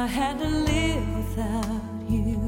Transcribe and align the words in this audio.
If 0.00 0.04
I 0.04 0.06
had 0.06 0.38
to 0.38 0.48
live 0.48 1.14
without 1.14 2.10
you, 2.10 2.38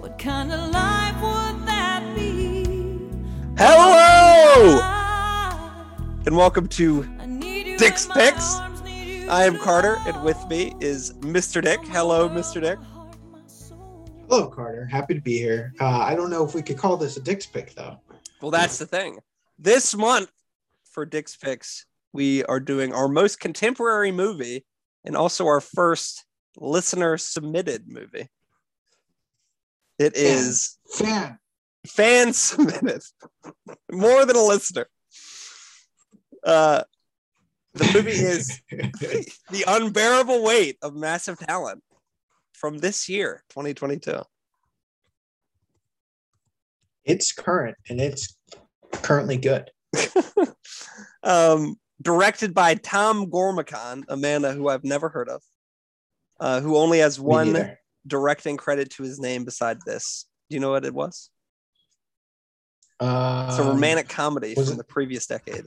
what 0.00 0.18
kind 0.18 0.50
of 0.50 0.70
life 0.72 1.14
would 1.22 1.68
that 1.68 2.02
be? 2.16 2.64
Hello 3.56 4.80
and 6.26 6.36
welcome 6.36 6.66
to 6.66 7.08
I 7.20 7.26
need 7.26 7.68
you 7.68 7.78
Dick's 7.78 8.08
Picks. 8.08 8.56
arms, 8.56 8.82
need 8.82 9.22
you 9.22 9.28
I 9.28 9.44
am 9.44 9.56
Carter, 9.56 9.98
and 10.04 10.20
with 10.24 10.44
me 10.48 10.74
is 10.80 11.12
Mr. 11.20 11.62
Dick. 11.62 11.78
Hello, 11.84 12.28
Mr. 12.28 12.60
Dick. 12.60 12.80
heart, 12.80 13.16
my 13.30 13.38
soul. 13.46 14.10
Hello, 14.28 14.48
Carter. 14.48 14.84
Happy 14.84 15.14
to 15.14 15.20
be 15.20 15.38
here. 15.38 15.74
Uh, 15.78 16.00
I 16.00 16.16
don't 16.16 16.30
know 16.30 16.44
if 16.44 16.54
we 16.56 16.62
could 16.62 16.76
call 16.76 16.96
this 16.96 17.16
a 17.16 17.20
Dick's 17.20 17.46
pick, 17.46 17.72
though. 17.76 18.00
Well, 18.42 18.50
that's 18.50 18.78
the 18.78 18.86
thing. 18.86 19.20
This 19.60 19.94
month 19.94 20.32
for 20.90 21.06
Dick's 21.06 21.36
Picks, 21.36 21.86
we 22.12 22.42
are 22.46 22.58
doing 22.58 22.92
our 22.92 23.06
most 23.06 23.38
contemporary 23.38 24.10
movie 24.10 24.64
and 25.06 25.16
also 25.16 25.46
our 25.46 25.60
first 25.60 26.24
listener 26.58 27.16
submitted 27.16 27.84
movie. 27.86 28.28
It 29.98 30.14
is 30.16 30.76
Fan. 30.92 31.38
fan 31.86 32.32
submitted, 32.34 33.02
more 33.92 34.26
than 34.26 34.36
a 34.36 34.44
listener. 34.44 34.86
Uh, 36.44 36.82
the 37.72 37.90
movie 37.94 38.10
is 38.10 38.60
The 38.70 39.64
Unbearable 39.66 40.42
Weight 40.42 40.76
of 40.82 40.94
Massive 40.94 41.38
Talent 41.38 41.82
from 42.52 42.78
this 42.78 43.08
year, 43.08 43.42
2022. 43.50 44.22
it's 47.04 47.32
current 47.32 47.76
and 47.88 48.00
it's 48.00 48.36
currently 48.92 49.36
good. 49.36 49.70
um, 51.22 51.76
directed 52.00 52.54
by 52.54 52.74
Tom 52.74 53.30
Gormican, 53.30 54.04
a 54.08 54.16
man 54.16 54.42
who 54.44 54.68
I've 54.68 54.84
never 54.84 55.08
heard 55.08 55.28
of, 55.28 55.42
uh, 56.40 56.60
who 56.60 56.76
only 56.76 56.98
has 56.98 57.18
one 57.18 57.76
directing 58.06 58.56
credit 58.56 58.90
to 58.90 59.02
his 59.02 59.18
name 59.18 59.44
beside 59.44 59.78
this. 59.86 60.26
Do 60.48 60.54
you 60.54 60.60
know 60.60 60.70
what 60.70 60.84
it 60.84 60.94
was? 60.94 61.30
Um, 63.00 63.48
It's 63.48 63.58
a 63.58 63.64
romantic 63.64 64.08
comedy 64.08 64.54
from 64.54 64.64
it- 64.64 64.76
the 64.76 64.84
previous 64.84 65.26
decade. 65.26 65.66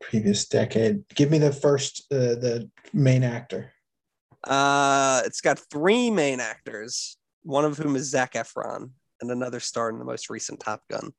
previous 0.00 0.46
decade. 0.46 1.08
Give 1.14 1.30
me 1.30 1.38
the 1.38 1.52
first, 1.52 2.04
uh, 2.12 2.36
the 2.36 2.70
main 2.92 3.22
actor. 3.22 3.72
Uh, 4.44 5.22
it's 5.24 5.40
got 5.40 5.58
three 5.58 6.10
main 6.10 6.40
actors, 6.40 7.16
one 7.42 7.64
of 7.64 7.78
whom 7.78 7.96
is 7.96 8.10
Zac 8.10 8.34
Efron, 8.34 8.90
and 9.20 9.30
another 9.30 9.60
star 9.60 9.88
in 9.88 9.98
the 9.98 10.04
most 10.04 10.28
recent 10.28 10.60
Top 10.60 10.82
Gun. 10.90 11.14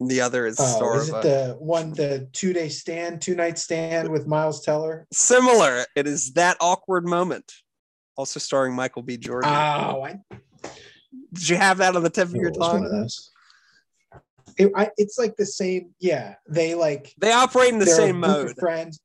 The 0.00 0.20
other 0.20 0.46
is 0.46 0.56
the 0.56 0.66
star 0.66 0.96
is 0.96 1.08
it 1.08 1.22
the 1.22 1.56
one, 1.58 1.92
the 1.92 2.28
two 2.32 2.52
day 2.52 2.68
stand, 2.68 3.22
two 3.22 3.34
night 3.36 3.58
stand 3.58 4.08
with 4.10 4.26
Miles 4.26 4.64
Teller? 4.64 5.06
similar. 5.12 5.84
It 5.94 6.06
is 6.06 6.32
that 6.32 6.56
awkward 6.60 7.06
moment, 7.06 7.52
also 8.16 8.40
starring 8.40 8.74
Michael 8.74 9.02
B. 9.02 9.16
Jordan. 9.16 9.50
Oh, 9.50 10.02
I 10.04 10.18
Did 11.32 11.48
you 11.48 11.56
have 11.56 11.78
that 11.78 11.94
on 11.94 12.02
the 12.02 12.10
tip 12.10 12.28
of 12.28 12.34
your 12.34 12.50
was 12.50 12.58
one 12.58 12.70
tongue? 12.70 12.84
of 12.86 12.90
those. 12.90 13.30
It, 14.56 14.72
I, 14.76 14.90
it's 14.96 15.18
like 15.18 15.36
the 15.36 15.46
same. 15.46 15.94
Yeah, 16.00 16.34
they 16.48 16.74
like 16.74 17.14
They 17.18 17.32
operate 17.32 17.72
in 17.72 17.78
the 17.78 17.86
same 17.86 18.20
mode. 18.20 18.56
Friends. 18.58 19.00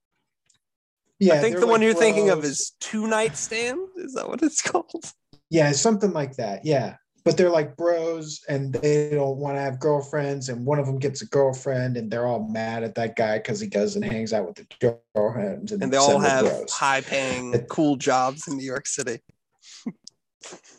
Yeah, 1.20 1.36
I 1.36 1.40
think 1.40 1.60
the 1.60 1.68
one 1.68 1.82
like 1.82 1.86
you're 1.86 1.94
thinking 1.94 2.30
of 2.30 2.44
is 2.44 2.74
Two 2.80 3.08
Night 3.08 3.36
Stand. 3.36 3.80
Is 3.98 4.14
that 4.14 4.28
what 4.28 4.42
it's 4.42 4.62
called? 4.70 5.12
Yeah, 5.50 5.72
something 5.72 6.14
like 6.14 6.36
that. 6.38 6.66
Yeah. 6.66 6.96
But 7.26 7.38
they're 7.38 7.50
like 7.50 7.76
bros 7.76 8.42
and 8.48 8.74
they 8.74 9.10
don't 9.12 9.38
want 9.38 9.58
to 9.58 9.62
have 9.62 9.80
girlfriends. 9.80 10.50
And 10.50 10.66
one 10.66 10.80
of 10.80 10.86
them 10.86 10.98
gets 11.00 11.22
a 11.22 11.28
girlfriend 11.28 11.98
and 11.98 12.10
they're 12.10 12.26
all 12.26 12.48
mad 12.48 12.84
at 12.84 12.96
that 12.96 13.16
guy 13.16 13.38
because 13.38 13.60
he 13.60 13.68
goes 13.68 13.96
and 13.96 14.06
hangs 14.06 14.34
out 14.34 14.48
with 14.48 14.56
the 14.56 15.02
girlfriends. 15.16 15.72
And 15.72 15.92
they 15.92 15.98
all 15.98 16.20
have 16.20 16.46
bros. 16.46 16.72
high-paying, 16.72 17.54
It- 17.54 17.68
cool 17.70 17.98
jobs 17.98 18.48
in 18.48 18.58
New 18.58 18.66
York 18.66 18.88
City. 18.88 19.20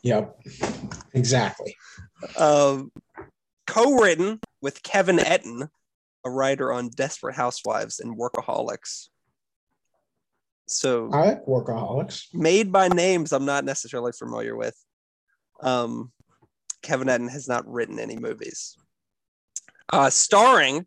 Yep. 0.02 0.40
Exactly. 1.12 1.76
Um, 2.36 2.90
co-written 3.66 4.40
with 4.62 4.82
Kevin 4.82 5.18
Etten, 5.18 5.68
a 6.24 6.30
writer 6.30 6.72
on 6.72 6.88
Desperate 6.88 7.36
Housewives 7.36 8.00
and 8.00 8.16
Workaholics. 8.16 9.08
So 10.66 11.10
I 11.12 11.24
like 11.26 11.46
workaholics. 11.46 12.32
made 12.32 12.70
by 12.72 12.88
names 12.88 13.32
I'm 13.32 13.44
not 13.44 13.64
necessarily 13.64 14.12
familiar 14.12 14.56
with. 14.56 14.76
Um, 15.62 16.12
Kevin 16.82 17.08
Etten 17.08 17.30
has 17.30 17.48
not 17.48 17.66
written 17.70 17.98
any 17.98 18.16
movies. 18.16 18.76
Uh, 19.92 20.10
starring 20.10 20.86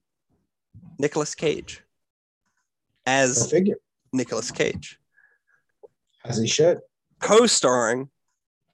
Nicolas 0.97 1.35
Cage 1.35 1.81
as 3.05 3.49
figure. 3.51 3.75
Nicolas 4.13 4.51
Cage, 4.51 4.99
As 6.23 6.37
he 6.37 6.47
should. 6.47 6.79
co-starring 7.19 8.09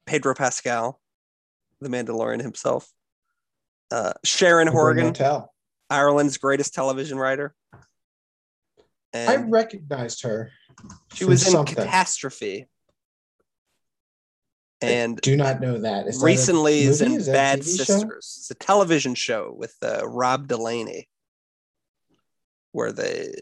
Pedro 0.05 0.35
Pascal, 0.35 0.99
the 1.81 1.89
Mandalorian 1.89 2.41
himself, 2.41 2.91
uh, 3.91 4.13
Sharon 4.23 4.67
Horgan, 4.67 5.15
Ireland's 5.89 6.37
greatest 6.37 6.73
television 6.75 7.17
writer, 7.17 7.55
I 9.13 9.37
recognized 9.37 10.21
her. 10.21 10.51
she 11.15 11.25
was 11.25 11.43
in 11.47 11.51
something. 11.53 11.73
Catastrophe. 11.75 12.67
And 14.81 15.19
Do 15.19 15.35
not 15.35 15.59
know 15.59 15.77
that. 15.79 16.07
Is 16.07 16.19
that 16.19 16.25
recently 16.25 16.81
is 16.81 17.01
in 17.01 17.13
Is 17.13 17.27
Bad 17.27 17.59
TV 17.59 17.77
show? 17.77 17.83
Sisters. 17.83 18.35
It's 18.39 18.51
a 18.51 18.55
television 18.55 19.13
show 19.15 19.53
with 19.55 19.75
uh, 19.83 20.07
Rob 20.07 20.47
Delaney, 20.47 21.09
where 22.71 22.91
they 22.93 23.33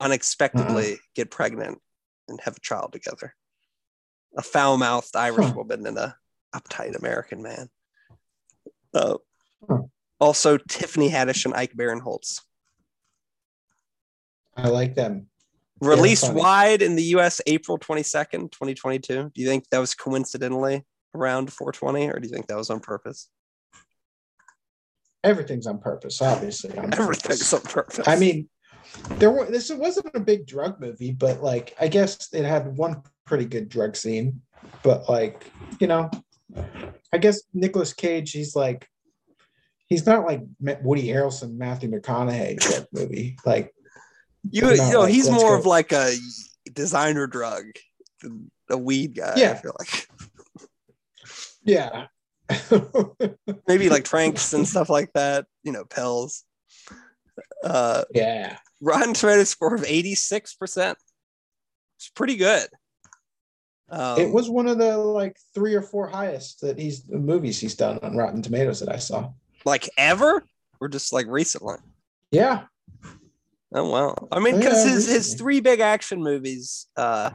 unexpectedly 0.00 0.92
Uh-uh. 0.92 0.96
get 1.14 1.30
pregnant 1.30 1.80
and 2.28 2.40
have 2.42 2.56
a 2.56 2.60
child 2.60 2.92
together. 2.92 3.34
A 4.38 4.42
foul-mouthed 4.42 5.14
Irish 5.16 5.46
Huh. 5.48 5.52
woman 5.56 5.86
and 5.86 5.98
a 5.98 6.16
uptight 6.54 6.96
American 6.96 7.42
man. 7.42 7.68
Uh, 8.94 9.16
Huh. 9.68 9.82
Also, 10.18 10.56
Tiffany 10.56 11.10
Haddish 11.10 11.44
and 11.44 11.52
Ike 11.54 11.74
Barinholtz. 11.74 12.40
I 14.56 14.68
like 14.68 14.94
them. 14.94 15.29
Released 15.80 16.26
funny. 16.26 16.40
wide 16.40 16.82
in 16.82 16.94
the 16.96 17.02
U.S. 17.04 17.40
April 17.46 17.78
twenty 17.78 18.02
second, 18.02 18.52
twenty 18.52 18.74
twenty 18.74 18.98
two. 18.98 19.30
Do 19.34 19.40
you 19.40 19.48
think 19.48 19.64
that 19.70 19.78
was 19.78 19.94
coincidentally 19.94 20.84
around 21.14 21.52
420, 21.52 22.10
or 22.10 22.20
do 22.20 22.28
you 22.28 22.32
think 22.32 22.46
that 22.46 22.56
was 22.56 22.70
on 22.70 22.80
purpose? 22.80 23.28
Everything's 25.24 25.66
on 25.66 25.78
purpose, 25.78 26.22
obviously. 26.22 26.76
on 26.78 26.92
Everything's 26.94 27.50
purpose. 27.50 27.52
on 27.52 27.60
purpose. 27.62 28.08
I 28.08 28.16
mean, 28.16 28.48
there 29.18 29.30
were 29.30 29.46
this 29.46 29.70
wasn't 29.70 30.10
a 30.14 30.20
big 30.20 30.46
drug 30.46 30.80
movie, 30.80 31.12
but 31.12 31.42
like 31.42 31.74
I 31.80 31.88
guess 31.88 32.28
it 32.32 32.44
had 32.44 32.76
one 32.76 33.02
pretty 33.26 33.44
good 33.44 33.68
drug 33.68 33.96
scene. 33.96 34.40
But 34.82 35.08
like, 35.08 35.50
you 35.78 35.86
know, 35.86 36.10
I 37.12 37.18
guess 37.18 37.42
Nicolas 37.52 37.92
Cage, 37.92 38.32
he's 38.32 38.56
like 38.56 38.88
he's 39.86 40.06
not 40.06 40.24
like 40.24 40.42
Woody 40.82 41.06
Harrelson, 41.08 41.56
Matthew 41.56 41.90
McConaughey 41.90 42.58
drug 42.58 42.86
movie. 42.92 43.36
Like 43.44 43.74
you, 44.48 44.68
you 44.70 44.76
know, 44.76 45.00
like, 45.00 45.12
he's 45.12 45.30
more 45.30 45.56
go. 45.56 45.58
of 45.58 45.66
like 45.66 45.92
a 45.92 46.12
designer 46.72 47.26
drug, 47.26 47.64
than 48.22 48.50
a 48.70 48.78
weed 48.78 49.14
guy. 49.16 49.34
Yeah. 49.36 49.52
I 49.52 49.54
feel 49.54 49.76
like 49.78 50.08
yeah. 51.64 52.06
maybe 53.68 53.88
like 53.88 54.04
tranks 54.04 54.52
and 54.52 54.66
stuff 54.66 54.88
like 54.88 55.12
that. 55.14 55.46
You 55.62 55.72
know, 55.72 55.84
pills. 55.84 56.44
Uh, 57.62 58.02
yeah. 58.14 58.56
Rotten 58.80 59.14
Tomatoes 59.14 59.50
score 59.50 59.74
of 59.74 59.84
86 59.84 60.54
percent. 60.54 60.98
It's 61.98 62.08
pretty 62.10 62.36
good. 62.36 62.66
Um, 63.90 64.20
it 64.20 64.32
was 64.32 64.48
one 64.48 64.68
of 64.68 64.78
the 64.78 64.96
like 64.96 65.36
three 65.54 65.74
or 65.74 65.82
four 65.82 66.06
highest 66.08 66.60
that 66.60 66.78
he's 66.78 67.02
the 67.02 67.18
movies 67.18 67.58
he's 67.58 67.74
done 67.74 67.98
on 68.02 68.16
Rotten 68.16 68.40
Tomatoes 68.40 68.80
that 68.80 68.88
I 68.88 68.98
saw. 68.98 69.30
like 69.64 69.88
ever, 69.98 70.44
or 70.80 70.88
just 70.88 71.12
like 71.12 71.26
recently. 71.26 71.76
Yeah. 72.30 72.64
Oh 73.72 73.88
wow! 73.88 74.28
I 74.32 74.40
mean, 74.40 74.58
because 74.58 74.84
Yeah, 74.84 74.90
his 74.92 75.06
his 75.06 75.34
three 75.34 75.60
big 75.60 75.80
action 75.80 76.20
movies, 76.22 76.86
uh, 76.96 77.30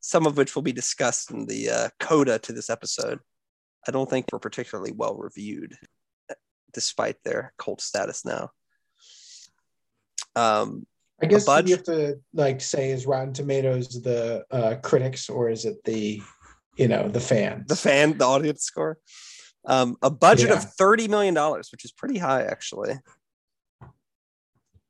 some 0.00 0.26
of 0.26 0.36
which 0.36 0.54
will 0.54 0.62
be 0.62 0.72
discussed 0.72 1.30
in 1.30 1.46
the 1.46 1.70
uh, 1.70 1.88
coda 1.98 2.38
to 2.40 2.52
this 2.52 2.68
episode, 2.68 3.20
I 3.88 3.90
don't 3.90 4.08
think 4.10 4.26
were 4.32 4.38
particularly 4.38 4.92
well 4.92 5.16
reviewed, 5.16 5.74
despite 6.72 7.16
their 7.24 7.54
cult 7.58 7.80
status 7.80 8.24
now. 8.26 8.50
Um, 10.36 10.86
I 11.22 11.26
guess 11.26 11.46
you 11.46 11.74
have 11.76 11.84
to 11.84 12.20
like 12.34 12.60
say 12.60 12.90
is 12.90 13.06
Rotten 13.06 13.32
Tomatoes 13.32 14.02
the 14.02 14.44
uh, 14.50 14.74
critics 14.82 15.30
or 15.30 15.48
is 15.48 15.64
it 15.64 15.82
the 15.84 16.20
you 16.76 16.88
know 16.88 17.08
the 17.08 17.20
fans? 17.20 17.68
the 17.68 17.76
fan, 17.76 18.18
the 18.18 18.24
audience 18.26 18.64
score, 18.64 18.98
um, 19.66 19.96
a 20.02 20.10
budget 20.10 20.50
Yeah. 20.50 20.56
of 20.56 20.64
thirty 20.74 21.08
million 21.08 21.32
dollars, 21.32 21.68
which 21.72 21.84
is 21.86 21.92
pretty 21.92 22.18
high 22.18 22.42
actually. 22.42 22.98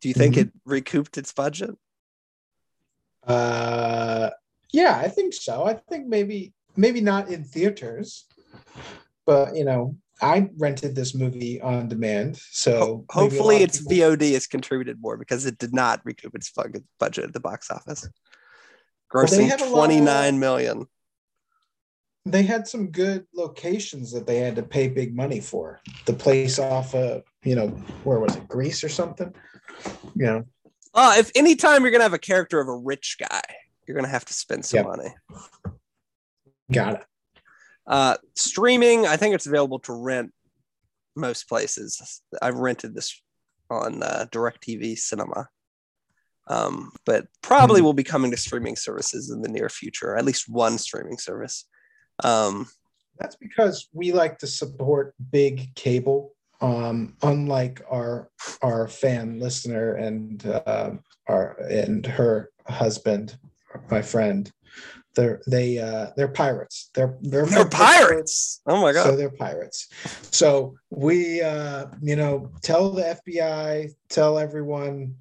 Do 0.05 0.09
you 0.09 0.15
think 0.15 0.35
Mhm. 0.35 0.41
it 0.43 0.51
recouped 0.67 1.17
its 1.17 1.33
budget? 1.33 1.71
Uh, 3.27 4.29
yeah, 4.71 4.99
I 4.99 5.09
think 5.09 5.33
so. 5.33 5.65
I 5.65 5.73
think 5.89 6.07
maybe 6.09 6.53
maybe 6.77 7.01
not 7.01 7.31
in 7.31 7.43
theaters, 7.43 8.27
but 9.25 9.57
you 9.57 9.65
know, 9.65 9.97
I 10.21 10.51
rented 10.59 10.95
this 10.95 11.15
movie 11.15 11.59
on 11.59 11.89
demand, 11.89 12.37
so 12.37 12.79
Ho- 12.79 13.05
hopefully 13.23 13.63
its 13.63 13.79
people- 13.79 13.93
VOD 14.17 14.33
has 14.35 14.47
contributed 14.47 15.01
more 15.01 15.17
because 15.17 15.47
it 15.47 15.57
did 15.57 15.73
not 15.73 16.03
recoup 16.05 16.35
its 16.35 16.51
budget 16.53 17.25
at 17.25 17.33
the 17.33 17.41
box 17.41 17.71
office, 17.71 18.07
grossing 19.11 19.49
had 19.49 19.63
a 19.63 19.65
lot 19.65 19.69
of- 19.71 19.75
twenty 19.75 20.01
nine 20.03 20.39
million. 20.39 20.87
They 22.27 22.43
had 22.43 22.67
some 22.67 22.87
good 22.91 23.27
locations 23.35 24.11
that 24.13 24.27
they 24.27 24.39
had 24.39 24.57
to 24.57 24.63
pay 24.63 24.89
big 24.89 25.15
money 25.15 25.41
for. 25.41 25.81
The 26.07 26.15
place 26.15 26.59
off 26.59 26.95
of, 26.95 27.23
you 27.43 27.55
know, 27.55 27.69
where 28.05 28.19
was 28.19 28.35
it, 28.37 28.49
Greece 28.49 28.83
or 28.83 28.89
something? 28.89 29.35
You 30.17 30.27
know, 30.27 30.45
Uh, 30.95 31.15
if 31.19 31.31
anytime 31.35 31.83
you're 31.83 31.91
gonna 31.91 32.05
have 32.05 32.15
a 32.15 32.19
character 32.19 32.61
of 32.61 32.69
a 32.69 32.77
rich 32.77 33.17
guy, 33.19 33.43
you're 33.87 33.97
gonna 33.97 34.09
have 34.09 34.25
to 34.27 34.35
spend 34.35 34.65
some 34.65 34.79
Yep. 34.79 34.87
money. 34.87 35.15
got 36.73 36.95
it. 36.95 37.07
Uh, 37.87 38.17
streaming, 38.35 39.07
I 39.07 39.17
think 39.19 39.35
it's 39.35 39.47
available 39.47 39.79
to 39.81 39.93
rent 39.93 40.33
most 41.15 41.47
places. 41.49 42.23
I've 42.41 42.57
rented 42.57 42.95
this 42.95 43.21
on 43.69 44.03
uh, 44.03 44.27
DirecTV 44.33 44.97
Cinema, 44.97 45.49
um, 46.49 46.93
but 47.05 47.27
probably 47.43 47.81
Hmm. 47.81 47.85
will 47.85 47.93
be 47.93 48.03
coming 48.05 48.31
to 48.31 48.37
streaming 48.39 48.77
services 48.77 49.31
in 49.31 49.43
the 49.43 49.49
near 49.51 49.69
future. 49.69 50.17
At 50.17 50.25
least 50.25 50.49
one 50.49 50.79
streaming 50.79 51.19
service. 51.19 51.67
Um, 52.23 52.69
That's 53.19 53.37
because 53.37 53.89
we 53.93 54.13
like 54.13 54.39
to 54.39 54.47
support 54.47 55.15
big 55.31 55.75
cable. 55.75 56.33
Um, 56.61 57.17
unlike 57.23 57.83
our 57.91 58.31
our 58.63 58.89
fan 58.89 59.39
listener 59.39 59.95
and 59.95 60.47
uh, 60.47 60.93
our 61.27 61.57
and 61.69 62.07
her 62.07 62.51
husband, 62.67 63.37
my 63.91 64.01
friend, 64.01 64.51
they're 65.15 65.41
they 65.47 65.79
uh, 65.79 66.11
they're 66.17 66.29
pirates. 66.29 66.91
They're 66.95 67.17
they're, 67.21 67.47
they're 67.47 67.69
pirates. 67.69 68.61
Oh 68.67 68.81
my 68.81 68.93
god! 68.93 69.05
So 69.05 69.17
they're 69.17 69.31
pirates. 69.31 69.89
So 70.31 70.75
we, 70.91 71.43
uh, 71.43 71.87
you 72.01 72.17
know, 72.17 72.51
tell 72.63 72.91
the 72.91 73.19
FBI, 73.27 73.91
tell 74.09 74.39
everyone, 74.39 75.17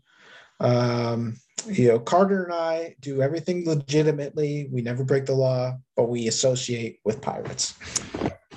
um, 0.64 1.36
you 1.68 1.90
know, 1.90 2.00
Carter 2.00 2.44
and 2.46 2.54
I 2.54 2.96
do 3.00 3.22
everything 3.22 3.66
legitimately. 3.66 4.70
We 4.72 4.82
never 4.82 5.04
break 5.04 5.26
the 5.26 5.34
law, 5.34 5.78
but 5.96 6.10
we 6.10 6.28
associate 6.28 7.00
with 7.06 7.22
pirates. 7.22 7.76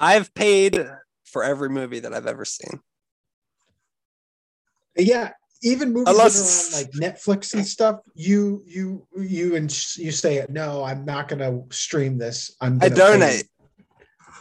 I've 0.00 0.32
paid 0.35 0.88
for 1.25 1.44
every 1.44 1.69
movie 1.69 2.00
that 2.00 2.14
I've 2.14 2.26
ever 2.26 2.44
seen. 2.44 2.81
Yeah, 4.97 5.32
even 5.62 5.93
movies 5.93 6.08
Unless- 6.14 6.70
that 6.70 6.76
are 6.76 6.79
on 6.79 6.85
like 6.85 6.93
Netflix 7.14 7.55
and 7.55 7.67
stuff, 7.67 8.00
you 8.14 8.62
you 8.67 9.06
you 9.17 9.56
and 9.56 9.70
you 9.97 10.11
say, 10.11 10.44
no, 10.49 10.82
I'm 10.85 11.05
not 11.05 11.29
going 11.29 11.41
to 11.41 11.75
stream 11.76 12.19
this. 12.19 12.56
I'm 12.61 12.79
I 12.82 12.88
gonna 12.88 12.94
pay." 12.94 12.97
donate. 12.97 13.49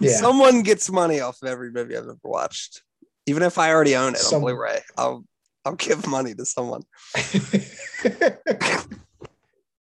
Yeah. 0.01 0.17
Someone 0.17 0.61
gets 0.61 0.89
money 0.91 1.21
off 1.21 1.41
of 1.41 1.47
every 1.47 1.71
movie 1.71 1.95
I've 1.95 2.03
ever 2.03 2.17
watched. 2.23 2.83
Even 3.27 3.43
if 3.43 3.57
I 3.57 3.71
already 3.71 3.95
own 3.95 4.13
it 4.13 4.19
Some- 4.19 4.35
on 4.35 4.41
Blu-ray, 4.41 4.81
I'll 4.97 5.25
I'll 5.65 5.75
give 5.75 6.07
money 6.07 6.33
to 6.35 6.45
someone. 6.45 6.83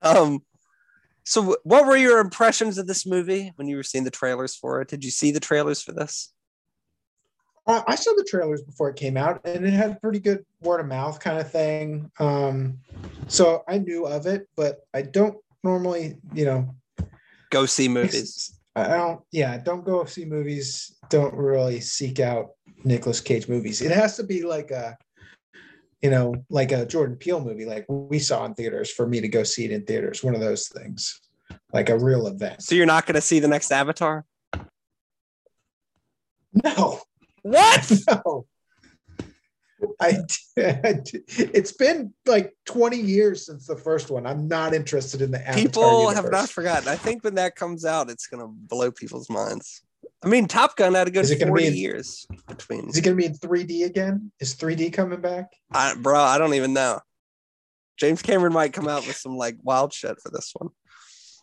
Um, 0.03 0.43
so 1.25 1.57
what 1.63 1.87
were 1.87 1.97
your 1.97 2.19
impressions 2.19 2.77
of 2.79 2.87
this 2.87 3.07
movie 3.07 3.53
when 3.57 3.69
you 3.69 3.77
were 3.77 3.85
seeing 3.85 4.05
the 4.05 4.11
trailers 4.11 4.55
for 4.55 4.81
it? 4.81 4.89
Did 4.89 5.05
you 5.05 5.11
see 5.11 5.31
the 5.31 5.41
trailers 5.41 5.81
for 5.81 5.93
this? 5.93 6.33
Uh, 7.65 7.83
I 7.87 7.95
saw 7.95 8.13
the 8.17 8.27
trailers 8.29 8.61
before 8.61 8.91
it 8.91 8.97
came 8.97 9.17
out, 9.17 9.41
and 9.45 9.65
it 9.65 9.73
had 9.73 10.01
pretty 10.01 10.19
good 10.19 10.45
word 10.63 10.81
of 10.81 10.87
mouth 10.87 11.21
kind 11.21 11.39
of 11.39 11.49
thing. 11.49 12.11
Um, 12.19 12.79
so 13.29 13.63
I 13.69 13.79
knew 13.79 14.05
of 14.07 14.27
it, 14.27 14.49
but 14.57 14.81
I 14.93 15.03
don't 15.03 15.37
normally, 15.63 16.17
you 16.35 16.45
know, 16.45 16.75
Go 17.51 17.67
see 17.67 17.87
movies. 17.87 18.59
I 18.75 18.89
don't. 18.89 19.21
Yeah, 19.31 19.59
don't 19.59 19.85
go 19.85 20.07
see 20.07 20.25
movies. 20.25 20.97
Don't 21.11 21.35
really 21.35 21.81
seek 21.81 22.19
out 22.19 22.53
Nicolas 22.83 23.21
Cage 23.21 23.47
movies. 23.47 23.83
It 23.83 23.93
has 23.93 24.17
to 24.17 24.25
be 24.25 24.43
like 24.43 24.71
a, 24.71 24.97
you 26.03 26.11
know, 26.11 26.35
like 26.51 26.73
a 26.73 26.85
Jordan 26.85 27.17
Peele 27.17 27.41
movie, 27.41 27.65
like 27.65 27.87
we 27.89 28.19
saw 28.19 28.45
in 28.45 28.55
theaters, 28.55 28.91
for 28.91 29.07
me 29.07 29.21
to 29.21 29.29
go 29.29 29.45
see 29.45 29.65
it 29.65 29.71
in 29.71 29.85
theaters. 29.85 30.23
One 30.23 30.35
of 30.35 30.41
those 30.41 30.69
things, 30.69 31.21
like 31.73 31.89
a 31.89 31.99
real 31.99 32.27
event. 32.27 32.63
So 32.63 32.75
you're 32.75 32.87
not 32.87 33.07
going 33.07 33.15
to 33.15 33.21
see 33.21 33.39
the 33.39 33.49
next 33.49 33.71
Avatar? 33.71 34.25
No, 36.65 37.01
What? 37.43 37.93
no. 38.11 38.47
I, 40.01 40.19
it's 40.57 41.73
been 41.73 42.13
like 42.27 42.55
20 42.67 42.99
years 42.99 43.47
since 43.47 43.67
the 43.67 43.77
first 43.77 44.11
one. 44.11 44.27
I'm 44.27 44.49
not 44.49 44.75
interested 44.75 45.23
in 45.23 45.31
the 45.31 45.41
Avatar 45.41 45.63
People 45.63 46.11
have 46.11 46.31
not 46.31 46.49
forgotten. 46.49 46.89
I 46.89 46.97
think 46.97 47.25
when 47.25 47.37
that 47.37 47.57
comes 47.57 47.85
out, 47.85 48.11
it's 48.11 48.27
going 48.27 48.43
to 48.43 48.49
blow 48.49 48.91
people's 48.91 49.31
minds. 49.31 49.83
I 50.25 50.29
mean, 50.29 50.47
Top 50.47 50.77
Gun 50.77 50.95
had 50.95 51.09
a 51.09 51.11
good 51.11 51.25
Is 51.25 51.31
it 51.33 51.39
gonna 51.41 51.51
40 51.51 51.63
be 51.65 51.69
in- 51.69 51.77
years 51.77 52.27
between. 52.49 52.89
Is 52.89 52.97
it 52.97 53.03
going 53.03 53.17
to 53.17 53.21
be 53.21 53.27
in 53.27 53.35
3D 53.35 53.85
again? 53.87 54.31
Is 54.41 54.55
3D 54.55 54.93
coming 54.93 55.21
back? 55.21 55.53
I, 55.73 55.95
bro, 55.95 56.21
I 56.21 56.39
don't 56.39 56.55
even 56.55 56.73
know. 56.73 57.01
James 57.99 58.23
Cameron 58.23 58.53
might 58.53 58.73
come 58.73 58.89
out 58.89 59.07
with 59.07 59.17
some 59.17 59.37
like 59.37 59.57
wild 59.63 59.93
shit 59.93 60.21
for 60.21 60.31
this 60.31 60.53
one. 60.55 60.71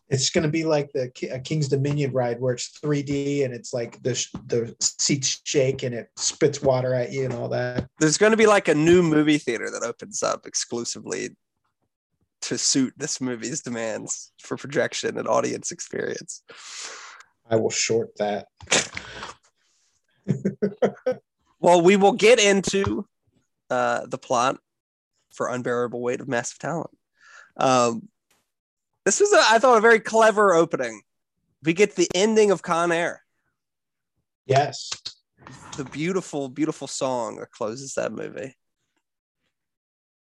It's 0.10 0.30
going 0.32 0.44
to 0.44 0.50
be 0.50 0.64
like 0.64 0.92
the 0.94 1.12
a 1.32 1.40
King's 1.40 1.68
Dominion 1.68 2.12
ride 2.14 2.40
where 2.40 2.54
it's 2.56 2.72
3D 2.84 3.46
and 3.46 3.54
it's 3.54 3.74
like 3.74 4.02
the 4.02 4.14
the 4.48 4.76
seats 4.80 5.42
shake 5.44 5.84
and 5.84 5.94
it 5.94 6.10
spits 6.16 6.62
water 6.62 6.96
at 6.96 7.12
you 7.12 7.26
and 7.26 7.34
all 7.34 7.50
that. 7.50 7.88
There's 8.00 8.18
going 8.18 8.32
to 8.32 8.38
be 8.38 8.48
like 8.48 8.68
a 8.70 8.74
new 8.74 9.04
movie 9.04 9.38
theater 9.38 9.70
that 9.70 9.84
opens 9.84 10.24
up 10.24 10.48
exclusively 10.48 11.36
to 12.42 12.58
suit 12.58 12.94
this 12.98 13.22
movie's 13.22 13.62
demands 13.62 14.32
for 14.42 14.58
projection 14.58 15.18
and 15.20 15.28
audience 15.28 15.72
experience. 15.72 16.42
I 17.50 17.56
will 17.56 17.70
short 17.70 18.16
that. 18.18 18.48
Well, 21.62 21.82
we 21.82 21.98
will 21.98 22.14
get 22.14 22.40
into 22.40 23.06
uh, 23.70 24.06
the 24.06 24.18
plot 24.18 24.58
for 25.34 25.50
Unbearable 25.50 26.02
Weight 26.02 26.22
of 26.22 26.28
Massive 26.28 26.58
Talent. 26.58 26.92
Um, 27.58 28.08
this 29.04 29.20
was, 29.20 29.34
a, 29.34 29.42
I 29.50 29.60
thought, 29.60 29.78
a 29.78 29.82
very 29.82 30.00
clever 30.00 30.54
opening. 30.54 31.02
We 31.64 31.74
get 31.74 31.96
the 31.96 32.08
ending 32.16 32.52
of 32.52 32.62
Con 32.62 32.92
Air, 32.94 33.24
Yes. 34.46 34.90
the 35.76 35.84
beautiful, 35.84 36.48
beautiful 36.48 36.88
song 36.88 37.38
that 37.40 37.52
closes 37.52 37.96
that 37.96 38.14
movie. 38.14 38.56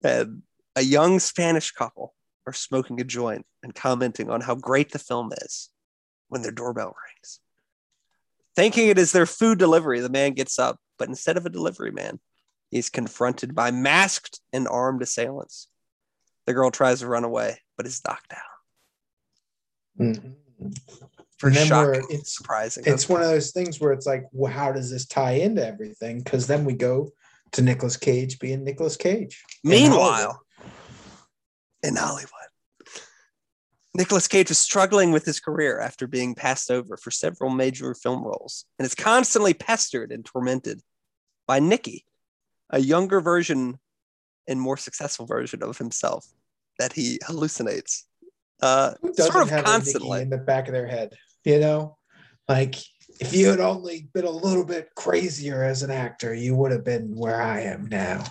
And 0.03 0.44
a 0.77 0.82
young 0.82 1.20
Spanish 1.20 1.72
couple 1.72 2.13
are 2.48 2.53
smoking 2.53 3.01
a 3.01 3.03
joint 3.03 3.46
and 3.62 3.75
commenting 3.75 4.29
on 4.29 4.39
how 4.39 4.55
great 4.55 4.91
the 4.91 5.00
film 5.00 5.32
is 5.41 5.70
when 6.29 6.41
their 6.41 6.51
doorbell 6.51 6.96
rings. 7.05 7.39
Thinking 8.55 8.88
it 8.89 8.98
is 8.98 9.12
their 9.12 9.25
food 9.25 9.60
delivery, 9.60 10.00
the 10.00 10.10
man 10.10 10.34
gets 10.34 10.58
up, 10.60 10.79
but 10.98 11.08
instead 11.10 11.38
of 11.38 11.46
a 11.46 11.50
delivery 11.50 11.91
man, 11.91 12.20
he's 12.72 12.89
confronted 12.89 13.53
by 13.53 13.72
masked 13.72 14.39
and 14.53 14.67
armed 14.67 15.01
assailants. 15.01 15.67
The 16.46 16.53
girl 16.53 16.72
tries 16.72 17.00
to 17.00 17.08
run 17.08 17.24
away, 17.24 17.60
but 17.77 17.86
is 17.86 18.01
knocked 18.05 18.29
down. 18.29 18.39
Mhm. 20.00 20.36
For 21.38 21.48
And 21.48 21.55
then 21.58 21.67
shocking, 21.67 21.86
we're- 21.91 21.98
and 22.00 22.12
it's- 22.12 22.34
surprising. 22.34 22.84
It's 22.88 23.10
one 23.10 23.22
of 23.22 23.27
those 23.27 23.51
things 23.51 23.79
where 23.79 23.91
it's 23.91 24.05
like, 24.05 24.24
well, 24.32 24.51
how 24.51 24.72
does 24.72 24.89
this 24.89 25.05
tie 25.05 25.32
into 25.34 25.65
everything? 25.65 26.20
Because 26.20 26.48
then 26.48 26.63
we 26.65 26.74
go 26.74 27.12
to 27.51 27.62
Nicolas 27.62 27.98
Cage 27.98 28.39
being 28.39 28.63
Nicolas 28.63 28.96
Cage. 28.96 29.44
in 29.63 29.70
Meanwhile, 29.70 30.41
in 31.84 31.96
Hollywood, 31.98 32.29
Nicolas 33.96 34.28
Cage 34.28 34.52
is 34.52 34.58
struggling 34.58 35.12
with 35.12 35.25
his 35.25 35.40
career 35.40 35.80
after 35.80 36.06
being 36.06 36.36
passed 36.36 36.70
over 36.70 36.98
for 36.98 37.12
several 37.12 37.50
major 37.50 37.94
film 37.94 38.24
roles 38.24 38.66
and 38.78 38.86
is 38.86 38.94
constantly 38.94 39.54
pestered 39.54 40.12
and 40.12 40.25
tormented 40.25 40.82
by 41.48 41.60
Nikki, 41.60 42.06
a 42.70 42.80
younger 42.80 43.22
version 43.22 43.80
and 44.48 44.60
more 44.60 44.75
successful 44.75 45.25
version 45.25 45.64
of 45.64 45.78
himself 45.78 46.28
that 46.78 46.92
he 46.92 47.20
hallucinates 47.24 48.04
uh, 48.62 48.96
sort 49.14 49.44
of 49.50 49.64
constantly. 49.64 50.22
in 50.22 50.30
the 50.30 50.38
back 50.38 50.68
of 50.68 50.74
their 50.74 50.88
head? 50.88 51.14
You 51.46 51.60
know, 51.60 51.98
like 52.50 52.75
if 53.22 53.34
you 53.34 53.48
had 53.48 53.62
only 53.62 54.10
been 54.14 54.25
a 54.25 54.30
little 54.30 54.66
bit 54.66 54.90
crazier 54.96 55.64
as 55.64 55.84
an 55.84 55.92
actor, 55.92 56.34
you 56.34 56.54
would 56.56 56.72
have 56.72 56.84
been 56.84 57.16
where 57.16 57.42
I 57.42 57.62
am 57.62 57.86
now. 57.86 58.25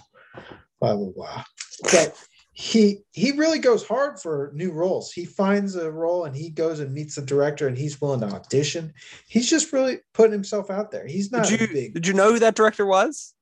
Blah 0.78 0.97
blah 0.97 1.11
blah. 1.14 1.44
But 1.85 2.23
he 2.56 3.00
he 3.11 3.32
really 3.32 3.58
goes 3.58 3.84
hard 3.84 4.20
for 4.20 4.52
new 4.54 4.70
roles. 4.70 5.11
He 5.12 5.25
finds 5.25 5.75
a 5.75 5.90
role 5.90 6.25
and 6.25 6.37
he 6.37 6.50
goes 6.50 6.78
and 6.78 6.94
meets 6.94 7.16
the 7.16 7.23
director 7.23 7.66
and 7.66 7.76
he's 7.76 8.00
willing 8.00 8.20
to 8.20 8.26
audition. 8.34 8.94
He's 9.28 9.50
just 9.50 9.73
really 9.73 9.99
putting 10.12 10.32
himself 10.32 10.70
out 10.70 10.92
there. 10.92 11.04
He's 11.04 11.32
not 11.32 11.46
Did 11.49 11.61
you, 11.61 11.66
big 11.68 11.94
did 11.94 12.06
you 12.06 12.14
know 12.14 12.32
who 12.32 12.38
that 12.38 12.54
director 12.54 12.87
was? 12.87 13.34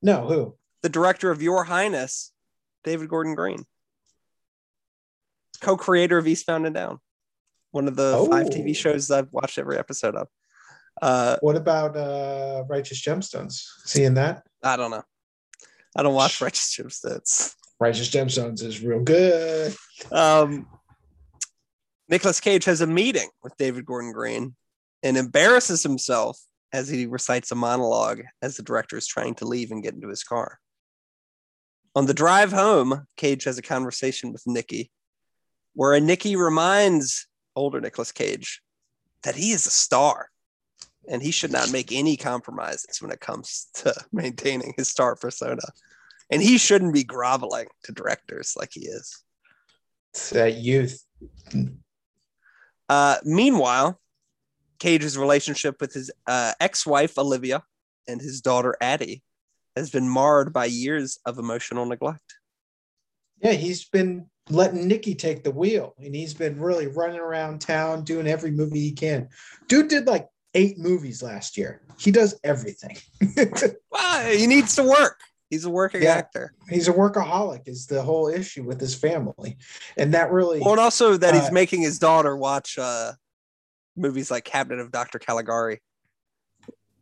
no 0.00 0.26
who 0.26 0.56
The 0.82 0.88
director 0.88 1.30
of 1.30 1.42
Your 1.42 1.64
Highness, 1.64 2.32
David 2.82 3.08
Gordon 3.10 3.34
Green, 3.34 3.64
co-creator 5.60 6.16
of 6.16 6.26
Eastbound 6.26 6.64
and 6.64 6.74
Down, 6.74 7.00
one 7.72 7.88
of 7.88 7.96
the 7.96 8.26
five 8.30 8.46
TV 8.46 8.74
shows 8.74 9.10
I've 9.10 9.32
watched 9.32 9.58
every 9.58 9.76
episode 9.78 10.14
of. 10.16 10.28
Uh, 11.02 11.36
What 11.42 11.56
about 11.56 11.94
uh 11.96 12.64
Righteous 12.68 13.02
Gemstones? 13.02 13.62
Seeing 13.84 14.14
that? 14.14 14.44
I 14.62 14.76
don't 14.76 14.90
know. 14.90 15.02
I 15.94 16.02
don't 16.02 16.14
watch 16.14 16.40
Righteous 16.40 16.74
Gemstones. 16.74 17.54
Righteous 17.80 18.10
Gemstones 18.10 18.62
is 18.62 18.82
real 18.82 19.00
good. 19.00 19.74
Um, 20.10 20.66
Nicolas 22.08 22.40
Cage 22.40 22.64
has 22.64 22.80
a 22.80 22.86
meeting 22.86 23.28
with 23.42 23.56
David 23.56 23.86
Gordon 23.86 24.12
Green 24.12 24.56
and 25.02 25.16
embarrasses 25.16 25.82
himself 25.82 26.38
as 26.72 26.88
he 26.88 27.06
recites 27.06 27.50
a 27.50 27.54
monologue 27.54 28.22
as 28.42 28.56
the 28.56 28.62
director 28.62 28.96
is 28.96 29.06
trying 29.06 29.34
to 29.36 29.44
leave 29.44 29.70
and 29.70 29.82
get 29.82 29.94
into 29.94 30.08
his 30.08 30.24
car. 30.24 30.58
On 31.94 32.06
the 32.06 32.14
drive 32.14 32.52
home, 32.52 33.06
Cage 33.16 33.44
has 33.44 33.58
a 33.58 33.62
conversation 33.62 34.32
with 34.32 34.42
Nikki, 34.46 34.90
where 35.74 35.98
Nikki 36.00 36.36
reminds 36.36 37.26
older 37.56 37.80
Nicolas 37.80 38.12
Cage 38.12 38.60
that 39.22 39.34
he 39.34 39.52
is 39.52 39.66
a 39.66 39.70
star 39.70 40.30
and 41.08 41.22
he 41.22 41.30
should 41.30 41.52
not 41.52 41.72
make 41.72 41.90
any 41.90 42.16
compromises 42.16 43.00
when 43.00 43.10
it 43.10 43.20
comes 43.20 43.68
to 43.74 43.94
maintaining 44.12 44.74
his 44.76 44.88
star 44.88 45.16
persona. 45.16 45.62
And 46.30 46.42
he 46.42 46.58
shouldn't 46.58 46.92
be 46.92 47.04
groveling 47.04 47.68
to 47.84 47.92
directors 47.92 48.54
like 48.56 48.70
he 48.72 48.80
is. 48.80 49.22
It's 50.12 50.30
that 50.30 50.56
youth. 50.56 51.04
Uh, 52.88 53.16
meanwhile, 53.24 54.00
Cage's 54.78 55.18
relationship 55.18 55.80
with 55.80 55.92
his 55.92 56.10
uh, 56.26 56.52
ex 56.60 56.86
wife, 56.86 57.18
Olivia, 57.18 57.62
and 58.06 58.20
his 58.20 58.40
daughter, 58.40 58.76
Addie, 58.80 59.22
has 59.76 59.90
been 59.90 60.08
marred 60.08 60.52
by 60.52 60.64
years 60.66 61.18
of 61.24 61.38
emotional 61.38 61.86
neglect. 61.86 62.34
Yeah, 63.42 63.52
he's 63.52 63.84
been 63.84 64.26
letting 64.50 64.88
Nikki 64.88 65.14
take 65.14 65.44
the 65.44 65.50
wheel, 65.50 65.94
and 65.98 66.14
he's 66.14 66.34
been 66.34 66.60
really 66.60 66.86
running 66.86 67.20
around 67.20 67.60
town 67.60 68.04
doing 68.04 68.26
every 68.26 68.50
movie 68.50 68.80
he 68.80 68.92
can. 68.92 69.28
Dude 69.68 69.88
did 69.88 70.06
like 70.06 70.26
eight 70.54 70.78
movies 70.78 71.22
last 71.22 71.56
year. 71.56 71.82
He 71.98 72.10
does 72.10 72.38
everything. 72.44 72.96
Well, 73.90 74.30
he 74.30 74.46
needs 74.46 74.76
to 74.76 74.84
work. 74.84 75.18
He's 75.50 75.64
a 75.64 75.70
working 75.70 76.02
Yeah. 76.02 76.14
actor. 76.14 76.54
he's 76.68 76.88
a 76.88 76.92
workaholic, 76.92 77.66
is 77.68 77.86
the 77.86 78.02
whole 78.02 78.28
issue 78.28 78.64
with 78.64 78.78
his 78.80 78.94
family, 78.94 79.56
and 79.96 80.12
that 80.14 80.30
really. 80.30 80.60
Well, 80.60 80.72
and 80.72 80.80
also 80.80 81.16
that 81.16 81.34
he's 81.34 81.48
Uh, 81.48 81.52
making 81.52 81.80
his 81.82 81.98
daughter 81.98 82.36
watch 82.36 82.78
uh, 82.78 83.12
movies 83.96 84.30
like 84.30 84.44
Cabinet 84.44 84.80
of 84.80 84.90
Dr. 84.92 85.18
Caligari. 85.18 85.80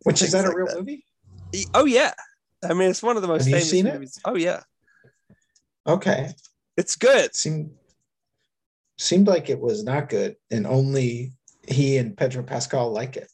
Which 0.04 0.22
is 0.22 0.30
that 0.32 0.44
a 0.44 0.54
real 0.54 0.66
that. 0.66 0.76
movie? 0.76 1.04
He- 1.50 1.66
oh, 1.74 1.84
yeah. 1.84 2.14
I 2.62 2.74
mean, 2.74 2.90
it's 2.90 3.02
one 3.02 3.16
of 3.16 3.22
the 3.22 3.28
most 3.28 3.44
Have 3.46 3.52
famous 3.52 3.70
seen 3.70 3.86
it? 3.88 3.94
movies. 3.94 4.18
Oh, 4.24 4.36
yeah. 4.36 4.62
Okay, 5.86 6.32
It's 6.76 6.96
good. 6.96 7.34
seemed 7.34 7.70
seemed 8.98 9.26
like 9.28 9.50
it 9.50 9.60
was 9.60 9.82
not 9.84 10.08
good, 10.08 10.36
and 10.50 10.66
only 10.66 11.32
he 11.68 11.96
and 11.98 12.16
Pedro 12.16 12.42
Pascal 12.42 12.90
like 12.92 13.16
it. 13.16 13.28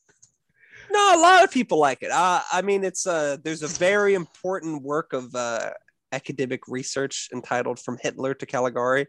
No, 0.93 1.17
a 1.17 1.21
lot 1.21 1.43
of 1.43 1.51
people 1.51 1.79
like 1.79 2.03
it. 2.03 2.11
Uh, 2.11 2.43
I 2.53 2.61
mean, 2.61 2.85
it's 2.85 3.07
uh, 3.07 3.39
there's 3.43 3.63
a 3.63 3.69
very 3.69 4.13
important 4.13 4.83
work 4.83 5.15
of 5.15 5.35
uh, 5.35 5.71
academic 6.13 6.69
research 6.69 7.31
entitled 7.33 7.81
"From 7.81 7.97
Hitler 7.99 8.35
to 8.35 8.45
Caligari," 8.45 9.07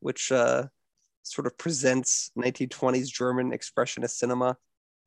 which 0.00 0.30
uh, 0.30 0.64
sort 1.22 1.46
of 1.46 1.56
presents 1.56 2.30
1920s 2.36 3.08
German 3.08 3.52
expressionist 3.52 4.10
cinema 4.10 4.58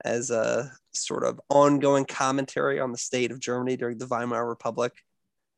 as 0.03 0.31
a 0.31 0.71
sort 0.95 1.23
of 1.23 1.39
ongoing 1.47 2.05
commentary 2.05 2.79
on 2.79 2.91
the 2.91 2.97
state 2.97 3.31
of 3.31 3.39
Germany 3.39 3.77
during 3.77 3.99
the 3.99 4.07
Weimar 4.07 4.47
Republic 4.47 4.93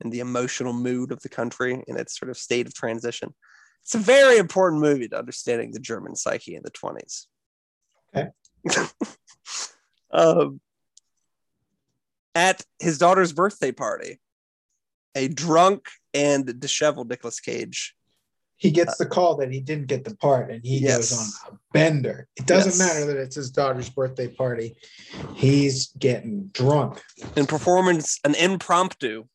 and 0.02 0.12
the 0.12 0.20
emotional 0.20 0.74
mood 0.74 1.14
of 1.14 1.22
the 1.22 1.30
country 1.30 1.82
in 1.88 1.96
its 1.96 2.20
sort 2.20 2.30
of 2.30 2.38
state 2.38 2.68
of 2.68 2.74
transition. 2.74 3.34
It's 3.84 3.96
a 3.96 4.00
very 4.00 4.38
important 4.38 4.82
movie 4.82 5.08
to 5.08 5.18
understanding 5.18 5.72
the 5.72 5.80
German 5.80 6.16
psyche 6.18 6.56
in 6.56 6.64
the 6.64 6.72
20s. 6.72 7.28
Okay. 8.14 8.30
um, 10.14 10.60
at 12.36 12.66
his 12.80 12.98
daughter's 12.98 13.34
birthday 13.34 13.72
party, 13.72 14.20
a 15.16 15.28
drunk 15.28 15.88
and 16.14 16.60
disheveled 16.60 17.10
Nicolas 17.10 17.40
Cage. 17.40 17.96
He 18.58 18.70
gets 18.70 18.98
the 18.98 19.08
call 19.08 19.38
that 19.38 19.52
he 19.52 19.60
didn't 19.60 19.88
get 19.88 20.04
the 20.04 20.16
part, 20.16 20.52
and 20.52 20.64
he 20.64 20.78
Yes. 20.78 21.10
goes 21.10 21.44
on 21.48 21.54
a 21.54 21.58
bender. 21.74 22.28
It 22.36 22.46
doesn't 22.46 22.74
Yes. 22.74 22.78
matter 22.80 23.06
that 23.08 23.18
it's 23.18 23.36
his 23.36 23.50
daughter's 23.50 23.90
birthday 23.90 24.28
party; 24.28 24.76
he's 25.34 25.88
getting 25.98 26.48
drunk. 26.54 27.02
And 27.36 27.50
performance 27.50 28.20
an 28.24 28.36
impromptu 28.36 29.26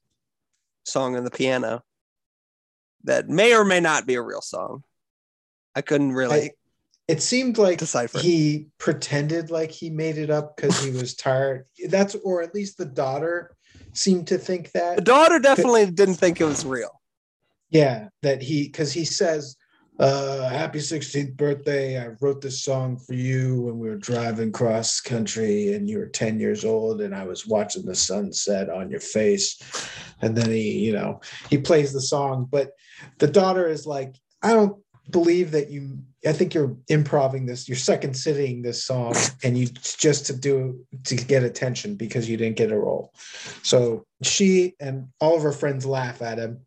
song 0.84 1.16
on 1.16 1.24
the 1.24 1.30
piano 1.30 1.82
that 3.02 3.28
may 3.28 3.52
or 3.54 3.64
may 3.64 3.80
not 3.80 4.06
be 4.06 4.14
a 4.14 4.22
real 4.22 4.40
song. 4.42 4.84
I 5.74 5.82
couldn't 5.82 6.12
really 6.12 6.50
I- 6.50 6.50
It 7.08 7.22
seemed 7.22 7.56
like 7.56 7.78
decipher. 7.78 8.18
he 8.18 8.66
pretended 8.78 9.50
like 9.50 9.70
he 9.70 9.90
made 9.90 10.18
it 10.18 10.28
up 10.28 10.56
because 10.56 10.82
he 10.82 10.90
was 10.90 11.14
tired. 11.14 11.66
That's 11.88 12.16
or 12.16 12.42
at 12.42 12.54
least 12.54 12.78
the 12.78 12.84
daughter 12.84 13.54
seemed 13.92 14.26
to 14.28 14.38
think 14.38 14.72
that. 14.72 14.96
the 14.96 15.02
daughter 15.02 15.38
definitely 15.38 15.90
didn't 15.90 16.16
think 16.16 16.40
it 16.40 16.44
was 16.44 16.64
real. 16.64 17.00
Yeah, 17.70 18.08
that 18.22 18.42
he 18.42 18.64
because 18.64 18.92
he 18.92 19.04
says, 19.04 19.56
uh, 19.98 20.48
"Happy 20.48 20.80
16th 20.80 21.36
birthday! 21.36 22.00
I 22.00 22.08
wrote 22.20 22.40
this 22.40 22.62
song 22.62 22.96
for 22.96 23.14
you 23.14 23.62
when 23.62 23.78
we 23.78 23.88
were 23.88 23.96
driving 23.96 24.52
cross 24.52 25.00
country, 25.00 25.74
and 25.74 25.88
you 25.88 25.98
were 25.98 26.06
10 26.06 26.40
years 26.40 26.64
old, 26.64 27.00
and 27.00 27.14
I 27.14 27.24
was 27.24 27.46
watching 27.46 27.84
the 27.84 27.94
sunset 27.94 28.68
on 28.68 28.90
your 28.90 29.00
face." 29.00 29.60
And 30.22 30.36
then 30.36 30.50
he, 30.50 30.78
you 30.78 30.92
know, 30.92 31.20
he 31.50 31.58
plays 31.58 31.92
the 31.92 32.00
song, 32.00 32.48
but 32.50 32.72
the 33.18 33.26
daughter 33.28 33.68
is 33.68 33.86
like, 33.86 34.16
"I 34.42 34.52
don't 34.52 34.76
believe 35.10 35.52
that 35.52 35.70
you. 35.70 35.98
I 36.26 36.32
think 36.32 36.54
you're 36.54 36.76
improving 36.88 37.46
this. 37.46 37.68
You're 37.68 37.76
second 37.76 38.14
sitting 38.14 38.62
this 38.62 38.84
song, 38.84 39.14
and 39.44 39.56
you 39.56 39.66
just 39.66 40.26
to 40.26 40.36
do 40.36 40.84
to 41.04 41.14
get 41.16 41.42
attention 41.44 41.94
because 41.94 42.28
you 42.28 42.36
didn't 42.36 42.56
get 42.56 42.72
a 42.72 42.78
role." 42.78 43.12
So 43.62 44.06
she 44.22 44.74
and 44.80 45.08
all 45.20 45.36
of 45.36 45.42
her 45.42 45.52
friends 45.52 45.86
laugh 45.86 46.22
at 46.22 46.38
him 46.38 46.60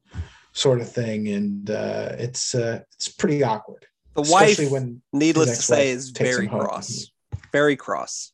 sort 0.53 0.81
of 0.81 0.91
thing 0.91 1.27
and 1.27 1.69
uh 1.69 2.09
it's 2.17 2.55
uh 2.55 2.79
it's 2.95 3.07
pretty 3.07 3.43
awkward 3.43 3.85
The 4.15 4.23
wife, 4.23 4.59
when 4.71 5.01
needless 5.13 5.57
to 5.57 5.61
say, 5.61 5.89
is 5.91 6.09
very 6.09 6.47
cross. 6.47 7.11
Very 7.53 7.75
cross. 7.75 8.33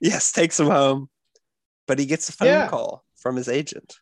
Yes, 0.00 0.30
takes 0.32 0.58
him 0.58 0.68
home, 0.68 1.10
but 1.86 1.98
he 1.98 2.06
gets 2.06 2.28
a 2.28 2.32
phone 2.32 2.48
Yeah. 2.48 2.68
call 2.68 3.04
from 3.16 3.36
his 3.36 3.48
agent. 3.48 3.96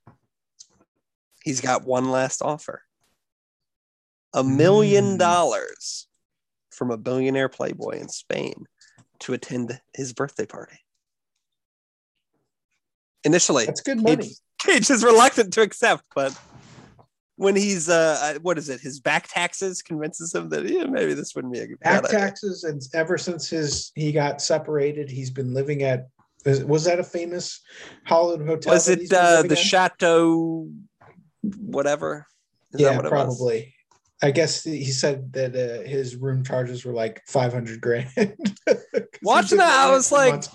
He's 1.43 1.61
got 1.63 1.85
one 1.87 2.11
last 2.11 2.43
offer 2.43 2.83
a 4.35 4.45
million 4.45 5.17
Mm. 5.17 5.19
dollars 5.19 6.08
from 6.79 6.91
a 6.93 6.97
billionaire 6.97 7.49
playboy 7.49 7.99
in 7.99 8.09
Spain 8.09 8.65
to 9.19 9.33
attend 9.35 9.81
his 9.95 10.13
birthday 10.13 10.47
party. 10.47 10.79
Initially, 13.25 13.67
that's 13.67 13.81
good 13.81 14.01
money 14.01 14.17
Cage, 14.17 14.37
Cage 14.63 14.91
is 14.91 15.05
reluctant 15.05 15.53
to 15.55 15.61
accept, 15.61 16.05
but 16.15 16.39
when 17.35 17.57
he's 17.57 17.89
uh, 17.89 18.39
what 18.43 18.59
is 18.59 18.69
it? 18.69 18.81
His 18.81 19.01
back 19.01 19.29
taxes 19.29 19.83
convinces 19.83 20.33
him 20.33 20.49
that 20.51 20.69
yeah, 20.69 20.85
maybe 20.85 21.15
this 21.15 21.35
wouldn't 21.35 21.53
be 21.53 21.61
a 21.61 21.67
good 21.67 21.81
back 21.81 22.05
idea. 22.05 22.19
taxes 22.19 22.63
and 22.63 22.81
ever 22.95 23.19
since 23.19 23.49
his 23.49 23.91
he 23.97 24.13
got 24.13 24.41
separated 24.41 25.11
he's 25.11 25.31
been 25.31 25.53
living 25.53 25.83
at 25.83 26.09
was 26.65 26.85
that 26.85 27.01
a 27.01 27.05
famous 27.05 27.61
Hollywood 28.07 28.47
hotel 28.47 28.73
Was 28.73 28.89
it 28.89 29.13
uh, 29.13 29.43
the? 29.43 29.57
Chateau, 29.57 30.71
whatever? 31.43 32.27
Is 32.73 32.81
that 32.81 32.83
yeah 32.83 32.97
what 32.97 33.05
it 33.05 33.13
was? 33.13 33.37
probably 33.39 33.75
I 34.23 34.31
guess 34.33 34.65
he 34.65 34.87
said 34.91 35.33
that 35.35 35.55
uh, 35.55 35.89
his 35.89 36.17
room 36.17 36.43
charges 36.45 36.85
were 36.85 36.93
like 36.93 37.23
500 37.29 37.81
grand. 37.81 38.09
Watching 39.23 39.59
that, 39.59 39.87
I 39.89 39.91
was 39.93 40.11
like- 40.11 40.33
months. 40.33 40.49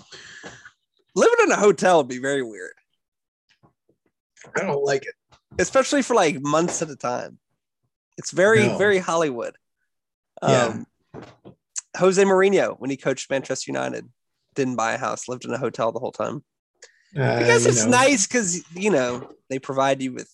Living 1.16 1.38
in 1.44 1.52
a 1.52 1.56
hotel 1.56 1.98
would 1.98 2.08
be 2.08 2.18
very 2.18 2.42
weird, 2.42 2.72
I 4.56 4.62
don't 4.62 4.82
like 4.84 5.04
it. 5.06 5.14
especially 5.60 6.02
for 6.02 6.14
like 6.14 6.40
months 6.42 6.82
at 6.82 6.90
a 6.90 6.96
time. 6.96 7.38
It's 8.18 8.32
very, 8.32 8.66
No. 8.66 8.78
very 8.78 8.98
Hollywood. 8.98 9.54
Yeah. 10.42 10.82
Um, 11.14 11.22
Jose 11.96 12.20
Mourinho, 12.22 12.74
when 12.80 12.90
he 12.90 12.96
coached 12.96 13.30
Manchester 13.30 13.70
United, 13.70 14.08
didn't 14.56 14.74
buy 14.74 14.94
a 14.94 14.98
house, 14.98 15.28
lived 15.28 15.44
in 15.44 15.52
a 15.52 15.58
hotel 15.58 15.92
the 15.92 16.00
whole 16.00 16.10
time. 16.12 16.42
I 17.16 17.20
Uh, 17.20 17.38
guess 17.40 17.64
it's 17.64 17.84
know, 17.84 17.90
nice 17.92 18.26
because 18.26 18.60
you 18.74 18.90
know 18.90 19.30
they 19.48 19.60
provide 19.60 20.02
you 20.02 20.12
with 20.14 20.28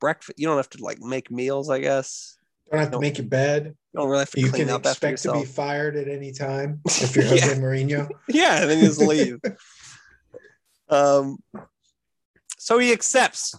breakfast. 0.00 0.38
You 0.38 0.46
don't 0.48 0.58
have 0.58 0.68
to 0.70 0.84
like 0.84 1.00
make 1.00 1.30
meals. 1.30 1.70
I 1.70 1.78
guess 1.78 2.36
Don't 2.70 2.80
have 2.80 2.90
to 2.92 3.00
make 3.00 3.18
your 3.18 3.26
bed. 3.26 3.66
you 3.66 3.98
don't 4.00 4.08
really 4.08 4.20
have 4.20 4.30
to 4.30 4.40
You 4.40 4.50
clean 4.50 4.66
can 4.66 4.74
up 4.74 4.86
after 4.86 5.08
expect 5.08 5.22
to 5.34 5.40
be 5.40 5.44
fired 5.46 5.96
at 5.96 6.06
any 6.08 6.30
time 6.32 6.80
if 6.86 7.16
you're 7.16 7.24
Yeah. 7.24 7.30
Jose 7.30 7.54
Mourinho. 7.60 8.08
yeah, 8.28 8.60
and 8.62 8.70
then 8.70 8.78
you 8.78 8.86
just 8.86 9.00
leave. 9.00 9.38
um, 10.88 11.38
so 12.58 12.78
he 12.78 12.92
accepts 12.92 13.54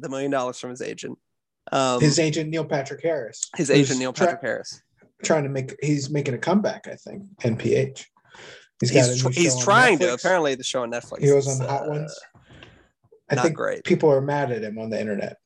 the 0.00 0.08
million 0.08 0.30
dollars 0.30 0.58
from 0.58 0.70
his 0.70 0.82
agent. 0.82 1.18
Um, 1.70 2.00
His 2.00 2.18
agent 2.18 2.48
Neil 2.50 2.64
Patrick 2.64 3.02
Harris. 3.02 3.50
his 3.56 3.70
agent 3.70 3.98
Neil 3.98 4.12
Patrick 4.12 4.40
Harris. 4.40 4.80
trying 5.22 5.42
to 5.42 5.50
make 5.50 5.76
he's 5.82 6.08
making 6.08 6.32
a 6.34 6.38
comeback, 6.38 6.88
I 6.88 6.94
think. 6.96 7.24
NPH. 7.42 8.06
He's 8.80 8.90
He's, 8.90 9.20
tr- 9.22 9.28
he's 9.30 9.58
trying 9.62 9.98
to. 9.98 10.14
Apparently, 10.14 10.54
the 10.54 10.62
show 10.64 10.82
on 10.82 10.90
Netflix. 10.90 11.20
he 11.20 11.30
was 11.32 11.46
on 11.48 11.58
the 11.58 11.68
Hot 11.70 11.86
uh, 11.86 11.90
Ones. 11.90 12.18
I 13.30 13.34
not 13.34 13.44
think 13.44 13.56
great. 13.56 13.84
people 13.84 14.10
are 14.10 14.20
mad 14.22 14.50
at 14.52 14.62
him 14.62 14.78
on 14.78 14.88
the 14.88 14.98
internet. 14.98 15.36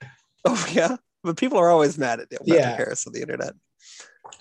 Oh 0.44 0.64
yeah, 0.72 0.96
but 1.22 1.36
people 1.36 1.58
are 1.58 1.70
always 1.70 1.98
mad 1.98 2.20
at 2.20 2.30
Neil 2.30 2.40
Patrick 2.40 2.58
Yeah. 2.60 2.76
Harris 2.76 3.06
on 3.06 3.12
the 3.12 3.20
internet. 3.20 3.54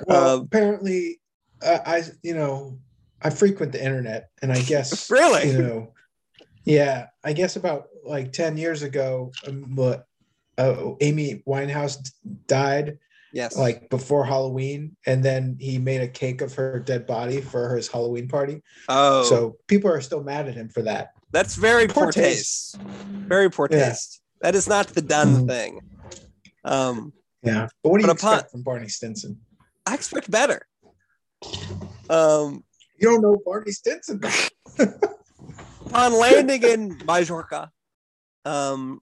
Well, 0.08 0.36
Um, 0.40 0.42
apparently, 0.46 1.20
uh, 1.62 1.80
I 1.86 2.04
you 2.24 2.34
know 2.34 2.80
I 3.22 3.30
frequent 3.30 3.72
the 3.72 3.84
internet, 3.84 4.30
and 4.42 4.52
I 4.52 4.62
guess 4.62 5.10
Really? 5.10 5.48
you 5.52 5.58
know, 5.62 5.94
yeah, 6.66 7.08
I 7.24 7.34
guess 7.34 7.56
about 7.56 7.88
like 8.04 8.32
ten 8.32 8.58
years 8.58 8.82
ago, 8.82 9.34
um, 9.46 9.76
what 9.76 10.06
uh, 10.58 10.94
Amy 11.02 11.44
Winehouse 11.48 11.98
died, 12.48 12.98
Yes. 13.32 13.56
like 13.56 13.90
before 13.90 14.26
Halloween, 14.26 14.96
and 15.06 15.24
then 15.24 15.56
he 15.60 15.78
made 15.78 16.02
a 16.02 16.08
cake 16.08 16.42
of 16.42 16.54
her 16.56 16.80
dead 16.80 17.06
body 17.06 17.42
for 17.42 17.76
his 17.76 17.88
Halloween 17.88 18.28
party. 18.28 18.62
oh, 18.90 19.24
So 19.24 19.58
people 19.68 19.90
are 19.92 20.02
still 20.02 20.24
mad 20.24 20.48
at 20.48 20.56
him 20.56 20.70
for 20.70 20.82
that. 20.84 21.12
that's 21.32 21.56
very 21.56 21.88
poor, 21.88 22.06
Poor 22.06 22.12
taste. 22.12 22.78
Very 22.82 23.50
poor 23.50 23.68
Yeah. 23.72 23.90
taste. 23.90 24.22
That 24.42 24.54
is 24.56 24.68
not 24.68 24.88
the 24.90 25.02
done 25.02 25.44
Mhm. 25.44 25.48
thing. 25.48 25.80
Um, 26.64 27.14
Yeah. 27.44 27.68
But 27.84 27.90
what 27.90 27.98
do 28.00 28.04
you 28.04 28.08
But 28.08 28.20
upon- 28.20 28.34
expect 28.36 28.52
from 28.52 28.64
Barney 28.64 28.88
Stinson? 28.88 29.42
I 29.86 29.96
expect 29.96 30.30
better. 30.30 30.68
Um, 32.10 32.64
You 33.00 33.10
don't 33.10 33.22
know 33.22 33.38
Barney 33.46 33.72
Stinson. 33.72 34.22
upon 35.86 36.14
landing 36.14 36.64
in 36.64 36.98
Majorca, 37.06 37.72
um, 38.46 39.00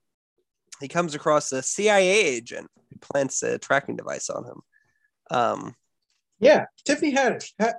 he 0.80 0.88
comes 0.88 1.16
across 1.16 1.52
a 1.52 1.62
CIA 1.62 2.10
agent 2.26 2.70
who 2.90 2.98
plants 3.00 3.44
a 3.44 3.58
tracking 3.58 3.98
device 3.98 4.30
on 4.30 4.46
him. 4.46 4.62
Um, 5.32 5.76
yeah, 6.40 6.66
Tiffany 6.86 7.14
Haddish. 7.14 7.52
Ha- 7.60 7.74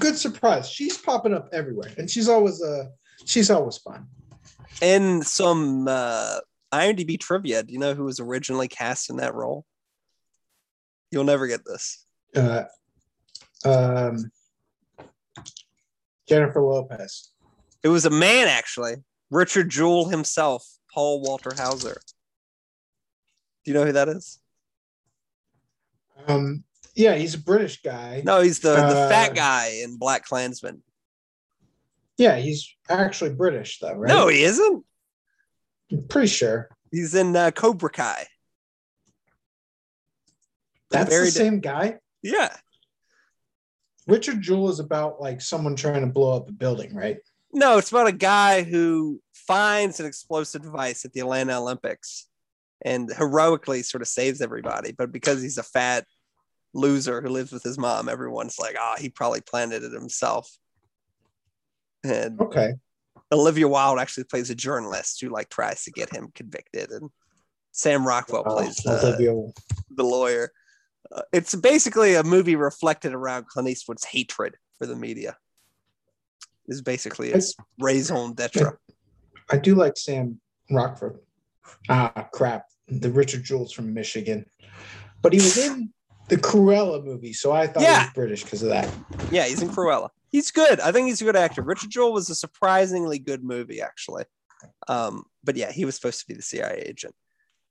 good 0.00 0.16
surprise. 0.16 0.68
She's 0.68 0.98
popping 0.98 1.32
up 1.34 1.48
everywhere, 1.52 1.92
and 1.96 2.10
she's 2.10 2.28
always 2.28 2.60
uh 2.60 2.86
she's 3.24 3.50
always 3.50 3.78
fun. 3.78 4.08
in 4.82 5.22
some 5.22 5.86
uh, 5.86 6.40
IMDb 6.72 7.18
trivia, 7.18 7.62
do 7.62 7.72
you 7.72 7.78
know 7.78 7.94
who 7.94 8.04
was 8.04 8.20
originally 8.20 8.68
cast 8.68 9.10
in 9.10 9.16
that 9.16 9.34
role? 9.34 9.64
You'll 11.10 11.24
never 11.24 11.46
get 11.46 11.64
this. 11.64 12.04
Uh, 12.36 12.64
um, 13.64 14.30
Jennifer 16.28 16.62
Lopez. 16.62 17.30
It 17.82 17.88
was 17.88 18.06
a 18.06 18.10
man, 18.10 18.46
actually. 18.46 18.96
Richard 19.30 19.68
Jewell 19.68 20.08
himself, 20.08 20.64
Paul 20.92 21.22
Walter 21.22 21.52
Hauser. 21.56 22.00
Do 23.64 23.70
you 23.70 23.74
know 23.74 23.84
who 23.84 23.92
that 23.92 24.08
is? 24.08 24.38
Um, 26.26 26.64
yeah, 26.94 27.14
he's 27.16 27.34
a 27.34 27.38
British 27.38 27.82
guy. 27.82 28.22
No, 28.24 28.40
he's 28.40 28.60
the, 28.60 28.74
the 28.74 28.82
Uh, 28.82 29.08
fat 29.08 29.34
guy 29.34 29.80
in 29.82 29.98
BlacKkKlansman. 29.98 30.80
Yeah, 32.18 32.36
he's 32.36 32.68
actually 32.88 33.30
British 33.30 33.78
though, 33.78 33.94
right? 33.94 34.08
No, 34.08 34.28
he 34.28 34.42
isn't. 34.44 34.84
I'm 35.90 36.04
pretty 36.08 36.28
sure. 36.28 36.68
He's 36.90 37.14
in 37.14 37.34
uh, 37.36 37.50
Cobra 37.50 37.90
Kai. 37.90 38.26
That's 40.90 41.10
the 41.10 41.30
same 41.30 41.60
guy. 41.60 41.98
Yeah. 42.22 42.54
Richard 44.06 44.40
Jewell 44.40 44.70
is 44.70 44.80
about 44.80 45.20
like 45.20 45.40
someone 45.40 45.76
trying 45.76 46.00
to 46.00 46.08
blow 46.08 46.36
up 46.36 46.48
a 46.48 46.52
building, 46.52 46.94
right? 46.94 47.18
No, 47.52 47.78
it's 47.78 47.90
about 47.90 48.08
a 48.08 48.12
guy 48.12 48.62
who 48.62 49.20
finds 49.32 50.00
an 50.00 50.06
explosive 50.06 50.62
device 50.62 51.04
at 51.04 51.12
the 51.12 51.20
Atlanta 51.20 51.60
Olympics 51.60 52.26
and 52.82 53.10
heroically 53.12 53.82
sort 53.82 54.02
of 54.02 54.08
saves 54.08 54.40
everybody. 54.40 54.92
But 54.92 55.12
because 55.12 55.42
he's 55.42 55.58
a 55.58 55.62
fat 55.62 56.06
loser 56.72 57.20
who 57.20 57.28
lives 57.28 57.52
with 57.52 57.62
his 57.62 57.78
mom, 57.78 58.08
everyone's 58.08 58.58
like, 58.58 58.76
oh, 58.78 58.94
he 58.98 59.08
probably 59.08 59.40
planted 59.40 59.84
it 59.84 59.92
himself. 59.92 60.50
And 62.02 62.40
Okay. 62.40 62.74
Olivia 63.32 63.68
Wilde 63.68 63.98
actually 64.00 64.24
plays 64.24 64.50
a 64.50 64.54
journalist 64.54 65.20
who 65.20 65.28
like 65.28 65.48
tries 65.48 65.84
to 65.84 65.90
get 65.90 66.14
him 66.14 66.30
convicted, 66.34 66.90
and 66.90 67.10
Sam 67.72 68.06
Rockwell 68.06 68.42
Uh, 68.46 68.54
plays 68.54 68.76
the, 68.76 68.98
Olivia. 69.00 69.52
the 69.94 70.02
lawyer. 70.04 70.52
Uh, 71.14 71.22
it's 71.32 71.54
basically 71.54 72.14
a 72.14 72.22
movie 72.22 72.56
reflected 72.56 73.12
around 73.14 73.46
Clint 73.46 73.68
Eastwood's 73.68 74.04
hatred 74.04 74.56
for 74.78 74.86
the 74.86 74.96
media. 74.96 75.36
Is 76.66 76.82
basically 76.82 77.30
its 77.30 77.54
raison 77.80 78.34
d'etre. 78.34 78.78
I 79.50 79.56
do 79.56 79.74
like 79.74 79.96
Sam 79.96 80.40
Rockford. 80.70 81.18
Ah, 81.88 82.28
crap. 82.32 82.66
The 82.86 83.10
Richard 83.10 83.42
Jewell's 83.44 83.72
from 83.72 83.92
Michigan, 83.94 84.46
but 85.22 85.32
he 85.32 85.38
was 85.38 85.56
in 85.58 85.92
the 86.28 86.36
Cruella 86.36 87.04
movie, 87.04 87.32
so 87.32 87.50
I 87.52 87.66
thought 87.66 87.82
he 87.82 87.88
was 87.88 88.12
British 88.14 88.44
because 88.44 88.62
of 88.62 88.68
that. 88.68 88.88
Yeah, 89.32 89.46
he's 89.46 89.62
in 89.62 89.68
Cruella. 89.68 90.10
He's 90.30 90.50
good. 90.50 90.78
I 90.80 90.92
think 90.92 91.08
he's 91.08 91.20
a 91.20 91.24
good 91.24 91.36
actor. 91.36 91.62
Richard 91.62 91.90
Jewell 91.90 92.12
was 92.12 92.30
a 92.30 92.34
surprisingly 92.34 93.18
good 93.18 93.42
movie, 93.42 93.80
actually. 93.80 94.24
Um, 94.88 95.24
but 95.42 95.56
yeah, 95.56 95.72
he 95.72 95.84
was 95.84 95.94
supposed 95.96 96.20
to 96.20 96.26
be 96.26 96.34
the 96.34 96.42
CIA 96.42 96.84
agent. 96.86 97.14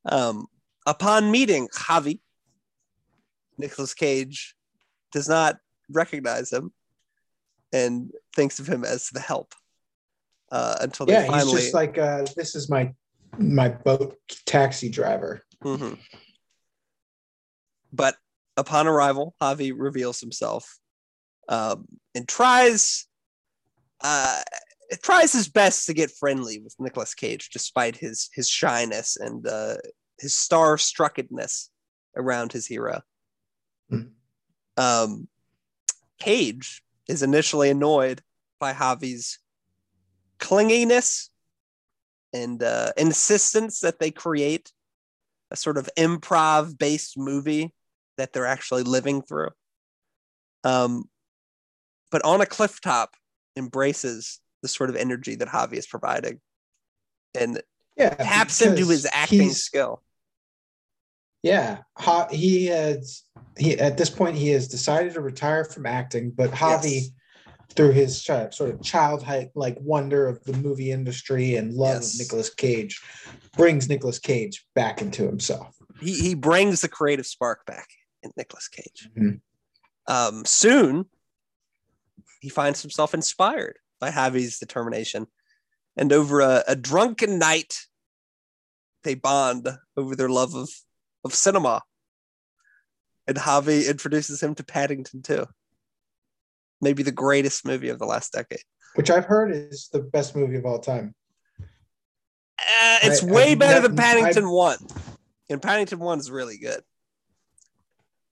Um, 0.06 0.48
upon 0.86 1.32
meeting 1.32 1.68
Javi, 1.74 2.20
Nicolas 3.58 3.94
Cage 3.94 4.56
does 5.12 5.30
not 5.30 5.58
recognize 5.90 6.52
him 6.52 6.74
and 7.72 8.12
thinks 8.36 8.60
of 8.60 8.68
him 8.68 8.84
as 8.84 9.10
the 9.10 9.20
help 9.20 9.54
uh, 10.52 10.78
until 10.82 11.06
they 11.06 11.14
Yeah, 11.14 11.28
finally. 11.28 11.52
he's 11.54 11.62
just 11.62 11.74
like, 11.74 11.98
uh, 11.98 12.26
this 12.36 12.56
is 12.56 12.70
my 12.70 12.94
my 13.38 13.70
boat 13.70 14.18
taxi 14.48 14.90
driver. 14.90 15.42
Mhm. 15.64 16.00
But 17.94 18.16
upon 18.58 18.88
arrival, 18.88 19.36
Javi 19.42 19.72
reveals 19.76 20.20
himself 20.20 20.80
um, 21.50 21.86
and 22.16 22.28
tries 22.28 23.08
uh, 24.02 24.42
tries 25.04 25.34
his 25.34 25.50
best 25.50 25.86
to 25.88 25.94
get 25.94 26.12
friendly 26.12 26.60
with 26.60 26.76
Nicolas 26.80 27.14
Cage, 27.14 27.50
despite 27.52 27.98
his 27.98 28.30
his 28.34 28.50
shyness 28.50 29.18
and 29.18 29.46
uh, 29.46 29.76
his 30.20 30.34
star 30.34 30.78
struckedness 30.78 31.68
around 32.16 32.54
his 32.54 32.66
hero. 32.66 33.02
Hmm. 33.90 34.02
Um, 34.78 35.28
Cage 36.20 36.84
is 37.08 37.24
initially 37.24 37.70
annoyed 37.70 38.22
by 38.60 38.74
Javi's 38.74 39.40
clinginess 40.40 41.30
and 42.34 42.62
uh, 42.62 42.92
insistence 42.98 43.80
that 43.80 44.00
they 44.00 44.12
create 44.12 44.72
a 45.52 45.56
sort 45.56 45.78
of 45.78 45.90
improv 45.98 46.78
based 46.78 47.18
movie 47.18 47.74
that 48.18 48.34
they're 48.34 48.46
actually 48.46 48.84
living 48.84 49.22
through. 49.22 49.50
Um, 50.64 51.10
but 52.12 52.24
on 52.24 52.42
a 52.42 52.46
cliff 52.46 52.82
top 52.82 53.16
embraces 53.56 54.40
the 54.62 54.68
sort 54.68 54.90
of 54.90 54.96
energy 54.96 55.36
that 55.36 55.48
Javi 55.48 55.74
is 55.74 55.88
providing 55.88 56.40
and 57.36 57.62
Yeah, 57.98 58.14
taps 58.16 58.62
into 58.62 58.88
his 58.88 59.08
acting 59.12 59.52
skill. 59.52 60.02
Yeah, 61.44 61.80
ha- 61.98 62.28
he 62.30 62.66
has 62.68 63.24
he 63.58 63.80
at 63.80 63.98
this 63.98 64.10
point 64.10 64.36
he 64.36 64.50
has 64.50 64.68
decided 64.68 65.14
to 65.14 65.22
retire 65.22 65.64
from 65.64 65.86
acting, 65.86 66.32
but 66.32 66.52
Javi, 66.52 66.92
Yes. 66.92 67.10
through 67.76 67.92
his 67.92 68.22
sort 68.22 68.62
of 68.62 68.82
childhood 68.82 69.50
like 69.56 69.78
wonder 69.80 70.28
of 70.28 70.44
the 70.44 70.54
movie 70.54 70.92
industry 70.92 71.56
and 71.56 71.74
love 71.74 72.02
Yes. 72.02 72.14
of 72.16 72.20
Nicolas 72.20 72.54
Cage, 72.54 73.02
brings 73.56 73.88
Nicolas 73.88 74.20
Cage 74.20 74.66
back 74.76 75.02
into 75.02 75.24
himself. 75.26 75.76
He, 76.02 76.16
he 76.20 76.34
brings 76.36 76.82
the 76.82 76.90
creative 76.90 77.26
spark 77.26 77.66
back 77.66 77.88
in 78.24 78.32
Nicolas 78.36 78.68
Cage. 78.68 79.10
Mhm. 79.18 79.40
Um, 80.08 80.44
soon, 80.46 81.06
he 82.40 82.50
finds 82.50 82.82
himself 82.82 83.14
inspired 83.14 83.78
by 84.00 84.12
Javi's 84.12 84.60
determination. 84.60 85.28
And 85.98 86.14
over 86.14 86.40
a, 86.40 86.64
a 86.68 86.76
drunken 86.76 87.38
night, 87.38 87.76
they 89.04 89.16
bond 89.16 89.68
over 89.98 90.16
their 90.16 90.30
love 90.30 90.56
of, 90.56 90.70
of 91.26 91.34
cinema. 91.34 91.82
And 93.28 93.38
Javi 93.38 93.88
introduces 93.90 94.42
him 94.42 94.56
to 94.56 94.64
Paddington 94.64 95.22
2. 95.22 95.46
Maybe 96.82 97.04
the 97.04 97.12
greatest 97.12 97.66
movie 97.66 97.90
of 97.90 98.00
the 98.00 98.06
last 98.06 98.32
decade. 98.32 98.64
Which 98.96 99.12
I've 99.12 99.26
heard 99.26 99.52
is 99.52 99.90
the 99.92 100.00
best 100.00 100.36
movie 100.36 100.56
of 100.56 100.66
all 100.66 100.80
time. 100.80 101.14
Uh, 102.60 102.98
it's 103.04 103.24
I- 103.24 103.32
way 103.32 103.52
I've 103.52 103.60
better 103.60 103.88
than 103.88 103.98
Paddington 103.98 104.50
1. 104.50 104.78
And 105.50 105.62
Paddington 105.62 106.00
1 106.00 106.20
is 106.20 106.32
really 106.32 106.58
good. 106.58 106.82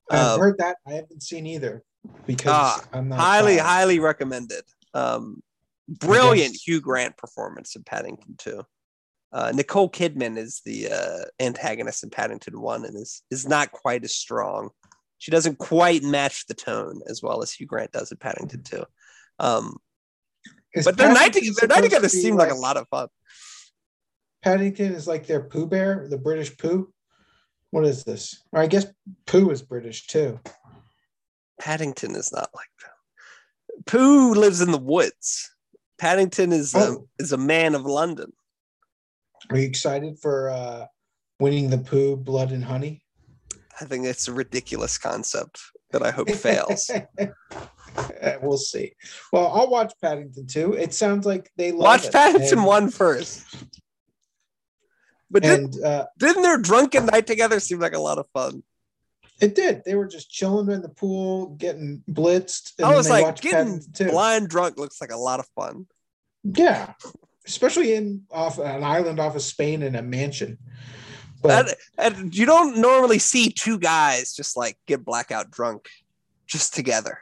I've 0.09 0.19
Um, 0.35 0.39
heard 0.39 0.57
that. 0.59 0.77
I 0.87 0.93
haven't 0.93 1.21
seen 1.21 1.45
either 1.45 1.83
because 2.25 2.51
Ah, 2.53 2.83
I'm 2.93 3.09
not 3.09 3.19
highly, 3.19 3.57
a 3.57 3.63
highly 3.63 3.99
recommended. 3.99 4.63
Um, 4.93 5.41
brilliant 5.87 6.55
Hugh 6.55 6.81
Grant 6.81 7.17
performance 7.17 7.75
in 7.75 7.83
Paddington 7.83 8.35
2. 8.37 8.61
Uh, 9.31 9.51
Nicole 9.53 9.89
Kidman 9.89 10.37
is 10.37 10.61
the 10.65 10.89
uh, 10.89 11.25
antagonist 11.39 12.03
in 12.03 12.09
Paddington 12.09 12.59
1 12.59 12.85
and 12.85 12.95
is, 12.95 13.21
is 13.29 13.47
not 13.47 13.71
quite 13.71 14.03
as 14.03 14.15
strong. 14.15 14.69
She 15.17 15.31
doesn't 15.31 15.57
quite 15.57 16.03
match 16.03 16.45
the 16.47 16.53
tone 16.53 17.01
as 17.07 17.21
well 17.21 17.41
as 17.41 17.51
Hugh 17.51 17.67
Grant 17.67 17.91
does 17.91 18.11
in 18.11 18.17
Paddington 18.17 18.63
2. 18.63 18.83
Um, 19.39 19.77
but 20.83 20.97
their 20.97 21.13
night, 21.13 21.33
their 21.33 21.67
night 21.67 21.83
together 21.83 22.07
to 22.07 22.21
be 22.21 22.31
like, 22.31 22.51
a 22.51 22.55
lot 22.55 22.77
of 22.77 22.87
fun. 22.89 23.07
Paddington 24.43 24.93
is 24.93 25.07
like 25.07 25.25
their 25.25 25.41
Pooh 25.41 25.65
Bear, 25.65 26.07
the 26.09 26.17
British 26.17 26.55
Pooh. 26.57 26.93
What 27.71 27.85
is 27.85 28.03
this? 28.03 28.43
Or 28.51 28.61
I 28.61 28.67
guess 28.67 28.85
Pooh 29.25 29.49
is 29.49 29.61
British 29.61 30.07
too. 30.07 30.39
Paddington 31.59 32.15
is 32.15 32.31
not 32.31 32.49
like 32.55 32.69
that. 32.83 33.85
Pooh 33.85 34.33
lives 34.33 34.61
in 34.61 34.71
the 34.71 34.77
woods. 34.77 35.51
Paddington 35.97 36.51
is 36.51 36.73
a, 36.75 36.79
Oh. 36.79 37.07
is 37.19 37.31
a 37.31 37.37
man 37.37 37.75
of 37.75 37.83
London. 37.83 38.31
Are 39.49 39.57
you 39.57 39.65
excited 39.67 40.19
for 40.19 40.49
uh 40.49 40.85
Winnie 41.39 41.67
the 41.67 41.77
Pooh 41.77 42.15
Blood 42.17 42.51
and 42.51 42.63
Honey? 42.63 43.03
I 43.79 43.85
think 43.85 44.05
it's 44.05 44.27
a 44.27 44.33
ridiculous 44.33 44.97
concept 44.97 45.59
that 45.91 46.01
I 46.03 46.11
hope 46.11 46.29
fails. 46.31 46.89
We'll 48.41 48.57
see. 48.57 48.93
Well, 49.33 49.47
I'll 49.47 49.69
watch 49.71 49.91
Paddington 50.01 50.45
too. 50.45 50.73
It 50.73 50.93
sounds 50.93 51.25
like 51.25 51.49
they 51.57 51.71
love 51.71 51.81
Watch 51.81 52.05
it. 52.05 52.11
Paddington 52.11 52.59
and, 52.59 52.67
one 52.67 52.91
first. 52.91 53.43
But 55.31 55.41
did, 55.43 55.59
And 55.59 55.83
uh, 55.83 56.05
didn't 56.19 56.43
their 56.43 56.59
drunken 56.59 57.07
night 57.07 57.25
together 57.25 57.59
seem 57.59 57.79
like 57.79 57.93
a 57.95 57.99
lot 57.99 58.19
of 58.19 58.27
fun? 58.33 58.61
It 59.39 59.53
did. 59.53 59.83
They 59.85 59.95
were 59.95 60.07
just 60.07 60.31
chilling 60.31 60.71
in 60.71 60.81
the 60.81 60.89
pool, 60.89 61.47
getting 61.57 62.03
blitzed. 62.09 62.83
I 62.83 62.95
was 62.95 63.09
like, 63.09 63.39
getting 63.39 63.81
blind 64.09 64.49
drunk 64.49 64.77
looks 64.77 64.99
like 64.99 65.11
a 65.11 65.17
lot 65.17 65.39
of 65.39 65.47
fun. 65.55 65.85
Yeah, 66.43 66.93
especially 67.45 67.93
in 67.93 68.23
off 68.31 68.57
an 68.57 68.83
island 68.83 69.19
off 69.19 69.35
of 69.35 69.41
Spain 69.41 69.83
in 69.83 69.95
a 69.95 70.01
mansion. 70.01 70.57
But 71.41 71.75
And, 71.97 72.17
and 72.17 72.35
you 72.35 72.45
don't 72.45 72.77
normally 72.77 73.19
see 73.19 73.51
two 73.51 73.77
guys 73.77 74.33
just 74.33 74.57
like 74.57 74.77
get 74.87 75.05
blackout 75.05 75.51
drunk 75.51 75.87
just 76.47 76.73
together. 76.73 77.19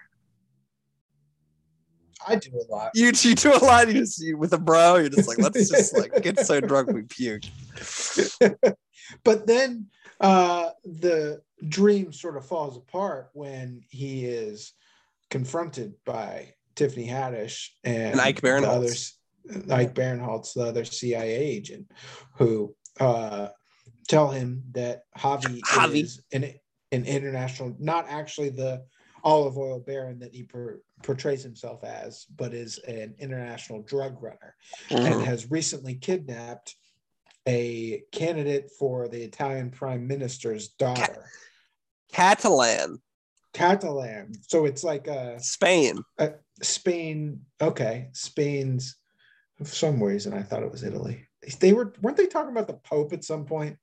I 2.28 2.36
do 2.38 2.50
a 2.58 2.72
lot. 2.72 2.92
You, 2.96 3.08
you 3.08 3.36
do 3.36 3.54
a 3.54 3.60
lot. 3.64 3.88
You 3.88 3.94
just 3.94 4.22
you, 4.22 4.38
with 4.38 4.54
a 4.54 4.58
bro. 4.58 4.96
You're 4.96 5.10
just 5.10 5.28
like, 5.28 5.38
let's 5.38 5.70
just 5.70 5.96
like 5.98 6.24
get 6.24 6.40
so 6.40 6.60
drunk 6.60 6.92
we 6.92 7.04
puke. 7.04 7.44
but 9.24 9.46
then 9.48 9.88
uh 10.22 10.70
the 10.86 11.42
dream 11.70 12.12
sort 12.12 12.38
of 12.38 12.46
falls 12.46 12.78
apart 12.78 13.30
when 13.34 13.82
he 13.90 14.26
is 14.26 14.74
confronted 15.30 15.94
by 16.06 16.54
Tiffany 16.76 17.08
Haddish 17.08 17.70
and, 17.84 18.14
And 18.14 18.22
Ike 18.22 18.42
Barinholtz. 18.42 18.66
others 18.68 19.18
Ike 19.72 19.94
Barinholtz, 19.94 20.54
the 20.54 20.64
other 20.64 20.86
CIA 20.86 21.34
agent, 21.36 21.92
who 22.38 22.76
uh 23.00 23.50
tell 24.08 24.30
him 24.30 24.64
that 24.72 25.04
Javi, 25.18 25.62
Javi. 25.62 26.04
is 26.04 26.22
an, 26.32 26.44
an 26.92 27.06
international, 27.06 27.76
not 27.80 28.06
actually 28.08 28.50
the 28.50 28.84
olive 29.24 29.58
oil 29.58 29.80
baron 29.80 30.20
that 30.20 30.34
he 30.34 30.44
per, 30.44 30.80
portrays 31.02 31.42
himself 31.42 31.84
as, 31.84 32.26
but 32.36 32.54
is 32.54 32.78
an 32.80 33.16
international 33.20 33.82
drug 33.84 34.22
runner 34.22 34.56
Mm-hmm. 34.90 35.06
and 35.06 35.22
has 35.26 35.50
recently 35.50 35.96
kidnapped 35.96 36.76
a 37.48 38.04
candidate 38.12 38.72
for 38.80 39.08
the 39.08 39.22
Italian 39.22 39.70
prime 39.72 40.08
minister's 40.08 40.70
daughter, 40.70 41.30
Catalan, 42.12 43.00
Catalan. 43.54 44.34
So 44.48 44.66
it's 44.66 44.84
like 44.84 45.08
uh, 45.08 45.38
Spain. 45.40 46.00
Spain. 46.62 47.42
Okay, 47.62 48.10
Spain's. 48.14 48.96
For 49.58 49.66
some 49.66 50.04
reason, 50.04 50.34
I 50.34 50.44
thought 50.44 50.64
it 50.64 50.72
was 50.72 50.84
Italy. 50.84 51.28
They 51.60 51.72
were 51.74 51.94
weren't 52.02 52.18
they 52.18 52.26
talking 52.28 52.52
about 52.52 52.68
the 52.68 52.74
Pope 52.74 53.14
at 53.14 53.24
some 53.24 53.46
point? 53.46 53.78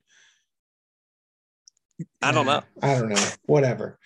I 2.20 2.32
don't 2.32 2.46
know. 2.46 2.62
I 2.82 2.98
don't 2.98 3.08
know. 3.10 3.28
Whatever. 3.46 3.98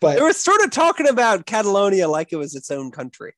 But 0.00 0.16
They 0.16 0.22
were 0.22 0.32
sort 0.32 0.60
of 0.62 0.70
talking 0.70 1.08
about 1.08 1.46
Catalonia 1.46 2.08
like 2.08 2.32
it 2.32 2.36
was 2.36 2.54
its 2.54 2.70
own 2.70 2.90
country, 2.90 3.34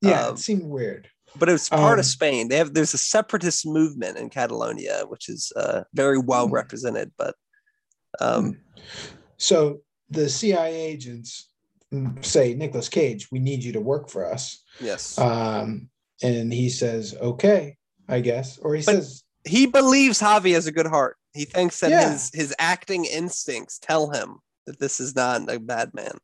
yeah, 0.00 0.26
um, 0.26 0.34
it 0.34 0.38
seemed 0.38 0.64
weird. 0.64 1.08
but 1.36 1.48
it 1.48 1.52
was 1.52 1.68
part 1.68 1.94
Um, 1.94 1.98
of 2.00 2.06
Spain. 2.06 2.48
They 2.48 2.56
have 2.58 2.74
there's 2.74 2.94
a 2.94 2.98
separatist 2.98 3.64
movement 3.66 4.18
in 4.18 4.28
Catalonia, 4.28 5.04
which 5.08 5.28
is 5.28 5.52
uh, 5.56 5.84
very 5.94 6.18
well 6.18 6.48
Hmm. 6.48 6.54
represented. 6.54 7.12
But 7.16 7.36
um, 8.20 8.58
So 9.42 9.80
the 10.08 10.28
CIA 10.28 10.74
agents 10.86 11.48
say, 12.20 12.54
Nicolas 12.54 12.88
Cage, 12.88 13.28
we 13.32 13.40
need 13.40 13.64
you 13.64 13.72
to 13.72 13.80
work 13.80 14.08
for 14.08 14.24
us. 14.32 14.62
yes, 14.80 15.18
Um, 15.18 15.90
and 16.22 16.52
he 16.52 16.70
says, 16.70 17.14
okay, 17.20 17.76
I 18.08 18.20
guess. 18.20 18.58
Or 18.58 18.74
he 18.76 18.82
But- 18.84 18.94
says, 18.94 19.24
he 19.44 19.66
believes 19.66 20.20
Javi 20.20 20.52
has 20.54 20.68
a 20.68 20.72
good 20.72 20.86
heart. 20.86 21.16
He 21.34 21.44
thinks 21.44 21.80
that 21.80 21.90
Yeah. 21.90 22.12
his 22.12 22.30
his 22.32 22.54
acting 22.60 23.04
instincts 23.04 23.78
tell 23.80 24.10
him 24.10 24.38
that 24.66 24.78
this 24.78 25.00
is 25.00 25.16
not 25.16 25.50
a 25.52 25.58
bad 25.58 25.92
man. 25.92 26.18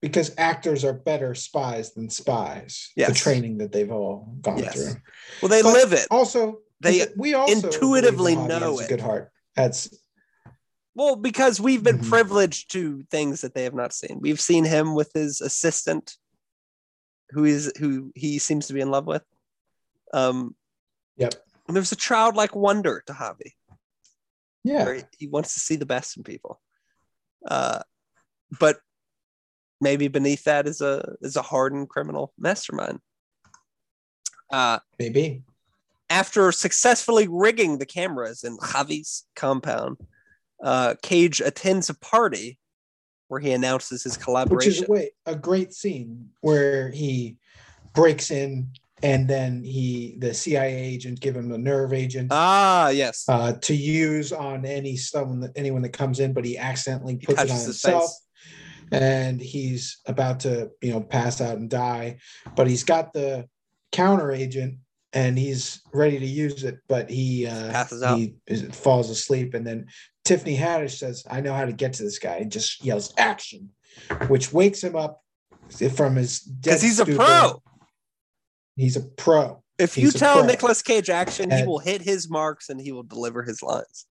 because 0.00 0.30
actors 0.38 0.84
are 0.84 0.92
better 0.92 1.34
spies 1.34 1.92
than 1.94 2.08
spies. 2.08 2.90
The 2.96 3.12
training 3.12 3.58
that 3.58 3.72
they've 3.72 3.90
all 3.90 4.32
gone 4.40 4.58
Yes. 4.58 4.74
through. 4.74 4.94
Well, 5.42 5.48
they 5.48 5.60
But 5.62 5.72
live 5.72 5.92
it. 5.92 6.06
Also, 6.10 6.60
They 6.80 7.08
we 7.16 7.34
also 7.34 7.52
intuitively 7.66 8.36
believe 8.36 8.48
that 8.48 8.58
Javi 8.62 8.64
know 8.64 8.78
it. 8.78 8.88
good 8.88 9.00
heart. 9.00 9.32
That's 9.56 9.88
Well, 10.98 11.14
because 11.14 11.60
we've 11.60 11.84
been 11.84 12.00
Mhm. 12.00 12.08
privileged 12.08 12.72
to 12.72 13.04
things 13.04 13.42
that 13.42 13.54
they 13.54 13.62
have 13.62 13.72
not 13.72 13.92
seen. 13.92 14.18
We've 14.20 14.40
seen 14.40 14.64
him 14.64 14.96
with 14.96 15.12
his 15.12 15.40
assistant, 15.40 16.16
who 17.30 17.44
is 17.44 17.72
who 17.78 18.10
he 18.16 18.40
seems 18.40 18.66
to 18.66 18.72
be 18.72 18.80
in 18.80 18.90
love 18.90 19.06
with. 19.06 19.22
Um, 20.12 20.56
Yep. 21.16 21.34
And 21.68 21.76
there's 21.76 21.92
a 21.92 21.96
childlike 21.96 22.56
wonder 22.56 23.02
to 23.06 23.12
Javi, 23.12 23.52
yeah. 24.64 24.92
he, 24.94 25.02
he 25.18 25.26
wants 25.28 25.54
to 25.54 25.60
see 25.60 25.76
the 25.76 25.86
best 25.86 26.16
in 26.16 26.24
people. 26.24 26.60
Uh, 27.46 27.82
but 28.58 28.80
maybe 29.80 30.08
beneath 30.08 30.42
that 30.44 30.66
is 30.66 30.80
a 30.80 31.16
is 31.20 31.36
a 31.36 31.42
hardened 31.42 31.88
criminal 31.90 32.32
mastermind. 32.38 33.00
Uh, 34.50 34.80
Maybe. 34.98 35.44
after 36.10 36.50
successfully 36.50 37.28
rigging 37.28 37.78
the 37.78 37.86
cameras 37.86 38.42
in 38.42 38.56
Javi's 38.58 39.26
compound, 39.36 39.98
uh, 40.62 40.94
Cage 41.02 41.40
attends 41.40 41.88
a 41.88 41.94
party 41.94 42.58
where 43.28 43.40
he 43.40 43.52
announces 43.52 44.02
his 44.02 44.16
collaboration. 44.16 44.70
Which 44.70 44.82
is 44.82 44.88
wait, 44.88 45.10
a 45.26 45.36
great 45.36 45.72
scene 45.72 46.30
where 46.40 46.90
he 46.90 47.36
breaks 47.94 48.30
in 48.30 48.68
and 49.02 49.28
then 49.28 49.62
he 49.62 50.16
the 50.18 50.34
CIA 50.34 50.74
agent 50.74 51.20
give 51.20 51.36
him 51.36 51.52
a 51.52 51.58
nerve 51.58 51.92
agent 51.92 52.28
ah, 52.32 52.88
yes. 52.88 53.24
uh, 53.28 53.52
to 53.52 53.74
use 53.74 54.32
on 54.32 54.64
any 54.64 54.96
someone 54.96 55.40
that 55.40 55.52
anyone 55.56 55.82
that 55.82 55.92
comes 55.92 56.20
in, 56.20 56.32
but 56.32 56.44
he 56.44 56.58
accidentally 56.58 57.14
He 57.14 57.26
puts 57.26 57.42
it 57.42 57.50
on 57.50 57.60
himself. 57.60 58.10
And 58.90 59.38
he's 59.38 59.98
about 60.06 60.40
to, 60.40 60.70
you 60.80 60.92
know, 60.92 61.02
pass 61.02 61.42
out 61.42 61.58
and 61.58 61.68
die, 61.68 62.20
but 62.56 62.66
he's 62.66 62.84
got 62.84 63.12
the 63.12 63.46
counter 63.92 64.32
agent 64.32 64.78
and 65.12 65.38
he's 65.38 65.80
ready 65.92 66.18
to 66.18 66.26
use 66.26 66.64
it, 66.64 66.78
but 66.88 67.08
he 67.10 67.46
uh, 67.46 67.70
Passes 67.72 68.02
out. 68.02 68.18
he 68.18 68.36
is, 68.46 68.62
falls 68.76 69.10
asleep, 69.10 69.54
and 69.54 69.66
then 69.66 69.86
Tiffany 70.24 70.56
Haddish 70.56 70.98
says, 70.98 71.24
"I 71.30 71.40
know 71.40 71.54
how 71.54 71.64
to 71.64 71.72
get 71.72 71.94
to 71.94 72.02
this 72.02 72.18
guy," 72.18 72.36
and 72.36 72.52
just 72.52 72.84
yells 72.84 73.14
"action," 73.16 73.70
which 74.28 74.52
wakes 74.52 74.82
him 74.84 74.96
up 74.96 75.22
from 75.94 76.16
his 76.16 76.40
Because 76.40 76.82
he's 76.82 77.00
a 77.00 77.06
pro. 77.06 77.62
He's 78.76 78.96
a 78.96 79.02
pro. 79.02 79.62
If 79.78 79.96
you 79.96 80.04
he's 80.04 80.14
a 80.16 80.18
tell 80.18 80.38
pro. 80.38 80.46
Nicolas 80.46 80.82
Cage 80.82 81.08
action, 81.10 81.50
he 81.50 81.64
will 81.64 81.78
hit 81.78 82.02
his 82.02 82.28
marks 82.28 82.68
and 82.68 82.80
he 82.80 82.92
will 82.92 83.02
deliver 83.02 83.42
his 83.42 83.62
lines. 83.62 84.06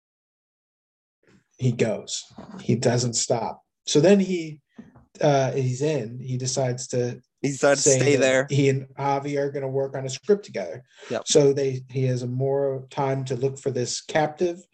he 1.57 1.71
goes. 1.71 2.23
He 2.61 2.75
doesn't 2.75 3.13
stop. 3.13 3.63
So 3.85 3.99
then 3.99 4.19
he 4.19 4.61
uh 5.21 5.51
he's 5.51 5.81
in. 5.81 6.19
He 6.19 6.37
decides 6.37 6.87
to 6.89 7.21
He 7.45 7.51
decided 7.51 7.83
to 7.83 7.89
stay 7.89 8.15
there. 8.15 8.47
He 8.49 8.69
and 8.69 8.87
Javi 8.97 9.37
are 9.37 9.51
going 9.51 9.61
to 9.61 9.67
work 9.67 9.95
on 9.95 10.05
a 10.05 10.09
script 10.09 10.45
together. 10.45 10.83
Yep. 11.09 11.23
So 11.27 11.53
they 11.53 11.83
he 11.89 12.03
has 12.05 12.23
a 12.23 12.27
more 12.27 12.87
time 12.89 13.23
to 13.25 13.35
look 13.35 13.59
for 13.59 13.71
this 13.71 14.01
captive, 14.01 14.65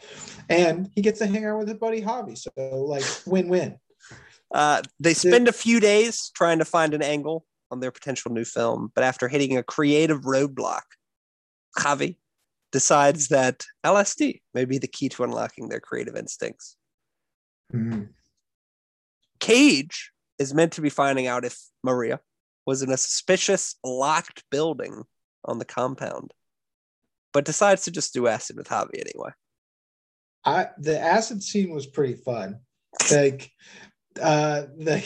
and 0.50 0.90
he 0.96 1.02
gets 1.02 1.20
to 1.20 1.28
hang 1.28 1.46
out 1.46 1.60
with 1.60 1.68
his 1.68 1.78
buddy 1.78 2.02
Javi. 2.02 2.38
So 2.38 2.52
like 2.58 3.04
win 3.26 3.50
win. 3.50 3.78
Uh, 4.54 4.82
they 5.00 5.14
spend 5.14 5.48
a 5.48 5.54
few 5.54 5.80
days 5.80 6.32
trying 6.36 6.60
to 6.60 6.66
find 6.66 6.94
an 6.94 7.02
angle 7.02 7.46
on 7.72 7.80
their 7.80 7.92
potential 7.92 8.32
new 8.32 8.44
film, 8.44 8.92
but 8.94 9.04
after 9.04 9.30
hitting 9.30 9.58
a 9.58 9.64
creative 9.64 10.22
roadblock, 10.22 10.82
Javi 11.78 12.18
decides 12.72 13.30
that 13.30 13.66
LSD 13.86 14.42
may 14.54 14.66
be 14.66 14.78
the 14.78 14.88
key 14.88 15.10
to 15.10 15.24
unlocking 15.24 15.70
their 15.70 15.80
creative 15.80 16.16
instincts. 16.16 16.76
Mhm. 17.74 18.10
Cage 19.40 20.12
is 20.38 20.54
meant 20.54 20.74
to 20.74 20.82
be 20.82 20.90
finding 20.90 21.28
out 21.28 21.46
if 21.46 21.58
Maria 21.84 22.20
was 22.72 22.82
in 22.82 22.90
a 22.90 22.96
suspicious 22.96 23.76
locked 23.84 24.46
building 24.50 25.04
on 25.44 25.60
the 25.60 25.66
compound, 25.66 26.34
but 27.34 27.44
decides 27.44 27.84
to 27.84 27.92
just 27.92 28.14
do 28.14 28.28
acid 28.28 28.56
with 28.56 28.70
Javi 28.70 28.96
anyway. 28.96 29.32
I 30.46 30.70
the 30.78 30.98
acid 30.98 31.44
scene 31.44 31.72
was 31.72 31.86
pretty 31.86 32.16
fun. 32.16 32.62
Like 33.12 33.52
uh 34.22 34.68
the 34.78 35.04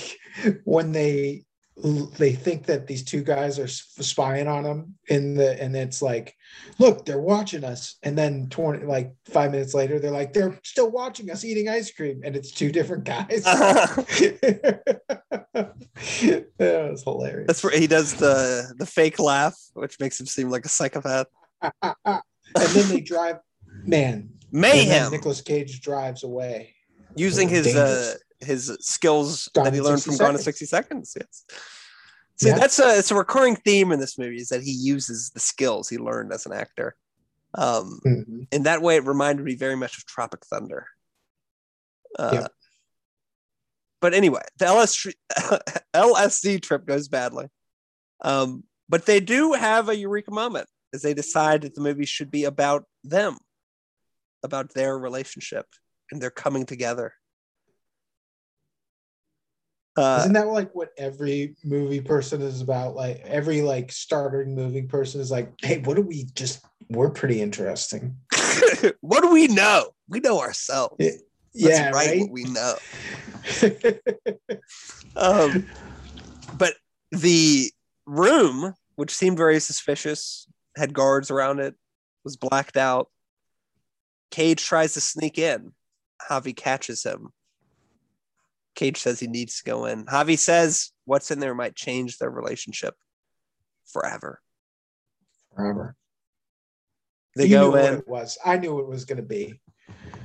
when 0.63 0.91
they 0.91 1.45
they 1.77 2.31
think 2.31 2.65
that 2.67 2.87
these 2.87 3.03
two 3.03 3.21
guys 3.21 3.59
are 3.59 3.67
spying 3.67 4.47
on 4.47 4.63
them 4.63 4.95
in 5.09 5.35
the 5.35 5.61
and 5.61 5.75
it's 5.75 6.01
like 6.01 6.33
look 6.79 7.05
they're 7.05 7.19
watching 7.19 7.65
us. 7.65 7.97
And 8.03 8.17
then 8.17 8.47
20 8.49 8.85
like 8.85 9.13
five 9.25 9.51
minutes 9.51 9.73
later 9.73 9.99
they're 9.99 10.11
like 10.11 10.31
they're 10.31 10.57
still 10.63 10.89
watching 10.89 11.29
us 11.29 11.43
eating 11.43 11.67
ice 11.67 11.91
cream. 11.91 12.21
And 12.23 12.35
it's 12.35 12.51
two 12.51 12.71
different 12.71 13.03
guys. 13.03 13.43
That 16.57 16.91
was 16.91 17.03
hilarious. 17.03 17.47
That's 17.47 17.63
where 17.63 17.77
he 17.77 17.87
does 17.87 18.13
the 18.15 18.73
the 18.77 18.85
fake 18.85 19.19
laugh, 19.19 19.55
which 19.73 19.99
makes 19.99 20.19
him 20.19 20.25
seem 20.25 20.49
like 20.49 20.65
a 20.65 20.69
psychopath. 20.69 21.27
and 21.61 22.21
then 22.53 22.89
they 22.89 23.01
drive 23.01 23.37
man. 23.83 24.29
Mayhem. 24.51 25.11
Nicolas 25.11 25.41
Cage 25.41 25.81
drives 25.81 26.23
away. 26.23 26.75
Using 27.15 27.49
his 27.49 27.67
uh, 27.67 27.69
Dangerous. 27.69 28.17
His 28.45 28.75
skills 28.81 29.49
Gone 29.53 29.65
that 29.65 29.73
he 29.73 29.81
learned 29.81 29.99
60 30.01 30.17
from 30.17 30.25
Gone 30.27 30.35
in 30.35 30.41
60 30.41 30.65
Seconds. 30.65 31.17
Yes. 31.19 31.45
See, 32.37 32.49
Yeah. 32.49 32.57
that's 32.59 32.79
a 32.79 32.97
it's 32.97 33.11
a 33.11 33.15
recurring 33.15 33.55
theme 33.55 33.91
in 33.91 33.99
this 33.99 34.17
movie 34.17 34.37
is 34.37 34.49
that 34.49 34.61
he 34.61 34.71
uses 34.71 35.29
the 35.31 35.39
skills 35.39 35.89
he 35.89 35.97
learned 35.97 36.31
as 36.33 36.45
an 36.45 36.51
actor. 36.53 36.95
Um, 37.53 37.99
Mhm. 38.05 38.47
in 38.51 38.63
that 38.63 38.81
way, 38.81 38.97
it 38.97 39.05
reminded 39.05 39.45
me 39.45 39.55
very 39.55 39.75
much 39.75 39.97
of 39.97 40.05
Tropic 40.05 40.45
Thunder. 40.45 40.87
Uh, 42.19 42.29
Yep. 42.33 42.51
But 44.01 44.13
anyway, 44.13 44.41
the 44.57 44.65
LS, 44.65 45.07
LSD 45.93 46.61
trip 46.61 46.85
goes 46.85 47.07
badly. 47.07 47.47
Um, 48.21 48.65
but 48.87 49.05
they 49.05 49.19
do 49.19 49.53
have 49.53 49.89
a 49.89 49.95
eureka 49.95 50.31
moment 50.31 50.67
as 50.93 51.01
they 51.01 51.13
decide 51.13 51.61
that 51.63 51.73
the 51.75 51.81
movie 51.81 52.05
should 52.05 52.29
be 52.29 52.43
about 52.43 52.85
them, 53.03 53.37
about 54.43 54.73
their 54.73 54.97
relationship 54.97 55.65
and 56.11 56.21
their 56.21 56.29
coming 56.29 56.65
together. 56.65 57.13
Uh, 59.97 60.17
Isn't 60.19 60.33
that 60.33 60.47
like 60.47 60.75
what 60.75 60.89
every 60.97 61.55
movie 61.63 62.01
person 62.01 62.41
is 62.41 62.61
about? 62.61 62.95
Like 62.95 63.21
every 63.23 63.61
like 63.61 63.91
starting 63.91 64.53
movie 64.53 64.81
person 64.81 65.21
is 65.21 65.31
like, 65.31 65.53
hey, 65.61 65.79
what 65.79 65.95
do 65.95 66.01
we 66.01 66.25
just? 66.35 66.65
We're 66.89 67.09
pretty 67.09 67.41
interesting. 67.41 68.17
what 69.01 69.21
do 69.21 69.31
we 69.31 69.47
know? 69.47 69.91
We 70.09 70.19
know 70.19 70.39
ourselves. 70.41 70.95
Yeah, 70.99 71.11
Let's 71.55 71.79
yeah, 71.79 71.89
right. 71.91 72.19
what 72.19 72.31
we 72.31 72.43
know. 72.43 72.75
Um, 75.15 75.65
but 76.57 76.73
the 77.11 77.71
room, 78.05 78.73
which 78.95 79.13
seemed 79.15 79.37
very 79.37 79.59
suspicious, 79.59 80.47
had 80.75 80.93
guards 80.93 81.31
around 81.31 81.59
it, 81.59 81.75
was 82.23 82.35
blacked 82.37 82.77
out. 82.77 83.09
Cage 84.31 84.63
tries 84.63 84.93
to 84.93 85.01
sneak 85.01 85.37
in. 85.37 85.71
Javi 86.29 86.55
catches 86.55 87.03
him. 87.03 87.29
Cage 88.75 88.97
says 88.97 89.19
he 89.19 89.27
needs 89.27 89.57
to 89.57 89.63
go 89.63 89.85
in. 89.85 90.05
Javi 90.05 90.37
says 90.37 90.91
what's 91.05 91.31
in 91.31 91.39
there 91.39 91.55
might 91.55 91.75
change 91.75 92.17
their 92.17 92.29
relationship 92.29 92.93
forever. 93.85 94.41
Forever. 95.55 95.95
They 97.35 97.45
You 97.45 97.57
go 97.57 97.75
in. 97.75 97.93
it 97.95 98.07
was. 98.07 98.37
I 98.45 98.57
knew 98.57 98.79
it 98.79 98.87
was 98.87 99.05
going 99.05 99.17
to 99.17 99.23
be. 99.23 99.59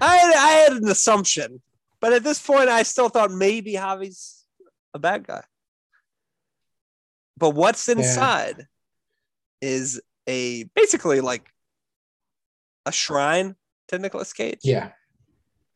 I 0.00 0.16
had, 0.16 0.34
I 0.34 0.50
had 0.50 0.72
an 0.82 0.88
assumption, 0.88 1.60
but 2.00 2.12
at 2.12 2.24
this 2.24 2.44
point, 2.44 2.68
I 2.68 2.82
still 2.82 3.08
thought 3.08 3.30
maybe 3.30 3.74
Javi's 3.74 4.44
a 4.94 4.98
bad 4.98 5.26
guy. 5.26 5.42
But 7.36 7.50
what's 7.50 7.88
inside 7.88 8.66
is 9.60 10.00
a 10.26 10.64
basically 10.74 11.20
like 11.20 11.46
a 12.86 12.92
shrine 12.92 13.56
to 13.88 13.98
Nicolas 13.98 14.32
Cage. 14.32 14.60
Yeah. 14.62 14.92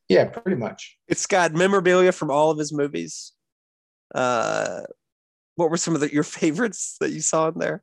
Yeah, 0.09 0.27
pretty 0.27 0.57
much. 0.57 0.97
It's 1.09 1.27
got 1.27 1.53
memorabilia 1.55 2.13
from 2.13 2.31
all 2.31 2.51
of 2.51 2.59
his 2.59 2.73
movies. 2.73 3.33
Uh, 4.15 4.83
what 5.57 5.71
were 5.71 5.77
some 5.77 5.95
of 5.95 6.01
the, 6.01 6.13
your 6.13 6.23
favorites 6.41 6.97
that 7.01 7.11
you 7.11 7.21
saw 7.21 7.49
in 7.49 7.59
there? 7.59 7.83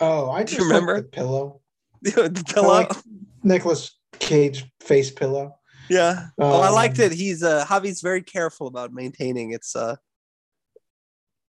Oh, 0.00 0.30
I 0.30 0.44
just 0.44 0.60
remember? 0.60 1.00
the 1.02 1.08
pillow. 1.08 1.60
the 2.02 2.44
pillow. 2.54 2.88
Nicolas 3.44 3.96
Cage 4.18 4.64
face 4.80 5.10
pillow. 5.10 5.56
yeah. 5.88 6.26
oh, 6.38 6.60
I 6.60 6.70
liked 6.70 6.98
Um, 6.98 7.06
it. 7.06 7.12
He's 7.12 7.42
uh, 7.42 7.64
Javi's 7.66 8.00
very 8.00 8.22
careful 8.22 8.66
about 8.66 8.92
maintaining 8.92 9.52
its 9.52 9.76
uh, 9.76 9.96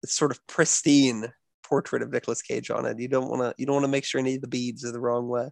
it's 0.04 0.14
sort 0.16 0.32
of 0.32 0.46
pristine 0.48 1.28
portrait 1.64 2.02
of 2.04 2.12
Nicolas 2.12 2.42
Cage 2.42 2.70
on 2.70 2.86
it. 2.86 3.00
You 3.00 3.08
don't 3.08 3.30
want 3.30 3.42
to 3.42 3.54
you 3.58 3.66
don't 3.66 3.76
want 3.76 3.86
to 3.86 3.92
make 3.92 4.06
sure 4.06 4.20
any 4.20 4.36
of 4.36 4.42
the 4.42 4.48
beads 4.48 4.86
are 4.86 4.92
the 4.92 5.00
wrong 5.00 5.28
way. 5.28 5.50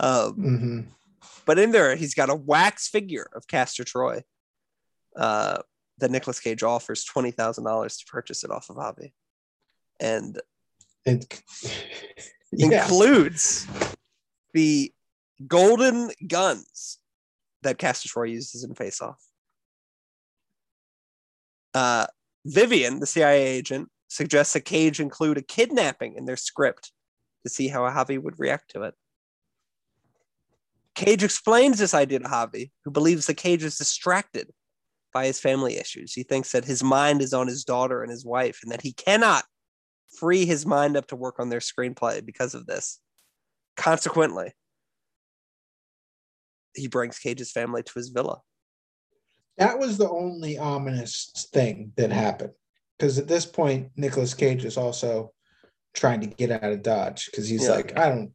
Um, 0.00 0.32
hmm 0.32 0.80
but 1.46 1.58
in 1.58 1.72
there, 1.72 1.96
he's 1.96 2.14
got 2.14 2.30
a 2.30 2.34
wax 2.34 2.88
figure 2.88 3.28
of 3.34 3.46
Castor 3.46 3.84
Troy. 3.84 4.22
Uh, 5.16 5.58
that 5.98 6.10
Nicolas 6.10 6.40
Cage 6.40 6.62
offers 6.62 7.04
twenty 7.04 7.30
thousand 7.30 7.64
dollars 7.64 7.98
to 7.98 8.06
purchase 8.06 8.42
it 8.42 8.50
off 8.50 8.68
of 8.68 8.76
Javi, 8.76 9.12
and 10.00 10.40
It, 11.04 11.40
yeah. 12.52 12.82
includes 12.82 13.66
the 14.52 14.92
golden 15.46 16.10
guns 16.26 16.98
that 17.62 17.78
Castor 17.78 18.08
Troy 18.08 18.24
uses 18.24 18.64
in 18.64 18.74
Face 18.74 19.00
Off. 19.00 19.22
Uh, 21.74 22.06
Vivian, 22.44 23.00
the 23.00 23.06
CIA 23.06 23.42
agent, 23.42 23.88
suggests 24.08 24.52
that 24.52 24.64
Cage 24.64 25.00
include 25.00 25.38
a 25.38 25.42
kidnapping 25.42 26.14
in 26.16 26.24
their 26.24 26.36
script 26.36 26.92
to 27.44 27.50
see 27.50 27.68
how 27.68 27.80
Javi 27.82 28.20
would 28.20 28.38
react 28.38 28.70
to 28.70 28.82
it. 28.82 28.94
Cage 30.94 31.24
explains 31.24 31.78
this 31.78 31.94
idea 31.94 32.20
to 32.20 32.24
Javi, 32.24 32.70
who 32.84 32.90
believes 32.90 33.26
that 33.26 33.36
Cage 33.36 33.64
is 33.64 33.76
distracted 33.76 34.50
by 35.12 35.26
his 35.26 35.40
family 35.40 35.76
issues. 35.76 36.12
He 36.12 36.22
thinks 36.22 36.52
that 36.52 36.64
his 36.64 36.82
mind 36.82 37.22
is 37.22 37.32
on 37.32 37.46
his 37.46 37.64
daughter 37.64 38.02
and 38.02 38.10
his 38.10 38.24
wife, 38.24 38.60
and 38.62 38.70
that 38.72 38.82
he 38.82 38.92
cannot 38.92 39.44
free 40.18 40.44
his 40.46 40.64
mind 40.64 40.96
up 40.96 41.06
to 41.08 41.16
work 41.16 41.40
on 41.40 41.48
their 41.48 41.60
screenplay 41.60 42.24
because 42.24 42.54
of 42.54 42.66
this. 42.66 43.00
Consequently, 43.76 44.52
he 46.74 46.88
brings 46.88 47.18
Cage's 47.18 47.50
family 47.50 47.82
to 47.82 47.92
his 47.94 48.08
villa. 48.10 48.40
That 49.58 49.78
was 49.78 49.98
the 49.98 50.10
only 50.10 50.58
ominous 50.58 51.48
thing 51.52 51.92
that 51.96 52.10
happened. 52.10 52.52
Because 52.98 53.18
at 53.18 53.28
this 53.28 53.46
point, 53.46 53.90
Nicolas 53.96 54.34
Cage 54.34 54.64
is 54.64 54.76
also 54.76 55.32
trying 55.94 56.20
to 56.20 56.26
get 56.26 56.50
out 56.50 56.72
of 56.72 56.82
Dodge 56.82 57.26
because 57.26 57.48
he's 57.48 57.64
Yeah. 57.64 57.74
like, 57.76 57.98
I 57.98 58.08
don't 58.08 58.32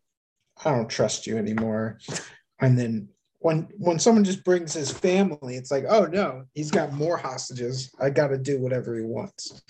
I 0.65 0.71
don't 0.71 0.89
trust 0.89 1.25
you 1.25 1.37
anymore. 1.37 1.99
And 2.59 2.77
then 2.77 3.09
when 3.39 3.69
when 3.77 3.99
someone 3.99 4.23
just 4.23 4.43
brings 4.43 4.73
his 4.73 4.91
family, 4.91 5.55
it's 5.55 5.71
like, 5.71 5.85
oh 5.87 6.05
no, 6.05 6.45
he's 6.53 6.71
got 6.71 6.93
more 6.93 7.17
hostages. 7.17 7.93
I 7.99 8.09
gotta 8.09 8.37
do 8.37 8.59
whatever 8.59 8.95
he 8.95 9.03
wants. 9.03 9.61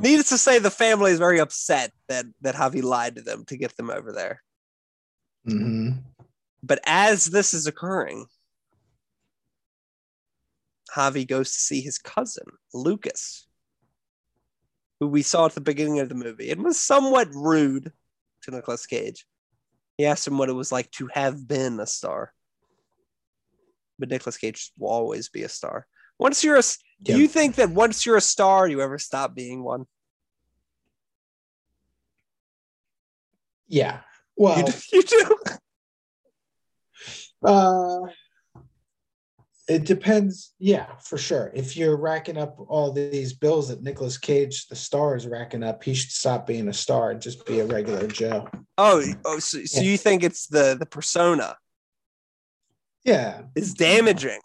Needless 0.00 0.28
to 0.28 0.38
say, 0.38 0.58
the 0.58 0.70
family 0.70 1.12
is 1.12 1.18
very 1.18 1.40
upset 1.40 1.92
that 2.08 2.26
that 2.42 2.54
Javi 2.54 2.82
lied 2.82 3.16
to 3.16 3.22
them 3.22 3.44
to 3.46 3.56
get 3.56 3.76
them 3.76 3.90
over 3.90 4.12
there. 4.12 4.42
Mhm. 5.48 6.02
But 6.62 6.80
as 6.84 7.26
this 7.26 7.54
is 7.54 7.66
occurring, 7.66 8.26
Javi 10.94 11.26
goes 11.26 11.52
to 11.52 11.58
see 11.58 11.80
his 11.80 11.98
cousin, 11.98 12.46
Lucas, 12.72 13.46
who 15.00 15.08
we 15.08 15.22
saw 15.22 15.46
at 15.46 15.54
the 15.54 15.60
beginning 15.60 16.00
of 16.00 16.08
the 16.08 16.14
movie 16.14 16.50
and 16.50 16.62
was 16.62 16.80
somewhat 16.80 17.28
rude 17.34 17.92
to 18.42 18.50
Nicolas 18.50 18.86
Cage. 18.86 19.26
He 19.96 20.06
asked 20.06 20.26
him 20.26 20.38
what 20.38 20.48
it 20.48 20.54
was 20.54 20.72
like 20.72 20.90
to 20.92 21.08
have 21.12 21.46
been 21.46 21.78
a 21.80 21.86
star. 21.86 22.32
But 23.98 24.08
Nicolas 24.08 24.36
Cage 24.36 24.72
will 24.76 24.88
always 24.90 25.28
be 25.28 25.42
a 25.44 25.48
star. 25.48 25.86
Once 26.18 26.42
you're 26.42 26.56
a, 26.58 26.62
do 27.02 27.12
Yeah. 27.12 27.16
you 27.18 27.28
think 27.28 27.56
that 27.56 27.70
once 27.70 28.04
you're 28.04 28.16
a 28.16 28.20
star, 28.20 28.66
you 28.66 28.80
ever 28.80 28.98
stop 28.98 29.34
being 29.34 29.62
one? 29.62 29.86
Yeah. 33.68 34.00
Well, 34.36 34.58
You 34.58 34.64
do. 34.64 34.72
You 34.92 35.02
do? 35.02 35.36
Uh, 37.44 38.00
it 39.66 39.84
depends. 39.84 40.52
Yeah, 40.58 40.86
for 41.02 41.16
sure. 41.16 41.50
If 41.54 41.76
you're 41.76 41.96
racking 41.96 42.36
up 42.36 42.56
all 42.68 42.92
these 42.92 43.32
bills 43.32 43.68
that 43.68 43.82
Nicolas 43.82 44.18
Cage, 44.18 44.66
the 44.68 44.76
star, 44.76 45.16
is 45.16 45.26
racking 45.26 45.62
up, 45.62 45.82
he 45.82 45.94
should 45.94 46.10
stop 46.10 46.46
being 46.46 46.68
a 46.68 46.72
star 46.72 47.10
and 47.12 47.20
just 47.22 47.46
be 47.46 47.60
a 47.60 47.66
regular 47.66 48.06
Joe. 48.06 48.48
Oh, 48.76 49.02
oh 49.24 49.38
so, 49.38 49.64
so 49.64 49.80
Yeah. 49.80 49.90
you 49.90 49.96
think 49.98 50.22
it's 50.22 50.46
the 50.48 50.76
the 50.78 50.86
persona 50.86 51.56
Yeah, 53.04 53.42
is 53.54 53.74
damaging? 53.74 54.40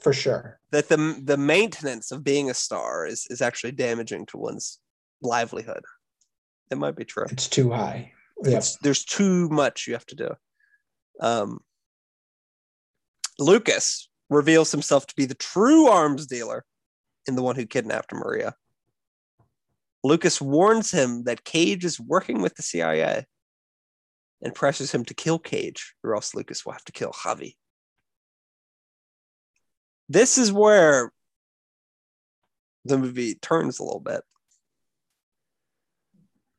for 0.00 0.12
sure. 0.12 0.60
that 0.70 0.88
the 0.88 1.20
the 1.24 1.36
maintenance 1.36 2.12
of 2.12 2.22
being 2.22 2.50
a 2.50 2.54
star 2.54 3.04
is 3.06 3.26
is 3.30 3.42
actually 3.42 3.72
damaging 3.72 4.26
to 4.26 4.36
one's 4.36 4.78
livelihood. 5.22 5.82
It 6.70 6.78
might 6.78 6.94
be 6.94 7.04
true. 7.04 7.26
It's 7.30 7.48
too 7.48 7.70
high. 7.72 8.12
Yeah. 8.44 8.50
It's- 8.50 8.76
there's 8.82 9.04
too 9.04 9.48
much 9.48 9.86
you 9.88 9.94
have 9.94 10.06
to 10.06 10.14
do. 10.14 10.28
Um, 11.20 11.58
Lucas 13.38 14.08
reveals 14.30 14.72
himself 14.72 15.06
to 15.06 15.14
be 15.14 15.24
the 15.24 15.34
true 15.34 15.86
arms 15.86 16.26
dealer 16.26 16.64
and 17.26 17.36
the 17.36 17.42
one 17.42 17.56
who 17.56 17.66
kidnapped 17.66 18.12
Maria. 18.12 18.54
Lucas 20.04 20.40
warns 20.40 20.90
him 20.90 21.24
that 21.24 21.44
Cage 21.44 21.84
is 21.84 22.00
working 22.00 22.40
with 22.40 22.54
the 22.54 22.62
CIA 22.62 23.26
and 24.42 24.54
pressures 24.54 24.92
him 24.92 25.04
to 25.06 25.14
kill 25.14 25.38
Cage, 25.38 25.94
or 26.04 26.14
else 26.14 26.34
Lucas 26.34 26.64
will 26.64 26.72
have 26.72 26.84
to 26.84 26.92
kill 26.92 27.10
Javi. 27.10 27.56
This 30.08 30.38
is 30.38 30.52
where 30.52 31.12
the 32.84 32.98
movie 32.98 33.34
turns 33.34 33.78
a 33.78 33.84
little 33.84 34.00
bit. 34.00 34.22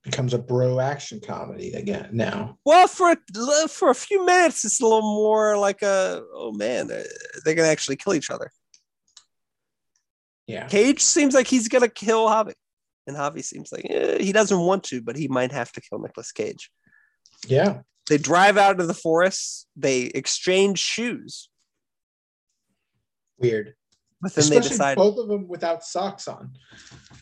Becomes 0.09 0.33
a 0.33 0.39
bro 0.39 0.79
action 0.79 1.19
comedy 1.19 1.73
again 1.73 2.09
now. 2.11 2.57
Well, 2.65 2.87
for 2.87 3.11
a, 3.11 3.67
for 3.67 3.89
a 3.89 3.95
few 3.95 4.25
minutes, 4.25 4.65
it's 4.65 4.81
a 4.81 4.83
little 4.83 5.01
more 5.01 5.57
like 5.57 5.81
a 5.81 6.23
oh 6.33 6.51
man, 6.51 6.87
they're, 6.87 7.05
they're 7.43 7.55
gonna 7.55 7.67
actually 7.67 7.97
kill 7.97 8.13
each 8.13 8.29
other. 8.29 8.51
Yeah. 10.47 10.67
Cage 10.67 11.01
seems 11.01 11.33
like 11.33 11.47
he's 11.47 11.67
gonna 11.67 11.89
kill 11.89 12.27
Javi, 12.27 12.53
and 13.07 13.15
Javi 13.15 13.43
seems 13.43 13.71
like 13.71 13.85
eh, 13.89 14.17
he 14.21 14.31
doesn't 14.31 14.59
want 14.59 14.83
to, 14.85 15.01
but 15.01 15.15
he 15.15 15.27
might 15.27 15.51
have 15.51 15.71
to 15.73 15.81
kill 15.81 15.99
Nicolas 15.99 16.31
Cage. 16.31 16.71
Yeah. 17.47 17.81
They 18.09 18.17
drive 18.17 18.57
out 18.57 18.79
of 18.79 18.87
the 18.87 18.93
forest. 18.95 19.67
They 19.75 20.03
exchange 20.05 20.79
shoes, 20.79 21.49
Weird. 23.39 23.75
But 24.21 24.33
then 24.33 24.49
they 24.49 24.57
Especially 24.57 24.69
decide 24.69 24.97
both 24.97 25.17
of 25.17 25.27
them 25.27 25.47
without 25.47 25.83
socks 25.83 26.27
on. 26.27 26.51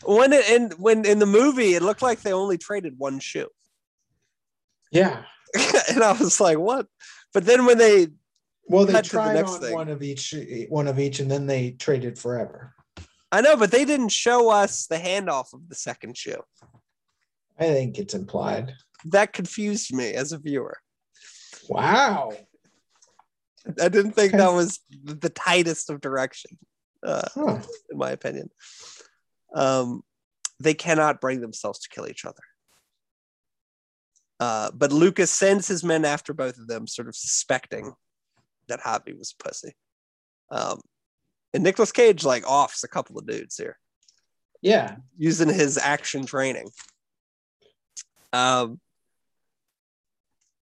when 0.04 0.32
it, 0.32 0.48
and 0.50 0.72
when 0.74 1.04
in 1.04 1.18
the 1.18 1.26
movie 1.26 1.74
it 1.74 1.82
looked 1.82 2.02
like 2.02 2.22
they 2.22 2.32
only 2.32 2.58
traded 2.58 2.94
one 2.98 3.18
shoe, 3.20 3.48
Yeah. 4.90 5.22
and 5.90 6.02
I 6.02 6.12
was 6.12 6.40
like, 6.40 6.58
what? 6.58 6.86
But 7.32 7.46
then 7.46 7.64
when 7.66 7.78
they 7.78 8.08
Well, 8.66 8.84
they 8.84 8.92
the 8.94 9.02
tried 9.02 9.34
next 9.34 9.52
on 9.52 9.60
thing. 9.60 9.74
one 9.74 9.88
of 9.88 10.02
each, 10.02 10.34
one 10.68 10.88
of 10.88 10.98
each, 10.98 11.20
and 11.20 11.30
then 11.30 11.46
they 11.46 11.70
traded 11.72 12.18
forever. 12.18 12.74
I 13.30 13.40
know, 13.42 13.56
but 13.56 13.70
they 13.70 13.84
didn't 13.84 14.08
show 14.10 14.50
us 14.50 14.86
the 14.86 14.96
handoff 14.96 15.52
of 15.52 15.68
the 15.68 15.74
second 15.74 16.16
shoe. 16.16 16.42
I 17.58 17.64
think 17.64 17.98
it's 17.98 18.14
implied. 18.14 18.74
That 19.04 19.32
confused 19.32 19.92
me 19.94 20.12
as 20.14 20.32
a 20.32 20.38
viewer. 20.38 20.78
Wow. 21.68 22.32
I 23.80 23.88
didn't 23.88 24.12
think 24.12 24.32
that 24.32 24.52
was 24.52 24.80
the 25.04 25.28
tightest 25.28 25.90
of 25.90 26.00
direction. 26.00 26.56
Uh, 27.04 27.28
Huh. 27.34 27.60
in 27.90 27.98
my 27.98 28.10
opinion. 28.10 28.50
Um, 29.54 30.02
they 30.60 30.74
cannot 30.74 31.20
bring 31.20 31.40
themselves 31.40 31.78
to 31.80 31.88
kill 31.88 32.08
each 32.08 32.24
other. 32.24 32.42
Uh, 34.40 34.70
but 34.72 34.92
Lucas 34.92 35.30
sends 35.30 35.66
his 35.68 35.82
men 35.82 36.04
after 36.04 36.32
both 36.34 36.58
of 36.58 36.66
them, 36.68 36.86
sort 36.86 37.08
of 37.08 37.16
suspecting 37.16 37.92
that 38.68 38.80
Javi 38.80 39.16
was 39.16 39.34
pussy. 39.38 39.72
Um, 40.50 40.80
and 41.54 41.62
Nicolas 41.62 41.92
Cage 41.92 42.24
like 42.24 42.48
offs 42.48 42.84
a 42.84 42.88
couple 42.88 43.18
of 43.18 43.26
dudes 43.26 43.56
here 43.56 43.78
Yeah. 44.60 44.96
using 45.16 45.48
his 45.48 45.78
action 45.78 46.26
training. 46.26 46.68
Um, 48.32 48.80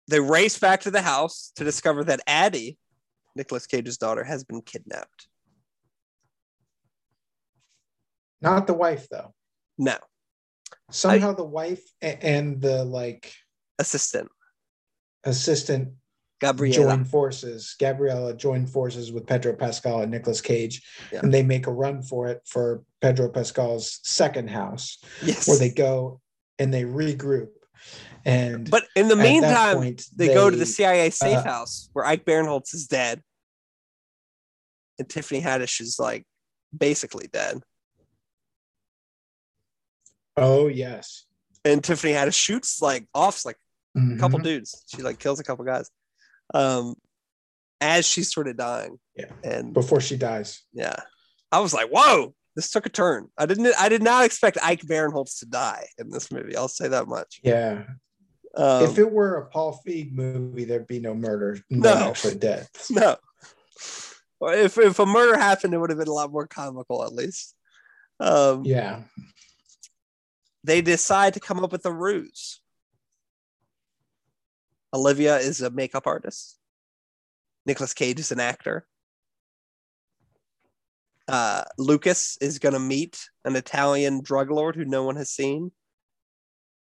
they 0.08 0.20
race 0.20 0.60
back 0.60 0.82
to 0.82 0.92
the 0.92 1.02
house 1.02 1.52
to 1.56 1.64
discover 1.64 2.04
that 2.06 2.22
Addie, 2.28 2.78
Nicolas 3.36 3.66
Cage's 3.68 3.98
daughter, 3.98 4.24
has 4.24 4.44
been 4.44 4.62
kidnapped. 4.62 5.29
Not 8.42 8.68
the 8.68 8.74
wife 8.74 9.08
though. 9.10 9.34
No, 9.78 9.98
Somehow 10.92 11.34
the 11.34 11.44
wife 11.46 11.84
and 12.02 12.62
the 12.62 12.84
like 12.84 13.34
assistant 13.78 14.30
assistant 15.24 15.94
Gabriela. 16.42 16.76
join 16.76 17.06
forces. 17.06 17.76
Gabriella 17.80 18.34
joined 18.34 18.70
forces 18.70 19.12
with 19.12 19.28
Pedro 19.28 19.54
Pascal 19.54 20.02
and 20.02 20.12
Nicolas 20.12 20.42
Cage, 20.42 20.82
Yeah. 21.12 21.20
and 21.22 21.34
they 21.34 21.44
make 21.44 21.68
a 21.68 21.72
run 21.72 22.02
for 22.02 22.28
it 22.28 22.42
for 22.46 22.84
Pedro 23.02 23.30
Pascal's 23.30 24.00
second 24.04 24.50
house, 24.50 24.98
Yes, 25.22 25.48
where 25.48 25.58
they 25.58 25.70
go 25.70 26.22
and 26.58 26.74
they 26.74 26.84
regroup. 26.84 27.50
And 28.26 28.70
but 28.70 28.86
in 28.96 29.08
the 29.08 29.16
meantime, 29.16 29.78
point, 29.78 30.06
they, 30.16 30.28
go 30.28 30.50
to 30.50 30.56
the 30.56 30.66
CIA 30.66 31.10
safe 31.10 31.38
uh, 31.38 31.44
house 31.44 31.90
where 31.94 32.06
Ike 32.06 32.26
Barinholtz 32.26 32.74
is 32.74 32.88
dead, 32.88 33.22
and 34.98 35.08
Tiffany 35.10 35.42
Haddish 35.42 35.80
is 35.80 35.98
like 36.00 36.26
basically 36.78 37.28
dead. 37.32 37.62
Oh 40.42 40.68
yes, 40.68 41.26
And 41.66 41.84
Tiffany 41.84 42.14
Haddish 42.14 42.36
shoots 42.40 42.82
like 42.82 43.06
offs 43.14 43.46
like 43.46 43.58
a 43.96 44.18
couple 44.18 44.40
Mhm. 44.40 44.44
dudes. 44.44 44.84
She 44.88 45.02
like 45.02 45.20
kills 45.20 45.40
a 45.40 45.44
couple 45.44 45.66
guys. 45.66 45.90
Um, 46.54 46.96
as 47.82 48.06
she's 48.06 48.32
sort 48.34 48.48
of 48.48 48.58
dying. 48.58 49.00
Yeah. 49.16 49.32
And 49.44 49.74
before 49.74 50.02
she 50.02 50.18
dies. 50.18 50.62
yeah, 50.74 50.96
I 51.52 51.60
was 51.60 51.74
like, 51.74 51.90
whoa, 51.90 52.34
this 52.56 52.72
took 52.72 52.86
a 52.86 52.90
turn. 52.90 53.28
I 53.38 53.46
didn't. 53.46 53.74
I 53.80 53.90
did 53.90 54.04
not 54.04 54.26
expect 54.26 54.58
Ike 54.64 54.82
Barinholtz 54.82 55.40
to 55.40 55.46
die 55.46 55.86
in 55.98 56.10
this 56.10 56.32
movie. 56.32 56.56
I'll 56.58 56.68
say 56.68 56.88
that 56.90 57.08
much. 57.08 57.40
Yeah. 57.44 57.84
Um, 58.56 58.84
if 58.84 58.98
it 58.98 59.12
were 59.12 59.36
a 59.38 59.46
Paul 59.50 59.80
Feig 59.86 60.12
movie, 60.12 60.64
there'd 60.66 60.88
be 60.88 61.00
no 61.00 61.14
murder, 61.14 61.60
No. 61.70 61.94
no 61.94 62.10
actually 62.10 62.36
death. 62.36 62.70
no. 62.90 63.16
If 64.42 64.78
if 64.78 65.00
a 65.00 65.06
murder 65.06 65.38
happened, 65.38 65.74
it 65.74 65.78
would 65.78 65.90
have 65.90 66.00
been 66.00 66.08
a 66.08 66.14
lot 66.14 66.32
more 66.32 66.48
comical, 66.48 67.04
at 67.04 67.14
least. 67.14 67.56
Um, 68.20 68.64
Yeah. 68.66 69.04
They 70.64 70.82
decide 70.82 71.34
to 71.36 71.40
come 71.40 71.64
up 71.64 71.72
with 71.72 71.86
a 71.86 71.92
ruse. 71.92 72.62
Olivia 74.94 75.38
is 75.38 75.62
a 75.62 75.70
makeup 75.70 76.08
artist. 76.08 76.58
Nicolas 77.66 77.94
Cage 77.94 78.20
is 78.20 78.32
an 78.32 78.40
actor. 78.40 78.86
Uh, 81.28 81.64
Lucas 81.78 82.38
is 82.42 82.58
going 82.58 82.74
to 82.74 82.80
meet 82.80 83.30
an 83.46 83.56
Italian 83.56 84.22
drug 84.24 84.50
lord 84.50 84.76
who 84.76 84.84
no 84.84 85.04
one 85.04 85.16
has 85.16 85.30
seen. 85.30 85.72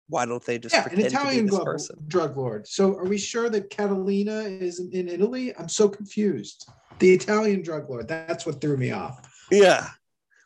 Why 0.09 0.27
don't 0.27 0.45
they 0.45 0.59
just 0.59 0.75
Yeah, 0.75 0.87
an 0.93 1.01
Italian 1.01 1.47
to 1.47 1.51
be 1.51 1.57
this 1.57 1.65
person? 1.65 1.97
drug 2.07 2.37
lord. 2.37 2.69
So 2.69 2.97
are 2.97 3.05
we 3.07 3.19
sure 3.19 3.49
that 3.49 3.71
Catalina 3.71 4.41
is 4.43 4.79
in, 4.79 5.09
Italy? 5.09 5.57
I'm 5.57 5.69
so 5.69 5.89
confused. 5.89 6.69
The 6.99 7.13
Italian 7.13 7.63
drug 7.63 7.89
lord. 7.89 8.07
That's 8.07 8.45
what 8.47 8.61
threw 8.61 8.77
me 8.77 8.93
off. 8.93 9.27
Yeah. 9.51 9.89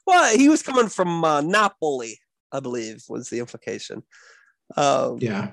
Well, 0.07 0.37
he 0.37 0.49
was 0.49 0.63
coming 0.63 0.89
from 0.89 1.25
uh, 1.25 1.41
Napoli, 1.41 2.19
I 2.53 2.61
believe, 2.61 3.05
was 3.09 3.29
the 3.29 3.39
implication. 3.39 4.03
Um, 4.77 5.19
Yeah. 5.21 5.53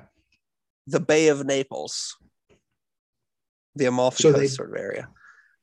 The 0.90 1.00
Bay 1.02 1.28
of 1.28 1.46
Naples, 1.46 2.16
the 3.76 3.86
Amalfi 3.86 4.24
So 4.24 4.30
Coast 4.32 4.40
they- 4.42 4.48
sort 4.48 4.70
of 4.72 4.78
area. 4.78 5.10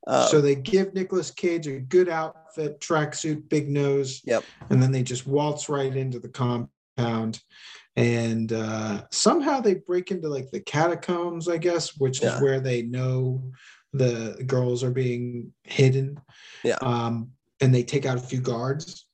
Uh, 0.07 0.27
so 0.27 0.39
they 0.39 0.53
give 0.53 0.93
Nicolas 0.93 1.31
Cage 1.31 1.65
a 1.67 1.79
good 1.79 2.09
outfit, 2.09 2.79
tracksuit, 2.79 3.49
big 3.49 3.67
nose. 3.69 4.21
Yep. 4.23 4.43
And 4.69 4.81
then 4.81 4.91
they 4.91 5.01
just 5.01 5.25
waltz 5.25 5.67
right 5.67 5.95
into 5.95 6.19
the 6.19 6.29
compound. 6.29 7.41
And 7.95 8.53
uh, 8.53 9.05
somehow 9.11 9.61
they 9.61 9.75
break 9.75 10.11
into 10.11 10.29
like 10.29 10.51
the 10.51 10.59
catacombs, 10.59 11.47
I 11.49 11.57
guess, 11.57 11.97
which 11.97 12.21
Yeah. 12.21 12.35
is 12.35 12.41
where 12.41 12.59
they 12.59 12.83
know 12.83 13.51
the 13.93 14.43
girls 14.45 14.83
are 14.83 14.91
being 14.91 15.53
hidden. 15.63 16.19
Yeah. 16.63 16.77
Um, 16.83 17.31
and 17.61 17.73
they 17.73 17.83
take 17.83 18.05
out 18.05 18.17
a 18.17 18.21
few 18.21 18.41
guards 18.41 19.04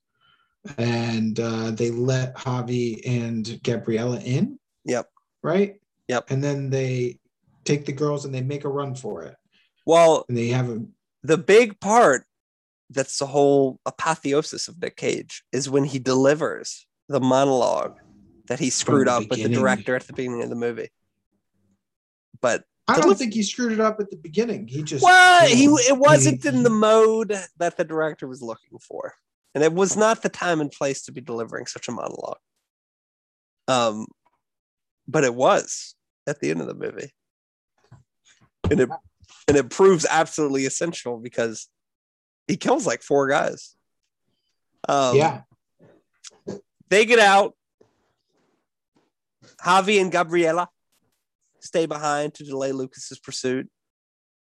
and 0.78 1.38
uh, 1.40 1.70
they 1.72 1.90
let 1.90 2.36
Javi 2.36 3.00
and 3.06 3.60
Gabriella 3.62 4.20
in. 4.20 4.58
Yep. 4.84 5.08
Right? 5.42 5.80
Yep. 6.08 6.30
And 6.30 6.42
then 6.42 6.70
they 6.70 7.18
take 7.64 7.84
the 7.84 7.92
girls 7.92 8.24
and 8.24 8.34
they 8.34 8.42
make 8.42 8.64
a 8.64 8.68
run 8.68 8.94
for 8.94 9.22
it. 9.24 9.36
well, 9.86 10.24
And 10.28 10.36
they 10.36 10.48
have 10.48 10.70
a 10.70 10.82
the 11.22 11.38
big 11.38 11.78
part 11.80 12.24
that's 12.90 13.18
the 13.18 13.26
whole 13.26 13.78
apotheosis 13.86 14.68
of 14.68 14.80
Nick 14.80 14.96
Cage 14.96 15.44
is 15.52 15.70
when 15.70 15.84
he 15.84 15.98
delivers 15.98 16.86
the 17.08 17.20
monologue 17.20 17.98
that 18.48 18.58
he 18.58 18.70
screwed 18.70 19.08
up 19.08 19.28
with 19.30 19.42
the 19.42 19.48
director 19.48 19.96
at 19.96 20.06
the 20.06 20.12
beginning 20.12 20.42
of 20.42 20.50
the 20.50 20.56
movie. 20.56 20.88
But 22.40 22.64
I 22.88 23.00
don't 23.00 23.16
think 23.16 23.32
he 23.34 23.42
screwed 23.44 23.72
it 23.72 23.80
up 23.80 24.00
at 24.00 24.10
the 24.10 24.16
beginning. 24.16 24.66
He 24.66 24.82
just 24.82 25.04
well, 25.04 25.46
he 25.46 25.66
it 25.66 25.96
wasn't 25.96 26.42
he- 26.42 26.48
in 26.48 26.64
the 26.64 26.70
mode 26.70 27.36
that 27.58 27.76
the 27.76 27.84
director 27.84 28.26
was 28.26 28.42
looking 28.42 28.78
for, 28.80 29.14
and 29.54 29.62
it 29.62 29.72
was 29.72 29.96
not 29.96 30.22
the 30.22 30.28
time 30.28 30.60
and 30.60 30.70
place 30.70 31.02
to 31.02 31.12
be 31.12 31.20
delivering 31.20 31.66
such 31.66 31.88
a 31.88 31.92
monologue. 31.92 32.38
Um, 33.68 34.06
but 35.06 35.24
it 35.24 35.34
was 35.34 35.94
at 36.26 36.40
the 36.40 36.50
end 36.50 36.60
of 36.60 36.66
the 36.66 36.74
movie, 36.74 37.12
and 38.70 38.80
it 38.80 38.88
and 39.48 39.56
it 39.56 39.70
proves 39.70 40.06
absolutely 40.08 40.66
essential 40.66 41.18
because 41.18 41.68
he 42.46 42.56
kills 42.56 42.86
like 42.86 43.02
four 43.02 43.28
guys. 43.28 43.74
Um, 44.88 45.16
yeah. 45.16 45.42
they 46.88 47.04
get 47.04 47.18
out. 47.18 47.54
Javi 49.60 50.00
and 50.00 50.10
Gabriela 50.10 50.68
stay 51.60 51.86
behind 51.86 52.34
to 52.34 52.44
delay 52.44 52.72
Lucas's 52.72 53.18
pursuit. 53.18 53.68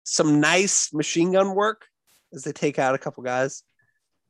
Some 0.04 0.40
nice 0.40 0.94
machine 0.94 1.32
gun 1.32 1.56
work 1.56 1.86
as 2.34 2.44
they 2.44 2.52
take 2.52 2.78
out 2.78 2.96
a 2.96 3.00
couple 3.00 3.24
guys. 3.24 3.64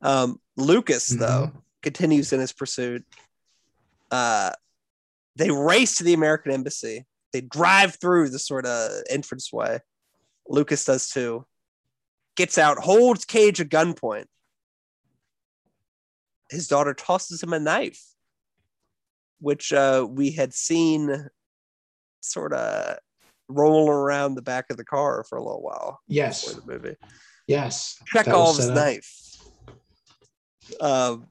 Um, 0.02 0.40
Lucas, 0.56 1.06
though, 1.08 1.52
continues 1.82 2.32
in 2.32 2.40
his 2.40 2.52
pursuit. 2.52 3.04
Uh, 4.10 4.50
they 5.36 5.50
race 5.50 5.96
to 5.98 6.04
the 6.04 6.14
American 6.14 6.52
embassy. 6.52 7.06
They 7.32 7.40
drive 7.42 7.96
through 8.00 8.30
the 8.30 8.38
sort 8.38 8.66
of 8.66 8.90
entranceway. 9.10 9.80
Lucas 10.48 10.84
does 10.84 11.08
too. 11.10 11.46
Gets 12.36 12.58
out, 12.58 12.78
holds 12.78 13.24
Cage 13.24 13.60
at 13.60 13.68
gunpoint. 13.68 14.24
His 16.50 16.66
daughter 16.66 16.94
tosses 16.94 17.42
him 17.42 17.52
a 17.52 17.60
knife, 17.60 18.02
which 19.40 19.72
uh, 19.72 20.06
we 20.08 20.32
had 20.32 20.52
seen 20.52 21.28
sort 22.22 22.52
of 22.52 22.98
rolling 23.48 23.88
around 23.92 24.34
the 24.34 24.42
back 24.42 24.66
of 24.70 24.76
the 24.76 24.84
car 24.84 25.24
for 25.28 25.38
a 25.38 25.42
little 25.42 25.62
while 25.62 26.00
Yes. 26.08 26.44
before 26.44 26.60
the 26.62 26.72
movie. 26.72 26.96
Yes. 27.46 27.96
Chekhov's 28.06 28.58
set 28.58 28.70
up. 28.70 28.74
knife. 28.74 29.29
Um, 30.80 31.26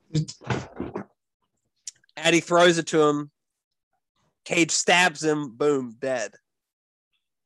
Addie 2.18 2.40
throws 2.42 2.78
it 2.78 2.88
to 2.88 3.02
him. 3.02 3.32
Cage 4.46 4.72
stabs 4.72 5.24
him. 5.24 5.56
Boom, 5.56 5.96
dead. 6.00 6.34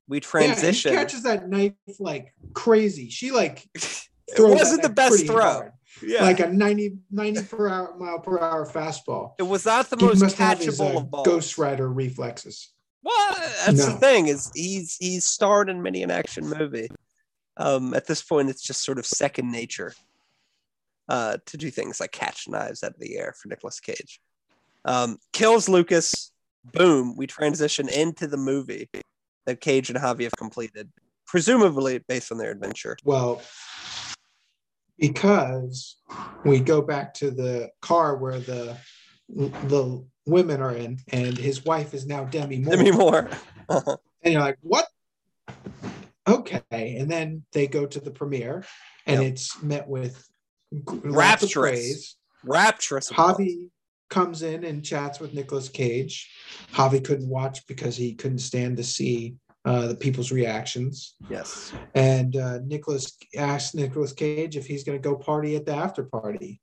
We 0.08 0.20
transition. 0.20 0.94
Yeah, 0.94 1.00
he 1.00 1.06
catches 1.06 1.24
that 1.24 1.50
knife 1.50 1.74
like 2.00 2.34
crazy. 2.54 3.10
She 3.10 3.32
like 3.32 3.68
it 3.76 4.10
wasn't 4.40 4.82
the 4.84 4.90
best 4.90 5.26
throw. 5.26 5.42
hard. 5.42 5.72
Yeah, 6.02 6.24
Like 6.24 6.40
a 6.40 6.48
90, 6.48 6.98
90 7.12 7.44
per 7.44 7.70
hour 7.70 7.96
mile 8.00 8.20
per 8.20 8.40
hour 8.40 8.66
fastball. 8.66 9.34
it 9.38 9.44
was 9.44 9.66
not 9.66 9.90
the 9.92 9.96
He 9.96 10.06
most 10.06 10.22
must 10.22 10.36
have 10.38 10.58
his 10.58 10.80
catchable 10.80 10.96
uh, 10.96 10.98
of 10.98 11.12
balls. 11.12 11.28
Ghost 11.28 11.58
Rider 11.58 11.88
reflexes. 11.88 12.70
Well, 13.04 13.36
that's 13.66 13.86
the 13.86 13.92
thing 13.94 14.28
is 14.28 14.50
he's 14.56 14.96
he's 15.00 15.26
starred 15.26 15.70
in 15.70 15.82
many 15.82 16.04
an 16.04 16.10
action 16.12 16.50
movie. 16.50 16.90
Um, 17.58 17.94
at 17.94 18.08
this 18.08 18.24
point, 18.24 18.50
it's 18.50 18.62
just 18.64 18.84
sort 18.84 18.98
of 18.98 19.06
second 19.06 19.52
nature 19.52 19.94
uh, 21.10 21.38
to 21.46 21.58
do 21.58 21.70
things 21.70 22.00
like 22.00 22.12
catch 22.12 22.48
knives 22.48 22.84
out 22.84 22.92
of 22.92 23.00
the 23.00 23.18
air 23.18 23.34
for 23.40 23.48
Nicolas 23.48 23.80
Cage. 23.80 24.20
Um, 24.86 25.18
kills 25.32 25.68
Lucas. 25.70 26.32
Boom. 26.74 27.16
We 27.18 27.28
transition 27.28 27.90
into 27.90 28.28
the 28.28 28.38
movie 28.38 28.90
that 29.46 29.60
Cage 29.62 29.90
and 29.90 30.00
Javi 30.00 30.24
have 30.24 30.36
completed, 30.38 30.90
presumably 31.28 32.00
based 32.08 32.32
on 32.32 32.38
their 32.38 32.52
adventure. 32.52 32.96
Well, 33.04 33.42
because 34.98 35.98
we 36.46 36.60
go 36.60 36.82
back 36.82 37.14
to 37.16 37.32
the 37.32 37.70
car 37.82 38.16
where 38.18 38.40
the 38.40 38.78
the 39.28 40.06
women 40.26 40.62
are 40.62 40.76
in, 40.76 41.00
and 41.12 41.38
his 41.38 41.66
wife 41.66 41.94
is 41.94 42.06
now 42.06 42.24
Demi 42.26 42.60
Moore. 42.60 42.76
Demi 42.76 42.92
Moore. 42.92 43.30
And 44.26 44.32
you're 44.32 44.42
like, 44.42 44.58
what? 44.62 44.88
Okay. 46.26 46.62
And 46.72 47.12
then 47.12 47.44
they 47.52 47.68
go 47.68 47.86
to 47.86 48.00
the 48.00 48.12
premiere, 48.12 48.64
and 49.06 49.22
Yep. 49.22 49.32
it's 49.34 49.62
met 49.62 49.86
with 49.86 50.26
Rapturous. 50.86 51.54
praise. 51.54 52.16
Rapturous. 52.44 53.10
Javi 53.10 53.70
comes 54.10 54.44
in 54.44 54.64
and 54.64 54.84
chats 54.84 55.20
with 55.20 55.34
Nicolas 55.34 55.70
Cage. 55.70 56.32
Javi 56.74 57.04
couldn't 57.04 57.30
watch 57.30 57.66
because 57.68 57.96
he 57.96 58.14
couldn't 58.14 58.40
stand 58.40 58.78
to 58.78 58.84
see 58.84 59.36
uh, 59.66 59.88
the 59.88 59.96
people's 59.96 60.32
reactions. 60.32 61.16
Yes. 61.30 61.74
And 61.96 62.36
uh, 62.36 62.60
Nicholas 62.66 63.18
asked 63.36 63.76
Nicolas 63.76 64.14
Cage 64.14 64.58
if 64.58 64.68
he's 64.68 64.84
going 64.84 65.02
to 65.02 65.10
go 65.10 65.16
party 65.16 65.56
at 65.56 65.66
the 65.66 65.74
after 65.74 66.04
party. 66.04 66.62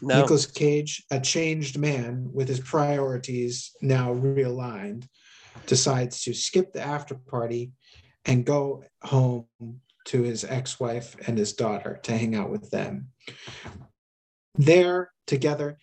No. 0.00 0.20
Nicolas 0.20 0.46
Cage, 0.46 1.02
a 1.10 1.18
changed 1.18 1.78
man 1.78 2.30
with 2.32 2.48
his 2.48 2.60
priorities 2.60 3.72
now 3.80 4.14
realigned, 4.14 5.08
decides 5.66 6.22
to 6.22 6.34
skip 6.34 6.72
the 6.72 6.82
after 6.82 7.14
party 7.14 7.72
and 8.24 8.44
go 8.44 8.84
home 9.02 9.46
to 10.04 10.22
his 10.22 10.44
ex-wife 10.44 11.16
and 11.26 11.36
his 11.36 11.52
daughter 11.52 11.98
to 12.04 12.16
hang 12.16 12.34
out 12.34 12.50
with 12.50 12.70
them. 12.70 13.08
There 14.56 15.10
together, 15.26 15.78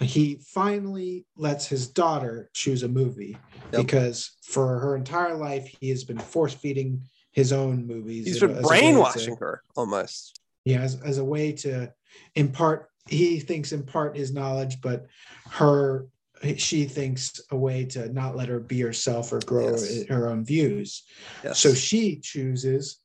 he 0.00 0.40
finally 0.46 1.26
lets 1.36 1.66
his 1.66 1.88
daughter 1.88 2.50
choose 2.52 2.82
a 2.82 2.88
movie 2.88 3.36
Yep. 3.72 3.82
because 3.86 4.32
for 4.42 4.78
her 4.80 4.96
entire 4.96 5.34
life 5.34 5.66
he 5.80 5.88
has 5.90 6.04
been 6.04 6.18
force 6.18 6.54
feeding 6.54 7.02
his 7.32 7.52
own 7.52 7.86
movies. 7.86 8.26
He's 8.26 8.40
been 8.40 8.50
as 8.50 8.58
a 8.58 8.62
to- 8.62 8.68
brainwashing 8.68 9.36
her 9.36 9.62
almost. 9.76 10.40
yeah, 10.64 10.80
as, 10.80 11.00
as 11.02 11.18
a 11.18 11.24
way 11.24 11.52
to 11.52 11.92
impart, 12.34 12.88
he 13.08 13.38
thinks 13.40 13.72
impart 13.72 14.16
his 14.16 14.32
knowledge, 14.32 14.80
but 14.80 15.06
her, 15.50 16.08
she 16.56 16.84
thinks 16.84 17.40
a 17.50 17.56
way 17.56 17.84
to 17.86 18.12
not 18.12 18.36
let 18.36 18.48
her 18.48 18.58
be 18.60 18.80
herself 18.80 19.32
or 19.32 19.38
grow 19.40 19.70
Yes. 19.70 20.04
her 20.08 20.28
own 20.28 20.44
views. 20.44 21.04
Yes. 21.44 21.60
So 21.60 21.72
she 21.72 22.16
chooses 22.20 22.98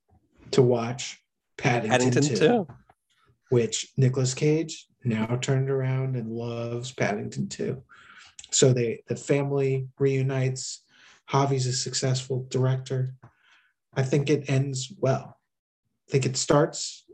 to 0.51 0.61
watch 0.61 1.21
Paddington, 1.57 1.91
Paddington 2.11 2.23
2, 2.23 2.35
too. 2.35 2.67
Which 3.51 3.91
Nicolas 3.97 4.33
Cage 4.33 4.87
now 5.03 5.25
turned 5.41 5.69
around 5.69 6.15
and 6.15 6.31
loves 6.31 6.91
Paddington 6.93 7.49
2. 7.49 7.83
So 8.49 8.71
they 8.73 9.03
the 9.07 9.15
family 9.15 9.87
reunites. 9.99 10.83
Javi's 11.29 11.67
a 11.67 11.73
successful 11.73 12.45
director. 12.49 13.13
I 13.93 14.03
think 14.03 14.29
it 14.29 14.49
ends 14.49 14.91
well. 14.99 15.37
I 16.07 16.11
think 16.11 16.25
it 16.25 16.37
starts 16.37 17.05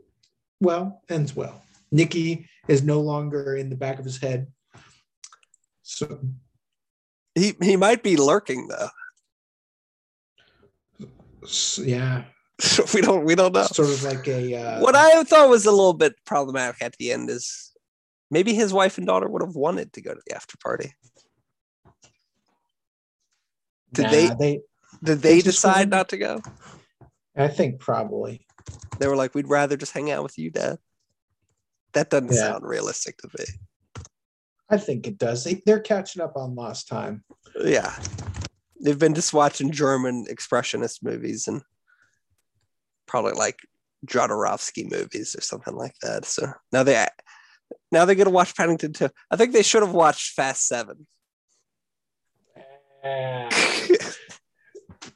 well, 0.60 1.02
ends 1.08 1.34
well. 1.36 1.62
Nikki 1.90 2.48
is 2.68 2.82
no 2.82 3.00
longer 3.00 3.56
in 3.56 3.68
the 3.68 3.76
back 3.76 3.98
of 3.98 4.04
his 4.04 4.18
head. 4.18 4.46
So 5.82 6.20
He 7.34 7.54
he 7.62 7.76
might 7.76 8.02
be 8.04 8.16
lurking 8.16 8.68
though. 8.68 8.90
s- 11.42 11.78
yeah, 11.82 12.24
we 12.94 13.00
don't 13.00 13.24
we 13.24 13.34
don't 13.34 13.54
know. 13.54 13.62
sort 13.64 13.88
of 13.88 14.02
like 14.02 14.26
a 14.26 14.54
uh, 14.54 14.80
what 14.80 14.96
I 14.96 15.22
thought 15.24 15.48
was 15.48 15.66
a 15.66 15.70
little 15.70 15.94
bit 15.94 16.14
problematic 16.24 16.82
at 16.82 16.96
the 16.98 17.12
end 17.12 17.30
is 17.30 17.72
maybe 18.30 18.52
his 18.54 18.72
wife 18.72 18.98
and 18.98 19.06
daughter 19.06 19.28
would 19.28 19.42
have 19.42 19.54
wanted 19.54 19.92
to 19.92 20.00
go 20.02 20.12
to 20.12 20.20
the 20.26 20.34
after 20.34 20.56
party. 20.58 20.92
Did 23.92 24.04
nah, 24.04 24.10
they 24.10 24.26
they 24.38 24.60
did 25.02 25.22
they 25.22 25.34
They 25.36 25.40
decide 25.42 25.88
not 25.88 26.08
to 26.10 26.16
go? 26.18 26.42
I 27.36 27.48
think 27.48 27.78
probably. 27.78 28.44
They 28.98 29.06
were 29.06 29.16
like, 29.16 29.34
we'd 29.34 29.48
rather 29.48 29.76
just 29.76 29.92
hang 29.92 30.10
out 30.10 30.24
with 30.24 30.36
you, 30.38 30.50
Dad. 30.50 30.78
That 31.92 32.10
doesn't 32.10 32.32
Yeah. 32.32 32.50
sound 32.50 32.66
realistic 32.66 33.16
to 33.18 33.28
me. 33.38 33.44
I 34.68 34.76
think 34.76 35.06
it 35.06 35.16
does. 35.18 35.44
They, 35.44 35.62
they're 35.64 35.80
catching 35.80 36.20
up 36.20 36.36
on 36.36 36.54
lost 36.54 36.88
time. 36.88 37.24
Yeah. 37.64 37.94
They've 38.80 38.98
been 38.98 39.14
just 39.14 39.32
watching 39.32 39.70
German 39.70 40.26
expressionist 40.26 41.02
movies 41.02 41.48
and 41.48 41.62
probably 43.08 43.32
like 43.32 43.58
Jodorowsky 44.06 44.90
movies 44.90 45.34
or 45.36 45.40
something 45.40 45.74
like 45.74 45.94
that. 46.02 46.24
So 46.24 46.52
now 46.72 46.84
they 46.84 47.06
now 47.90 48.04
they're 48.04 48.14
gonna 48.14 48.30
watch 48.30 48.56
Paddington 48.56 48.92
2. 48.92 49.08
I 49.30 49.36
think 49.36 49.52
they 49.52 49.62
should 49.62 49.82
have 49.82 49.92
watched 49.92 50.34
Fast 50.34 50.66
Seven. 50.66 51.06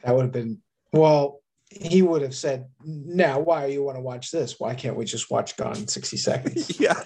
That 0.02 0.14
would 0.14 0.22
have 0.22 0.32
been 0.32 0.60
well. 0.92 1.40
He 1.70 2.02
would 2.02 2.22
have 2.22 2.34
said, 2.34 2.66
"Now, 2.84 3.38
why 3.40 3.66
do 3.66 3.72
you 3.72 3.82
want 3.82 3.96
to 3.96 4.02
watch 4.02 4.30
this? 4.30 4.58
Why 4.58 4.74
can't 4.74 4.96
we 4.96 5.04
just 5.04 5.30
watch 5.30 5.56
Gone 5.56 5.76
in 5.76 5.88
sixty 5.88 6.16
seconds?" 6.16 6.76
yeah. 6.80 7.00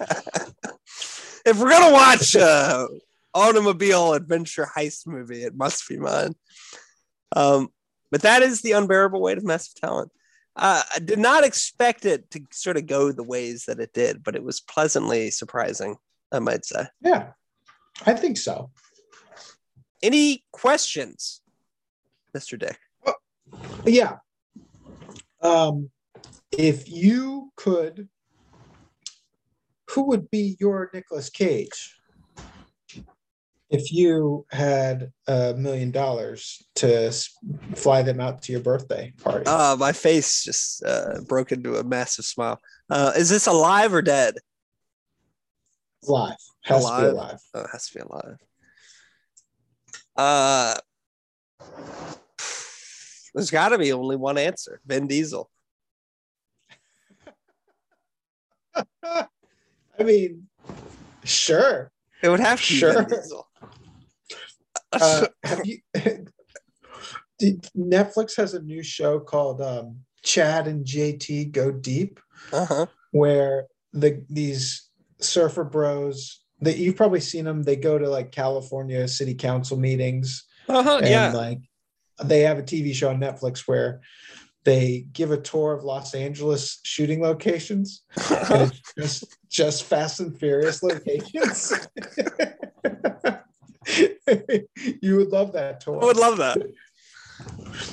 if 1.45 1.59
we're 1.59 1.70
gonna 1.70 1.93
watch 1.93 2.34
uh 2.34 2.89
automobile 3.34 4.14
adventure 4.14 4.68
heist 4.76 5.07
movie, 5.07 5.43
it 5.43 5.55
must 5.55 5.87
be 5.89 5.99
mine. 5.99 6.34
Um, 7.34 7.68
but 8.11 8.22
that 8.22 8.43
is 8.43 8.62
the 8.62 8.72
unbearable 8.72 9.20
weight 9.20 9.39
of 9.39 9.45
massive 9.45 9.74
talent. 9.74 10.11
Uh, 10.57 10.82
I 10.94 10.98
did 11.00 11.18
not 11.18 11.44
expect 11.44 12.07
it 12.07 12.30
to 12.30 12.40
sort 12.50 12.78
of 12.78 12.86
go 12.86 13.12
the 13.12 13.22
ways 13.22 13.66
that 13.66 13.78
it 13.78 13.92
did, 13.92 14.24
but 14.24 14.34
it 14.34 14.42
was 14.42 14.61
pleasantly 14.61 15.30
surprising, 15.30 15.96
I 16.32 16.38
might 16.38 16.64
say. 16.64 16.86
yeah, 17.02 17.32
I 18.07 18.14
think 18.14 18.38
so. 18.38 18.70
Any 20.02 20.44
questions, 20.52 21.42
Mr. 22.34 22.59
Dick? 22.59 22.78
Yeah. 23.84 24.16
Um, 25.42 25.90
if 26.52 26.88
you 26.88 27.52
could, 27.57 28.09
who 29.90 30.02
would 30.04 30.30
be 30.30 30.57
your 30.59 30.90
Nicolas 30.92 31.30
Cage? 31.30 31.96
If 33.68 33.92
you 33.92 34.46
had 34.50 35.10
a 35.26 35.54
million 35.54 35.90
dollars 35.90 36.62
to 36.76 37.10
fly 37.74 38.02
them 38.02 38.20
out 38.20 38.42
to 38.42 38.52
your 38.52 38.60
birthday 38.60 39.12
party, 39.22 39.44
Uh, 39.46 39.76
my 39.78 39.90
face 39.92 40.44
just 40.44 40.84
uh, 40.84 41.20
broke 41.26 41.50
into 41.50 41.76
a 41.76 41.82
massive 41.84 42.24
smile. 42.24 42.60
Uh, 42.88 43.12
is 43.16 43.28
this 43.28 43.46
alive 43.46 43.92
or 43.92 44.02
dead? 44.02 44.36
live 46.08 46.36
has 46.62 46.84
to 46.84 47.00
be 47.00 47.06
alive. 47.06 47.38
Oh, 47.54 47.60
it 47.62 47.70
has 47.72 47.88
to 47.88 47.94
be 47.94 48.00
alive. 48.00 48.36
Uh, 50.16 50.74
there's 53.34 53.50
got 53.50 53.70
to 53.70 53.78
be 53.78 53.92
only 53.92 54.14
one 54.16 54.38
answer. 54.38 54.80
Vin 54.86 55.08
Diesel. 55.08 55.50
I 59.02 59.26
mean, 60.02 60.46
sure. 61.24 61.90
It 62.22 62.28
would 62.28 62.40
have 62.40 62.62
to 62.62 62.72
be 62.72 62.78
Sure. 62.78 63.06
Uh, 64.93 65.26
you? 65.64 65.78
Netflix 67.76 68.37
has 68.37 68.55
a 68.55 68.62
new 68.62 68.82
show 68.82 69.20
called 69.20 69.61
um, 69.61 69.99
Chad 70.22 70.66
and 70.66 70.84
JT 70.84 71.53
Go 71.53 71.70
Deep, 71.70 72.18
uh-huh. 72.53 72.87
where 73.11 73.66
the 73.93 74.24
these 74.30 74.89
surfer 75.20 75.64
bros 75.64 76.41
that 76.61 76.78
you've 76.78 76.97
probably 76.97 77.20
seen 77.20 77.45
them. 77.45 77.62
They 77.62 77.76
go 77.76 77.99
to 77.99 78.09
like 78.09 78.32
California 78.32 79.07
city 79.09 79.34
council 79.34 79.76
meetings, 79.76 80.45
Uh-huh. 80.68 80.99
and 80.99 81.09
Yeah. 81.09 81.32
like 81.32 81.59
they 82.24 82.41
have 82.41 82.59
a 82.59 82.62
TV 82.62 82.95
show 82.95 83.11
on 83.11 83.20
Netflix 83.20 83.68
where 83.68 84.01
they 84.64 85.07
give 85.12 85.30
a 85.30 85.37
tour 85.41 85.74
of 85.74 85.84
Los 85.84 86.14
Angeles 86.14 86.80
shooting 86.82 87.20
locations. 87.20 88.03
just 88.99 89.24
just 89.51 89.84
Fast 89.84 90.20
and 90.20 90.37
Furious 90.39 90.82
locations. 90.82 91.72
you 95.03 95.16
would 95.16 95.28
love 95.28 95.53
that 95.53 95.80
tour. 95.80 96.03
I 96.03 96.07
would 96.07 96.16
love 96.16 96.39
that. 96.39 96.59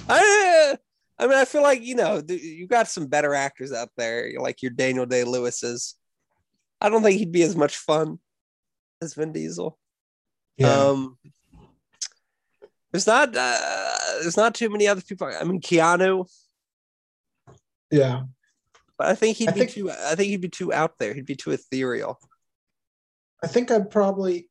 I, 0.10 0.78
I 1.20 1.28
mean, 1.28 1.38
I 1.38 1.46
feel 1.46 1.62
like 1.62 1.82
you 1.84 1.96
know 1.96 2.22
you 2.28 2.68
got 2.68 2.88
some 2.88 3.08
better 3.08 3.34
actors 3.34 3.72
out 3.72 3.90
there, 3.98 4.32
like 4.40 4.62
your 4.62 4.72
Daniel 4.72 5.06
Day 5.06 5.24
Lewis's. 5.24 5.96
I 6.82 6.90
don't 6.90 7.04
think 7.04 7.20
he'd 7.20 7.32
be 7.32 7.44
as 7.44 7.56
much 7.56 7.78
fun 7.78 8.20
as 9.02 9.14
Vin 9.14 9.32
Diesel. 9.32 9.78
yeah. 10.58 10.74
Um, 10.74 11.18
there's 12.92 13.08
not 13.08 13.36
uh, 13.36 13.98
there's 14.22 14.38
not 14.38 14.54
too 14.56 14.70
many 14.70 14.88
other 14.88 15.02
people. 15.02 15.28
I 15.28 15.44
mean, 15.44 15.62
Keanu, 15.62 16.28
yeah. 17.92 18.24
but 18.98 19.08
I 19.08 19.16
think 19.16 19.38
he'd 19.38 19.50
I 19.50 19.52
be 19.54 19.60
think- 19.62 19.72
too. 19.72 19.92
I 19.92 20.16
think 20.16 20.30
he'd 20.30 20.42
be 20.42 20.50
too 20.50 20.72
out 20.74 20.98
there. 21.00 21.14
He'd 21.14 21.26
be 21.26 21.36
too 21.36 21.52
ethereal. 21.52 22.20
I 23.44 23.48
think 23.48 23.72
I'd 23.72 23.90
probably 23.90 24.48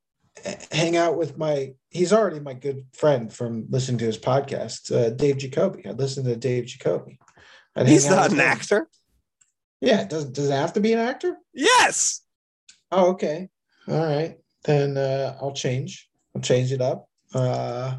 hang 0.70 0.96
out 0.96 1.16
with 1.16 1.36
my. 1.38 1.74
He's 1.90 2.12
already 2.12 2.40
my 2.40 2.54
good 2.54 2.86
friend 2.92 3.32
from 3.32 3.66
listening 3.68 3.98
to 3.98 4.06
his 4.06 4.18
podcast, 4.18 4.94
uh, 4.94 5.10
Dave 5.10 5.38
Jacoby. 5.38 5.86
I'd 5.86 5.98
listen 5.98 6.24
to 6.24 6.36
Dave 6.36 6.66
Jacoby. 6.66 7.18
I'd 7.76 7.88
He's 7.88 8.08
not 8.08 8.30
an 8.30 8.34
him. 8.38 8.40
actor. 8.40 8.88
Yeah, 9.80 10.04
does 10.04 10.26
does 10.26 10.48
it 10.48 10.54
have 10.54 10.72
to 10.74 10.80
be 10.80 10.92
an 10.92 11.00
actor? 11.00 11.36
Yes. 11.52 12.22
Oh, 12.90 13.10
okay. 13.10 13.48
All 13.88 14.04
right. 14.04 14.38
Then 14.64 14.96
uh, 14.96 15.36
I'll 15.40 15.52
change. 15.52 16.08
I'll 16.34 16.42
change 16.42 16.72
it 16.72 16.80
up. 16.80 17.08
Uh, 17.34 17.98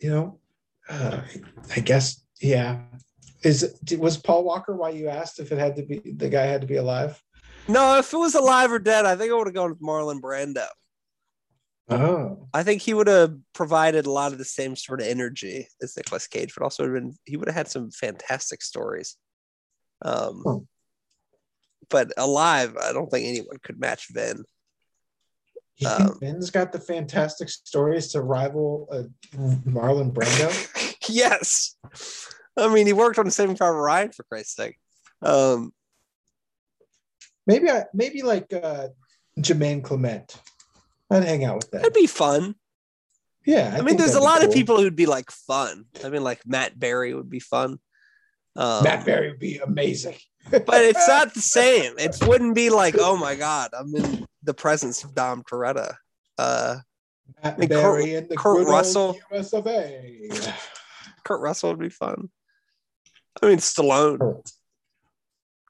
you 0.00 0.10
know, 0.10 0.38
uh, 0.88 1.20
I 1.74 1.80
guess 1.80 2.24
yeah. 2.40 2.82
Is 3.42 3.74
was 3.98 4.16
Paul 4.16 4.44
Walker 4.44 4.76
why 4.76 4.90
you 4.90 5.08
asked 5.08 5.40
if 5.40 5.50
it 5.50 5.58
had 5.58 5.74
to 5.76 5.82
be 5.82 6.00
the 6.16 6.28
guy 6.28 6.42
had 6.42 6.60
to 6.60 6.66
be 6.66 6.76
alive? 6.76 7.20
No, 7.66 7.98
if 7.98 8.12
it 8.12 8.16
was 8.16 8.34
alive 8.34 8.70
or 8.70 8.78
dead, 8.78 9.04
I 9.04 9.16
think 9.16 9.32
I 9.32 9.34
would 9.34 9.48
have 9.48 9.54
gone 9.54 9.70
with 9.70 9.80
Marlon 9.82 10.20
Brando. 10.20 10.66
Oh, 11.88 12.48
I 12.54 12.62
think 12.62 12.80
he 12.82 12.94
would 12.94 13.08
have 13.08 13.36
provided 13.52 14.06
a 14.06 14.10
lot 14.10 14.32
of 14.32 14.38
the 14.38 14.44
same 14.44 14.76
sort 14.76 15.00
of 15.00 15.06
energy 15.06 15.68
as 15.82 15.96
Nicolas 15.96 16.26
Cage, 16.26 16.54
but 16.56 16.62
also 16.64 16.84
have 16.84 16.92
been 16.94 17.14
he 17.24 17.36
would 17.36 17.48
have 17.48 17.54
had 17.56 17.68
some 17.68 17.90
fantastic 17.90 18.62
stories. 18.62 19.16
Um, 20.02 20.42
Oh. 20.46 20.66
but 21.90 22.12
alive, 22.16 22.76
I 22.76 22.92
don't 22.92 23.10
think 23.10 23.26
anyone 23.26 23.58
could 23.62 23.78
match 23.78 24.08
Vin. 24.10 24.44
You 25.76 25.88
think 25.88 26.00
Um, 26.00 26.18
Vin's 26.20 26.50
got 26.50 26.72
the 26.72 26.80
fantastic 26.80 27.48
stories 27.48 28.08
to 28.12 28.22
rival 28.22 28.88
uh, 28.90 29.02
Marlon 29.66 30.12
Brando? 30.12 30.96
yes. 31.08 31.76
I 32.56 32.72
mean, 32.72 32.86
he 32.86 32.92
worked 32.92 33.18
on 33.18 33.30
Saving 33.30 33.56
Private 33.56 33.78
Ryan 33.80 34.12
for 34.12 34.22
Christ's 34.24 34.56
sake. 34.56 34.78
Um, 35.20 35.72
Maybe 37.46 37.68
I 37.70 37.86
maybe 37.92 38.22
like 38.22 38.52
uh 38.52 38.88
Jemaine 39.40 39.82
Clement. 39.82 40.36
I'd 41.12 41.24
hang 41.24 41.44
out 41.44 41.56
with 41.56 41.70
that. 41.70 41.78
that'd 41.82 41.92
be 41.94 42.06
fun. 42.06 42.54
Yeah, 43.44 43.74
I, 43.76 43.82
mean, 43.82 43.96
there's 43.96 44.14
a 44.14 44.20
lot 44.20 44.44
of 44.44 44.52
people 44.52 44.78
who'd 44.78 44.94
be 44.94 45.06
like 45.06 45.30
fun. 45.30 45.86
I 46.04 46.10
mean, 46.10 46.22
like 46.22 46.46
Matt 46.46 46.78
Berry 46.78 47.12
would 47.12 47.28
be 47.28 47.40
fun. 47.40 47.78
Um, 48.54 48.84
Matt 48.84 49.04
Berry 49.04 49.30
would 49.30 49.40
be 49.40 49.58
amazing. 49.58 50.16
but 50.50 50.82
it's 50.82 51.08
not 51.08 51.34
the 51.34 51.40
same. 51.58 51.94
It 51.98 52.16
wouldn't 52.22 52.54
be 52.54 52.70
like, 52.70 52.94
oh 52.98 53.16
my 53.16 53.34
god, 53.34 53.70
I'm 53.76 53.94
in 53.96 54.26
the 54.42 54.54
presence 54.54 55.02
of 55.04 55.14
Dom 55.14 55.42
Toretto. 55.42 55.94
Uh, 56.38 56.76
Matt 57.42 57.58
mean, 57.58 57.68
Kurt- 57.68 57.82
Berry 57.82 58.14
and 58.14 58.28
the 58.28 58.36
Kurt 58.36 58.66
Russell. 58.66 59.18
US 59.32 59.52
of 59.52 59.66
A. 59.66 60.30
Kurt 61.24 61.40
Russell 61.40 61.70
would 61.70 61.80
be 61.80 61.88
fun. 61.88 62.30
I 63.42 63.46
mean, 63.48 63.58
Stallone. 63.58 64.46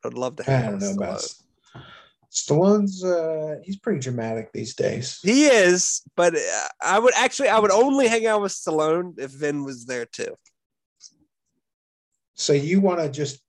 I'd 0.05 0.14
love 0.14 0.36
to 0.36 0.51
I 0.51 0.55
hang 0.55 0.70
don't 0.72 0.80
know 0.80 0.93
about 0.93 1.20
Stallone. 1.20 1.41
Stallone's. 2.32 3.04
Uh, 3.04 3.56
he's 3.62 3.78
pretty 3.78 4.00
dramatic 4.00 4.52
these 4.52 4.74
days. 4.74 5.20
He 5.22 5.44
is, 5.44 6.02
but 6.16 6.34
uh, 6.34 6.68
I 6.80 6.98
would 6.98 7.14
actually, 7.14 7.50
I 7.50 7.58
would 7.58 7.70
only 7.70 8.08
hang 8.08 8.26
out 8.26 8.40
with 8.40 8.52
Stallone 8.52 9.18
if 9.18 9.30
Vin 9.30 9.64
was 9.64 9.84
there 9.84 10.06
too. 10.06 10.34
So 12.34 12.54
you 12.54 12.80
want 12.80 13.00
to 13.00 13.10
just 13.10 13.42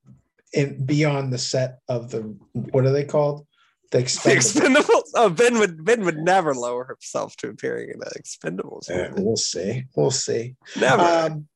in, 0.52 0.86
be 0.86 1.06
on 1.06 1.30
the 1.30 1.38
set 1.38 1.80
of 1.88 2.12
the 2.12 2.22
what 2.52 2.86
are 2.86 2.92
they 2.92 3.06
called? 3.06 3.48
The 3.92 4.00
The 4.00 4.04
Expendables. 4.04 4.60
Expendables. 4.60 5.04
Oh, 5.16 5.30
Vin 5.30 5.60
would 5.60 5.86
Vin 5.86 6.04
would 6.04 6.18
never 6.18 6.54
lower 6.54 6.86
himself 6.86 7.38
to 7.38 7.50
appearing 7.50 7.90
in 7.90 8.02
an 8.02 8.12
Expendables. 8.18 8.90
Yeah, 8.90 9.12
we'll 9.16 9.38
see. 9.38 9.86
We'll 9.96 10.12
see. 10.12 10.56
Never. 10.80 11.02
Um, 11.02 11.48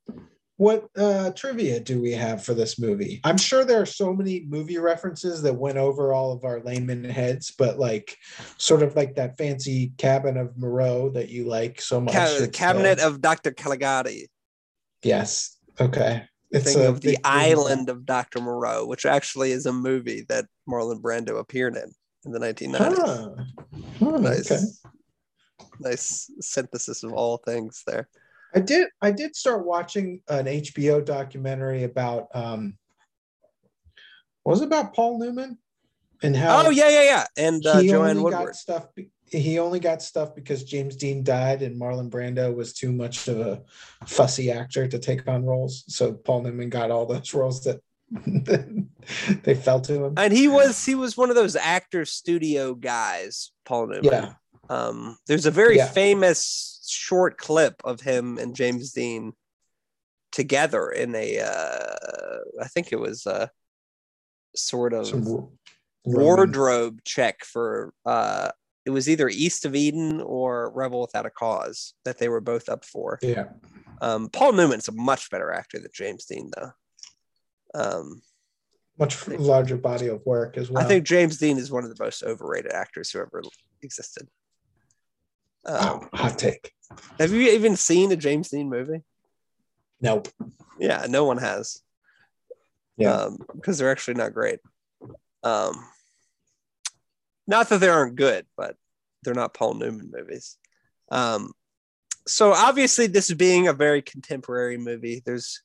what 0.58 0.89
uh, 0.97 1.32
trivia 1.32 1.80
do 1.80 2.01
we 2.01 2.12
have 2.12 2.43
for 2.43 2.53
this 2.55 2.80
movie? 2.80 3.22
I'm 3.24 3.38
sure 3.38 3.64
there 3.64 3.82
are 3.82 3.86
so 3.86 4.12
many 4.12 4.45
movie 4.49 4.80
references 4.80 5.41
that 5.43 5.53
went 5.53 5.78
over 5.78 6.14
all 6.14 6.32
of 6.32 6.43
our 6.43 6.62
layman 6.62 7.03
heads, 7.03 7.53
but 7.58 7.78
like 7.78 8.18
sort 8.58 8.82
of 8.82 8.95
like 8.95 9.16
that 9.16 9.38
fancy 9.38 9.93
cabin 9.97 10.36
of 10.36 10.58
Moreau 10.58 11.10
that 11.12 11.30
you 11.30 11.45
like 11.47 11.80
so 11.80 12.01
much. 12.01 12.14
Ca- 12.16 12.26
It's, 12.26 12.41
uh, 12.41 12.47
Cabinet 12.51 12.99
of 12.99 13.22
Dr. 13.22 13.51
Caligari. 13.51 14.30
yes. 15.03 15.58
Okay. 15.80 16.24
It's 16.49 16.66
Thinking 16.66 16.86
a 16.86 16.89
of 16.89 17.01
the. 17.01 17.18
Island 17.24 17.89
of 17.89 18.05
Dr. 18.05 18.39
Moreau, 18.39 18.86
which 18.88 19.05
actually 19.05 19.51
is 19.51 19.66
a 19.68 19.74
movie 19.74 20.26
that 20.30 20.45
Marlon 20.68 21.01
Brando 21.01 21.38
appeared 21.39 21.76
in 21.76 21.91
in 22.26 22.32
the 22.32 22.39
1990s. 22.39 22.97
Ah. 22.99 23.45
Oh, 24.01 24.18
nice, 24.18 24.51
okay. 24.51 24.64
nice 25.80 26.32
synthesis 26.39 27.03
of 27.03 27.14
all 27.14 27.38
things 27.38 27.84
there. 27.86 28.08
I 28.56 28.60
did. 28.60 28.88
I 29.02 29.12
did 29.12 29.36
start 29.36 29.66
watching 29.66 30.22
an 30.30 30.45
HBO 30.45 31.04
documentary 31.04 31.84
about. 31.84 32.28
um 32.34 32.78
Was 34.45 34.62
it 34.62 34.66
about 34.66 34.93
Paul 34.95 35.20
Newman 35.20 35.58
and 36.24 36.36
how? 36.36 36.66
Oh 36.66 36.70
yeah, 36.70 36.89
yeah, 36.89 37.04
yeah, 37.04 37.26
and 37.38 37.66
uh, 37.66 37.80
he 37.80 37.89
Joanne 37.89 38.12
only 38.12 38.24
Woodward. 38.24 38.45
got 38.48 38.56
stuff. 38.56 38.88
He 39.30 39.60
only 39.60 39.82
got 39.82 40.02
stuff 40.02 40.34
because 40.34 40.64
James 40.64 40.95
Dean 40.95 41.22
died 41.22 41.62
and 41.62 41.80
Marlon 41.80 42.10
Brando 42.10 42.56
was 42.56 42.72
too 42.74 42.93
much 42.93 43.28
of 43.28 43.39
a 43.41 43.62
fussy 44.06 44.50
actor 44.52 44.88
to 44.88 44.98
take 45.00 45.28
on 45.28 45.43
roles. 45.45 45.84
So 45.89 46.14
Paul 46.14 46.43
Newman 46.43 46.70
got 46.70 46.91
all 46.91 47.06
those 47.06 47.34
roles 47.34 47.62
that 47.66 47.82
they 49.43 49.54
fell 49.56 49.82
to 49.82 50.06
him. 50.06 50.14
and 50.18 50.32
he 50.32 50.48
was 50.48 50.86
he 50.86 50.95
was 50.95 51.18
one 51.18 51.30
of 51.30 51.36
those 51.36 51.58
actor 51.58 52.06
studio 52.06 52.74
guys, 52.74 53.52
Paul 53.66 53.88
Newman. 53.88 54.04
Yeah. 54.06 54.34
Um, 54.70 55.18
there's 55.28 55.45
a 55.45 55.52
very 55.52 55.76
Yeah. 55.78 55.88
famous 55.88 56.76
short 56.90 57.38
clip 57.38 57.76
of 57.84 58.02
him 58.02 58.38
and 58.38 58.56
James 58.56 58.92
Dean 58.92 59.34
together 60.32 60.90
in 60.90 61.16
a 61.16 61.40
uh, 61.40 62.38
I 62.62 62.68
think 62.68 62.92
it 62.92 63.00
was 63.00 63.26
a 63.26 63.50
sort 64.56 64.94
of 64.94 65.12
wardrobe 66.06 67.00
check 67.04 67.44
for 67.44 67.94
uh 68.06 68.50
it 68.88 68.92
was 68.92 69.10
either 69.10 69.28
East 69.28 69.66
of 69.66 69.76
Eden 69.76 70.22
or 70.22 70.72
Rebel 70.74 71.02
Without 71.02 71.26
a 71.26 71.30
Cause 71.30 71.94
that 72.06 72.18
they 72.20 72.30
were 72.30 72.40
both 72.40 72.70
up 72.70 72.86
for. 72.86 73.20
Yeah. 73.22 73.50
Um, 74.00 74.30
Paul 74.30 74.54
Newman's 74.54 74.88
a 74.88 74.94
much 74.94 75.30
better 75.30 75.52
actor 75.52 75.78
than 75.78 75.92
James 75.94 76.24
Dean, 76.24 76.50
though. 76.56 76.72
Um, 77.76 78.22
Much 78.98 79.28
larger 79.28 79.76
body 79.76 80.08
of 80.08 80.26
work 80.26 80.56
as 80.58 80.72
well. 80.72 80.82
I 80.82 80.88
think 80.88 81.06
James 81.06 81.38
Dean 81.38 81.58
is 81.58 81.70
one 81.70 81.84
of 81.84 81.94
the 81.94 82.02
most 82.02 82.24
overrated 82.24 82.72
actors 82.72 83.12
who 83.12 83.20
ever 83.20 83.44
existed. 83.82 84.30
Um, 85.68 85.76
Wow, 85.76 86.09
hot 86.13 86.38
take. 86.38 86.72
Have 87.20 87.32
you 87.32 87.51
even 87.51 87.76
seen 87.76 88.11
a 88.11 88.15
James 88.15 88.49
Dean 88.49 88.70
movie? 88.70 89.03
Nope. 90.01 90.30
Yeah, 90.80 91.05
no 91.09 91.26
one 91.26 91.38
has. 91.38 91.82
Yeah. 92.97 93.30
because 93.53 93.78
they're 93.78 93.91
actually 93.91 94.15
not 94.15 94.34
great. 94.34 94.59
Um, 95.43 95.76
not 97.45 97.70
that 97.70 97.80
they 97.80 97.89
aren't 97.89 98.15
good, 98.15 98.45
but 98.55 98.76
they're 99.24 99.34
not 99.34 99.53
Paul 99.53 99.76
Newman 99.76 100.11
movies. 100.11 100.57
Um, 101.09 101.53
so 102.28 102.51
obviously, 102.53 103.07
this 103.07 103.32
being 103.34 103.68
a 103.68 103.74
very 103.74 104.01
contemporary 104.01 104.78
movie, 104.78 105.22
there's 105.26 105.61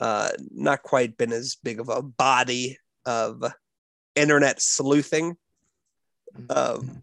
uh, 0.00 0.30
not 0.50 0.82
quite 0.82 1.16
been 1.16 1.32
as 1.32 1.56
big 1.62 1.80
of 1.80 1.88
a 1.88 2.02
body 2.02 2.78
of 3.06 3.44
internet 4.16 4.60
sleuthing. 4.60 5.36
Um, 6.50 7.02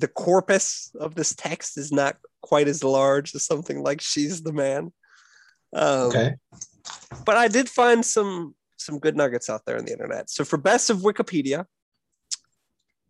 the 0.00 0.08
corpus 0.08 0.90
of 0.98 1.14
this 1.14 1.34
text 1.34 1.76
is 1.76 1.92
not 1.92 2.16
quite 2.42 2.68
as 2.68 2.82
large 2.82 3.34
as 3.34 3.44
something 3.44 3.82
like 3.82 4.00
"She's 4.00 4.42
the 4.42 4.52
Man." 4.52 4.92
Um, 5.74 6.08
Okay. 6.08 6.34
but 7.24 7.36
I 7.36 7.48
did 7.48 7.68
find 7.68 8.04
some 8.04 8.54
some 8.76 8.98
good 8.98 9.16
nuggets 9.16 9.50
out 9.50 9.62
there 9.66 9.78
on 9.78 9.84
the 9.84 9.92
internet. 9.92 10.30
So 10.30 10.44
for 10.44 10.56
best 10.56 10.88
of 10.88 10.98
Wikipedia, 10.98 11.66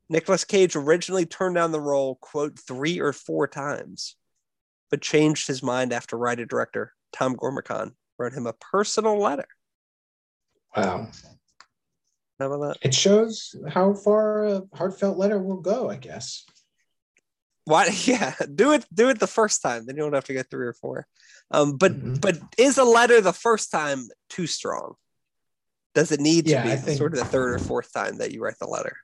nicolas 0.09 0.45
Cage 0.45 0.74
originally 0.74 1.24
turned 1.26 1.55
down 1.55 1.70
the 1.70 1.80
role 1.80 2.16
quote 2.20 2.59
three 2.59 2.99
or 2.99 3.12
four 3.12 3.47
times, 3.47 4.16
but 4.91 5.01
changed 5.01 5.47
his 5.47 5.62
mind 5.62 5.93
after 5.93 6.18
writer 6.18 6.45
director 6.45 6.93
Tom 7.12 7.36
Gormican 7.36 7.93
wrote 8.18 8.32
him 8.32 8.47
a 8.47 8.53
personal 8.53 9.16
letter. 9.18 9.47
Wow. 10.76 11.09
How 12.41 12.53
about 12.53 12.74
that? 12.74 12.86
It 12.88 12.95
shows 12.95 13.55
how 13.68 13.95
far 13.95 14.45
a 14.47 14.62
heartfelt 14.74 15.18
letter 15.18 15.38
will 15.38 15.61
go, 15.61 15.88
I 15.91 15.97
guess. 15.97 16.45
Why? 17.65 17.89
Yeah, 18.07 18.35
do 18.55 18.73
it. 18.73 18.85
Do 18.93 19.09
it 19.11 19.19
the 19.21 19.27
first 19.27 19.63
time. 19.63 19.87
Then 19.87 19.97
you 19.97 20.03
don't 20.03 20.13
have 20.15 20.25
to 20.25 20.33
get 20.33 20.51
three 20.51 20.67
or 20.67 20.73
four. 20.73 21.07
Um, 21.51 21.77
but 21.77 21.93
Mhm. 21.93 22.21
but 22.21 22.39
is 22.59 22.79
a 22.79 22.85
letter 22.85 23.21
the 23.21 23.33
first 23.33 23.71
time 23.71 24.09
too 24.29 24.47
strong? 24.47 24.95
Does 25.95 26.13
it 26.13 26.21
need 26.21 26.45
to 26.47 26.53
Yeah, 26.53 26.65
be 26.77 26.81
think- 26.81 26.99
sort 26.99 27.13
of 27.15 27.19
the 27.21 27.25
third 27.25 27.55
or 27.55 27.59
fourth 27.59 27.93
time 27.93 28.19
that 28.19 28.33
you 28.33 28.43
write 28.43 28.59
the 28.61 28.67
letter? 28.69 28.97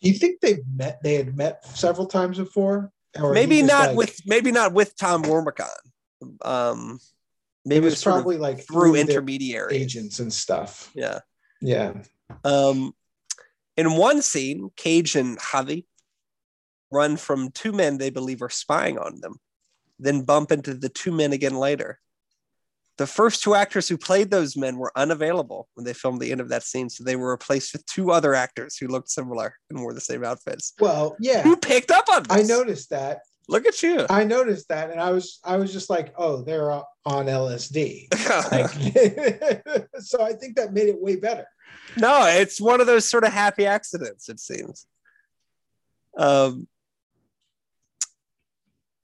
Do 0.00 0.08
you 0.08 0.14
think 0.14 0.40
they've 0.40 0.64
met? 0.76 1.00
They 1.02 1.14
had 1.14 1.36
met 1.36 1.64
several 1.76 2.06
times 2.06 2.38
before, 2.38 2.92
or 3.20 3.32
maybe 3.32 3.62
not 3.62 3.88
like- 3.88 3.96
with 3.96 4.20
maybe 4.26 4.52
not 4.52 4.72
with 4.72 4.96
Tom 4.96 5.22
Gormican. 5.24 5.68
Um, 6.42 7.00
It 7.64 7.68
maybe 7.68 7.84
was 7.86 7.94
it's 7.94 8.02
sort 8.02 8.14
of 8.16 8.22
probably 8.22 8.38
like 8.38 8.64
through 8.66 8.92
their 8.92 9.00
intermediaries. 9.02 9.80
agents 9.80 10.20
and 10.20 10.32
stuff. 10.32 10.90
Yeah. 10.94 11.20
Yeah. 11.60 12.02
Um, 12.44 12.94
in 13.76 13.94
one 13.96 14.22
scene, 14.22 14.70
Cage 14.76 15.16
and 15.16 15.36
Javi 15.38 15.84
run 16.90 17.16
from 17.16 17.50
two 17.50 17.72
men 17.72 17.98
they 17.98 18.10
believe 18.10 18.42
are 18.42 18.50
spying 18.50 18.98
on 18.98 19.20
them, 19.20 19.36
then 19.98 20.22
bump 20.22 20.52
into 20.52 20.74
the 20.74 20.88
two 20.88 21.12
men 21.12 21.32
again 21.32 21.54
later. 21.54 22.00
The 22.98 23.06
first 23.06 23.44
two 23.44 23.54
actors 23.54 23.88
who 23.88 23.96
played 23.96 24.30
those 24.30 24.56
men 24.56 24.76
were 24.76 24.90
unavailable 24.96 25.68
when 25.74 25.84
they 25.84 25.92
filmed 25.92 26.20
the 26.20 26.32
end 26.32 26.40
of 26.40 26.48
that 26.48 26.64
scene, 26.64 26.90
so 26.90 27.04
they 27.04 27.14
were 27.14 27.30
replaced 27.30 27.72
with 27.72 27.86
two 27.86 28.10
other 28.10 28.34
actors 28.34 28.76
who 28.76 28.88
looked 28.88 29.08
similar 29.08 29.54
and 29.70 29.80
wore 29.80 29.94
the 29.94 30.00
same 30.00 30.24
outfits. 30.24 30.74
Well, 30.80 31.16
yeah. 31.20 31.42
Who 31.42 31.56
picked 31.56 31.92
up 31.92 32.08
on 32.10 32.24
this? 32.24 32.36
I 32.36 32.42
noticed 32.42 32.90
that. 32.90 33.20
Look 33.46 33.66
at 33.66 33.82
you. 33.82 34.04
I 34.10 34.24
noticed 34.24 34.68
that, 34.68 34.90
and 34.90 35.00
I 35.00 35.10
was 35.10 35.38
I 35.42 35.56
was 35.56 35.72
just 35.72 35.88
like, 35.88 36.12
oh, 36.18 36.42
they're 36.42 36.70
on 36.70 36.84
LSD. 37.06 38.08
Like, 38.52 38.70
so 40.00 40.22
I 40.22 40.34
think 40.34 40.56
that 40.56 40.74
made 40.74 40.88
it 40.88 41.00
way 41.00 41.16
better. 41.16 41.46
No, 41.96 42.26
it's 42.26 42.60
one 42.60 42.82
of 42.82 42.86
those 42.86 43.08
sort 43.08 43.24
of 43.24 43.32
happy 43.32 43.64
accidents, 43.64 44.28
it 44.28 44.38
seems. 44.38 44.86
Um, 46.18 46.68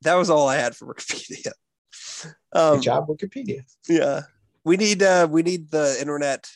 that 0.05 0.15
was 0.15 0.31
all 0.31 0.49
I 0.49 0.57
had 0.57 0.75
for 0.77 0.87
Wikipedia. 0.95 1.53
Um, 2.53 2.77
Good 2.77 2.83
job, 2.83 3.09
Wikipedia. 3.09 3.63
yeah, 3.89 4.23
we 4.65 4.77
need 4.77 5.03
uh, 5.03 5.27
we 5.31 5.43
need 5.43 5.71
the 5.71 5.97
internet 6.01 6.49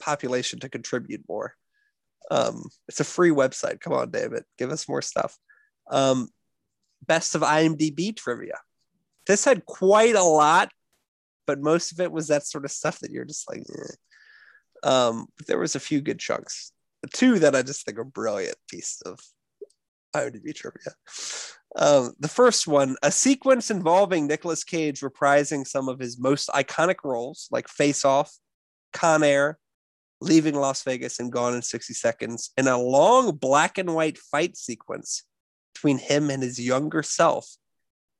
population 0.00 0.58
to 0.60 0.68
contribute 0.68 1.22
more. 1.28 1.54
Um, 2.30 2.64
it's 2.88 3.00
a 3.00 3.04
free 3.04 3.30
website. 3.30 3.80
Come 3.80 3.92
on, 3.92 4.10
David, 4.10 4.44
give 4.58 4.70
us 4.70 4.88
more 4.88 5.02
stuff. 5.02 5.36
Um, 5.90 6.28
best 7.06 7.34
of 7.34 7.42
IMDb 7.42 8.16
trivia. 8.16 8.58
This 9.26 9.44
had 9.44 9.64
quite 9.66 10.14
a 10.14 10.22
lot, 10.22 10.70
but 11.46 11.60
most 11.60 11.92
of 11.92 12.00
it 12.00 12.12
was 12.12 12.28
that 12.28 12.46
sort 12.46 12.64
of 12.64 12.70
stuff 12.70 12.98
that 13.00 13.10
you're 13.10 13.24
just 13.24 13.48
like. 13.48 13.60
eh. 13.60 13.94
Um, 14.88 15.26
but 15.38 15.46
there 15.46 15.58
was 15.58 15.74
a 15.76 15.80
few 15.80 16.00
good 16.02 16.18
chunks. 16.18 16.72
two 17.14 17.38
that 17.38 17.54
I 17.54 17.62
just 17.62 17.86
think 17.86 17.98
are 17.98 18.04
brilliant 18.04 18.56
piece 18.68 19.00
of 19.06 19.18
IMDb 20.14 20.54
trivia. 20.54 20.92
The 21.74 22.30
first 22.30 22.66
one, 22.66 22.96
a 23.02 23.10
sequence 23.10 23.70
involving 23.70 24.26
Nicolas 24.26 24.64
Cage 24.64 25.00
reprising 25.00 25.66
some 25.66 25.88
of 25.88 25.98
his 25.98 26.18
most 26.18 26.48
iconic 26.50 26.96
roles, 27.04 27.48
like 27.50 27.68
Face 27.68 28.04
Off, 28.04 28.32
Con 28.92 29.22
Air, 29.22 29.58
Leaving 30.20 30.54
Las 30.54 30.82
Vegas, 30.84 31.18
and 31.18 31.32
Gone 31.32 31.54
in 31.54 31.62
60 31.62 31.92
Seconds, 31.94 32.50
in 32.56 32.68
a 32.68 32.78
long 32.78 33.36
black 33.36 33.76
and 33.78 33.94
white 33.94 34.18
fight 34.18 34.56
sequence 34.56 35.24
between 35.74 35.98
him 35.98 36.30
and 36.30 36.42
his 36.42 36.60
younger 36.60 37.02
self 37.02 37.56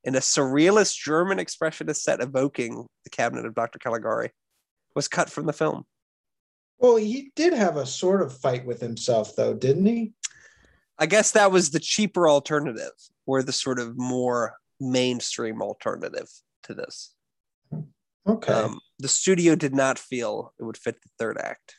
in 0.02 0.16
a 0.16 0.20
surrealist 0.20 0.96
German 0.98 1.38
expressionist 1.38 1.96
set 1.96 2.20
evoking 2.20 2.86
the 3.04 3.10
cabinet 3.10 3.46
of 3.46 3.54
Dr. 3.54 3.78
Caligari, 3.78 4.30
was 4.94 5.08
cut 5.08 5.30
from 5.30 5.46
the 5.46 5.52
film. 5.52 5.84
Well, 6.78 6.96
he 6.96 7.32
did 7.36 7.54
have 7.54 7.76
a 7.76 7.86
sort 7.86 8.20
of 8.20 8.36
fight 8.36 8.66
with 8.66 8.80
himself, 8.80 9.34
though, 9.34 9.54
didn't 9.54 9.86
he? 9.86 10.12
I 10.98 11.06
guess 11.06 11.32
that 11.32 11.50
was 11.50 11.70
the 11.70 11.80
cheaper 11.80 12.28
alternative, 12.28 12.92
or 13.26 13.42
the 13.42 13.52
sort 13.52 13.78
of 13.78 13.98
more 13.98 14.56
mainstream 14.80 15.62
alternative 15.62 16.28
to 16.64 16.74
this. 16.74 17.14
Okay. 18.26 18.52
Um, 18.52 18.80
the 18.98 19.08
studio 19.08 19.54
did 19.54 19.74
not 19.74 19.98
feel 19.98 20.54
it 20.58 20.64
would 20.64 20.76
fit 20.76 21.02
the 21.02 21.10
third 21.18 21.38
act. 21.38 21.76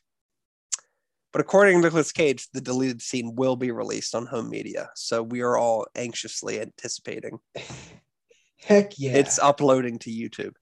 But 1.31 1.41
according 1.41 1.77
to 1.77 1.81
Nicolas 1.81 2.11
Cage, 2.11 2.47
the 2.53 2.61
deleted 2.61 3.01
scene 3.01 3.35
will 3.35 3.55
be 3.55 3.71
released 3.71 4.15
on 4.15 4.25
home 4.25 4.49
media. 4.49 4.89
So 4.95 5.21
we 5.21 5.41
are 5.41 5.57
all 5.57 5.85
anxiously 5.95 6.61
anticipating. 6.61 7.39
Heck 8.57 8.97
yeah. 8.97 9.17
It's 9.17 9.37
uploading 9.37 9.99
to 9.99 10.09
YouTube. 10.09 10.53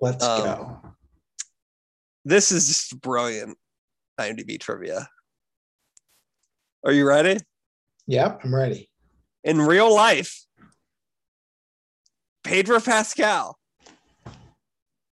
Let's 0.00 0.24
um, 0.24 0.42
go. 0.42 0.80
This 2.24 2.52
is 2.52 2.68
just 2.68 3.00
brilliant 3.00 3.56
IMDb 4.18 4.60
trivia. 4.60 5.08
Are 6.84 6.92
you 6.92 7.06
ready? 7.06 7.38
Yep, 8.06 8.40
I'm 8.44 8.54
ready. 8.54 8.88
In 9.44 9.60
real 9.60 9.94
life, 9.94 10.44
Pedro 12.44 12.80
Pascal 12.80 13.58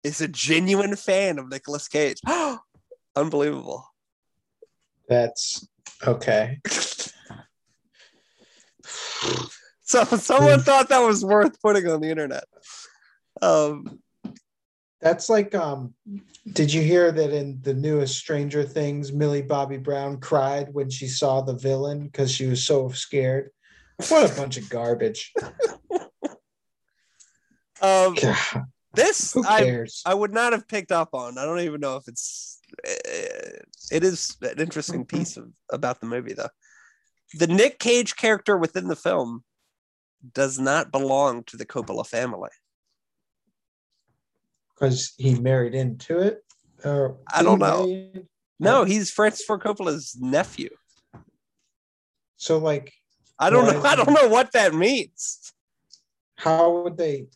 is 0.02 0.20
a 0.20 0.28
genuine 0.28 0.96
fan 0.96 1.38
of 1.38 1.48
Nicolas 1.48 1.88
Cage. 1.88 2.20
Unbelievable. 3.16 3.84
That's 5.08 5.66
okay. 6.06 6.60
So 9.88 10.04
someone 10.04 10.60
thought 10.60 10.90
that 10.90 10.98
was 10.98 11.24
worth 11.24 11.58
putting 11.62 11.88
on 11.88 12.02
the 12.02 12.10
internet. 12.10 12.44
Um, 13.40 14.00
That's 15.00 15.28
like 15.28 15.54
um 15.54 15.94
did 16.52 16.72
you 16.72 16.82
hear 16.82 17.12
that 17.12 17.30
in 17.30 17.60
the 17.62 17.74
newest 17.74 18.16
Stranger 18.18 18.64
Things, 18.64 19.12
Millie 19.12 19.42
Bobby 19.42 19.76
Brown 19.76 20.18
cried 20.18 20.72
when 20.72 20.88
she 20.90 21.06
saw 21.06 21.40
the 21.40 21.54
villain 21.54 22.06
because 22.06 22.32
she 22.32 22.46
was 22.46 22.64
so 22.64 22.88
scared? 22.88 23.50
What 24.08 24.30
a 24.30 24.34
bunch 24.34 24.56
of 24.56 24.68
garbage. 24.70 25.32
um, 27.82 28.14
God, 28.14 28.66
this 28.94 29.32
who 29.32 29.44
I 29.44 29.62
cares? 29.64 30.02
I 30.06 30.14
would 30.14 30.32
not 30.32 30.52
have 30.52 30.68
picked 30.68 30.92
up 30.92 31.10
on. 31.12 31.36
I 31.38 31.44
don't 31.44 31.60
even 31.60 31.80
know 31.80 31.96
if 31.96 32.08
it's. 32.08 32.60
eh, 32.84 33.58
It 33.90 34.04
is 34.04 34.36
an 34.40 34.58
interesting 34.58 35.04
piece 35.04 35.36
of 35.36 35.52
about 35.70 36.00
the 36.00 36.06
movie, 36.06 36.34
though. 36.34 36.48
The 37.34 37.46
Nick 37.46 37.78
Cage 37.78 38.16
character 38.16 38.56
within 38.56 38.88
the 38.88 38.96
film 38.96 39.44
does 40.32 40.58
not 40.58 40.90
belong 40.90 41.44
to 41.44 41.56
the 41.56 41.66
Coppola 41.66 42.06
family. 42.06 42.50
Because 44.78 45.14
he 45.18 45.34
married 45.34 45.74
into 45.74 46.18
it? 46.18 46.44
Or 46.84 47.16
I 47.32 47.42
don't 47.42 47.58
know. 47.58 47.86
marry 47.86 48.10
in- 48.14 48.28
No, 48.60 48.84
he's 48.84 49.10
Francis 49.10 49.44
Ford 49.44 49.60
Coppola's 49.62 50.16
nephew. 50.20 50.70
So 52.36 52.58
like 52.58 52.92
I 53.38 53.50
don't 53.50 53.66
know. 53.66 53.82
I 53.84 53.96
don't 53.96 54.12
know 54.12 54.28
what 54.28 54.52
that 54.52 54.74
means. 54.74 55.52
how 56.36 56.82
would 56.82 56.96
they 56.96 57.26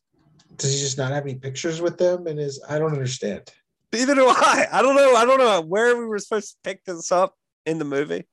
does 0.56 0.72
he 0.74 0.78
just 0.80 0.98
not 0.98 1.10
have 1.10 1.24
any 1.24 1.34
pictures 1.34 1.80
with 1.80 1.96
them 1.98 2.26
and 2.26 2.38
is 2.38 2.62
I 2.68 2.78
don't 2.78 2.92
understand. 2.92 3.50
Neither 3.92 4.14
do 4.14 4.26
I. 4.28 4.66
I 4.72 4.80
don't 4.82 4.94
know. 4.96 5.14
I 5.16 5.24
don't 5.24 5.38
know 5.38 5.60
where 5.60 5.96
we 5.96 6.04
were 6.06 6.18
supposed 6.18 6.52
to 6.52 6.56
pick 6.62 6.84
this 6.84 7.10
up 7.10 7.34
in 7.66 7.78
the 7.78 7.84
movie. 7.84 8.24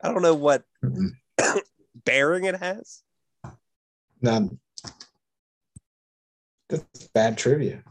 I 0.00 0.10
don't 0.10 0.22
know 0.22 0.34
what 0.34 0.62
Mhm. 0.84 1.10
bearing 2.04 2.44
it 2.44 2.56
has. 2.56 3.02
None. 4.22 4.58
That's 6.68 7.08
bad 7.14 7.36
trivia. 7.38 7.82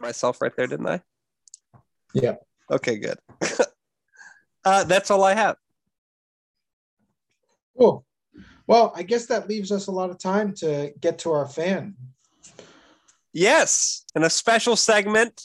Myself 0.00 0.40
right 0.40 0.52
there, 0.56 0.66
didn't 0.66 0.86
I? 0.86 1.00
Yeah. 2.14 2.36
Okay, 2.70 2.98
good. 2.98 3.18
uh, 4.64 4.84
that's 4.84 5.10
all 5.10 5.22
I 5.24 5.34
have. 5.34 5.56
Cool. 7.76 8.04
Well, 8.66 8.92
I 8.96 9.02
guess 9.02 9.26
that 9.26 9.48
leaves 9.48 9.70
us 9.72 9.88
a 9.88 9.92
lot 9.92 10.10
of 10.10 10.18
time 10.18 10.54
to 10.56 10.92
get 11.00 11.18
to 11.20 11.32
our 11.32 11.46
fan. 11.46 11.94
Yes, 13.32 14.04
and 14.14 14.24
a 14.24 14.30
special 14.30 14.76
segment. 14.76 15.42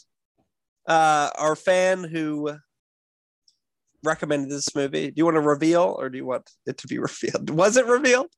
Uh, 0.87 1.29
our 1.37 1.55
fan 1.55 2.03
who 2.03 2.51
recommended 4.03 4.49
this 4.49 4.75
movie. 4.75 5.07
Do 5.07 5.13
you 5.17 5.25
want 5.25 5.35
to 5.35 5.41
reveal, 5.41 5.95
or 5.99 6.09
do 6.09 6.17
you 6.17 6.25
want 6.25 6.49
it 6.65 6.77
to 6.79 6.87
be 6.87 6.97
revealed? 6.99 7.49
Was 7.49 7.77
it 7.77 7.85
revealed? 7.85 8.29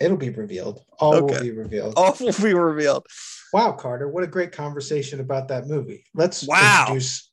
It'll 0.00 0.16
be 0.16 0.30
revealed. 0.30 0.84
All 0.98 1.22
will 1.22 1.40
be 1.40 1.50
revealed. 1.52 1.94
All 1.96 2.16
will 2.20 2.32
be 2.42 2.54
revealed. 2.54 3.06
Wow, 3.52 3.72
Carter, 3.72 4.08
what 4.08 4.24
a 4.24 4.26
great 4.26 4.52
conversation 4.52 5.20
about 5.20 5.48
that 5.48 5.66
movie. 5.66 6.04
Let's 6.14 6.46
Wow. 6.46 6.86
introduce 6.86 7.30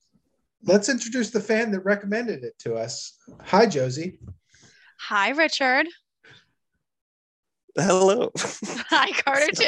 let's 0.64 0.90
introduce 0.90 1.32
the 1.32 1.42
fan 1.42 1.72
that 1.72 1.80
recommended 1.80 2.44
it 2.44 2.54
to 2.60 2.76
us. 2.76 3.18
Hi, 3.46 3.66
Josie. 3.66 4.20
Hi, 5.00 5.30
Richard. 5.30 5.88
Hello. 7.76 8.32
Hi, 8.38 9.12
Carter, 9.24 9.52
too. 9.56 9.66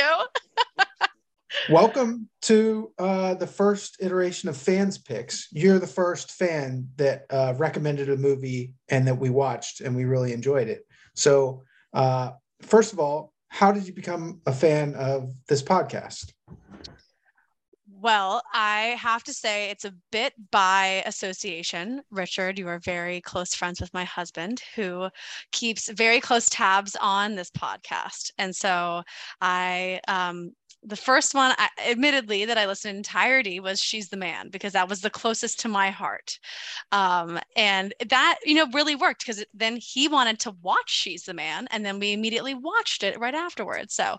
Welcome 1.70 2.30
to 2.44 2.92
uh, 3.00 3.36
the 3.36 3.48
first 3.48 3.98
iteration 4.02 4.50
of 4.50 4.58
Fans 4.58 4.98
Picks. 4.98 5.48
You're 5.52 5.80
the 5.80 5.88
first 5.88 6.32
fan 6.32 6.90
that 6.98 7.26
uh, 7.30 7.54
recommended 7.58 8.10
a 8.10 8.18
movie 8.18 8.74
and 8.90 9.08
that 9.08 9.18
we 9.18 9.30
watched, 9.32 9.82
and 9.82 9.96
we 9.96 10.06
really 10.06 10.34
enjoyed 10.34 10.68
it. 10.68 10.86
So, 11.16 11.64
uh, 11.94 12.32
first 12.64 12.94
of 12.94 13.00
all, 13.00 13.34
how 13.50 13.72
did 13.72 13.86
you 13.86 13.94
become 13.94 14.42
a 14.46 14.54
fan 14.54 14.96
of 14.96 15.32
this 15.48 15.62
podcast? 15.62 16.32
Well, 18.04 18.42
I 18.54 18.98
have 19.00 19.24
to 19.26 19.34
say 19.34 19.70
it's 19.70 19.86
a 19.86 19.94
bit 20.12 20.34
by 20.52 21.04
association. 21.06 22.02
Richard, 22.12 22.60
you 22.60 22.68
are 22.68 22.80
very 22.80 23.22
close 23.22 23.54
friends 23.54 23.80
with 23.80 23.94
my 23.94 24.04
husband 24.04 24.62
who 24.76 25.10
keeps 25.54 25.90
very 25.90 26.20
close 26.20 26.50
tabs 26.50 26.98
on 27.00 27.36
this 27.36 27.50
podcast. 27.52 28.32
And 28.38 28.54
so 28.54 29.04
I, 29.40 30.02
um, 30.10 30.52
the 30.86 30.96
first 30.96 31.34
one, 31.34 31.54
I, 31.58 31.70
admittedly, 31.90 32.46
that 32.46 32.58
I 32.58 32.66
listened 32.66 32.92
in 32.92 32.98
entirety 32.98 33.60
was 33.60 33.80
She's 33.80 34.10
the 34.10 34.18
Man 34.18 34.50
because 34.50 34.74
that 34.74 34.90
was 34.90 35.02
the 35.02 35.10
closest 35.10 35.60
to 35.62 35.68
my 35.68 35.90
heart. 35.90 36.40
Um, 36.92 37.40
and 37.56 37.94
that, 38.10 38.40
you 38.44 38.56
know, 38.56 38.68
really 38.74 38.96
worked 38.96 39.26
because 39.26 39.44
then 39.54 39.78
he 39.78 40.08
wanted 40.08 40.40
to 40.42 40.52
watch 40.62 40.90
She's 40.90 41.24
the 41.24 41.34
Man 41.34 41.68
and 41.72 41.86
then 41.86 42.00
we 42.00 42.14
immediately 42.14 42.54
watched 42.54 43.04
it 43.04 43.20
right 43.20 43.36
afterwards. 43.36 43.94
So, 43.94 44.18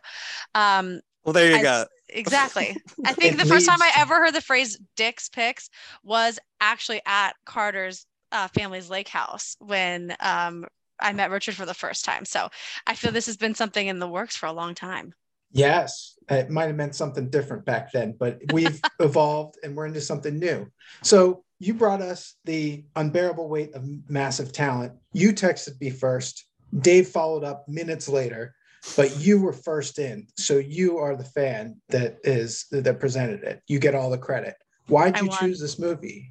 um, 0.55 1.01
well, 1.25 1.33
there 1.33 1.51
you 1.51 1.59
I- 1.59 1.63
go. 1.63 1.85
Exactly. 2.11 2.77
I 3.05 3.13
think 3.15 3.39
the 3.39 3.47
first 3.47 3.67
time 3.67 3.81
I 3.83 3.91
ever 3.97 4.17
heard 4.17 4.35
the 4.35 4.41
phrase 4.41 4.79
Dick's 4.95 5.29
Picks 5.29 5.71
was 6.05 6.39
actually 6.61 7.01
at 7.07 7.33
Carter's 7.45 8.07
uh, 8.31 8.47
family's 8.49 8.91
lake 8.91 9.09
house 9.09 9.57
when 9.59 10.15
um, 10.21 10.67
I 11.01 11.13
met 11.13 11.31
Richard 11.31 11.55
for 11.55 11.67
the 11.67 11.75
first 11.75 12.05
time. 12.05 12.25
So 12.25 12.49
I 12.87 12.95
feel 12.95 13.11
this 13.11 13.27
has 13.27 13.37
been 13.37 13.55
something 13.55 13.87
in 13.87 13.99
the 13.99 14.09
works 14.09 14.37
for 14.37 14.47
a 14.47 14.53
long 14.53 14.75
time. 14.75 15.15
Yes, 15.55 16.19
it 16.29 16.51
might 16.51 16.67
have 16.67 16.75
meant 16.75 16.97
something 16.97 17.31
different 17.31 17.65
back 17.65 17.93
then, 17.93 18.17
but 18.19 18.41
we've 18.53 18.81
evolved 19.01 19.57
and 19.63 19.77
we're 19.77 19.87
into 19.87 20.01
something 20.01 20.37
new. 20.37 20.67
So 21.05 21.45
you 21.61 21.75
brought 21.75 22.03
us 22.03 22.35
the 22.45 22.85
unbearable 22.97 23.49
weight 23.49 23.73
of 23.73 23.85
massive 24.11 24.53
talent. 24.53 24.95
You 25.13 25.33
texted 25.33 25.81
me 25.81 25.91
first. 25.91 26.45
Dave 26.81 27.07
followed 27.07 27.45
up 27.45 27.69
minutes 27.69 28.09
later, 28.09 28.57
but 28.97 29.17
you 29.19 29.41
were 29.41 29.53
first 29.53 30.01
in. 30.01 30.27
So 30.37 30.59
you 30.59 30.99
are 30.99 31.15
the 31.15 31.25
fan 31.25 31.81
that 31.91 32.19
is 32.25 32.67
that 32.73 32.99
presented 32.99 33.45
it. 33.45 33.63
You 33.69 33.79
get 33.79 33.95
all 33.95 34.11
the 34.11 34.19
credit. 34.19 34.57
Why'd 34.89 35.17
I 35.17 35.21
you 35.21 35.31
choose 35.31 35.61
this 35.61 35.79
movie? 35.79 36.31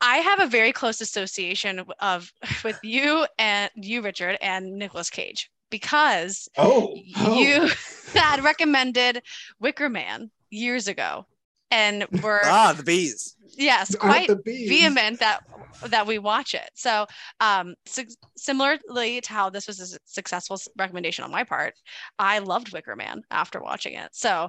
I 0.00 0.16
have 0.18 0.40
a 0.40 0.46
very 0.46 0.72
close 0.72 1.02
association 1.02 1.84
of 2.00 2.32
with 2.64 2.78
you 2.82 3.26
and 3.38 3.70
you, 3.76 4.00
Richard, 4.00 4.38
and 4.40 4.78
Nicolas 4.78 5.10
Cage 5.10 5.50
because 5.70 6.48
Oh, 6.56 6.96
oh. 7.16 7.38
you 7.40 7.70
had 8.14 8.42
recommended 8.42 9.22
Wicker 9.60 9.88
Man 9.88 10.30
years 10.50 10.88
ago. 10.88 11.26
And 11.70 12.06
were 12.22 12.40
Ah, 12.44 12.72
the 12.74 12.82
bees. 12.82 13.36
yes, 13.58 13.94
quite 13.94 14.30
bees. 14.42 14.70
vehement 14.70 15.20
that 15.20 15.40
that 15.88 16.06
we 16.06 16.18
watch 16.18 16.54
it. 16.54 16.70
So, 16.74 17.06
um, 17.40 17.74
su- 17.84 18.06
similarly 18.38 19.20
to 19.20 19.30
how 19.32 19.50
this 19.50 19.66
was 19.66 19.78
a 19.80 19.98
successful 20.06 20.58
recommendation 20.78 21.24
on 21.24 21.30
my 21.30 21.44
part, 21.44 21.74
I 22.18 22.38
loved 22.38 22.72
Wicker 22.72 22.96
Man 22.96 23.20
after 23.30 23.60
watching 23.60 23.92
it. 23.94 24.08
So, 24.14 24.48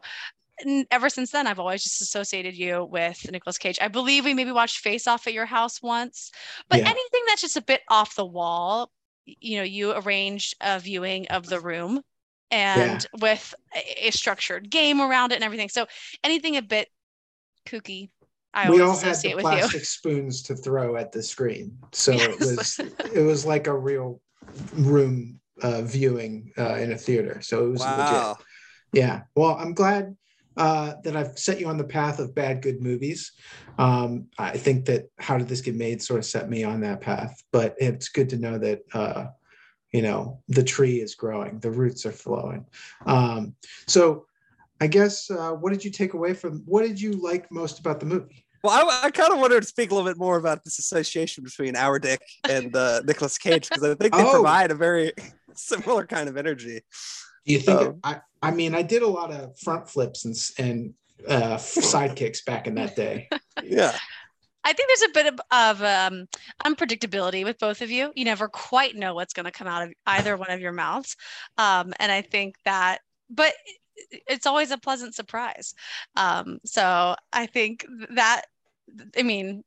n- 0.65 0.85
ever 0.91 1.09
since 1.09 1.31
then, 1.31 1.45
I've 1.45 1.59
always 1.59 1.83
just 1.83 2.01
associated 2.01 2.55
you 2.55 2.85
with 2.89 3.29
nicolas 3.29 3.57
Cage. 3.57 3.79
I 3.81 3.89
believe 3.89 4.23
we 4.23 4.33
maybe 4.33 4.53
watched 4.53 4.77
Face 4.79 5.05
Off 5.05 5.27
at 5.27 5.33
your 5.33 5.45
house 5.45 5.81
once, 5.81 6.31
but 6.69 6.79
Yeah. 6.79 6.85
anything 6.89 7.21
that's 7.27 7.41
just 7.41 7.57
a 7.57 7.61
bit 7.61 7.81
off 7.89 8.15
the 8.15 8.25
wall, 8.25 8.89
y- 8.89 8.98
you 9.39 9.57
know, 9.57 9.63
you 9.63 9.91
arranged 9.91 10.55
a 10.61 10.79
viewing 10.79 11.27
of 11.27 11.47
the 11.47 11.59
room 11.59 12.01
and 12.51 13.05
with 13.21 13.53
a, 13.75 14.07
a 14.07 14.11
structured 14.11 14.69
game 14.69 15.01
around 15.01 15.31
it 15.31 15.35
and 15.35 15.43
everything. 15.43 15.69
So 15.69 15.85
anything 16.23 16.57
a 16.57 16.61
bit 16.61 16.89
kooky, 17.65 18.09
I 18.53 18.67
we 18.67 18.81
always 18.81 18.81
all 18.81 18.95
had 18.95 19.11
associate 19.11 19.31
the 19.31 19.43
with 19.43 19.45
you. 19.45 19.51
plastic 19.51 19.85
spoons 19.85 20.41
to 20.43 20.55
throw 20.55 20.95
at 20.95 21.11
the 21.11 21.21
screen, 21.21 21.77
so 21.91 22.13
it 22.13 22.39
was 22.39 22.79
it 23.13 23.21
was 23.21 23.45
like 23.45 23.67
a 23.67 23.77
real 23.77 24.21
room 24.73 25.39
uh, 25.61 25.81
viewing 25.83 26.51
uh, 26.57 26.75
in 26.75 26.91
a 26.91 26.97
theater. 26.97 27.41
So 27.41 27.65
it 27.65 27.69
was 27.69 27.81
legit. 27.81 27.97
Wow. 27.97 28.37
Yeah. 28.93 29.21
Well, 29.35 29.55
I'm 29.55 29.73
glad 29.73 30.15
uh, 30.59 30.95
that 31.03 31.15
I've 31.15 31.39
set 31.39 31.59
you 31.59 31.67
on 31.67 31.77
the 31.77 31.83
path 31.85 32.19
of 32.19 32.35
bad 32.35 32.61
good 32.61 32.81
movies. 32.81 33.31
Um, 33.79 34.27
I 34.37 34.57
think 34.57 34.85
that 34.85 35.09
How 35.17 35.37
Did 35.37 35.47
This 35.47 35.61
Get 35.61 35.75
Made 35.75 36.01
sort 36.01 36.19
of 36.19 36.25
set 36.25 36.49
me 36.49 36.63
on 36.63 36.81
that 36.81 36.99
path, 37.01 37.41
but 37.51 37.75
it's 37.79 38.09
good 38.09 38.29
to 38.29 38.37
know 38.37 38.57
that 38.57 38.81
uh, 38.93 39.27
you 39.93 40.01
know 40.01 40.41
the 40.49 40.63
tree 40.63 40.99
is 41.01 41.15
growing, 41.15 41.59
the 41.59 41.71
roots 41.71 42.05
are 42.05 42.11
flowing. 42.11 42.65
Um, 43.05 43.55
so, 43.87 44.25
I 44.81 44.87
guess 44.87 45.31
uh, 45.31 45.51
what 45.51 45.71
did 45.71 45.83
you 45.85 45.91
take 45.91 46.13
away 46.13 46.33
from? 46.33 46.59
What 46.65 46.83
did 46.83 46.99
you 47.01 47.13
like 47.13 47.49
most 47.51 47.79
about 47.79 47.99
the 48.01 48.05
movie? 48.05 48.45
Well, 48.61 48.73
I, 48.89 49.05
I 49.05 49.11
kind 49.11 49.31
of 49.31 49.39
wanted 49.39 49.61
to 49.61 49.67
speak 49.67 49.91
a 49.91 49.95
little 49.95 50.09
bit 50.09 50.17
more 50.17 50.37
about 50.37 50.65
this 50.65 50.77
association 50.79 51.45
between 51.45 51.77
Our 51.77 51.97
Dick 51.99 52.21
and 52.49 52.75
uh, 52.75 53.01
Nicolas 53.05 53.37
Cage 53.37 53.69
because 53.69 53.83
I 53.83 53.95
think 53.95 54.13
they 54.13 54.21
Oh. 54.21 54.31
provide 54.31 54.71
a 54.71 54.75
very 54.75 55.13
similar 55.55 56.05
kind 56.05 56.27
of 56.27 56.35
energy. 56.35 56.81
Do 57.49 57.53
you 57.55 57.59
think? 57.59 57.79
Oh. 57.81 57.99
I 58.03 58.21
I 58.43 58.51
mean, 58.51 58.75
I 58.75 58.83
did 58.83 59.01
a 59.01 59.07
lot 59.07 59.31
of 59.31 59.59
front 59.59 59.89
flips 59.89 60.23
and 60.23 60.35
s- 60.35 60.53
and 60.59 60.93
uh, 61.27 61.57
side 61.57 62.15
kicks 62.15 62.43
back 62.43 62.67
in 62.67 62.75
that 62.75 62.95
day. 62.95 63.27
Yeah. 63.63 63.93
I 64.63 64.71
think 64.73 64.87
there's 64.89 65.09
a 65.09 65.13
bit 65.13 65.33
of, 65.33 65.39
of 65.51 65.83
um, 65.83 66.27
unpredictability 66.63 67.43
with 67.43 67.57
both 67.59 67.81
of 67.81 67.89
you. 67.91 68.11
You 68.15 68.23
never 68.23 68.47
quite 68.47 68.95
know 68.95 69.13
what's 69.13 69.33
going 69.33 69.45
to 69.45 69.51
come 69.51 69.67
out 69.67 69.83
of 69.83 69.93
either 70.05 70.37
one 70.37 70.49
of 70.51 70.61
your 70.61 70.71
mouths. 70.71 71.17
Um, 71.57 71.93
and 71.99 72.11
I 72.11 72.21
think 72.21 72.55
that, 72.65 72.99
but 73.29 73.53
it's 74.27 74.45
always 74.45 74.71
a 74.71 74.77
pleasant 74.77 75.15
surprise. 75.15 75.73
Um, 76.15 76.59
so 76.65 77.15
I 77.33 77.47
think 77.47 77.85
that, 78.15 78.43
I 79.17 79.23
mean, 79.23 79.63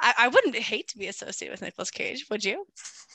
I, 0.00 0.14
I 0.18 0.28
wouldn't 0.28 0.56
hate 0.56 0.88
to 0.88 0.98
be 0.98 1.08
associated 1.08 1.52
with 1.52 1.62
Nicolas 1.62 1.90
Cage, 1.90 2.26
would 2.30 2.44
you? 2.44 2.66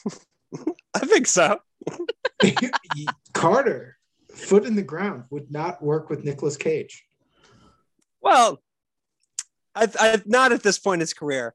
I 0.93 0.99
think 0.99 1.28
so. 1.28 1.59
Carter, 3.34 3.97
foot 4.32 4.65
in 4.65 4.75
the 4.75 4.84
ground, 4.84 5.23
would 5.30 5.51
not 5.51 5.82
work 5.82 6.09
with 6.09 6.23
Nicolas 6.23 6.57
Cage. 6.57 7.05
Well, 8.21 8.59
I, 9.75 9.88
I 9.99 10.21
not 10.25 10.51
at 10.51 10.63
this 10.63 10.80
point 10.80 10.97
in 10.97 11.01
his 11.01 11.13
career. 11.13 11.53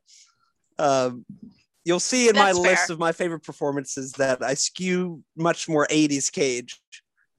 Um, 0.78 1.24
you'll 1.84 2.00
see 2.00 2.28
in 2.28 2.36
my 2.36 2.46
That's 2.46 2.58
list 2.58 2.90
of 2.90 2.98
my 2.98 3.12
favorite 3.12 3.42
performances 3.42 4.12
that 4.12 4.42
I 4.42 4.54
skew 4.54 5.22
much 5.36 5.68
more 5.68 5.86
80s 5.88 6.30
Cage. 6.30 6.80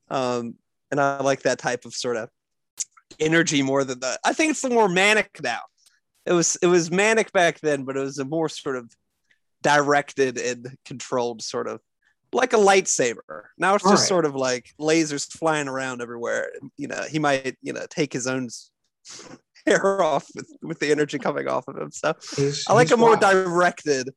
Um, 0.10 0.56
and 0.92 1.00
I 1.00 1.22
like 1.22 1.44
that 1.44 1.60
type 1.60 1.86
of 1.86 1.94
sort 1.94 2.18
of 2.18 2.30
energy 3.20 3.62
more 3.62 3.84
than 3.84 4.00
the 4.00 4.20
I 4.24 4.34
think 4.34 4.52
it's 4.52 4.62
the 4.62 4.70
more 4.70 4.90
manic 4.90 5.40
now. 5.42 5.62
It 6.26 6.34
was 6.34 6.58
it 6.62 6.68
was 6.68 6.92
manic 6.92 7.32
back 7.32 7.60
then, 7.60 7.84
but 7.84 7.98
it 7.98 8.02
was 8.02 8.20
a 8.20 8.26
more 8.26 8.50
sort 8.50 8.76
of 8.76 8.92
directed 9.62 10.38
and 10.38 10.78
controlled 10.86 11.42
sort 11.42 11.68
of 11.68 11.82
like 12.34 12.54
a 12.54 12.58
lightsaber. 12.58 13.44
Now 13.58 13.76
it's 13.76 13.86
All 13.86 13.92
just 13.92 14.04
right. 14.04 14.08
sort 14.10 14.26
of 14.26 14.36
like 14.36 14.72
lasers 14.80 15.28
flying 15.30 15.68
around 15.68 16.02
everywhere. 16.02 16.52
You 16.78 16.88
know, 16.88 17.04
he 17.10 17.20
might, 17.20 17.58
you 17.62 17.74
know, 17.74 17.86
take 17.90 18.14
his 18.14 18.28
own 18.28 18.50
hair 19.66 20.02
off 20.02 20.28
with, 20.36 20.50
with 20.62 20.80
the 20.80 20.92
energy 20.92 21.20
coming 21.20 21.48
off 21.48 21.68
of 21.68 21.78
him. 21.78 21.92
So 21.92 22.14
He's- 22.36 22.66
I 22.68 22.74
like 22.74 22.92
a 22.92 22.98
more 22.98 23.18
wild. 23.18 23.22
directed 23.22 24.10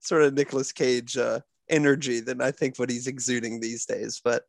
sort 0.00 0.22
of 0.22 0.34
Nicolas 0.34 0.72
Cage 0.72 1.16
uh, 1.16 1.40
energy 1.68 2.20
than 2.20 2.40
I 2.40 2.50
think 2.50 2.78
what 2.78 2.90
he's 2.90 3.06
exuding 3.06 3.60
these 3.60 3.84
days. 3.86 4.20
But 4.24 4.44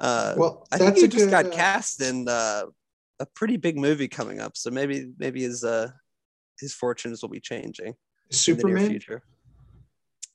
uh, 0.00 0.34
Well, 0.36 0.66
I 0.72 0.78
think 0.78 0.96
he 0.96 1.08
just 1.08 1.26
good, 1.26 1.30
got 1.30 1.46
uh, 1.46 1.50
cast 1.50 2.00
in 2.00 2.26
uh, 2.28 2.64
a 3.20 3.26
pretty 3.34 3.56
big 3.56 3.76
movie 3.76 4.08
coming 4.08 4.40
up. 4.40 4.56
So 4.56 4.70
maybe 4.70 5.12
maybe 5.18 5.42
his 5.42 5.62
uh, 5.64 5.90
his 6.60 6.74
fortunes 6.74 7.22
will 7.22 7.28
be 7.28 7.40
changing 7.40 7.88
in 7.88 8.56
the 8.56 8.64
near 8.64 8.88
Superman. 8.88 9.00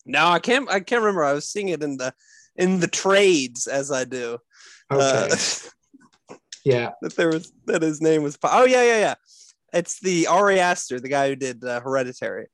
Future. 0.09 0.23
No, 0.23 0.27
I 0.29 0.39
can't. 0.39 0.69
I 0.69 0.79
can't 0.79 1.01
remember. 1.01 1.23
I 1.23 1.33
was 1.33 1.49
seeing 1.49 1.69
it 1.69 1.83
in 1.83 1.97
the 1.97 2.13
in 2.55 2.79
the 2.79 2.87
trades 2.87 3.67
as 3.67 3.91
I 3.91 4.03
do. 4.05 4.37
Okay. 4.91 5.29
Uh, 5.31 5.35
yeah. 6.65 6.91
that 7.01 7.15
there 7.15 7.29
was 7.29 7.51
that 7.65 7.81
his 7.81 8.01
name 8.01 8.23
was. 8.23 8.37
Oh 8.43 8.65
yeah, 8.65 8.83
yeah, 8.83 8.99
yeah. 8.99 9.15
It's 9.71 9.99
the 9.99 10.27
Ari 10.27 10.59
Aster, 10.59 10.99
the 10.99 11.09
guy 11.09 11.29
who 11.29 11.35
did 11.35 11.63
uh, 11.63 11.79
Hereditary. 11.81 12.47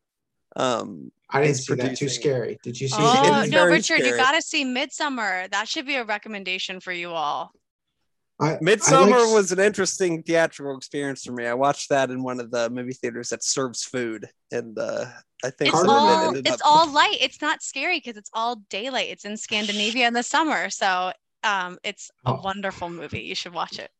Um, 0.58 1.12
I 1.30 1.41
didn't 1.41 1.56
He's 1.56 1.66
see 1.68 1.76
that. 1.76 1.97
Too 1.97 2.10
scary. 2.10 2.58
Did 2.64 2.80
you 2.80 2.88
see? 2.88 2.95
Oh, 2.99 3.14
Oh, 3.34 3.41
it's 3.41 3.51
no, 3.51 3.60
very 3.60 3.72
Richard, 3.74 3.99
you 3.99 4.16
got 4.16 4.34
to 4.34 4.41
see 4.41 4.64
Midsommar. 4.66 5.49
That 5.51 5.68
should 5.68 5.86
be 5.86 5.95
a 5.95 6.03
recommendation 6.06 6.80
for 6.80 6.91
you 6.93 7.10
all. 7.12 7.51
I, 8.39 8.56
Midsommar 8.56 9.14
I 9.14 9.24
like- 9.26 9.34
was 9.34 9.51
an 9.53 9.60
interesting 9.60 10.24
theatrical 10.24 10.78
experience 10.78 11.24
for 11.24 11.32
me. 11.32 11.45
I 11.45 11.53
watched 11.53 11.89
that 11.89 12.10
in 12.12 12.22
one 12.22 12.39
of 12.39 12.51
the 12.51 12.70
movie 12.70 12.93
theaters 12.93 13.30
that 13.30 13.43
serves 13.43 13.84
food, 13.84 14.28
and 14.51 14.78
uh, 14.78 15.06
I 15.46 15.50
think 15.52 15.62
It's 15.70 15.72
Carter 15.72 15.88
some 15.88 15.98
of 15.98 16.12
it 16.12 16.26
all 16.26 16.36
it's 16.38 16.52
up- 16.52 16.60
all 16.66 16.91
light. 16.91 17.18
It's 17.22 17.41
not 17.41 17.62
scary 17.62 17.98
because 18.00 18.18
it's 18.18 18.30
all 18.34 18.58
daylight. 18.70 19.10
It's 19.10 19.26
in 19.26 19.38
Scandinavia 19.38 20.08
in 20.08 20.14
the 20.14 20.24
summer, 20.24 20.70
so 20.70 21.12
um, 21.43 21.78
it's 21.84 22.10
a 22.26 22.32
Oh. 22.32 22.41
wonderful 22.43 22.89
movie. 22.89 23.22
You 23.22 23.36
should 23.36 23.54
watch 23.54 23.80
it. 23.80 23.91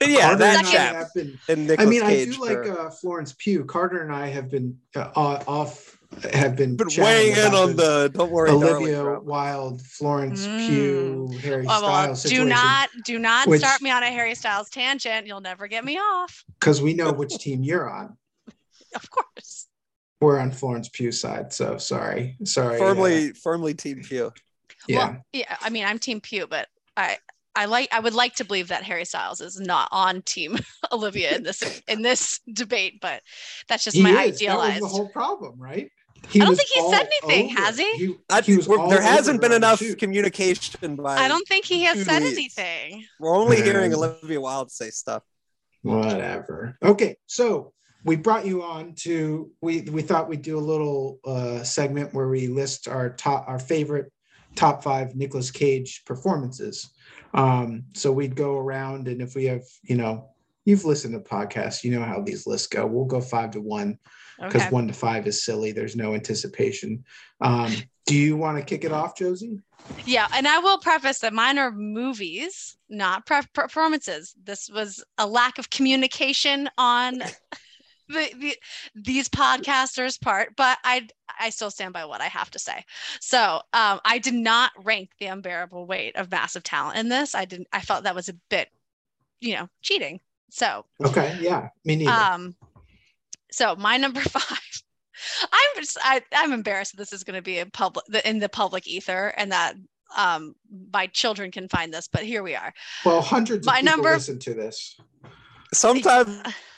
But 0.00 0.08
yeah, 0.10 0.20
Carter 0.22 0.38
that 0.38 0.58
and 0.58 0.66
I 0.66 0.70
chap 0.72 0.94
have 0.96 1.14
been- 1.14 1.38
and 1.48 1.60
I 1.70 1.84
Nicolas 1.84 1.88
mean, 1.88 2.02
I 2.02 2.24
do 2.24 2.44
like 2.44 2.66
uh, 2.68 2.90
Florence 2.90 3.34
Pugh. 3.38 3.64
Carter 3.64 4.02
and 4.02 4.12
I 4.12 4.26
have 4.28 4.50
been 4.50 4.78
uh, 4.96 5.10
off. 5.16 5.96
Have 6.32 6.54
been 6.54 6.76
been 6.76 6.86
weighing 6.98 7.36
in 7.36 7.54
on 7.54 7.74
the 7.74 8.08
"Don't 8.14 8.30
Worry, 8.30 8.50
Olivia 8.50 9.02
Darling" 9.02 9.24
Wilde, 9.26 9.82
Florence 9.82 10.46
Mm. 10.46 10.66
Pugh, 10.68 11.38
Harry 11.42 11.66
well, 11.66 11.80
Styles 11.80 12.22
do 12.22 12.44
not 12.44 12.88
do 13.04 13.18
not 13.18 13.48
which- 13.48 13.60
start 13.62 13.82
me 13.82 13.90
on 13.90 14.04
a 14.04 14.10
Harry 14.10 14.36
Styles 14.36 14.70
tangent. 14.70 15.26
You'll 15.26 15.40
never 15.40 15.66
get 15.66 15.84
me 15.84 15.98
off. 15.98 16.44
because 16.60 16.80
we 16.80 16.94
know 16.94 17.12
which 17.12 17.36
team 17.38 17.64
you're 17.64 17.90
on. 17.90 18.16
Of 18.94 19.10
course. 19.10 19.63
We're 20.20 20.38
on 20.38 20.52
Florence 20.52 20.88
Pugh's 20.88 21.20
side, 21.20 21.52
so 21.52 21.76
sorry, 21.76 22.36
sorry. 22.44 22.76
uh, 22.76 22.78
Firmly, 22.78 23.32
firmly 23.32 23.74
Team 23.74 24.02
Pugh. 24.02 24.32
yeah. 24.88 25.08
Well, 25.08 25.24
yeah. 25.32 25.56
I 25.60 25.70
mean, 25.70 25.84
I'm 25.84 25.98
Team 25.98 26.20
Pugh, 26.20 26.46
but 26.48 26.68
I 26.96 27.18
I 27.54 27.66
like 27.66 27.88
I 27.92 28.00
would 28.00 28.14
like 28.14 28.34
to 28.36 28.44
believe 28.44 28.68
that 28.68 28.84
Harry 28.84 29.04
Styles 29.04 29.40
is 29.40 29.60
not 29.60 29.88
on 29.92 30.22
Team 30.22 30.58
Olivia 30.92 31.36
in 31.36 31.42
this 31.42 31.82
in 31.88 32.02
this 32.02 32.40
debate, 32.52 33.00
but 33.02 33.22
that's 33.68 33.84
just 33.84 33.96
He 33.96 34.02
my 34.02 34.10
is. 34.10 34.38
That 34.38 34.44
idealized. 34.48 34.82
was 34.82 34.92
the 34.92 34.96
whole 34.98 35.08
problem, 35.10 35.60
right? 35.60 35.90
He 36.30 36.40
I 36.40 36.46
don't 36.46 36.56
think 36.56 36.70
he 36.70 36.80
said 36.90 37.06
anything, 37.22 37.50
over- 37.50 37.60
has 37.60 37.76
he? 37.78 38.16
I, 38.30 38.40
he 38.40 38.56
was 38.56 38.66
there 38.66 39.02
hasn't 39.02 39.42
been 39.42 39.50
her 39.50 39.56
on 39.56 39.60
the 39.60 39.66
enough 39.66 39.78
shoot. 39.80 39.98
communication 39.98 40.96
by. 40.96 41.16
I 41.18 41.28
don't 41.28 41.46
think 41.46 41.66
he 41.66 41.82
has 41.82 42.02
said 42.02 42.22
leads. 42.22 42.38
anything. 42.38 43.04
We're 43.20 43.36
only 43.36 43.58
Yeah. 43.58 43.64
hearing 43.64 43.92
Olivia 43.92 44.40
Wilde 44.40 44.70
say 44.70 44.88
stuff. 44.88 45.22
Whatever. 45.82 46.78
Okay, 46.82 47.16
so 47.26 47.74
we 48.04 48.16
brought 48.16 48.46
you 48.46 48.62
on 48.62 48.94
to 48.94 49.50
we 49.60 49.82
we 49.82 50.02
thought 50.02 50.28
we'd 50.28 50.42
do 50.42 50.58
a 50.58 50.60
little 50.60 51.18
uh 51.24 51.62
segment 51.62 52.14
where 52.14 52.28
we 52.28 52.46
list 52.46 52.86
our 52.86 53.10
top 53.10 53.44
our 53.48 53.58
favorite 53.58 54.12
top 54.54 54.84
five 54.84 55.16
Nicolas 55.16 55.50
Cage 55.50 56.02
performances. 56.04 56.90
Um, 57.32 57.84
so 57.94 58.12
we'd 58.12 58.36
go 58.36 58.56
around 58.56 59.08
and 59.08 59.20
if 59.20 59.34
we 59.34 59.46
have, 59.46 59.64
you 59.82 59.96
know, 59.96 60.28
you've 60.64 60.84
listened 60.84 61.14
to 61.14 61.20
podcasts, 61.28 61.82
you 61.82 61.90
know 61.90 62.04
how 62.04 62.20
these 62.20 62.46
lists 62.46 62.68
go. 62.68 62.86
We'll 62.86 63.06
go 63.06 63.20
five 63.20 63.50
to 63.52 63.60
one 63.60 63.98
because 64.38 64.62
Okay. 64.62 64.70
one 64.70 64.86
to 64.86 64.94
five 64.94 65.26
is 65.26 65.44
silly. 65.44 65.72
There's 65.72 65.96
no 65.96 66.14
anticipation. 66.14 67.04
Um, 67.40 67.72
do 68.06 68.14
you 68.14 68.36
want 68.36 68.58
to 68.58 68.64
kick 68.64 68.84
it 68.84 68.92
off, 68.92 69.16
Josie? 69.16 69.60
Yeah, 70.06 70.28
and 70.32 70.46
I 70.46 70.58
will 70.58 70.78
preface 70.78 71.18
that 71.20 71.32
mine 71.32 71.58
are 71.58 71.70
movies, 71.72 72.76
not 72.88 73.26
pre- 73.26 73.42
performances. 73.52 74.34
This 74.42 74.68
was 74.68 75.04
a 75.18 75.26
lack 75.26 75.58
of 75.58 75.70
communication 75.70 76.68
on 76.78 77.22
the, 78.08 78.30
the 78.38 78.56
these 78.94 79.28
podcasters' 79.28 80.20
part, 80.20 80.54
but 80.56 80.78
I 80.84 81.08
I 81.40 81.50
still 81.50 81.70
stand 81.70 81.92
by 81.92 82.04
what 82.04 82.20
I 82.20 82.26
have 82.26 82.50
to 82.52 82.58
say. 82.58 82.84
So 83.20 83.60
um, 83.72 84.00
I 84.04 84.18
did 84.18 84.34
not 84.34 84.72
rank 84.82 85.10
the 85.18 85.26
unbearable 85.26 85.86
weight 85.86 86.16
of 86.16 86.30
massive 86.30 86.62
talent 86.62 86.98
in 86.98 87.08
this. 87.08 87.34
I 87.34 87.44
didn't. 87.44 87.68
I 87.72 87.80
felt 87.80 88.04
that 88.04 88.14
was 88.14 88.28
a 88.28 88.34
bit, 88.50 88.68
you 89.40 89.54
know, 89.54 89.68
cheating. 89.82 90.20
So 90.50 90.84
Okay, 91.04 91.36
yeah, 91.40 91.68
me 91.84 91.96
neither. 91.96 92.12
um, 92.12 92.54
so 93.50 93.74
my 93.76 93.96
number 93.96 94.20
five. 94.28 94.58
I'm 95.52 95.82
just, 95.82 95.96
I, 96.02 96.22
I'm 96.34 96.52
embarrassed 96.52 96.92
that 96.92 96.98
this 96.98 97.12
is 97.12 97.22
going 97.24 97.36
to 97.36 97.42
be 97.42 97.58
in 97.58 97.70
public 97.70 98.04
in 98.24 98.40
the 98.40 98.48
public 98.48 98.86
ether 98.88 99.32
and 99.36 99.52
that 99.52 99.74
um 100.16 100.54
my 100.92 101.06
children 101.06 101.50
can 101.50 101.68
find 101.68 101.92
this, 101.94 102.08
but 102.08 102.24
here 102.24 102.42
we 102.42 102.54
are. 102.54 102.72
well, 103.04 103.20
hundreds 103.22 103.66
of 103.66 103.72
my 103.72 103.80
people 103.80 103.96
number- 103.96 104.12
listen 104.14 104.38
to 104.40 104.54
this. 104.54 105.00
Sometimes 105.72 106.40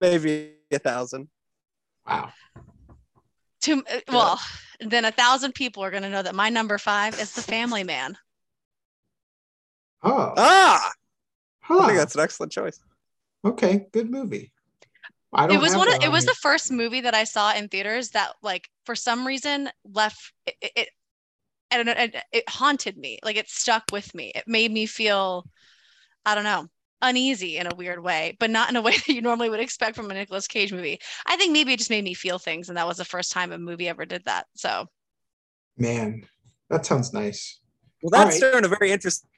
maybe 0.00 0.54
a 0.70 0.78
thousand. 0.78 1.28
Wow. 2.06 2.32
To 3.62 3.84
uh, 3.90 4.00
well, 4.08 4.40
then 4.80 5.04
a 5.04 5.12
thousand 5.12 5.54
people 5.54 5.84
are 5.84 5.90
going 5.90 6.02
to 6.02 6.10
know 6.10 6.22
that 6.22 6.34
my 6.34 6.48
number 6.48 6.78
five 6.78 7.20
is 7.20 7.32
the 7.32 7.42
Family 7.42 7.84
Man. 7.84 8.18
Oh, 10.02 10.34
Ah, 10.36 10.92
I 11.70 11.86
think 11.86 11.98
that's 11.98 12.14
an 12.16 12.22
excellent 12.22 12.50
choice. 12.50 12.80
Okay, 13.44 13.86
good 13.92 14.10
movie. 14.10 14.52
I 15.32 15.46
don't 15.46 15.56
It 15.56 15.60
was 15.60 15.74
one 15.74 15.88
of 15.88 16.02
it 16.02 16.10
was 16.10 16.26
the 16.26 16.34
first 16.34 16.70
movie 16.70 17.00
that 17.00 17.14
I 17.14 17.24
saw 17.24 17.54
in 17.54 17.68
theaters 17.68 18.10
that 18.10 18.32
like 18.42 18.68
for 18.84 18.94
some 18.94 19.26
reason 19.26 19.70
left 19.84 20.32
it 20.46 20.54
it, 20.60 20.72
it 20.76 20.88
I 21.70 21.76
don't 21.76 21.86
know 21.86 21.94
it, 21.96 22.16
it 22.32 22.48
haunted 22.48 22.96
me. 22.98 23.18
Like 23.24 23.36
it 23.36 23.48
stuck 23.48 23.84
with 23.92 24.14
me. 24.14 24.32
It 24.34 24.44
made 24.46 24.70
me 24.70 24.86
feel 24.86 25.46
I 26.26 26.34
don't 26.34 26.44
know, 26.44 26.68
uneasy 27.02 27.58
in 27.58 27.66
a 27.66 27.74
weird 27.74 28.02
way, 28.02 28.36
but 28.40 28.50
not 28.50 28.70
in 28.70 28.76
a 28.76 28.80
way 28.86 28.92
that 28.92 29.08
you 29.08 29.20
normally 29.20 29.50
would 29.50 29.60
expect 29.60 29.96
from 29.96 30.10
a 30.10 30.14
Nicolas 30.14 30.46
Cage 30.46 30.72
movie. 30.72 30.98
I 31.26 31.36
think 31.36 31.52
maybe 31.52 31.72
it 31.72 31.78
just 31.78 31.90
made 31.90 32.04
me 32.04 32.14
feel 32.14 32.38
things 32.38 32.68
and 32.68 32.78
that 32.78 32.86
was 32.86 32.96
the 32.98 33.04
first 33.04 33.32
time 33.32 33.52
a 33.52 33.58
movie 33.58 33.88
ever 33.88 34.04
did 34.06 34.24
that. 34.24 34.46
So 34.54 34.86
man. 35.76 36.24
That 36.70 36.86
sounds 36.86 37.12
nice. 37.12 37.60
Well, 38.02 38.10
that's 38.10 38.36
All 38.42 38.48
right. 38.48 38.52
during 38.52 38.64
a 38.64 38.68
very 38.68 38.90
interesting 38.92 39.28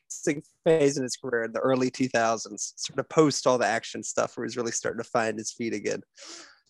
phase 0.64 0.96
in 0.96 1.02
his 1.02 1.16
career 1.16 1.42
in 1.44 1.52
the 1.52 1.58
early 1.58 1.90
2000s, 1.90 2.72
sort 2.76 2.98
of 3.00 3.08
post 3.08 3.46
all 3.46 3.58
the 3.58 3.66
action 3.66 4.02
stuff 4.04 4.36
where 4.36 4.46
he's 4.46 4.56
really 4.56 4.70
starting 4.70 5.02
to 5.02 5.08
find 5.08 5.36
his 5.36 5.50
feet 5.52 5.74
again. 5.74 6.00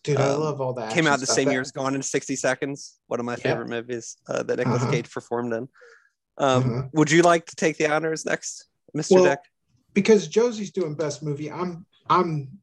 Dude, 0.03 0.17
I 0.17 0.29
Um, 0.29 0.39
love 0.41 0.61
all 0.61 0.73
that. 0.73 0.91
Came 0.93 1.05
out 1.07 1.19
the 1.19 1.25
stuff. 1.27 1.35
same 1.35 1.45
That- 1.45 1.51
year 1.53 1.61
as 1.61 1.71
Gone 1.71 1.93
in 1.95 2.01
60 2.01 2.35
Seconds, 2.35 2.99
one 3.07 3.19
of 3.19 3.25
my 3.25 3.33
Yeah. 3.33 3.43
favorite 3.43 3.69
movies 3.69 4.17
uh, 4.27 4.41
that 4.43 4.57
Nicolas 4.57 4.81
Uh-huh. 4.83 4.91
Cage 4.91 5.11
performed 5.11 5.53
in. 5.53 5.67
Um, 6.37 6.63
Uh-huh. 6.63 6.83
Would 6.93 7.11
you 7.11 7.21
like 7.21 7.45
to 7.45 7.55
take 7.55 7.77
the 7.77 7.87
honors 7.91 8.25
next, 8.25 8.65
Mr. 8.97 9.11
Well, 9.11 9.23
Dick? 9.25 9.39
Because 9.95 10.27
Josie's 10.27 10.71
doing 10.71 10.93
best 10.93 11.23
movie. 11.23 11.51
I'm 11.51 11.85
I'm 12.07 12.59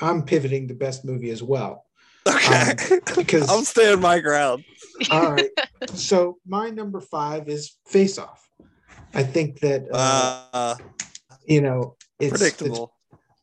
I'm 0.00 0.22
pivoting 0.24 0.68
to 0.68 0.74
best 0.74 1.04
movie 1.06 1.30
as 1.30 1.42
well. 1.42 1.84
Okay. 2.28 2.74
because- 3.16 3.48
I'm 3.50 3.64
staying 3.64 4.00
my 4.00 4.18
ground. 4.18 4.64
All 5.10 5.32
right. 5.32 5.50
so 5.94 6.36
my 6.46 6.68
number 6.70 7.00
five 7.00 7.48
is 7.48 7.76
Face 7.86 8.18
Off. 8.18 8.46
I 9.14 9.22
think 9.22 9.60
that 9.60 9.86
uh, 9.90 10.44
Uh, 10.52 10.74
you 11.46 11.60
know 11.62 11.96
it's, 12.18 12.42
it's 12.42 12.80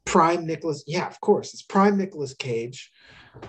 prime 0.05 0.45
Nicolas. 0.45 0.83
Yeah, 0.85 1.07
of 1.07 1.19
course, 1.21 1.53
it's 1.53 1.63
prime 1.63 1.97
Nicolas 1.97 2.33
Cage, 2.33 2.91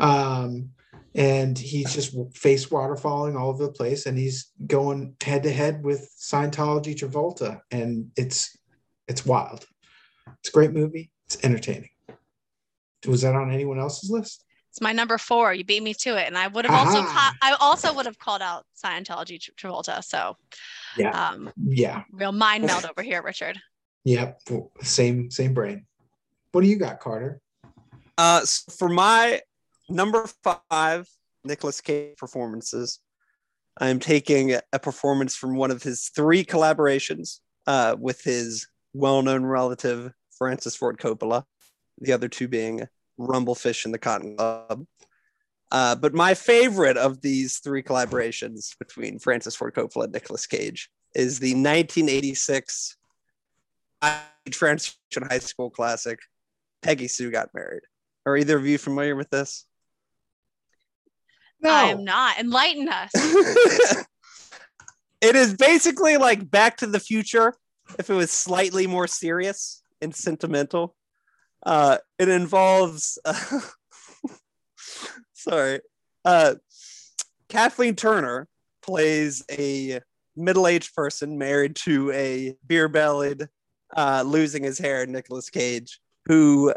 um, 0.00 0.70
and 1.14 1.58
he's 1.58 1.92
just 1.92 2.14
face 2.34 2.66
waterfalling 2.66 3.38
all 3.38 3.50
over 3.50 3.66
the 3.66 3.72
place, 3.72 4.06
and 4.06 4.16
he's 4.16 4.52
going 4.66 5.16
head 5.22 5.42
to 5.42 5.50
head 5.52 5.82
with 5.84 6.08
Scientology 6.18 6.94
Travolta, 6.94 7.60
and 7.70 8.10
it's 8.16 8.56
it's 9.08 9.24
wild. 9.26 9.66
It's 10.40 10.48
a 10.48 10.52
great 10.52 10.72
movie. 10.72 11.10
It's 11.26 11.42
entertaining. 11.44 11.90
Was 13.06 13.22
that 13.22 13.34
on 13.34 13.52
anyone 13.52 13.78
else's 13.78 14.10
list? 14.10 14.44
it's 14.70 14.80
my 14.80 14.90
number 14.92 15.18
four. 15.18 15.54
You 15.54 15.62
beat 15.62 15.84
me 15.84 15.94
to 15.94 16.16
it. 16.20 16.26
And 16.26 16.36
I 16.36 16.48
would 16.48 16.64
have 16.66 16.74
also 16.74 16.98
Aha. 16.98 17.30
ca- 17.40 17.46
I 17.48 17.56
also 17.60 17.94
would 17.94 18.06
have 18.06 18.18
called 18.18 18.42
out 18.42 18.66
Scientology 18.76 19.40
Tra- 19.40 19.54
Travolta. 19.54 20.02
So 20.02 20.36
Yeah. 20.96 21.10
um 21.28 21.52
Yeah. 21.64 22.02
real 22.10 22.32
mind 22.32 22.64
meld 22.66 22.84
over 22.90 23.00
here, 23.02 23.22
Richard. 23.22 23.60
Yep. 24.02 24.40
Same 24.82 25.30
same 25.30 25.54
brain. 25.54 25.86
What 26.50 26.62
do 26.62 26.66
you 26.66 26.74
got, 26.76 26.98
Carter? 26.98 27.40
Uh, 28.18 28.40
s- 28.42 28.64
for 28.76 28.88
my 28.88 29.42
number 29.88 30.26
five 30.42 31.08
Nicolas 31.44 31.80
Cage 31.80 32.16
performances, 32.16 32.98
I'm 33.78 34.00
taking 34.00 34.56
a 34.72 34.78
performance 34.80 35.36
from 35.36 35.54
one 35.54 35.70
of 35.70 35.84
his 35.84 36.08
three 36.08 36.44
collaborations 36.44 37.38
uh, 37.68 37.94
with 37.96 38.22
his 38.24 38.66
well-known 38.94 39.44
relative 39.44 40.12
Francis 40.38 40.74
Ford 40.74 40.98
Coppola. 40.98 41.44
The 42.00 42.12
other 42.12 42.28
two 42.28 42.48
being 42.48 42.88
Rumble 43.18 43.54
Fish 43.54 43.84
and 43.84 43.92
the 43.92 43.98
Cotton 43.98 44.36
Club. 44.36 44.86
Uh, 45.70 45.94
but 45.96 46.14
my 46.14 46.34
favorite 46.34 46.96
of 46.96 47.20
these 47.20 47.58
three 47.58 47.82
collaborations 47.82 48.78
between 48.78 49.18
Francis 49.18 49.56
Ford 49.56 49.74
Coppola 49.74 50.04
and 50.04 50.12
Nicolas 50.12 50.46
Cage 50.46 50.88
is 51.14 51.38
the 51.38 51.54
1986 51.54 52.96
transition 54.50 54.94
high 55.28 55.38
school 55.38 55.70
classic, 55.70 56.18
Peggy 56.82 57.08
Sue 57.08 57.30
Got 57.30 57.50
Married. 57.54 57.82
Are 58.26 58.36
either 58.36 58.56
of 58.56 58.66
you 58.66 58.78
familiar 58.78 59.16
with 59.16 59.30
this? 59.30 59.64
No. 61.60 61.70
I 61.70 61.84
am 61.84 62.04
not. 62.04 62.38
Enlighten 62.38 62.88
us. 62.88 63.10
it 65.20 65.34
is 65.34 65.54
basically 65.54 66.16
like 66.18 66.50
Back 66.50 66.78
to 66.78 66.86
the 66.86 67.00
Future 67.00 67.54
if 67.98 68.10
it 68.10 68.14
was 68.14 68.30
slightly 68.30 68.86
more 68.86 69.06
serious 69.06 69.82
and 70.00 70.14
sentimental. 70.14 70.94
Uh, 71.64 71.98
it 72.18 72.28
involves, 72.28 73.18
uh, 73.24 73.60
sorry, 75.32 75.80
uh, 76.24 76.54
Kathleen 77.48 77.96
Turner 77.96 78.48
plays 78.82 79.44
a 79.50 80.00
middle-aged 80.36 80.94
person 80.94 81.38
married 81.38 81.76
to 81.76 82.10
a 82.12 82.54
beer-bellied, 82.66 83.48
uh, 83.96 84.22
losing 84.26 84.62
his 84.62 84.78
hair 84.78 85.06
Nicolas 85.06 85.48
Cage, 85.48 86.00
who, 86.26 86.74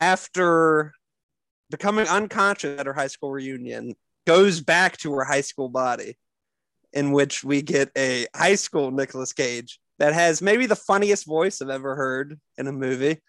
after 0.00 0.92
becoming 1.70 2.06
unconscious 2.06 2.78
at 2.78 2.86
her 2.86 2.92
high 2.92 3.06
school 3.08 3.30
reunion, 3.30 3.94
goes 4.26 4.60
back 4.60 4.96
to 4.98 5.12
her 5.14 5.24
high 5.24 5.40
school 5.40 5.68
body, 5.68 6.16
in 6.92 7.12
which 7.12 7.42
we 7.42 7.62
get 7.62 7.90
a 7.96 8.26
high 8.36 8.54
school 8.54 8.90
Nicolas 8.90 9.32
Cage 9.32 9.80
that 9.98 10.14
has 10.14 10.40
maybe 10.40 10.66
the 10.66 10.76
funniest 10.76 11.26
voice 11.26 11.60
I've 11.60 11.68
ever 11.68 11.96
heard 11.96 12.38
in 12.56 12.66
a 12.66 12.72
movie, 12.72 13.20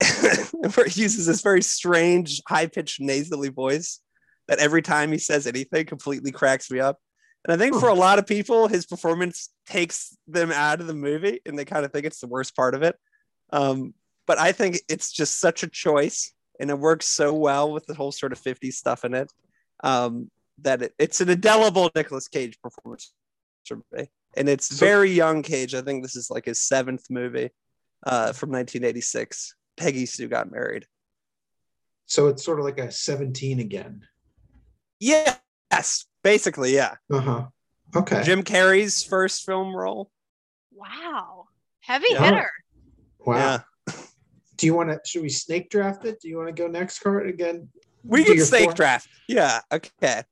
where 0.74 0.86
he 0.86 1.02
uses 1.02 1.26
this 1.26 1.42
very 1.42 1.62
strange, 1.62 2.42
high 2.46 2.66
pitched, 2.66 3.00
nasally 3.00 3.48
voice 3.48 4.00
that 4.48 4.58
every 4.58 4.82
time 4.82 5.12
he 5.12 5.18
says 5.18 5.46
anything 5.46 5.86
completely 5.86 6.32
cracks 6.32 6.70
me 6.70 6.80
up. 6.80 6.98
And 7.44 7.54
I 7.54 7.56
think 7.56 7.78
for 7.78 7.88
a 7.88 7.94
lot 7.94 8.18
of 8.18 8.26
people, 8.26 8.66
his 8.66 8.84
performance 8.84 9.50
takes 9.66 10.16
them 10.26 10.50
out 10.50 10.80
of 10.80 10.86
the 10.86 10.94
movie 10.94 11.40
and 11.46 11.58
they 11.58 11.64
kind 11.64 11.84
of 11.84 11.92
think 11.92 12.04
it's 12.04 12.20
the 12.20 12.26
worst 12.26 12.56
part 12.56 12.74
of 12.74 12.82
it. 12.82 12.96
Um, 13.52 13.94
but 14.26 14.38
I 14.38 14.52
think 14.52 14.80
it's 14.88 15.12
just 15.12 15.40
such 15.40 15.62
a 15.62 15.68
choice 15.68 16.32
and 16.58 16.70
it 16.70 16.78
works 16.78 17.06
so 17.06 17.32
well 17.32 17.72
with 17.72 17.86
the 17.86 17.94
whole 17.94 18.12
sort 18.12 18.32
of 18.32 18.40
50s 18.40 18.74
stuff 18.74 19.04
in 19.04 19.14
it 19.14 19.32
um, 19.84 20.30
that 20.62 20.82
it, 20.82 20.94
it's 20.98 21.20
an 21.20 21.28
indelible 21.28 21.90
Nicolas 21.94 22.28
Cage 22.28 22.58
performance 22.60 23.12
for 23.64 23.80
me. 23.92 24.10
And 24.38 24.48
it's 24.48 24.66
So- 24.78 24.86
very 24.86 25.10
young 25.10 25.42
Cage. 25.42 25.74
I 25.74 25.82
think 25.82 26.02
this 26.02 26.16
is 26.16 26.30
like 26.30 26.44
his 26.46 26.60
seventh 26.60 27.04
movie 27.10 27.50
uh, 28.06 28.32
from 28.32 28.50
1986. 28.50 29.54
Peggy 29.76 30.06
Sue 30.06 30.28
got 30.28 30.50
married. 30.50 30.86
So 32.06 32.28
it's 32.28 32.44
sort 32.44 32.58
of 32.58 32.64
like 32.64 32.78
a 32.78 32.90
17 32.90 33.60
again. 33.60 34.02
Yes, 35.00 36.06
basically, 36.24 36.74
yeah. 36.74 36.94
Uh-huh. 37.12 37.46
Okay. 37.94 38.22
Jim 38.24 38.42
Carrey's 38.42 39.04
first 39.04 39.44
film 39.44 39.74
role. 39.74 40.10
Wow. 40.72 41.46
Heavy 41.80 42.06
Yeah. 42.10 42.24
hitter. 42.24 42.50
Wow. 43.18 43.36
Yeah. 43.86 43.92
Do 44.56 44.66
you 44.66 44.74
want 44.74 44.90
to 44.90 45.00
should 45.04 45.22
we 45.22 45.28
snake 45.28 45.70
draft 45.70 46.04
it? 46.04 46.20
Do 46.20 46.28
you 46.28 46.36
want 46.36 46.48
to 46.48 46.62
go 46.62 46.66
next 46.66 46.98
card 46.98 47.28
again? 47.28 47.68
We 48.02 48.24
Do 48.24 48.34
can 48.34 48.44
snake 48.44 48.64
four? 48.64 48.72
draft. 48.74 49.08
Yeah. 49.28 49.60
Okay. 49.72 50.22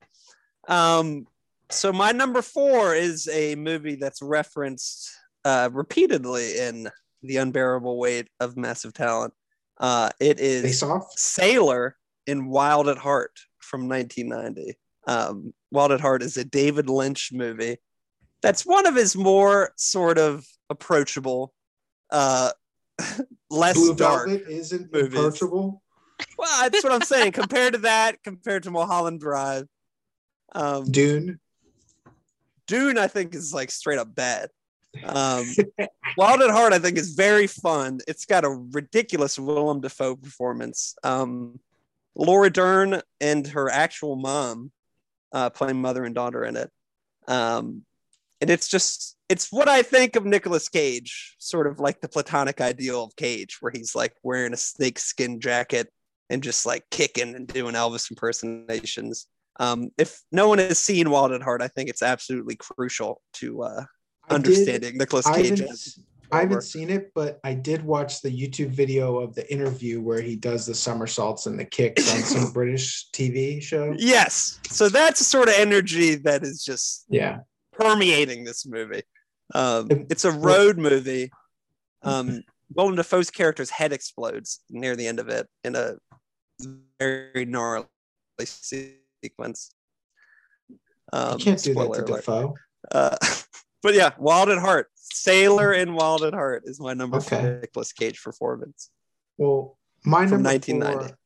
Um, 0.67 1.27
so 1.69 1.91
my 1.91 2.11
number 2.11 2.41
four 2.41 2.95
is 2.95 3.27
a 3.31 3.55
movie 3.55 3.95
that's 3.95 4.21
referenced 4.21 5.11
uh, 5.45 5.69
repeatedly 5.71 6.57
in 6.57 6.89
The 7.23 7.37
Unbearable 7.37 7.97
Weight 7.97 8.27
of 8.39 8.57
Massive 8.57 8.93
Talent. 8.93 9.33
Uh, 9.79 10.09
it 10.19 10.39
is? 10.39 10.83
Sailor 11.15 11.95
in 12.25 12.47
Wild 12.47 12.87
at 12.87 12.97
Heart 12.97 13.39
from 13.59 13.87
1990. 13.87 14.77
Um, 15.07 15.53
Wild 15.71 15.91
at 15.91 16.01
Heart 16.01 16.23
is 16.23 16.37
a 16.37 16.43
David 16.43 16.89
Lynch 16.89 17.31
movie. 17.31 17.77
That's 18.41 18.65
one 18.65 18.85
of 18.85 18.95
his 18.95 19.15
more 19.15 19.71
sort 19.77 20.17
of 20.17 20.45
approachable, 20.69 21.53
uh, 22.11 22.51
less 23.49 23.75
Blue 23.75 23.95
dark. 23.95 24.27
Velvet 24.27 24.47
isn't 24.47 24.93
movies. 24.93 25.17
approachable. 25.17 25.81
Well, 26.37 26.69
that's 26.69 26.83
what 26.83 26.93
I'm 26.93 27.01
saying. 27.01 27.31
compared 27.33 27.73
to 27.73 27.79
that, 27.79 28.23
compared 28.23 28.63
to 28.63 28.71
Mulholland 28.71 29.19
Drive, 29.19 29.65
um, 30.53 30.91
Dune. 30.91 31.39
Dune, 32.67 32.97
I 32.97 33.07
think 33.07 33.33
is 33.33 33.53
like 33.53 33.71
straight 33.71 33.99
up 33.99 34.13
bad. 34.13 34.49
Um, 35.03 35.45
Wild 36.17 36.41
at 36.41 36.49
Heart, 36.49 36.73
I 36.73 36.79
think, 36.79 36.97
is 36.97 37.13
very 37.13 37.47
fun. 37.47 37.99
It's 38.07 38.25
got 38.25 38.45
a 38.45 38.49
ridiculous 38.49 39.37
Willem 39.37 39.81
Dafoe 39.81 40.15
performance. 40.15 40.95
Um, 41.03 41.59
Laura 42.15 42.49
Dern 42.49 43.01
and 43.21 43.47
her 43.47 43.69
actual 43.69 44.15
mom 44.15 44.71
uh, 45.31 45.49
playing 45.51 45.81
mother 45.81 46.03
and 46.03 46.15
daughter 46.15 46.43
in 46.43 46.55
it. 46.55 46.71
Um, 47.27 47.83
and 48.41 48.49
it's 48.49 48.67
just, 48.67 49.17
it's 49.29 49.51
what 49.51 49.67
I 49.67 49.81
think 49.81 50.15
of 50.15 50.25
Nicolas 50.25 50.69
Cage, 50.69 51.35
sort 51.37 51.67
of 51.67 51.79
like 51.79 52.01
the 52.01 52.07
platonic 52.07 52.61
ideal 52.61 53.03
of 53.03 53.15
Cage, 53.15 53.57
where 53.59 53.71
he's 53.71 53.93
like 53.93 54.15
wearing 54.23 54.53
a 54.53 54.57
snakeskin 54.57 55.39
jacket 55.39 55.91
and 56.29 56.41
just 56.41 56.65
like 56.65 56.89
kicking 56.89 57.35
and 57.35 57.47
doing 57.47 57.75
Elvis 57.75 58.09
impersonations. 58.09 59.27
Um, 59.59 59.89
if 59.97 60.21
no 60.31 60.47
one 60.47 60.59
has 60.59 60.79
seen 60.79 61.09
Wild 61.09 61.31
at 61.31 61.41
Heart, 61.41 61.61
I 61.61 61.67
think 61.67 61.89
it's 61.89 62.03
absolutely 62.03 62.55
crucial 62.55 63.21
to 63.33 63.63
uh, 63.63 63.85
I 64.29 64.33
did- 64.33 64.35
understanding 64.35 64.97
Nicolas 64.97 65.25
I 65.25 65.41
Cage. 65.41 65.59
haven't, 65.59 65.95
I 66.31 66.39
haven't 66.41 66.63
seen 66.63 66.89
it, 66.89 67.11
but 67.15 67.39
I 67.43 67.53
did 67.53 67.83
watch 67.83 68.21
the 68.21 68.29
YouTube 68.29 68.69
video 68.69 69.19
of 69.19 69.33
the 69.33 69.49
interview 69.51 70.01
where 70.01 70.21
he 70.21 70.35
does 70.35 70.65
the 70.65 70.75
somersaults 70.75 71.45
and 71.45 71.57
the 71.57 71.65
kicks 71.65 72.13
on 72.13 72.19
some 72.21 72.51
British 72.53 73.09
TV 73.11 73.61
show. 73.61 73.95
Yes. 73.97 74.59
So 74.69 74.89
that's 74.89 75.19
the 75.19 75.25
sort 75.25 75.47
of 75.47 75.55
energy 75.57 76.15
that 76.15 76.43
is 76.43 76.63
just 76.63 77.05
Yeah. 77.09 77.39
permeating 77.71 78.43
this 78.43 78.65
movie. 78.65 79.03
Um, 79.55 79.87
it's 80.09 80.25
a 80.25 80.31
road 80.31 80.77
movie. 80.77 81.31
Um, 82.03 82.43
Willem 82.73 82.95
Dafoe's 82.95 83.31
character's 83.31 83.71
head 83.71 83.91
explodes 83.91 84.61
near 84.69 84.95
the 84.95 85.07
end 85.07 85.19
of 85.19 85.29
it 85.29 85.47
in 85.63 85.75
a 85.75 85.95
very 86.99 87.43
gnarly 87.43 87.85
sequence. 89.31 89.71
Um, 91.13 91.37
you 91.39 91.45
can't 91.45 91.63
do 91.63 91.73
that 91.73 91.93
to. 91.93 92.01
Dafoe. 92.03 92.55
Uh, 92.91 93.15
but 93.83 93.93
yeah, 93.93 94.11
Wild 94.17 94.49
at 94.49 94.57
Heart, 94.57 94.87
Sailor 94.95 95.73
in 95.73 95.93
Wild 95.93 96.23
at 96.23 96.33
Heart 96.33 96.63
is 96.65 96.79
my 96.79 96.93
number 96.93 97.17
Okay. 97.17 97.41
for 97.41 97.59
Nicolas 97.61 97.91
Cage 97.93 98.21
performance 98.23 98.89
Well, 99.37 99.77
my 100.05 100.27
from 100.27 100.43
number 100.43 100.49
1990. 100.49 101.07
four, 101.07 101.17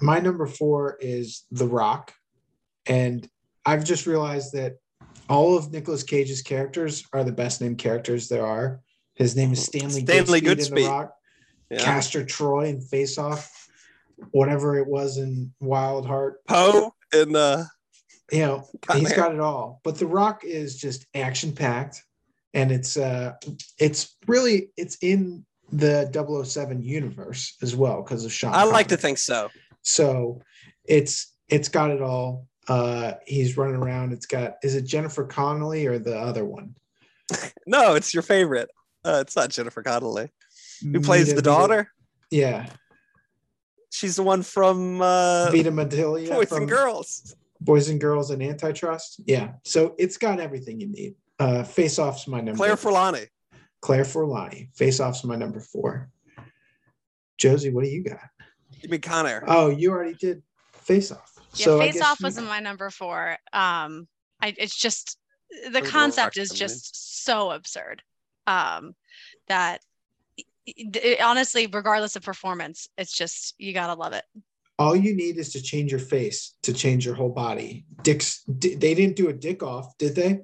my 0.00 0.18
number 0.20 0.46
four 0.46 0.96
is 1.00 1.44
The 1.50 1.66
Rock, 1.66 2.12
and 2.86 3.28
I've 3.66 3.84
just 3.84 4.06
realized 4.06 4.52
that 4.54 4.76
all 5.28 5.56
of 5.56 5.70
Nicolas 5.72 6.02
Cage's 6.02 6.42
characters 6.42 7.04
are 7.12 7.22
the 7.24 7.32
best 7.32 7.60
named 7.60 7.78
characters 7.78 8.28
there 8.28 8.46
are. 8.46 8.80
His 9.14 9.34
name 9.36 9.52
is 9.52 9.62
Stanley, 9.64 10.00
Stanley 10.02 10.40
Goodspeed, 10.40 10.68
in 10.68 10.74
The 10.74 10.88
Rock, 10.88 11.14
Yeah. 11.70 11.78
Castor 11.84 12.24
Troy 12.24 12.66
in 12.66 12.80
Face 12.80 13.18
Off, 13.18 13.57
whatever 14.30 14.78
it 14.78 14.86
was 14.86 15.18
in 15.18 15.52
Wild 15.60 16.06
Heart. 16.06 16.38
Poe 16.46 16.92
and 17.12 17.36
uh, 17.36 17.64
You 18.32 18.40
know, 18.40 18.68
he's 18.94 19.12
got 19.12 19.34
it 19.34 19.40
all. 19.40 19.80
But 19.84 19.96
The 19.96 20.06
Rock 20.06 20.44
is 20.44 20.76
just 20.76 21.06
action 21.14 21.52
packed, 21.52 22.02
and 22.54 22.70
it's 22.70 22.96
uh, 22.96 23.34
it's 23.78 24.16
really 24.26 24.70
it's 24.76 24.96
in 25.02 25.44
the 25.70 26.10
007 26.44 26.82
universe 26.82 27.56
as 27.62 27.76
well 27.76 28.02
because 28.02 28.24
of 28.24 28.32
Sean. 28.32 28.54
I 28.54 28.64
like 28.64 28.88
to 28.88 28.96
think 28.96 29.18
so. 29.18 29.48
So 29.82 30.40
it's 30.84 31.34
it's 31.48 31.68
got 31.68 31.90
it 31.90 32.02
all. 32.02 32.46
Uh 32.68 33.14
he's 33.26 33.56
running 33.56 33.76
around. 33.76 34.12
It's 34.12 34.26
got 34.26 34.54
is 34.62 34.74
it 34.74 34.82
Jennifer 34.82 35.24
Connelly 35.24 35.86
or 35.86 35.98
the 35.98 36.18
other 36.18 36.44
one? 36.44 36.74
No, 37.66 37.94
it's 37.94 38.14
your 38.14 38.22
favorite. 38.22 38.70
Uh, 39.04 39.18
it's 39.20 39.36
not 39.36 39.50
Jennifer 39.50 39.82
Connelly. 39.82 40.30
Who 40.82 41.00
plays 41.02 41.26
Vita- 41.26 41.36
the 41.36 41.42
daughter? 41.42 41.76
Vita- 41.76 41.88
yeah. 42.30 42.66
She's 43.98 44.14
the 44.14 44.22
one 44.22 44.44
from 44.44 45.02
uh, 45.02 45.50
Vita 45.50 45.72
Medelia 45.72 46.28
Boys 46.28 46.48
from 46.48 46.58
and 46.58 46.68
Girls. 46.68 47.34
Boys 47.60 47.88
and 47.88 48.00
Girls 48.00 48.30
and 48.30 48.40
Antitrust. 48.40 49.20
Yeah. 49.26 49.54
So 49.64 49.96
it's 49.98 50.16
got 50.16 50.38
everything 50.38 50.78
you 50.80 50.86
need. 50.86 51.16
Uh 51.40 51.64
Face 51.64 51.98
Off's 51.98 52.28
my 52.28 52.38
number. 52.40 52.56
Claire 52.56 52.76
Forlani. 52.76 53.26
Claire 53.80 54.04
Forlani. 54.04 54.68
Face 54.76 55.00
Off's 55.00 55.24
my 55.24 55.34
number 55.34 55.58
four. 55.58 56.10
Josie, 57.38 57.70
what 57.70 57.82
do 57.82 57.90
you 57.90 58.04
got? 58.04 58.20
You 58.80 58.88
mean 58.88 59.00
Con 59.00 59.26
Air? 59.26 59.42
Oh, 59.48 59.68
you 59.68 59.90
already 59.90 60.14
did 60.14 60.42
Face 60.74 61.10
Off. 61.10 61.32
Yeah, 61.54 61.64
so 61.64 61.78
Face 61.80 61.94
guess 61.94 62.02
Off 62.04 62.20
you- 62.20 62.26
was 62.26 62.40
my 62.40 62.60
number 62.60 62.90
four. 62.90 63.36
Um, 63.52 64.06
I 64.40 64.54
it's 64.56 64.76
just 64.76 65.18
the 65.72 65.82
concept 65.82 66.36
is 66.36 66.50
just 66.50 67.24
so 67.24 67.50
absurd. 67.50 68.02
Um, 68.46 68.94
that 69.48 69.80
it- 70.76 70.96
it- 70.96 71.20
honestly, 71.20 71.66
regardless 71.66 72.16
of 72.16 72.22
performance, 72.22 72.88
it's 72.98 73.12
just 73.12 73.54
you 73.58 73.72
gotta 73.72 73.94
love 73.94 74.12
it. 74.12 74.24
all 74.80 74.94
you 74.94 75.12
need 75.14 75.38
is 75.38 75.50
to 75.52 75.60
change 75.60 75.90
your 75.90 75.98
face 76.00 76.54
to 76.62 76.72
change 76.72 77.04
your 77.04 77.14
whole 77.14 77.30
body. 77.30 77.84
Dick's 78.02 78.42
di- 78.44 78.76
they 78.76 78.94
didn't 78.94 79.16
do 79.16 79.28
a 79.28 79.32
dick 79.32 79.62
off, 79.62 79.96
did 79.98 80.14
they? 80.14 80.40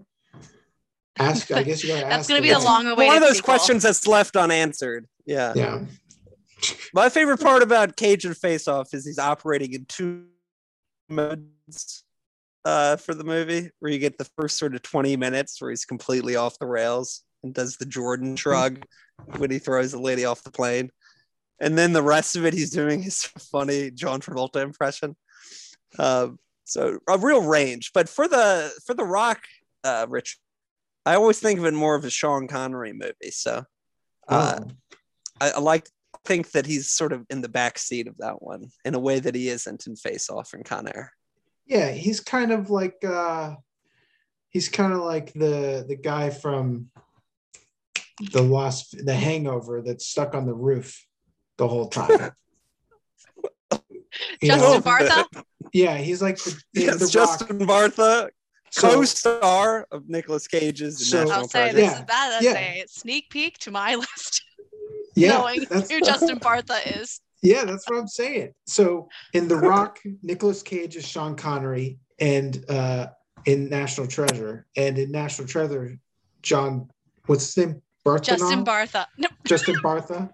Ask. 1.18 1.53
I 1.53 1.62
guess 1.62 1.83
you 1.85 1.91
gotta 1.91 2.07
ask. 2.07 2.11
That's 2.11 2.29
gonna 2.29 2.43
be 2.43 2.51
the 2.51 2.59
long 2.59 2.87
awaited. 2.87 3.07
One 3.12 3.22
of 3.22 3.29
those 3.29 3.41
questions 3.41 3.85
that's 3.85 4.07
left 4.09 4.35
unanswered. 4.37 5.07
Yeah. 5.27 5.53
Yeah. 5.55 5.85
My 6.93 7.09
favorite 7.11 7.39
part 7.41 7.62
about 7.62 7.97
Cage 7.97 8.25
and 8.25 8.37
Face 8.37 8.66
Off 8.66 8.93
is 8.95 9.05
he's 9.07 9.18
operating 9.18 9.72
in 9.75 9.85
two 9.85 10.25
modes 11.09 12.05
uh, 12.64 12.97
for 12.97 13.14
the 13.14 13.25
movie, 13.25 13.70
where 13.81 13.93
you 13.93 13.99
get 13.99 14.18
the 14.18 14.29
first 14.37 14.59
sort 14.59 14.75
of 14.75 14.83
20 14.83 15.16
minutes 15.16 15.61
where 15.61 15.70
he's 15.70 15.85
completely 15.85 16.37
off 16.37 16.59
the 16.59 16.66
rails 16.66 17.22
and 17.45 17.55
does 17.55 17.77
the 17.77 17.87
Jordan 17.87 18.35
shrug 18.37 18.85
when 19.37 19.51
he 19.51 19.59
throws 19.59 19.93
the 19.93 20.01
lady 20.01 20.25
off 20.25 20.43
the 20.43 20.51
plane. 20.51 20.91
And 21.61 21.79
then 21.79 21.93
the 21.93 22.03
rest 22.03 22.35
of 22.35 22.45
it, 22.45 22.53
he's 22.55 22.71
doing 22.71 23.03
his 23.03 23.23
funny 23.53 23.91
John 23.91 24.21
Travolta 24.21 24.63
impression. 24.63 25.15
Um, 25.99 26.39
so 26.65 26.99
a 27.09 27.19
real 27.19 27.43
range. 27.43 27.93
But 27.95 28.09
for 28.09 28.27
the 28.27 28.73
for 28.85 28.95
the 28.95 29.05
Rock, 29.05 29.45
uh, 29.85 30.07
Rich, 30.09 30.39
I 31.07 31.15
always 31.15 31.39
think 31.39 31.59
of 31.61 31.67
it 31.67 31.75
more 31.75 31.95
of 31.95 32.05
a 32.05 32.11
Sean 32.11 32.49
Connery 32.49 32.93
movie. 32.93 33.31
So 33.31 33.65
uh, 34.29 34.61
Oh. 34.61 34.71
I, 35.41 35.51
I 35.51 35.59
like 35.61 35.89
think 36.25 36.53
that 36.53 36.67
he's 36.67 36.91
sort 36.91 37.13
of 37.13 37.27
in 37.29 37.43
the 37.43 37.49
back 37.49 37.79
seat 37.79 38.09
of 38.09 38.17
that 38.19 38.43
one 38.43 38.71
in 38.85 38.95
a 38.95 38.99
way 38.99 39.21
that 39.21 39.35
he 39.35 39.49
isn't 39.49 39.87
in 39.87 39.95
Face 39.95 40.31
Off 40.31 40.55
and 40.55 40.65
Con 40.65 40.89
Air. 40.89 41.13
Yeah, 41.67 41.91
he's 41.91 42.21
kind 42.21 42.51
of 42.51 42.71
like 42.71 43.05
uh 43.05 43.55
he's 44.51 44.69
kind 44.69 44.93
of 44.93 45.01
like 45.01 45.33
the 45.35 45.85
the 45.87 45.97
guy 45.97 46.31
from 46.31 46.91
the 48.33 48.43
lost 48.43 48.97
the 49.05 49.15
hangover 49.15 49.83
that's 49.83 50.07
stuck 50.07 50.35
on 50.35 50.47
the 50.47 50.55
roof 50.55 51.05
the 51.59 51.67
whole 51.69 51.89
time. 51.89 52.31
Justin 54.43 54.59
know? 54.73 54.81
Bartha. 54.81 55.25
Yeah, 55.73 55.97
he's 55.97 56.23
like 56.23 56.39
the, 56.39 56.57
the, 56.73 56.81
Yes, 56.83 56.99
the 57.01 57.09
Justin 57.09 57.59
rock. 57.59 57.69
Bartha, 57.93 58.29
So- 58.71 58.91
co-star 58.95 59.87
of 59.91 60.09
Nicolas 60.09 60.47
Cage's 60.47 61.11
So- 61.11 61.19
National 61.21 61.33
I'll 61.41 61.49
say 61.49 61.71
Treasure. 61.73 61.77
this 61.77 61.85
Yeah, 61.85 61.93
is 61.93 61.99
that. 61.99 62.07
That's 62.07 62.45
yeah. 62.45 62.53
a 62.59 62.85
sneak 62.89 63.31
peek 63.31 63.59
to 63.59 63.71
my 63.73 63.95
list, 63.97 64.43
yeah, 65.17 65.31
knowing 65.39 65.61
that's- 65.62 65.91
who 65.91 66.01
Justin 66.01 66.39
Bartha 66.39 67.01
is. 67.01 67.21
Yeah, 67.43 67.65
that's 67.65 67.89
what 67.91 67.99
I'm 67.99 68.09
saying. 68.09 68.55
So 68.67 69.09
in 69.35 69.49
The 69.49 69.57
Rock, 69.73 69.99
Nicolas 70.23 70.62
Cage 70.62 70.97
is 70.97 71.07
Sean 71.07 71.35
Connery, 71.37 71.99
and 72.21 72.65
uh, 72.71 73.09
in 73.47 73.69
National 73.69 74.07
Treasure, 74.07 74.67
and 74.77 74.97
in 74.99 75.11
National 75.11 75.47
Treasure, 75.49 75.99
John, 76.43 76.89
what's 77.27 77.53
his 77.55 77.67
name? 77.67 77.83
Bartha. 78.05 78.25
Justin 78.25 78.65
Bartha. 78.65 79.07
No, 79.19 79.29
Justin 79.47 79.77
Bartha 79.77 80.31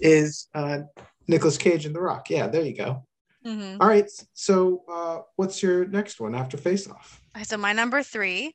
is 0.00 0.48
uh, 0.54 0.80
Nicolas 1.28 1.58
Cage 1.58 1.86
in 1.86 1.92
The 1.92 2.00
Rock. 2.00 2.30
Yeah, 2.30 2.46
there 2.46 2.62
you 2.62 2.76
go. 2.76 3.04
Mhm. 3.44 3.78
All 3.80 3.88
right. 3.88 4.10
So 4.34 4.82
uh, 4.88 5.18
what's 5.36 5.62
your 5.62 5.86
next 5.86 6.20
one 6.20 6.34
after 6.34 6.56
Face 6.56 6.88
Off? 6.88 7.20
So 7.44 7.56
my 7.56 7.72
number 7.72 8.02
three, 8.02 8.54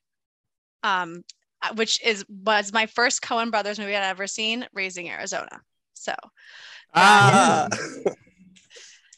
um, 0.83 1.23
uh, 1.61 1.73
which 1.75 2.03
is 2.05 2.25
was 2.29 2.73
my 2.73 2.85
first 2.87 3.21
Coen 3.21 3.51
Brothers 3.51 3.79
movie 3.79 3.95
I'd 3.95 4.09
ever 4.09 4.27
seen, 4.27 4.67
Raising 4.73 5.09
Arizona. 5.09 5.61
So 5.93 6.13
Ah, 6.93 7.67
That 7.71 8.15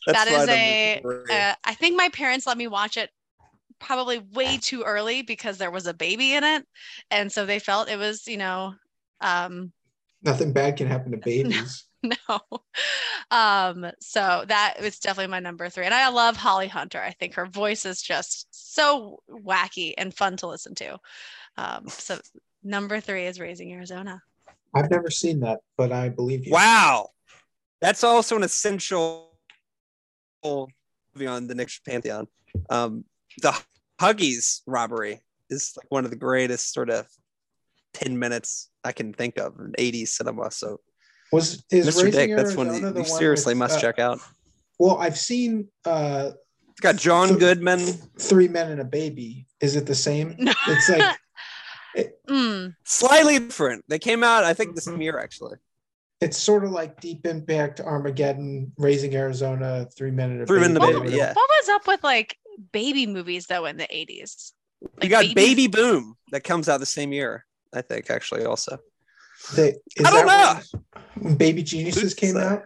That's 0.06 0.30
is 0.30 0.48
my 0.48 0.54
a- 0.54 1.02
uh, 1.32 1.56
I 1.64 1.74
think 1.76 1.96
my 1.96 2.10
parents 2.10 2.46
let 2.46 2.58
me 2.58 2.68
watch 2.68 2.98
it 2.98 3.10
probably 3.80 4.20
way 4.20 4.58
too 4.58 4.84
early 4.84 5.22
because 5.22 5.58
there 5.58 5.72
was 5.72 5.88
a 5.88 5.94
baby 5.94 6.34
in 6.36 6.44
it, 6.44 6.66
and 7.10 7.32
so 7.32 7.46
they 7.46 7.60
felt 7.60 7.90
it 7.90 7.98
was, 7.98 8.28
you 8.28 8.38
know, 8.38 8.74
um, 9.22 9.72
Nothing 10.22 10.54
bad 10.54 10.78
can 10.78 10.88
happen 10.88 11.12
to 11.12 11.18
babies. 11.24 11.86
no. 12.04 12.40
Um, 13.32 13.88
so 14.00 14.46
that 14.48 14.76
was 14.82 15.00
definitely 15.00 15.32
my 15.32 15.40
number 15.40 15.70
three. 15.70 15.86
And 15.86 15.94
I 15.94 16.10
love 16.10 16.38
Holly 16.38 16.68
Hunter. 16.68 17.02
I 17.02 17.12
think 17.12 17.34
her 17.36 17.46
voice 17.46 17.86
is 17.86 18.02
just 18.02 18.48
so 18.52 19.22
wacky 19.30 19.94
and 19.98 20.14
fun 20.14 20.38
to 20.38 20.48
listen 20.48 20.76
to. 20.76 20.98
Um, 21.58 21.88
so 21.88 22.20
number 22.64 23.00
three 23.00 23.26
is 23.26 23.40
Raising 23.40 23.72
Arizona. 23.74 24.22
I've 24.74 24.90
never 24.90 25.10
seen 25.10 25.40
that, 25.42 25.60
but 25.78 25.92
I 25.92 26.10
believe 26.10 26.46
you. 26.46 26.52
wow, 26.52 27.10
that's 27.82 28.04
also 28.04 28.36
an 28.36 28.44
essential 28.44 29.30
movie 30.44 31.28
on 31.28 31.48
the 31.48 31.56
next 31.56 31.86
Pantheon. 31.86 32.28
Um, 32.70 33.06
the 33.42 33.54
Huggies 34.00 34.62
robbery 34.66 35.22
is 35.50 35.74
like 35.78 35.86
one 35.90 36.06
of 36.06 36.12
the 36.12 36.18
greatest 36.18 36.74
sort 36.74 36.90
of 36.90 37.08
ten 37.94 38.18
minutes 38.20 38.70
I 38.84 38.92
can 38.92 39.14
think 39.14 39.38
of 39.38 39.60
in 39.60 39.74
'80s 39.78 40.10
cinema. 40.10 40.52
So, 40.52 40.80
Was 41.32 41.64
is 41.72 41.88
Mr. 41.88 42.04
Raising 42.06 42.12
Dick, 42.12 42.36
that's 42.36 42.56
one 42.56 42.68
you, 42.74 42.88
you 42.88 42.94
one 42.94 43.06
seriously 43.06 43.54
with, 43.54 43.60
must 43.60 43.78
uh, 43.78 43.82
check 43.82 44.00
out. 44.00 44.20
Well, 44.80 44.98
I've 44.98 45.18
seen 45.18 45.68
uh, 45.86 46.32
It's 46.72 46.82
got 46.82 46.96
John 46.98 47.28
Th- 47.30 47.40
Goodman. 47.40 47.80
Three 48.20 48.48
Men 48.48 48.72
and 48.72 48.82
a 48.82 48.86
Baby. 48.86 49.46
Is 49.62 49.76
it 49.76 49.86
the 49.86 49.96
same? 49.96 50.36
It's 50.68 50.90
like 50.90 51.18
Mm, 52.28 52.76
Slightly 52.86 53.38
different. 53.38 53.86
They 53.88 54.00
came 54.00 54.24
out, 54.24 54.44
I 54.44 54.54
think, 54.56 54.74
the 54.76 54.82
Mm-hmm. 54.82 54.92
same 54.94 55.02
year 55.02 55.20
actually. 55.20 55.58
it's 56.22 56.38
sort 56.38 56.64
of 56.64 56.72
like 56.72 57.00
Deep 57.02 57.28
Impact, 57.28 57.82
Armageddon, 57.82 58.72
Raising 58.78 59.14
Arizona, 59.16 59.86
Three 59.96 60.10
Men 60.10 60.32
and 60.32 60.42
a 60.42 60.46
Three 60.48 60.60
Men 60.60 60.70
and 60.70 60.78
a 60.78 60.80
Baby. 60.80 60.94
Baby, 60.94 61.00
whatever. 61.12 61.18
yeah. 61.18 61.34
what 61.34 61.50
was 61.62 61.70
up 61.70 61.86
with 61.88 62.04
like 62.04 62.38
baby 62.72 63.06
movies 63.06 63.46
though 63.48 63.66
in 63.66 63.78
the 63.78 63.84
80s? 63.88 64.54
You 65.02 65.10
got 65.10 65.22
baby- 65.24 65.34
Baby 65.36 65.68
Boom 65.68 66.16
that 66.32 66.44
comes 66.44 66.68
out 66.68 66.80
the 66.80 66.86
same 66.86 67.14
year, 67.14 67.46
I 67.74 67.82
think, 67.82 68.10
actually, 68.10 68.46
also. 68.46 68.78
They, 69.56 69.76
is 69.98 70.06
I 70.06 70.12
don't 70.12 70.26
that 70.28 70.64
when 71.16 71.36
Baby 71.36 71.64
Geniuses 71.64 72.02
Who's 72.02 72.14
came 72.14 72.36
that? 72.36 72.52
out. 72.52 72.64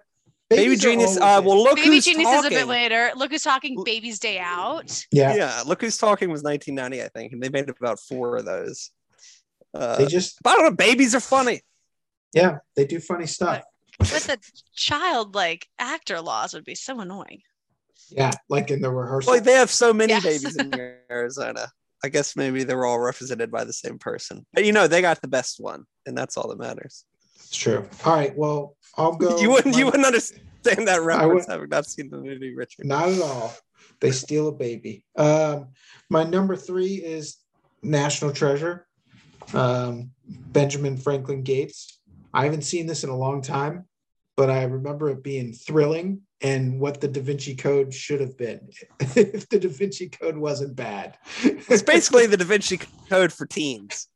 Baby 0.50 0.64
Babies 0.64 0.86
are 0.86 0.90
Genius. 0.90 1.18
always 1.18 1.36
Uh, 1.36 1.40
in. 1.42 1.46
well, 1.46 1.64
look 1.64 1.76
Baby 1.76 1.88
who's 1.96 2.06
Genius 2.06 2.30
is 2.40 2.46
a 2.46 2.50
bit 2.50 2.68
later. 2.68 3.12
Look 3.16 3.32
who's 3.32 3.44
talking 3.44 3.82
Baby's 3.84 4.20
Day 4.20 4.40
Out. 4.40 5.04
yeah, 5.12 5.36
Yeah, 5.36 5.64
look 5.66 5.82
who's 5.82 5.98
talking 5.98 6.30
was 6.30 6.44
1990, 6.44 7.04
I 7.04 7.10
think, 7.10 7.34
and 7.34 7.42
they 7.44 7.50
made 7.50 7.70
about 7.70 8.00
four 8.00 8.38
of 8.38 8.46
those. 8.46 8.92
Uh, 9.74 9.98
they 9.98 10.06
just 10.06 10.38
but 10.44 10.52
I 10.52 10.54
don't 10.56 10.64
know. 10.64 10.76
Babies 10.76 11.14
are 11.16 11.20
funny. 11.20 11.62
yeah, 12.34 12.60
they 12.76 12.86
do 12.86 13.00
funny 13.00 13.26
stuff. 13.26 13.64
But 14.00 14.10
the 14.24 14.38
child 14.76 15.36
like 15.36 15.68
actor 15.80 16.22
laws 16.22 16.54
would 16.54 16.64
be 16.64 16.76
so 16.76 17.00
annoying. 17.02 17.42
Yeah, 18.10 18.32
like 18.48 18.72
in 18.72 18.82
the 18.82 18.90
rehearsal. 18.92 19.34
Like 19.34 19.44
they 19.44 19.54
have 19.54 19.70
so 19.72 19.92
many 19.92 20.14
Yes. 20.14 20.24
babies 20.24 20.56
in 20.56 20.74
Arizona. 21.12 21.68
I 22.04 22.10
guess 22.10 22.36
maybe 22.36 22.64
they 22.64 22.76
were 22.76 22.86
all 22.86 23.00
represented 23.00 23.52
by 23.52 23.64
the 23.64 23.74
same 23.74 23.98
person. 23.98 24.46
But 24.54 24.66
you 24.66 24.72
know, 24.72 24.88
they 24.88 25.02
got 25.02 25.22
the 25.22 25.28
best 25.28 25.60
one, 25.60 25.86
and 26.06 26.18
that's 26.18 26.38
all 26.38 26.50
that 26.50 26.60
matters. 26.60 27.06
It's 27.36 27.56
true. 27.56 27.88
All 28.06 28.16
right. 28.16 28.36
Well, 28.38 28.76
I'll 28.98 29.16
go. 29.16 29.38
you 29.42 29.50
wouldn't. 29.50 29.76
You 29.78 29.86
wouldn't 29.86 30.06
understand 30.06 30.88
that 30.88 31.02
reference 31.02 31.48
would- 31.48 31.52
having 31.52 31.70
not 31.70 31.86
seen 31.86 32.10
the 32.10 32.18
movie, 32.18 32.54
Richard. 32.56 32.86
Not 32.86 33.10
at 33.10 33.22
all. 33.22 33.54
They 34.00 34.12
steal 34.12 34.48
a 34.48 34.52
baby. 34.52 35.06
Um, 35.16 35.70
my 36.10 36.24
number 36.24 36.56
three 36.56 36.96
is 36.96 37.38
National 37.82 38.32
Treasure. 38.32 38.86
Um, 39.54 40.12
Benjamin 40.28 40.98
Franklin 40.98 41.42
Gates. 41.42 42.00
I 42.34 42.44
haven't 42.44 42.64
seen 42.64 42.86
this 42.86 43.04
in 43.04 43.10
a 43.10 43.16
long 43.18 43.42
time, 43.42 43.86
but 44.38 44.50
I 44.50 44.64
remember 44.64 45.10
it 45.10 45.24
being 45.24 45.52
thrilling 45.52 46.22
and 46.42 46.80
what 46.80 47.02
the 47.02 47.08
Da 47.08 47.20
Vinci 47.22 47.56
Code 47.56 47.92
should 47.94 48.22
have 48.22 48.38
been 48.38 48.70
if 49.00 49.50
the 49.50 49.60
Da 49.60 49.68
Vinci 49.68 50.08
Code 50.08 50.38
wasn't 50.38 50.76
bad. 50.76 51.18
It's 51.44 51.82
basically 51.82 52.26
the 52.28 52.38
Da 52.38 52.46
Vinci 52.46 52.80
Code 53.10 53.34
for 53.34 53.46
teens. 53.48 54.08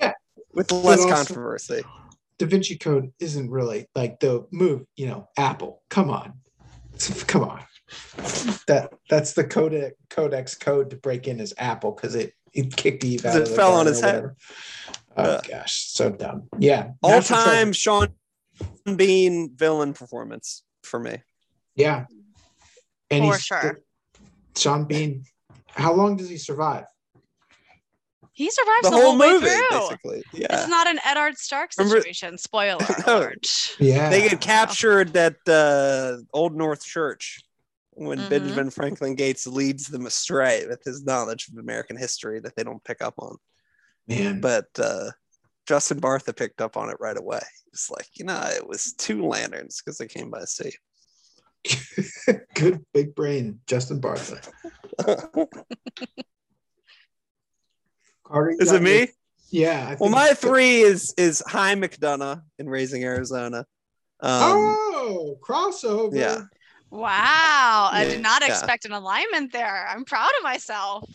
Yeah. 0.00 0.12
With 0.54 0.70
less 0.72 1.00
also- 1.00 1.14
controversy. 1.14 1.82
Da 2.38 2.46
Vinci 2.46 2.76
Code 2.76 3.12
isn't 3.18 3.50
really 3.50 3.88
like 3.94 4.20
the 4.20 4.46
move, 4.52 4.84
you 4.94 5.06
know, 5.06 5.28
Apple. 5.38 5.82
Come 5.88 6.10
on. 6.10 6.34
Come 7.26 7.42
on. 7.44 7.60
That 8.66 8.92
that's 9.08 9.32
the 9.32 9.44
codex 9.44 9.96
codex 10.10 10.54
code 10.54 10.90
to 10.90 10.96
break 10.96 11.28
in 11.28 11.40
is 11.40 11.54
Apple 11.56 11.92
because 11.92 12.14
it 12.14 12.32
it 12.52 12.76
kicked 12.76 13.04
Eve 13.04 13.24
out. 13.24 13.36
It 13.36 13.46
the 13.48 13.54
fell 13.54 13.72
on 13.74 13.86
his 13.86 14.00
head. 14.00 14.30
Oh 15.16 15.24
Yeah. 15.24 15.40
gosh, 15.48 15.86
so 15.88 16.10
dumb. 16.10 16.48
Yeah. 16.58 16.90
All 17.02 17.10
National 17.10 17.38
time 17.38 17.54
Treasure. 17.68 17.72
Sean 17.74 18.08
Bean 18.96 19.54
villain 19.56 19.92
performance 19.92 20.62
for 20.82 20.98
me. 21.00 21.18
Yeah. 21.74 22.06
And 23.10 23.24
For 23.24 23.38
sure. 23.38 23.80
Sean 24.56 24.84
Bean. 24.84 25.24
How 25.68 25.92
long 25.92 26.16
does 26.16 26.28
he 26.28 26.38
survive? 26.38 26.84
He 28.32 28.50
survives 28.50 28.82
The 28.82 28.90
the, 28.90 28.96
whole 28.96 29.10
whole, 29.12 29.18
way 29.18 29.30
movie, 29.32 29.46
through. 29.46 29.68
basically. 29.70 30.22
It's 30.34 30.68
not 30.68 30.86
an 30.86 30.98
Edward 31.04 31.38
Stark 31.38 31.70
Remember- 31.78 32.00
situation. 32.00 32.36
Spoiler 32.38 32.84
No. 33.06 33.18
alert. 33.18 33.74
Yeah. 33.78 34.10
They 34.10 34.28
get 34.28 34.40
captured 34.40 35.16
at 35.16 35.36
uh, 35.48 36.18
Old 36.34 36.54
North 36.54 36.84
Church 36.84 37.40
when 37.92 38.18
Mhm. 38.18 38.28
Benjamin 38.28 38.70
Franklin 38.70 39.14
Gates 39.14 39.46
leads 39.46 39.86
them 39.86 40.04
astray 40.04 40.66
with 40.66 40.82
his 40.84 41.02
knowledge 41.04 41.48
of 41.48 41.56
American 41.58 41.96
history 41.96 42.40
that 42.40 42.54
they 42.56 42.62
don't 42.62 42.84
pick 42.84 43.00
up 43.00 43.14
on. 43.18 43.36
Man. 44.06 44.40
But 44.42 44.66
uh, 44.78 45.10
Justin 45.66 46.00
Bartha 46.00 46.34
picked 46.36 46.60
up 46.60 46.76
on 46.76 46.90
it 46.90 46.96
right 47.00 47.16
away. 47.18 47.40
It's 47.72 47.90
like, 47.90 48.08
you 48.14 48.24
know, 48.24 48.40
it 48.54 48.66
was 48.66 48.92
two 48.94 49.26
lanterns 49.26 49.82
because 49.84 49.98
they 49.98 50.06
came 50.06 50.30
by 50.30 50.44
sea. 50.44 50.72
Good 52.54 52.84
big 52.94 53.14
brain, 53.14 53.58
Justin 53.66 54.00
Bartha. 54.00 54.40
Carter, 58.24 58.54
Is 58.58 58.72
it 58.72 58.82
me? 58.82 58.98
your- 58.98 59.06
Yeah. 59.50 59.88
I 59.90 59.96
Well, 59.98 60.10
my 60.10 60.34
three 60.34 60.80
is 60.80 61.14
is 61.16 61.42
Hi 61.46 61.74
McDunnough 61.74 62.42
in 62.58 62.68
Raising 62.68 63.04
Arizona. 63.04 63.58
Um, 64.20 64.42
oh, 64.42 65.38
crossover. 65.46 66.14
yeah. 66.16 66.42
Wow. 66.90 67.88
I 67.92 68.04
did 68.08 68.20
not 68.22 68.42
Yeah. 68.42 68.48
expect 68.48 68.84
an 68.84 68.92
alignment 68.92 69.52
there. 69.52 69.86
I'm 69.88 70.04
proud 70.04 70.30
of 70.38 70.42
myself. 70.42 71.08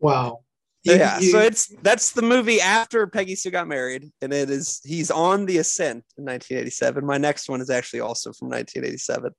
Wow. 0.00 0.40
Yeah, 0.86 1.18
you- 1.18 1.30
so 1.30 1.38
it's 1.40 1.66
that's 1.82 2.12
the 2.12 2.22
movie 2.22 2.60
after 2.60 3.06
Peggy 3.06 3.34
Sue 3.34 3.50
got 3.50 3.68
married, 3.68 4.10
and 4.22 4.32
it 4.32 4.50
is 4.50 4.80
he's 4.84 5.10
on 5.10 5.46
the 5.46 5.58
ascent 5.58 6.04
in 6.16 6.24
1987. 6.24 7.04
My 7.04 7.18
next 7.18 7.48
one 7.48 7.60
is 7.60 7.70
actually 7.70 8.00
also 8.00 8.32
from 8.32 8.48
1987. 8.48 9.32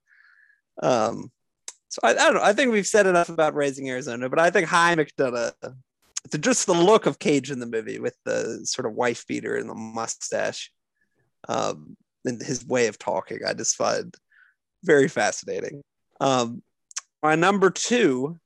Um, 0.84 1.32
so 1.90 2.00
I, 2.04 2.12
I 2.12 2.14
don't 2.14 2.36
know. 2.36 2.42
I 2.44 2.54
think 2.54 2.72
we've 2.72 2.86
said 2.88 3.08
enough 3.08 3.30
about 3.30 3.56
Raising 3.56 3.90
Arizona, 3.90 4.30
but 4.30 4.40
I 4.40 4.50
think 4.50 4.68
Hi 4.68 4.96
McDunnough, 4.96 5.54
the, 6.30 6.38
just 6.38 6.66
the 6.68 6.74
look 6.74 7.06
of 7.06 7.20
Cage 7.20 7.50
in 7.52 7.60
the 7.60 7.66
movie 7.66 8.00
with 8.00 8.16
the 8.26 8.62
sort 8.64 8.86
of 8.86 8.94
wife 8.94 9.26
beater 9.28 9.56
and 9.56 9.70
the 9.70 9.76
mustache, 9.76 10.72
um, 11.48 11.96
and 12.26 12.42
his 12.42 12.66
way 12.66 12.88
of 12.88 12.98
talking, 13.00 13.40
I 13.48 13.54
just 13.54 13.76
find 13.78 14.14
very 14.84 15.08
fascinating. 15.08 15.82
Um, 16.20 16.62
my 17.24 17.36
number 17.36 17.70
two 17.70 18.38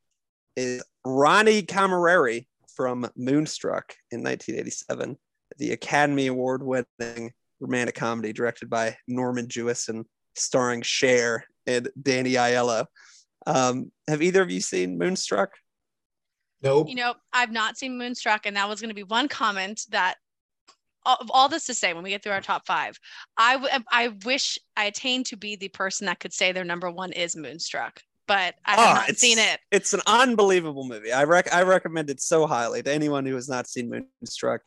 is 0.56 0.84
Ronnie 1.04 1.64
Cammareri 1.64 2.46
from 2.76 3.10
Moonstruck 3.16 3.96
in 4.12 4.24
1987, 4.24 5.18
the 5.58 5.72
Academy 5.72 6.28
Award 6.28 6.64
winning 6.64 7.32
romantic 7.60 7.96
comedy 7.96 8.34
directed 8.34 8.70
by 8.70 8.98
Norman 9.08 9.48
Jewison, 9.48 10.06
starring 10.36 10.82
Cher 10.82 11.46
and 11.68 11.90
Danny 12.02 12.34
Aiello. 12.34 12.86
Um, 13.46 13.92
have 14.08 14.22
either 14.22 14.42
of 14.42 14.52
you 14.52 14.62
seen 14.62 14.98
Moonstruck? 14.98 15.52
nope. 16.62 16.88
You 16.90 16.96
know, 16.96 17.16
I've 17.34 17.52
not 17.52 17.78
seen 17.78 17.98
Moonstruck, 17.98 18.46
and 18.46 18.56
that 18.56 18.70
was 18.70 18.82
going 18.82 18.90
to 18.90 18.96
be 18.96 19.04
one 19.04 19.28
comment 19.28 19.82
that 19.90 20.16
all, 21.06 21.18
of 21.20 21.32
all 21.32 21.50
this 21.50 21.66
to 21.66 21.74
say 21.74 21.94
when 21.94 22.04
we 22.04 22.12
get 22.12 22.24
through 22.24 22.34
our 22.34 22.42
top 22.42 22.66
five, 22.68 23.00
I, 23.38 23.54
w- 23.54 23.84
I 23.92 24.10
wish 24.26 24.60
I 24.78 24.86
attained 24.86 25.26
to 25.28 25.38
be 25.38 25.56
the 25.56 25.70
person 25.70 26.06
that 26.06 26.20
could 26.20 26.34
say 26.34 26.52
their 26.52 26.64
number 26.64 26.92
one 26.92 27.12
is 27.12 27.36
Moonstruck, 27.36 28.02
but 28.32 28.56
I 28.64 28.72
have 28.72 28.80
Ah, 28.80 29.06
not 29.10 29.18
seen 29.18 29.40
it. 29.40 29.60
It's 29.72 29.94
an 29.94 30.00
unbelievable 30.08 30.88
movie. 30.88 31.12
I 31.12 31.26
rec- 31.26 31.54
I 31.54 31.64
recommend 31.64 32.10
it 32.10 32.22
so 32.22 32.48
highly 32.48 32.82
to 32.82 32.90
anyone 32.90 33.26
who 33.26 33.36
has 33.36 33.50
not 33.50 33.68
seen 33.68 34.06
Moonstruck. 34.22 34.62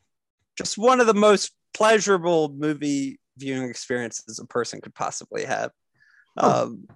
Just 0.54 0.76
one 0.76 1.00
of 1.00 1.06
the 1.06 1.14
most 1.14 1.52
pleasurable 1.72 2.50
movie 2.50 3.18
viewing 3.38 3.70
experiences 3.70 4.38
a 4.38 4.44
person 4.44 4.82
could 4.82 4.94
possibly 4.94 5.46
have. 5.46 5.70
Oh. 6.36 6.64
Um, 6.64 6.86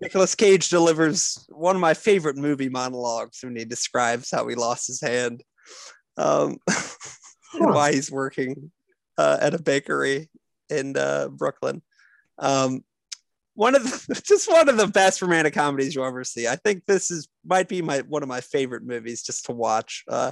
Nicolas 0.00 0.34
Cage 0.34 0.68
delivers 0.68 1.46
one 1.48 1.76
of 1.76 1.80
my 1.80 1.94
favorite 1.94 2.36
movie 2.36 2.68
monologues 2.68 3.38
when 3.44 3.54
he 3.54 3.64
describes 3.64 4.28
how 4.32 4.48
he 4.48 4.56
lost 4.56 4.88
his 4.88 5.00
hand, 5.00 5.44
um, 6.16 6.56
and 7.54 7.72
why 7.72 7.92
he's 7.92 8.10
working 8.10 8.72
uh, 9.16 9.38
at 9.40 9.54
a 9.54 9.62
bakery 9.62 10.28
in 10.70 10.96
uh, 10.96 11.28
Brooklyn. 11.28 11.82
Um, 12.40 12.82
one 13.56 13.74
of 13.74 13.82
the 13.82 14.22
just 14.24 14.50
one 14.50 14.68
of 14.68 14.76
the 14.76 14.86
best 14.86 15.20
romantic 15.20 15.54
comedies 15.54 15.94
you'll 15.94 16.04
ever 16.04 16.22
see. 16.22 16.46
I 16.46 16.56
think 16.56 16.84
this 16.86 17.10
is 17.10 17.28
might 17.44 17.68
be 17.68 17.82
my 17.82 18.00
one 18.00 18.22
of 18.22 18.28
my 18.28 18.40
favorite 18.40 18.84
movies 18.84 19.22
just 19.22 19.46
to 19.46 19.52
watch. 19.52 20.04
Uh, 20.08 20.30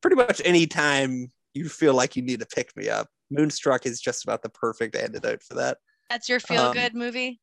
pretty 0.00 0.16
much 0.16 0.40
any 0.44 0.66
time 0.66 1.32
you 1.54 1.68
feel 1.68 1.94
like 1.94 2.14
you 2.14 2.22
need 2.22 2.40
to 2.40 2.46
pick 2.46 2.76
me 2.76 2.88
up, 2.88 3.08
Moonstruck 3.30 3.86
is 3.86 4.00
just 4.00 4.24
about 4.24 4.42
the 4.42 4.50
perfect 4.50 4.94
antidote 4.94 5.42
for 5.42 5.54
that. 5.54 5.78
That's 6.10 6.28
your 6.28 6.40
feel 6.40 6.66
Um, 6.66 6.74
good 6.74 6.94
movie. 6.94 7.40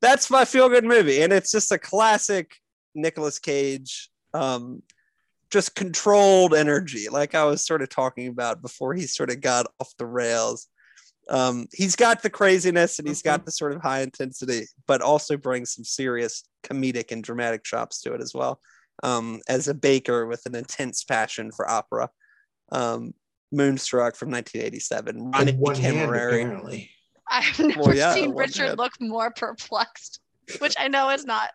That's 0.00 0.30
my 0.30 0.44
feel 0.44 0.68
good 0.68 0.84
movie, 0.84 1.22
and 1.22 1.32
it's 1.32 1.50
just 1.50 1.72
a 1.72 1.78
classic 1.78 2.56
Nicolas 2.94 3.38
Cage. 3.38 4.10
Um, 4.32 4.82
just 5.50 5.74
controlled 5.74 6.54
energy, 6.54 7.08
like 7.08 7.34
I 7.34 7.44
was 7.44 7.64
sort 7.64 7.82
of 7.82 7.88
talking 7.88 8.28
about 8.28 8.62
before 8.62 8.94
he 8.94 9.06
sort 9.06 9.30
of 9.30 9.40
got 9.40 9.66
off 9.80 9.92
the 9.96 10.06
rails. 10.06 10.68
Um, 11.28 11.66
he's 11.72 11.96
got 11.96 12.22
the 12.22 12.30
craziness 12.30 12.98
and 12.98 13.08
he's 13.08 13.22
got 13.22 13.44
the 13.44 13.50
sort 13.50 13.72
of 13.72 13.82
high 13.82 14.02
intensity, 14.02 14.66
but 14.86 15.02
also 15.02 15.36
brings 15.36 15.72
some 15.72 15.84
serious 15.84 16.44
comedic 16.64 17.10
and 17.10 17.22
dramatic 17.22 17.64
chops 17.64 18.00
to 18.02 18.14
it 18.14 18.20
as 18.20 18.32
well. 18.34 18.60
Um, 19.02 19.40
as 19.48 19.68
a 19.68 19.74
baker 19.74 20.26
with 20.26 20.46
an 20.46 20.54
intense 20.54 21.04
passion 21.04 21.50
for 21.52 21.68
opera, 21.68 22.10
um, 22.72 23.12
Moonstruck 23.52 24.16
from 24.16 24.30
1987, 24.30 25.30
Ronnie 25.32 25.52
one 25.52 25.74
hand, 25.76 25.96
Cammareri. 25.96 26.42
apparently. 26.42 26.90
I've 27.28 27.58
never 27.58 27.94
yeah, 27.94 28.14
seen 28.14 28.34
Richard 28.34 28.66
hand. 28.66 28.78
look 28.78 28.92
more 29.00 29.30
perplexed, 29.30 30.20
which 30.58 30.74
I 30.78 30.88
know 30.88 31.10
is 31.10 31.24
not 31.24 31.50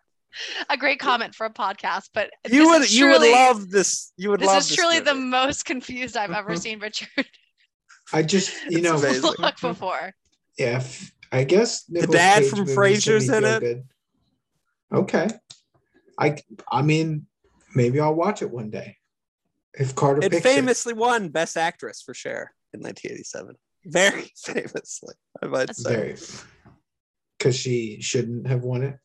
a 0.70 0.76
great 0.76 0.98
comment 0.98 1.34
for 1.34 1.46
a 1.46 1.52
podcast, 1.52 2.10
but 2.14 2.30
You 2.50 2.68
would 2.70 2.82
is 2.82 2.98
you 2.98 3.08
would 3.08 3.20
love 3.20 3.70
this. 3.70 4.12
You 4.16 4.30
would 4.30 4.40
This 4.40 4.46
love 4.46 4.58
is 4.58 4.74
truly 4.74 5.00
the 5.00 5.14
most 5.14 5.64
confused 5.64 6.16
I've 6.16 6.30
ever 6.30 6.56
seen 6.56 6.78
Richard 6.78 7.08
I 8.12 8.22
just, 8.22 8.52
you 8.70 8.78
It's 8.78 9.22
know, 9.22 9.30
look 9.38 9.54
before. 9.60 10.12
yeah, 10.58 10.82
I 11.30 11.44
guess 11.44 11.84
Nicolas 11.88 12.18
dad 12.20 12.40
Cage 12.42 12.50
from 12.50 12.66
Frasier's 12.66 13.28
in 13.28 13.44
it. 13.44 13.60
feel-good. 13.60 13.84
Okay, 14.92 15.28
I, 16.18 16.36
I 16.70 16.82
mean, 16.82 17.26
maybe 17.74 17.98
I'll 18.00 18.14
watch 18.14 18.42
it 18.42 18.50
one 18.50 18.68
day 18.70 18.96
if 19.74 19.94
Carter 19.94 20.20
It 20.22 20.30
picks 20.32 20.42
famously 20.42 20.92
won 20.92 21.28
Best 21.30 21.56
Actress 21.56 22.02
for 22.02 22.12
Cher 22.12 22.52
in 22.74 22.80
1987. 22.80 23.56
Very 23.86 24.30
famously, 24.36 25.14
I 25.42 25.46
might 25.46 25.70
it. 25.70 25.76
say. 25.76 25.94
Very, 25.94 26.16
because 27.38 27.56
she 27.56 27.98
shouldn't 28.00 28.46
have 28.46 28.62
won 28.62 28.82
it. 28.82 28.96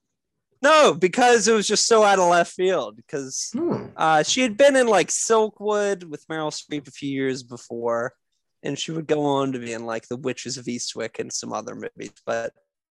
No, 0.62 0.94
because 0.94 1.48
it 1.48 1.54
was 1.54 1.68
just 1.68 1.88
so 1.88 2.04
out 2.04 2.20
of 2.20 2.30
left 2.30 2.52
field. 2.54 2.98
Because 2.98 3.50
Hmm. 3.54 3.86
uh, 3.96 4.24
she 4.24 4.42
had 4.42 4.58
been 4.58 4.76
in 4.76 4.88
like 4.88 5.08
Silkwood 5.08 6.04
with 6.04 6.28
Meryl 6.28 6.52
Streep 6.52 6.88
a 6.88 6.92
few 6.92 7.10
years 7.12 7.44
before, 7.44 8.14
and 8.64 8.78
she 8.78 8.92
would 8.92 9.08
go 9.08 9.24
on 9.24 9.52
to 9.54 9.60
be 9.60 9.74
in 9.74 9.86
like 9.86 10.08
The 10.08 10.18
Witches 10.18 10.58
of 10.58 10.66
Eastwick 10.66 11.20
and 11.20 11.32
some 11.32 11.54
other 11.54 11.76
movies, 11.76 12.14
but 12.26 12.54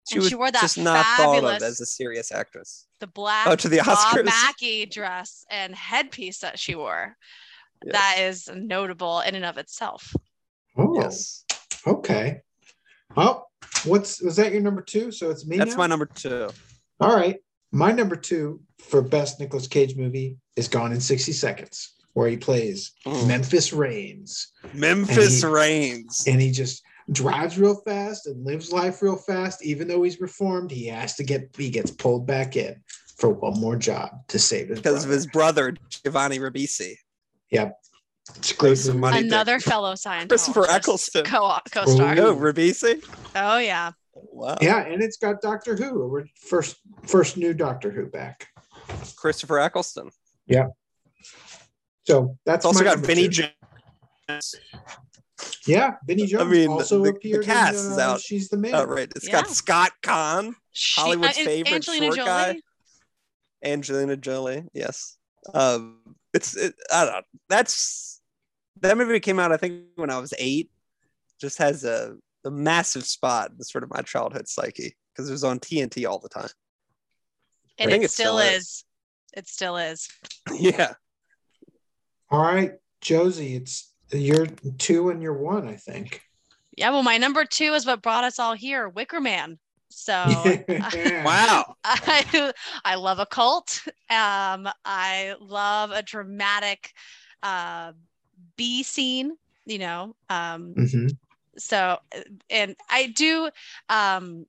she 0.07 0.15
And 0.15 0.21
was 0.23 0.29
she 0.29 0.35
wore 0.35 0.51
that 0.51 0.61
just 0.61 0.77
not 0.77 1.05
thought 1.17 1.43
of 1.43 1.61
as 1.61 1.81
a 1.81 1.85
serious 1.85 2.31
actress. 2.31 2.87
The 2.99 3.07
black 3.07 3.47
Oh, 3.47 3.55
to 3.55 3.69
the 3.69 3.77
Bob 3.77 3.97
Oscars? 3.97 4.25
Mackie 4.25 4.85
dress 4.85 5.45
and 5.49 5.75
headpiece 5.75 6.39
that 6.39 6.57
she 6.57 6.75
wore. 6.75 7.15
Yes. 7.83 7.93
That 7.93 8.15
is 8.19 8.49
notable 8.53 9.21
in 9.21 9.35
and 9.35 9.45
of 9.45 9.57
itself. 9.57 10.13
Oh, 10.77 10.99
yes, 11.01 11.45
okay. 11.87 12.41
Well, 13.15 13.49
what's 13.85 14.21
was 14.21 14.35
that 14.35 14.51
your 14.51 14.61
number 14.61 14.81
two? 14.81 15.11
So 15.11 15.29
it's 15.29 15.45
me. 15.45 15.57
that's 15.57 15.71
now? 15.71 15.77
my 15.77 15.87
number 15.87 16.05
two. 16.05 16.49
All 16.99 17.15
right. 17.15 17.37
My 17.71 17.91
number 17.91 18.15
two 18.15 18.61
for 18.79 19.01
best 19.01 19.39
Nicolas 19.39 19.67
Cage 19.67 19.95
movie 19.95 20.37
is 20.55 20.67
Gone 20.67 20.91
in 20.91 20.99
60 20.99 21.31
Seconds, 21.33 21.93
where 22.19 22.29
he 22.29 22.37
plays 22.37 22.91
Mm. 23.05 23.27
Memphis 23.27 23.71
Raines. 23.73 24.51
Memphis 24.73 25.41
And 25.43 25.53
Raines. 25.53 26.23
And 26.27 26.39
he 26.41 26.51
just 26.51 26.83
drives 27.11 27.57
real 27.57 27.81
fast 27.85 28.27
and 28.27 28.45
lives 28.45 28.71
life 28.71 29.01
real 29.01 29.15
fast. 29.15 29.63
Even 29.65 29.87
though 29.87 30.03
he's 30.03 30.19
reformed, 30.21 30.69
he 30.69 30.85
has 30.87 31.15
to 31.15 31.23
get 31.23 31.49
he 31.57 31.69
gets 31.69 31.89
pulled 31.91 32.27
back 32.27 32.55
in 32.55 32.75
for 33.17 33.29
one 33.29 33.59
more 33.59 33.75
job 33.77 34.09
to 34.27 34.37
save 34.37 34.67
his 34.69 34.79
because 34.79 35.03
of 35.03 35.09
brother. 35.09 35.15
his 35.15 35.27
brother 35.27 35.73
Giovanni 35.89 36.39
Ribisi. 36.39 36.95
Yep. 37.51 37.75
It's 38.35 38.51
a 38.51 38.55
great 38.55 38.77
some 38.77 38.99
money. 38.99 39.25
Another 39.25 39.59
fellow 39.59 39.95
scientist, 39.95 40.29
Christopher 40.29 40.69
Eccleston. 40.69 41.25
Co- 41.25 41.57
co-star. 41.71 42.15
Ooh. 42.15 42.27
Oh, 42.27 42.35
Ribisi. 42.35 43.03
Oh 43.35 43.57
yeah. 43.57 43.91
Wow. 44.13 44.57
Yeah, 44.61 44.81
and 44.85 45.01
it's 45.01 45.17
got 45.17 45.41
Doctor 45.41 45.75
Who. 45.75 46.05
We're 46.07 46.25
first 46.35 46.75
first 47.07 47.37
new 47.37 47.53
Doctor 47.53 47.89
Who 47.89 48.05
back. 48.07 48.47
Christopher 49.15 49.59
Eccleston. 49.59 50.09
So 52.09 52.37
that's 52.45 52.57
It's 52.59 52.65
also 52.65 52.83
got 52.83 52.99
Vinnie 52.99 53.29
two. 53.29 53.45
Jones. 54.27 54.55
Yeah, 55.65 55.95
Vinnie 56.07 56.25
Jones 56.25 56.51
mean, 56.51 56.69
also 56.69 57.03
the- 57.03 57.13
the 57.21 57.39
cast 57.43 57.85
in, 57.85 57.91
is 57.93 57.97
uh, 57.97 58.01
out- 58.01 58.21
She's 58.21 58.49
the 58.49 58.57
man. 58.57 58.75
Oh, 58.75 58.83
right. 58.85 59.09
It's 59.15 59.25
Yeah. 59.27 59.33
got 59.33 59.49
Scott 59.49 59.91
Caan, 60.01 60.53
She- 60.71 60.99
Hollywood's 61.01 61.37
uh, 61.37 61.43
favorite 61.43 61.73
Angelina 61.75 62.05
short 62.07 62.15
Jolie. 62.17 62.27
guy. 62.27 62.61
Angelina 63.63 64.17
Jolie. 64.17 64.65
Yes. 64.73 65.17
Um, 65.53 66.15
it's 66.33 66.55
it, 66.55 66.75
I 66.91 67.05
don't 67.05 67.13
know. 67.13 67.21
That's 67.47 68.21
that 68.81 68.97
movie 68.97 69.19
came 69.19 69.39
out 69.39 69.51
I 69.51 69.57
think 69.57 69.83
when 69.95 70.09
I 70.09 70.19
was 70.19 70.33
eight. 70.37 70.71
Just 71.39 71.57
has 71.59 71.85
a, 71.85 72.17
a 72.43 72.51
massive 72.51 73.05
spot 73.05 73.51
in 73.51 73.63
sort 73.63 73.83
of 73.85 73.89
my 73.89 74.01
childhood 74.01 74.47
psyche 74.49 74.95
because 75.13 75.29
it 75.29 75.31
was 75.31 75.43
on 75.45 75.59
TNT 75.59 76.05
all 76.09 76.19
the 76.19 76.27
time. 76.29 76.49
And 77.77 77.87
I 77.89 77.91
think 77.91 78.03
it 78.03 78.07
it 78.07 78.11
still 78.11 78.37
still 78.39 78.39
is. 78.39 78.63
is. 78.63 78.85
It 79.37 79.47
still 79.47 79.77
is. 79.77 80.09
yeah. 80.53 80.93
All 82.31 82.41
right, 82.41 82.73
Josie, 83.01 83.55
it's 83.55 83.91
your 84.11 84.45
two 84.77 85.09
and 85.09 85.21
your 85.21 85.33
one, 85.33 85.67
I 85.67 85.75
think. 85.75 86.21
Yeah, 86.77 86.91
well, 86.91 87.03
my 87.03 87.17
number 87.17 87.43
two 87.45 87.73
is 87.73 87.85
what 87.85 88.01
brought 88.01 88.23
us 88.23 88.39
all 88.39 88.53
here, 88.53 88.87
Wicker 88.87 89.19
Man. 89.19 89.57
So 89.89 90.13
Wow. 91.25 91.75
I 91.83 92.53
I 92.85 92.95
love 92.95 93.19
a 93.19 93.25
cult. 93.25 93.81
Um, 94.09 94.69
I 94.85 95.35
love 95.39 95.91
a 95.91 96.03
dramatic 96.03 96.91
uh, 97.41 97.93
B 98.57 98.83
scene. 98.83 99.35
You 99.65 99.79
know, 99.79 100.15
um, 100.29 100.73
Mhm. 100.75 101.17
so 101.57 101.97
and 102.49 102.75
I 102.89 103.07
do 103.07 103.49
um, 103.89 104.45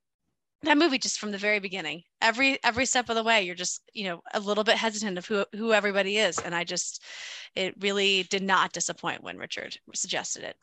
that 0.62 0.78
movie 0.78 0.98
just 0.98 1.18
from 1.18 1.32
the 1.32 1.38
very 1.38 1.58
beginning. 1.60 2.02
Every 2.20 2.58
every 2.64 2.86
step 2.86 3.08
of 3.08 3.16
the 3.16 3.22
way, 3.22 3.42
you're 3.42 3.54
just 3.54 3.82
you 3.94 4.04
know 4.04 4.22
a 4.34 4.40
little 4.40 4.64
bit 4.64 4.76
hesitant 4.76 5.18
of 5.18 5.26
who 5.26 5.44
who 5.54 5.72
everybody 5.72 6.18
is, 6.18 6.38
and 6.38 6.54
I 6.54 6.64
just 6.64 7.02
it 7.56 7.74
really 7.80 8.24
did 8.24 8.42
not 8.42 8.72
disappoint 8.72 9.22
when 9.22 9.38
Richard 9.38 9.78
suggested 9.94 10.44
it. 10.44 10.56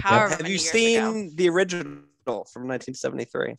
However, 0.00 0.34
Have 0.34 0.48
you 0.48 0.58
seen 0.58 0.98
ago. 0.98 1.36
the 1.36 1.48
original 1.48 2.44
from 2.52 2.66
1973? 2.66 3.56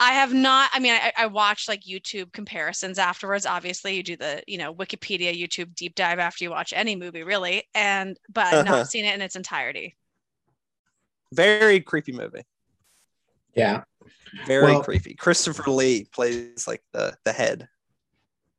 I 0.00 0.12
have 0.12 0.34
not. 0.34 0.70
I 0.74 0.80
mean, 0.80 0.92
I, 0.92 1.12
I 1.16 1.26
watched 1.26 1.68
like 1.68 1.82
YouTube 1.82 2.32
comparisons 2.32 2.98
afterwards. 2.98 3.46
Obviously, 3.46 3.94
you 3.96 4.02
do 4.02 4.16
the 4.16 4.42
you 4.46 4.58
know 4.58 4.74
Wikipedia, 4.74 5.32
YouTube 5.38 5.74
deep 5.74 5.94
dive 5.94 6.18
after 6.18 6.44
you 6.44 6.50
watch 6.50 6.72
any 6.74 6.96
movie, 6.96 7.22
really. 7.22 7.64
And 7.74 8.18
but 8.32 8.46
I've 8.46 8.60
Uh-huh. 8.60 8.64
not 8.64 8.86
seen 8.88 9.04
it 9.04 9.14
in 9.14 9.22
its 9.22 9.36
entirety. 9.36 9.96
Very 11.32 11.80
creepy 11.80 12.12
movie. 12.12 12.42
Yeah, 13.54 13.84
Very 14.46 14.64
Well- 14.64 14.82
creepy. 14.82 15.14
Christopher 15.14 15.70
Lee 15.70 16.04
plays 16.12 16.66
like 16.66 16.82
the 16.92 17.16
the 17.24 17.32
head. 17.32 17.68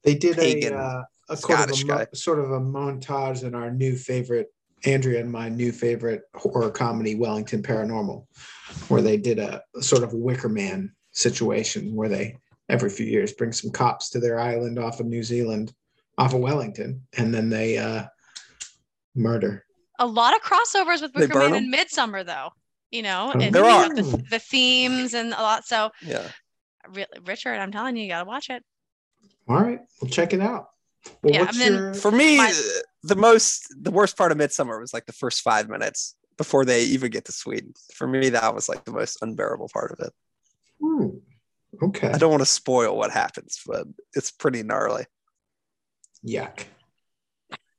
they 0.03 0.15
did 0.15 0.35
Pagan 0.35 0.73
a, 0.73 0.77
uh, 0.77 1.03
a 1.29 1.37
sort 1.37 1.51
of 1.51 1.59
Scottish 1.65 1.83
a 1.83 1.87
mo- 1.87 1.97
guy. 1.97 2.07
sort 2.13 2.39
of 2.39 2.51
a 2.51 2.59
montage 2.59 3.43
in 3.43 3.55
our 3.55 3.71
new 3.71 3.95
favorite, 3.97 4.53
Andrea 4.85 5.19
and 5.21 5.31
my 5.31 5.49
new 5.49 5.71
favorite 5.71 6.21
horror 6.35 6.69
comedy, 6.69 7.15
Wellington 7.15 7.63
Paranormal, 7.63 8.25
where 8.89 9.01
they 9.01 9.17
did 9.17 9.39
a, 9.39 9.63
a 9.75 9.81
sort 9.81 10.03
of 10.03 10.13
Wicker 10.13 10.49
Man 10.49 10.93
situation 11.11 11.95
where 11.95 12.09
they 12.09 12.37
every 12.69 12.89
few 12.89 13.05
years 13.05 13.33
bring 13.33 13.51
some 13.51 13.71
cops 13.71 14.09
to 14.11 14.19
their 14.19 14.39
island 14.39 14.77
off 14.77 14.99
of 14.99 15.05
New 15.07 15.23
Zealand, 15.23 15.73
off 16.19 16.33
of 16.35 16.39
Wellington, 16.41 17.01
and 17.17 17.33
then 17.33 17.49
they 17.49 17.77
uh, 17.79 18.03
murder. 19.15 19.65
A 19.99 20.05
lot 20.05 20.35
of 20.35 20.41
crossovers 20.41 21.01
with 21.01 21.15
Wicker 21.15 21.39
Man 21.39 21.51
Man 21.51 21.57
'em? 21.57 21.63
and 21.63 21.73
Midsommar, 21.73 22.25
though. 22.25 22.49
You 22.95 23.01
know, 23.03 23.31
Oh, 23.35 23.39
and 23.39 23.53
There 23.53 23.65
are. 23.65 23.93
the, 23.93 24.23
the 24.29 24.39
themes 24.39 25.13
and 25.13 25.33
a 25.33 25.41
lot. 25.41 25.65
So, 25.67 25.91
Yeah. 26.01 26.29
really, 26.87 27.07
Richard, 27.25 27.55
I'm 27.59 27.71
telling 27.73 27.97
you, 27.97 28.03
you 28.03 28.09
gotta 28.09 28.25
watch 28.25 28.49
it. 28.49 28.63
All 29.49 29.59
right, 29.61 29.81
we'll 30.01 30.09
check 30.09 30.33
it 30.33 30.39
out. 30.39 30.69
Well, 31.21 31.33
Yeah, 31.33 31.41
what's 31.41 31.59
and 31.59 31.61
then- 31.61 31.73
your 31.83 31.93
For 31.93 32.09
me, 32.11 32.37
My- 32.37 32.49
uh, 32.49 32.79
the 33.03 33.15
most 33.17 33.67
the 33.79 33.91
worst 33.91 34.17
part 34.17 34.31
of 34.31 34.37
Midsommar 34.37 34.79
was 34.79 34.93
like 34.93 35.05
the 35.05 35.13
first 35.13 35.41
five 35.41 35.67
minutes 35.69 36.15
before 36.37 36.63
they 36.65 36.83
even 36.85 37.11
get 37.11 37.25
to 37.25 37.31
Sweden. 37.33 37.73
For 37.93 38.07
me, 38.07 38.29
that 38.29 38.55
was 38.55 38.69
like 38.69 38.85
the 38.85 38.91
most 38.91 39.17
unbearable 39.21 39.69
part 39.73 39.91
of 39.91 39.99
it. 39.99 40.13
Hmm, 40.81 41.07
okay? 41.83 42.09
I 42.09 42.17
don't 42.17 42.31
want 42.31 42.41
to 42.41 42.45
spoil 42.61 42.95
what 42.97 43.11
happens, 43.11 43.59
but 43.65 43.87
it's 44.13 44.31
pretty 44.31 44.63
gnarly. 44.63 45.05
Yuck. 46.25 46.63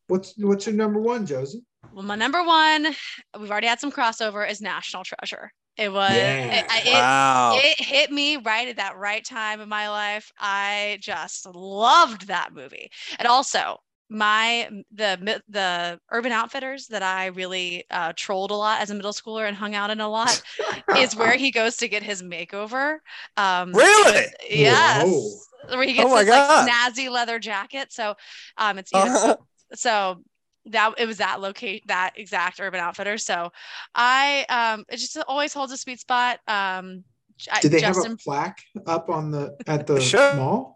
What's 0.08 0.34
what's 0.36 0.66
your 0.66 0.74
number 0.76 1.00
one, 1.00 1.24
Josie? 1.26 1.64
Well, 1.92 2.04
my 2.04 2.14
number 2.16 2.42
one, 2.42 2.94
we've 3.38 3.50
already 3.50 3.66
had 3.68 3.80
some 3.80 3.92
crossover, 3.92 4.48
is 4.48 4.60
National 4.60 5.02
Treasure. 5.04 5.50
It 5.76 5.92
was. 5.92 6.12
Yeah. 6.12 6.58
It, 6.60 6.66
I- 6.70 6.82
it- 6.86 6.92
wow. 6.94 7.58
it 7.62 7.80
hit 7.84 8.10
me 8.10 8.36
right 8.38 8.68
at 8.68 8.76
that 8.76 8.96
right 8.96 9.24
time 9.24 9.60
in 9.60 9.68
my 9.68 9.88
life. 9.90 10.30
I 10.38 10.98
just 11.00 11.46
loved 11.54 12.28
that 12.28 12.52
movie. 12.52 12.90
And 13.18 13.28
also, 13.28 13.76
my 14.08 14.68
the 14.92 15.42
the 15.48 15.98
Urban 16.12 16.32
Outfitters 16.32 16.86
that 16.88 17.02
I 17.02 17.26
really 17.26 17.84
uh, 17.90 18.12
trolled 18.16 18.52
a 18.52 18.54
lot 18.54 18.80
as 18.80 18.90
a 18.90 18.94
middle 18.94 19.12
schooler 19.12 19.48
and 19.48 19.56
hung 19.56 19.74
out 19.74 19.90
in 19.90 20.00
a 20.00 20.08
lot 20.08 20.40
is 20.96 21.16
where 21.16 21.36
he 21.36 21.50
goes 21.50 21.76
to 21.78 21.88
get 21.88 22.02
his 22.02 22.22
makeover. 22.22 22.98
Um, 23.36 23.72
really? 23.72 24.26
Yes. 24.48 25.06
Whoa. 25.06 25.76
Where 25.76 25.82
he 25.86 25.94
gets 25.94 26.06
Oh 26.08 26.14
my 26.14 26.22
this 26.22 26.30
like 26.30 26.48
God. 26.48 26.68
snazzy 26.68 27.10
leather 27.10 27.38
jacket. 27.40 27.92
So 27.92 28.14
um 28.56 28.78
it's 28.78 28.92
you 28.92 29.04
know, 29.04 29.12
Uh-huh. 29.12 29.36
so 29.74 30.22
that 30.66 30.94
it 30.98 31.06
was 31.06 31.18
that 31.18 31.40
locate 31.40 31.86
that 31.86 32.12
exact 32.16 32.60
urban 32.60 32.80
outfitter 32.80 33.16
so 33.18 33.50
i 33.94 34.44
um 34.48 34.84
it 34.88 34.96
just 34.98 35.16
always 35.28 35.52
holds 35.54 35.72
a 35.72 35.76
sweet 35.76 36.00
spot 36.00 36.40
um 36.48 37.04
I- 37.52 37.60
Did 37.60 37.72
they 37.72 37.80
Justin, 37.80 38.12
have 38.12 38.12
a 38.14 38.16
plaque 38.16 38.62
up 38.86 39.10
on 39.10 39.30
the 39.30 39.54
at 39.66 39.86
the 39.86 40.00
Sure. 40.00 40.32
mall? 40.34 40.74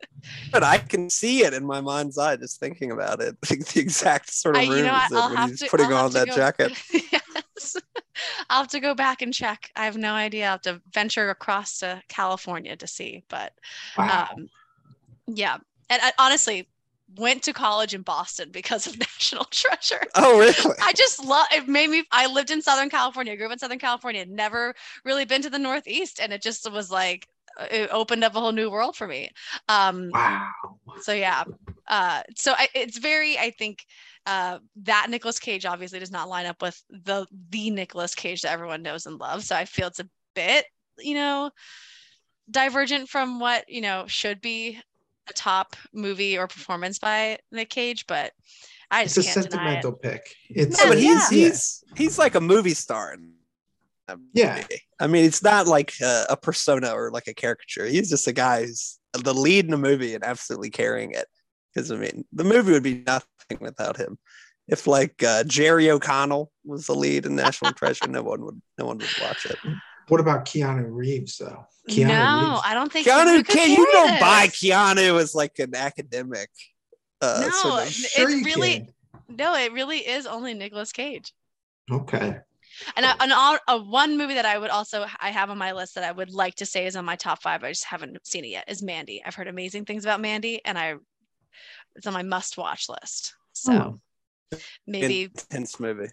But 0.53 0.62
I 0.62 0.77
can 0.77 1.09
see 1.09 1.43
it 1.43 1.55
in 1.55 1.65
my 1.65 1.81
mind's 1.81 2.19
eye 2.19 2.37
just 2.37 2.61
thinking 2.61 2.91
about 2.91 3.23
it. 3.23 3.41
the 3.49 3.81
exact 3.81 4.31
sort 4.31 4.57
of 4.57 4.61
I, 4.61 4.65
rooms 4.67 4.77
you 4.77 4.85
know 4.85 4.93
what, 4.93 5.11
that 5.11 5.31
when 5.31 5.49
he's 5.49 5.61
to 5.61 5.69
putting 5.71 5.87
I'll 5.87 6.05
on 6.05 6.12
that 6.12 6.29
go- 6.29 6.35
jacket. 6.37 6.73
yes 6.93 7.77
i'll 8.51 8.62
have 8.62 8.69
to 8.69 8.81
go 8.81 8.95
back 8.95 9.23
and 9.23 9.33
check 9.33 9.71
i 9.75 9.87
have 9.87 9.97
no 9.97 10.12
idea 10.12 10.45
i'll 10.45 10.51
have 10.53 10.61
to 10.61 10.83
venture 10.93 11.31
across 11.31 11.79
to 11.79 12.03
california 12.09 12.77
to 12.77 12.87
see 12.87 13.25
but 13.31 13.55
Wow. 13.97 14.29
um 14.35 14.49
yeah 15.29 15.57
and 15.89 16.03
I 16.03 16.12
honestly 16.19 16.69
went 17.16 17.43
to 17.43 17.53
college 17.53 17.95
in 17.95 18.03
boston 18.03 18.51
because 18.53 18.87
of 18.87 18.99
national 18.99 19.45
treasure 19.47 20.01
Oh, 20.15 20.39
really? 20.39 20.74
I 20.82 20.93
just 20.93 21.24
love 21.24 21.47
it 21.53 21.69
made 21.69 21.89
me 21.91 22.05
I 22.11 22.27
lived 22.27 22.51
in 22.51 22.62
Southern 22.62 22.91
California, 22.91 23.37
grew 23.37 23.47
up 23.47 23.53
in 23.53 23.59
Southern 23.59 23.78
California, 23.78 24.24
never 24.27 24.74
really 25.05 25.24
been 25.24 25.43
to 25.43 25.51
the 25.51 25.59
Northeast. 25.59 26.20
And 26.20 26.32
it 26.32 26.43
just 26.43 26.70
was 26.70 26.91
like 26.91 27.27
uh, 27.59 27.66
it 27.70 27.91
opened 27.93 28.24
up 28.24 28.35
a 28.35 28.41
whole 28.41 28.53
new 28.53 28.70
world 28.70 28.97
for 28.97 29.07
me. 29.07 29.31
Um 29.69 30.11
wow. 30.12 30.49
so 31.01 31.12
yeah. 31.12 31.45
Uh 31.89 32.23
so 32.37 32.55
I, 32.57 32.69
it's 32.74 32.99
very, 32.99 33.39
I 33.39 33.51
think 33.51 33.85
uh 34.27 34.59
that 34.82 35.07
Nicolas 35.11 35.39
Cage 35.39 35.65
obviously 35.66 35.99
does 35.99 36.11
not 36.11 36.28
line 36.28 36.47
up 36.47 36.61
with 36.62 36.82
the 36.91 37.27
the 37.51 37.70
Nicolas 37.70 38.15
Cage 38.15 38.43
that 38.43 38.53
everyone 38.53 38.82
knows 38.82 39.07
and 39.07 39.19
loves. 39.19 39.47
So 39.47 39.57
I 39.57 39.65
feel 39.65 39.89
it's 39.89 40.01
a 40.01 40.09
bit, 40.35 40.66
you 40.99 41.15
know, 41.15 41.51
divergent 42.51 43.09
from 43.09 43.39
what, 43.41 43.65
you 43.69 43.81
know, 43.81 44.05
should 44.07 44.41
be 44.41 44.81
a 45.28 45.32
top 45.32 45.76
movie 45.92 46.36
or 46.38 46.47
performance 46.47 46.98
by 46.98 47.38
Nick 47.52 47.70
Cage, 47.70 48.06
but 48.06 48.32
I 48.90 49.02
It's 49.02 49.14
just 49.14 49.28
a 49.30 49.34
can't 49.40 49.51
deny 49.51 49.62
it. 49.62 49.82
sentimental 49.82 49.92
pick. 49.92 50.34
It's 50.48 50.78
No, 50.78 50.88
but 50.88 50.97
a- 50.98 51.01
he's 51.01 51.32
yeah. 51.32 51.38
he's 51.48 51.84
he's 51.97 52.18
like 52.18 52.34
a 52.34 52.40
movie 52.40 52.74
star. 52.74 53.16
Yeah. 54.32 54.64
I 54.98 55.06
mean, 55.06 55.24
it's 55.24 55.42
not 55.42 55.68
like 55.68 55.92
a, 56.02 56.26
a 56.30 56.36
persona 56.36 56.90
or 56.90 57.12
like 57.12 57.28
a 57.28 57.34
caricature. 57.34 57.86
He's 57.86 58.10
just 58.10 58.26
a 58.26 58.32
guy 58.32 58.62
who's 58.66 58.98
the 59.12 59.32
lead 59.32 59.66
in 59.66 59.72
a 59.72 59.78
movie 59.78 60.14
and 60.16 60.24
absolutely 60.24 60.70
carrying 60.70 61.12
it. 61.12 61.26
Because 61.72 61.92
I 61.92 61.97
mean, 61.97 62.24
the 62.32 62.42
movie 62.42 62.72
would 62.72 62.82
be 62.82 63.05
nothing 63.06 63.59
without 63.60 63.97
him. 63.97 64.18
If 64.66 64.88
like 64.88 65.22
uh, 65.22 65.44
Jerry 65.44 65.90
O'Connell 65.90 66.51
was 66.64 66.86
the 66.86 66.94
lead 66.94 67.24
in 67.26 67.36
National 67.36 67.72
Treasure, 67.72 68.09
no 68.09 68.22
one 68.22 68.44
would 68.44 68.60
no 68.78 68.86
one 68.86 68.98
would 68.98 69.09
watch 69.22 69.47
it. 69.47 69.59
What 70.11 70.20
about 70.20 70.45
Keanu 70.45 70.87
Reeves 70.91 71.39
though? 71.39 71.65
Keanu 71.89 72.09
no, 72.09 72.49
Reeves. 72.51 72.62
I 72.66 72.74
don't 72.74 72.93
think 72.93 73.07
Keanu, 73.07 73.37
who 73.37 73.43
can 73.45 73.70
you 73.70 73.87
carry 73.87 73.93
don't 74.09 74.20
buy 74.20 74.47
this? 74.47 74.61
Keanu 74.62 75.19
as 75.20 75.35
like 75.35 75.59
an 75.59 75.74
academic? 75.74 76.51
Uh, 77.23 77.43
No, 77.47 77.51
sort 77.51 77.82
of- 77.82 77.89
it- 77.89 77.93
Sure 77.95 78.31
it's 78.31 78.45
really- 78.45 78.81
can. 78.81 78.95
No, 79.28 79.55
it 79.55 79.73
really 79.73 79.99
is 79.99 80.27
only 80.27 80.55
Nicolas 80.55 80.91
Cage. 80.93 81.32
Okay. 81.91 82.39
And 82.97 83.05
a, 83.07 83.23
an, 83.23 83.31
al- 83.32 83.59
a 83.69 83.78
one 83.78 84.16
movie 84.19 84.35
that 84.35 84.45
I 84.47 84.57
would 84.59 84.70
also 84.70 85.05
I 85.20 85.31
have 85.31 85.51
on 85.51 85.59
my 85.59 85.73
list 85.73 85.95
that 85.97 86.05
I 86.05 86.12
would 86.12 86.31
like 86.32 86.55
to 86.57 86.66
say 86.66 86.87
is 86.87 86.97
on 86.97 87.05
my 87.05 87.15
top 87.16 87.43
five. 87.43 87.62
I 87.62 87.69
just 87.70 87.85
haven't 87.85 88.16
seen 88.27 88.45
it 88.45 88.49
yet. 88.49 88.65
Is 88.69 88.82
Mandy. 88.82 89.23
I've 89.24 89.35
heard 89.35 89.49
amazing 89.49 89.85
things 89.85 90.05
about 90.05 90.20
Mandy, 90.20 90.61
and 90.65 90.77
I 90.78 90.95
it's 91.97 92.07
on 92.07 92.12
my 92.12 92.23
must 92.23 92.57
watch 92.57 92.89
list. 92.89 93.35
So 93.53 94.01
Hmm. 94.53 94.59
maybe 94.87 95.24
intense 95.24 95.78
movie. 95.78 96.09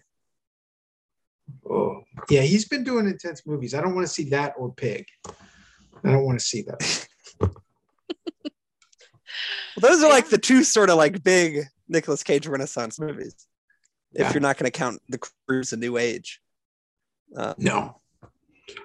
Oh, 1.68 2.02
yeah, 2.30 2.42
he's 2.42 2.68
been 2.68 2.84
doing 2.84 3.06
intense 3.06 3.42
movies. 3.46 3.74
I 3.74 3.80
don't 3.80 3.94
want 3.94 4.06
to 4.06 4.12
see 4.12 4.28
that 4.30 4.54
or 4.58 4.72
Pig. 4.72 5.06
I 6.04 6.12
don't 6.12 6.24
want 6.24 6.38
to 6.38 6.44
see 6.44 6.62
that. 6.62 7.08
Well, 7.40 7.52
those 9.92 10.02
are 10.02 10.10
like 10.10 10.28
the 10.28 10.38
two 10.38 10.64
sort 10.64 10.90
of 10.90 10.96
like 10.96 11.22
big 11.22 11.64
Nicolas 11.88 12.22
Cage 12.24 12.46
Renaissance 12.48 12.98
movies. 12.98 13.46
If 14.12 14.22
Yeah. 14.22 14.32
you're 14.32 14.40
not 14.40 14.56
going 14.58 14.70
to 14.70 14.76
count 14.76 15.00
The 15.08 15.18
Croods, 15.46 15.72
A 15.72 15.76
New 15.76 15.96
Age. 15.98 16.40
Uh, 17.36 17.54
No. 17.58 18.00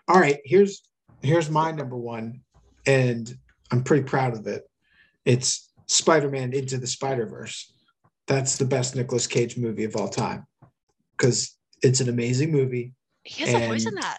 All 0.07 0.19
right, 0.19 0.40
here's 0.45 0.84
here's 1.22 1.49
my 1.49 1.72
number 1.72 1.98
one, 1.98 2.41
and 2.85 3.35
I'm 3.72 3.84
pretty 3.84 4.03
proud 4.03 4.38
of 4.38 4.45
it. 4.48 4.64
It's 5.26 5.72
Spider-Man 5.88 6.53
Into 6.53 6.77
the 6.77 6.88
Spider-Verse. 6.88 7.73
That's 8.27 8.57
the 8.57 8.65
best 8.65 8.95
Nicolas 8.95 9.27
Cage 9.27 9.57
movie 9.57 9.84
of 9.85 9.95
all 9.95 10.10
time. 10.10 10.45
Because 11.18 11.57
it's 11.84 11.99
an 11.99 12.10
amazing 12.10 12.51
movie. 12.51 12.93
He 13.23 13.43
has 13.43 13.53
a 13.53 13.68
voice 13.68 13.85
in 13.85 13.95
that. 13.95 14.18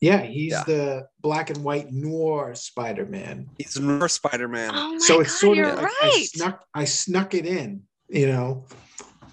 Yeah, 0.00 0.22
he's 0.22 0.52
Yeah. 0.52 0.64
the 0.64 1.08
black 1.20 1.48
and 1.50 1.62
white 1.64 1.90
noir 1.92 2.54
Spider-Man. 2.54 3.48
he's 3.58 3.78
noir 3.78 4.08
Spider-Man. 4.08 4.70
Oh 4.74 4.92
my 4.92 4.98
so 4.98 5.20
it's 5.20 5.32
god, 5.32 5.38
sort 5.38 5.56
you're 5.56 5.68
of 5.68 5.76
like 5.76 5.84
right. 5.84 6.12
I 6.14 6.22
snuck 6.24 6.64
I 6.74 6.84
snuck 6.84 7.34
it 7.34 7.46
in, 7.46 7.82
you 8.08 8.26
know, 8.26 8.66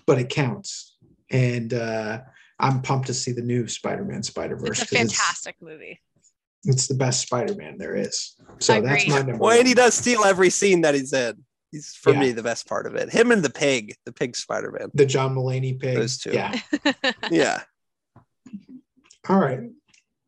but 0.05 0.19
it 0.19 0.29
counts. 0.29 0.95
And 1.31 1.73
uh 1.73 2.21
I'm 2.59 2.81
pumped 2.81 3.07
to 3.07 3.13
see 3.13 3.31
the 3.33 3.41
new 3.41 3.67
Spider-Man 3.67 4.23
Spider-Verse. 4.23 4.81
it's 4.83 4.91
a 4.91 4.95
'cause 4.95 4.97
fantastic 5.15 5.55
movie. 5.61 5.99
It's, 6.65 6.87
the 6.87 6.93
best 6.93 7.19
Spider-Man 7.23 7.77
there 7.77 7.93
is. 7.93 8.35
So 8.59 8.79
that's 8.79 9.03
Agreed. 9.03 9.09
my 9.09 9.17
number. 9.17 9.35
Well, 9.43 9.57
and 9.59 9.67
he 9.67 9.73
does 9.73 9.95
steal 9.95 10.23
every 10.23 10.49
scene 10.49 10.79
that 10.81 10.95
he's 10.95 11.11
in. 11.11 11.43
He's 11.73 11.95
for 11.95 12.13
Yeah. 12.13 12.19
me 12.19 12.31
the 12.33 12.43
best 12.43 12.67
part 12.67 12.85
of 12.85 12.93
it. 12.93 13.09
Him 13.09 13.31
and 13.31 13.41
the 13.43 13.49
pig, 13.49 13.95
the 14.05 14.11
pig 14.13 14.35
Spider-Man. 14.35 14.91
the 14.93 15.07
John 15.07 15.33
Mulaney 15.35 15.77
pig. 15.79 15.95
Those 15.97 16.19
two. 16.19 16.31
Yeah. 16.31 16.57
Yeah. 17.31 17.63
All 19.27 19.39
right. 19.39 19.59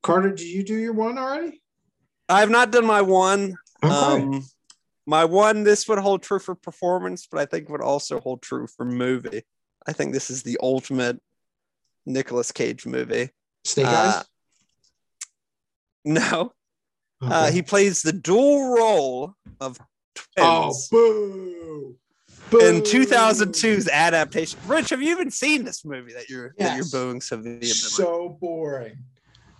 Carter, 0.02 0.30
did 0.32 0.48
you 0.48 0.64
do 0.64 0.76
your 0.76 0.94
one 0.94 1.18
already? 1.20 1.62
I've 2.28 2.50
not 2.50 2.72
done 2.72 2.86
my 2.88 3.02
one. 3.04 3.56
Okay. 3.84 3.94
Um, 3.94 4.44
my 5.06 5.26
one, 5.26 5.64
this 5.64 5.88
would 5.88 6.00
hold 6.00 6.24
true 6.24 6.40
for 6.40 6.56
performance, 6.56 7.28
but 7.30 7.40
I 7.40 7.46
think 7.46 7.70
would 7.70 7.82
also 7.82 8.20
hold 8.20 8.42
true 8.42 8.66
for 8.66 8.86
movie. 8.86 9.44
I 9.86 9.94
think 9.94 10.14
this 10.14 10.32
is 10.32 10.42
the 10.42 10.58
ultimate 10.64 11.22
Nicolas 12.08 12.52
Cage 12.52 12.88
movie. 12.88 13.30
Snake 13.66 13.86
uh, 13.86 13.90
Eyes. 14.18 14.26
No, 16.06 16.54
uh, 17.22 17.52
he 17.52 17.62
plays 17.62 18.02
the 18.02 18.14
dual 18.14 18.74
role 18.76 19.34
of 19.60 19.78
oh, 20.38 20.74
twins 20.90 20.90
boo. 20.90 21.96
in 22.60 22.82
2002's 22.82 23.88
adaptation. 23.90 24.60
Rich, 24.68 24.90
have 24.92 25.02
you 25.02 25.12
even 25.12 25.32
seen 25.32 25.64
this 25.64 25.84
movie 25.86 26.14
that 26.14 26.30
you're 26.30 26.54
that 26.58 26.70
you're 26.76 26.84
Yes. 26.84 26.92
booing 26.92 27.22
so 27.22 27.38
vehemently? 27.38 27.68
So 27.68 28.38
boring. 28.42 28.98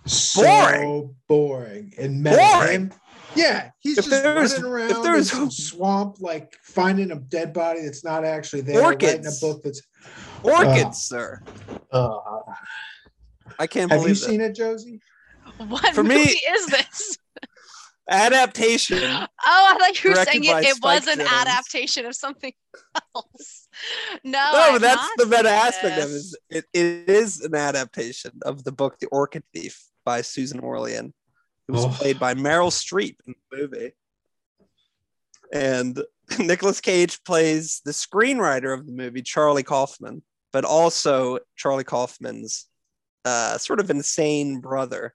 So 0.06 0.42
Boring? 0.42 1.14
boring. 1.26 1.92
And 1.98 2.22
Meta 2.22 2.36
Boring? 2.36 2.92
Yeah, 3.34 3.70
he's 3.80 3.98
If 3.98 4.04
just 4.06 4.22
there's- 4.22 4.52
running 4.52 4.86
if 4.86 4.92
around 4.92 5.02
there's- 5.04 5.32
in 5.32 5.36
some 5.36 5.50
swamp, 5.50 6.20
like 6.20 6.54
finding 6.62 7.10
a 7.10 7.16
dead 7.16 7.52
body 7.52 7.82
that's 7.82 8.04
not 8.04 8.24
actually 8.24 8.60
there, 8.62 8.80
writing 8.80 9.26
a 9.26 9.30
book 9.40 9.62
that's. 9.64 9.82
Orchids, 10.44 10.86
Uh, 10.86 10.92
sir. 10.92 11.42
Uh, 11.90 12.18
I 13.58 13.66
can't 13.66 13.90
have 13.90 13.98
you 14.00 14.04
believe 14.04 14.20
that. 14.20 14.26
seen 14.26 14.40
it, 14.40 14.54
Josie? 14.54 15.00
What 15.58 15.92
For 15.94 16.04
me- 16.04 16.18
movie 16.18 16.30
is 16.54 16.66
this? 16.66 17.18
Adaptation. 18.08 18.98
Oh, 19.02 19.26
I 19.44 19.76
thought 19.78 20.04
you 20.04 20.10
were 20.10 20.16
saying 20.24 20.44
it, 20.44 20.64
it 20.64 20.78
was 20.82 21.06
an 21.08 21.18
Jonze. 21.18 21.40
adaptation 21.40 22.06
of 22.06 22.14
something 22.14 22.52
else. 23.16 23.68
No, 24.24 24.32
no, 24.52 24.58
I've 24.74 24.80
that's 24.80 24.96
not 24.96 25.18
the 25.18 25.26
meta 25.26 25.50
aspect 25.50 25.98
of 25.98 26.10
it. 26.10 26.24
it, 26.50 26.64
it 26.72 27.08
is 27.10 27.40
an 27.40 27.54
adaptation 27.54 28.32
of 28.42 28.64
the 28.64 28.72
book 28.72 28.98
The 29.00 29.06
Orchid 29.08 29.42
Thief 29.52 29.82
by 30.04 30.20
Susan 30.22 30.60
Orlean, 30.60 31.12
who 31.66 31.74
was 31.74 31.84
Oh. 31.84 31.88
played 31.88 32.18
by 32.18 32.34
Meryl 32.34 32.70
Streep 32.70 33.16
in 33.26 33.34
the 33.50 33.56
movie. 33.56 33.92
And 35.52 36.00
Nicolas 36.38 36.80
Cage 36.80 37.22
plays 37.24 37.80
the 37.84 37.92
screenwriter 37.92 38.72
of 38.72 38.86
the 38.86 38.92
movie, 38.92 39.22
Charlie 39.22 39.62
Kaufman, 39.62 40.22
but 40.52 40.64
also 40.64 41.38
Charlie 41.56 41.84
Kaufman's 41.84 42.66
uh, 43.24 43.58
sort 43.58 43.80
of 43.80 43.90
insane 43.90 44.60
brother. 44.60 45.14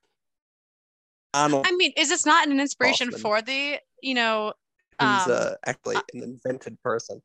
Arnold, 1.34 1.66
I 1.68 1.76
mean, 1.76 1.94
is 1.98 2.10
this 2.10 2.26
not 2.26 2.48
an 2.48 2.60
inspiration 2.60 3.08
Kaufman. 3.08 3.22
for 3.22 3.42
the, 3.42 3.78
you 4.02 4.14
know, 4.14 4.54
who's 5.00 5.10
um, 5.10 5.32
uh, 5.32 5.52
actually 5.66 5.96
an 6.14 6.24
invented 6.24 6.82
person. 6.82 7.22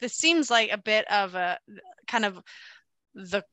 this 0.00 0.14
seems 0.14 0.50
like 0.50 0.70
a 0.72 0.78
bit 0.78 1.10
of 1.10 1.34
a 1.34 1.58
kind 2.06 2.24
of 2.24 2.40
the 3.14 3.44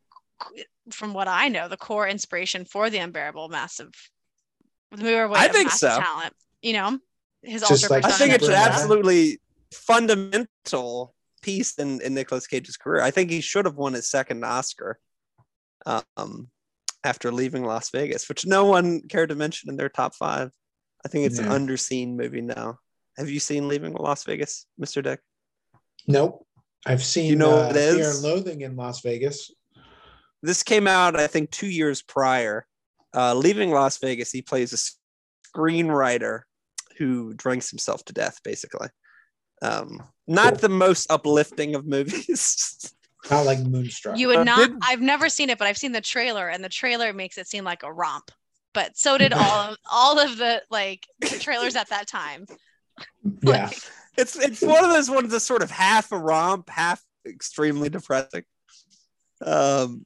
from 0.92 1.14
what 1.14 1.28
I 1.28 1.50
know, 1.50 1.68
the 1.68 1.78
core 1.78 2.08
inspiration 2.08 2.66
for 2.66 2.90
the 2.90 3.00
unbearable 3.00 3.50
massive 3.50 3.92
the 4.92 5.04
movie 5.04 5.36
I 5.36 5.48
think 5.48 5.68
massive 5.68 5.92
so. 5.92 6.00
talent. 6.00 6.34
You 6.62 6.74
know, 6.74 7.00
his 7.42 7.62
Just 7.62 7.84
alter 7.84 7.94
like 7.96 8.06
I 8.06 8.12
think 8.12 8.34
it's 8.34 8.48
an 8.48 8.54
Super 8.54 8.58
persona. 8.58 8.60
Nana. 8.60 8.74
absolutely 8.74 9.42
fundamental 9.72 11.14
piece 11.42 11.76
in, 11.76 12.02
in 12.02 12.14
Nicolas 12.14 12.48
Cage's 12.48 12.78
career. 12.78 13.02
I 13.02 13.12
think 13.12 13.30
he 13.32 13.42
should 13.42 13.66
have 13.66 13.76
won 13.76 13.94
his 13.94 14.10
second 14.10 14.44
Oscar 14.44 15.00
um, 15.86 16.50
after 17.04 17.32
leaving 17.32 17.64
Las 17.64 17.90
Vegas, 17.92 18.28
which 18.28 18.46
no 18.46 18.66
one 18.66 19.02
cared 19.08 19.30
to 19.30 19.36
mention 19.36 19.70
in 19.70 19.78
their 19.78 19.90
top 19.90 20.16
five. 20.16 20.52
I 21.06 21.08
think 21.10 21.26
it's 21.26 21.40
Yeah. 21.40 21.54
an 21.54 21.68
underseen 21.68 22.16
movie 22.16 22.42
now. 22.42 22.80
Have 23.18 23.30
you 23.30 23.40
seen 23.40 23.68
Leaving 23.68 23.94
Las 23.94 24.24
Vegas, 24.26 24.66
Mr. 24.82 25.04
Dick? 25.04 25.20
Nope. 26.08 26.46
I've 26.86 27.04
seen 27.04 27.26
You 27.30 27.36
know 27.36 27.58
uh, 27.60 27.68
what 27.68 27.76
it 27.76 27.94
Fear 27.96 28.04
is? 28.04 28.16
and 28.16 28.24
Loathing 28.24 28.62
in 28.62 28.76
Las 28.76 29.02
Vegas. 29.02 29.52
This 30.42 30.64
came 30.64 30.88
out, 30.88 31.20
I 31.20 31.28
think, 31.28 31.52
two 31.52 31.68
years 31.68 32.02
prior. 32.02 32.66
Uh, 33.14 33.34
Leaving 33.34 33.72
Las 33.72 33.98
Vegas, 33.98 34.32
he 34.32 34.42
plays 34.42 34.72
a 34.74 34.78
screenwriter 35.58 36.42
who 36.98 37.34
drinks 37.34 37.70
himself 37.70 38.04
to 38.06 38.14
death, 38.14 38.40
basically. 38.44 38.88
Um, 39.62 40.02
not 40.28 40.54
Cool. 40.54 40.60
the 40.62 40.70
most 40.70 41.12
uplifting 41.12 41.76
of 41.76 41.86
movies. 41.86 42.94
Not 43.30 43.46
like 43.46 43.60
Moonstruck. 43.60 44.18
You 44.18 44.28
would 44.28 44.40
Uh, 44.40 44.44
not 44.44 44.70
did- 44.70 44.78
I've 44.82 45.02
never 45.02 45.30
seen 45.30 45.50
it, 45.50 45.58
but 45.58 45.68
I've 45.68 45.78
seen 45.78 45.92
the 45.92 46.02
trailer 46.02 46.48
and 46.48 46.64
the 46.64 46.70
trailer 46.70 47.14
makes 47.14 47.38
it 47.38 47.48
seem 47.48 47.64
like 47.64 47.84
a 47.84 47.92
romp. 47.92 48.32
But 48.74 48.98
so 48.98 49.18
did 49.18 49.34
all 49.34 49.42
of 49.72 49.78
all 49.92 50.20
of 50.20 50.38
the 50.38 50.62
like 50.70 51.06
the 51.20 51.40
trailers 51.40 51.76
at 51.76 51.90
that 51.90 52.08
time. 52.08 52.46
yeah. 53.44 53.66
Like, 53.68 53.78
it's 54.18 54.36
it's 54.38 54.62
one 54.62 54.84
of 54.84 54.92
those 54.92 55.10
ones 55.10 55.32
that's 55.32 55.46
sort 55.46 55.64
of 55.64 55.72
half 55.72 56.12
a 56.12 56.18
romp, 56.18 56.70
half 56.70 57.02
extremely 57.26 57.90
depressing. 57.90 58.44
Um, 59.46 60.06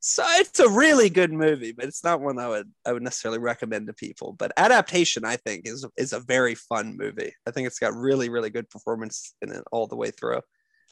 so 0.00 0.22
it's 0.26 0.60
a 0.60 0.68
really 0.68 1.08
good 1.10 1.32
movie, 1.32 1.72
but 1.72 1.86
it's 1.86 2.04
not 2.04 2.20
one 2.20 2.38
I 2.38 2.48
would 2.48 2.70
I 2.84 2.92
would 2.92 3.02
necessarily 3.02 3.38
recommend 3.38 3.86
to 3.88 3.92
people. 3.92 4.34
But 4.38 4.52
adaptation, 4.56 5.24
I 5.24 5.36
think, 5.36 5.66
is 5.66 5.84
is 5.96 6.12
a 6.12 6.20
very 6.20 6.54
fun 6.54 6.96
movie. 6.96 7.32
I 7.46 7.50
think 7.50 7.66
it's 7.66 7.78
got 7.78 7.94
really 7.94 8.28
really 8.28 8.50
good 8.50 8.68
performance 8.70 9.34
in 9.42 9.50
it 9.50 9.64
all 9.72 9.86
the 9.86 9.96
way 9.96 10.10
through. 10.10 10.42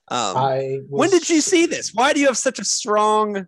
Um, 0.08 0.36
I 0.36 0.78
when 0.88 1.10
did 1.10 1.28
you 1.30 1.40
see 1.40 1.66
this? 1.66 1.92
Why 1.94 2.12
do 2.12 2.20
you 2.20 2.26
have 2.26 2.36
such 2.36 2.58
a 2.58 2.64
strong 2.64 3.46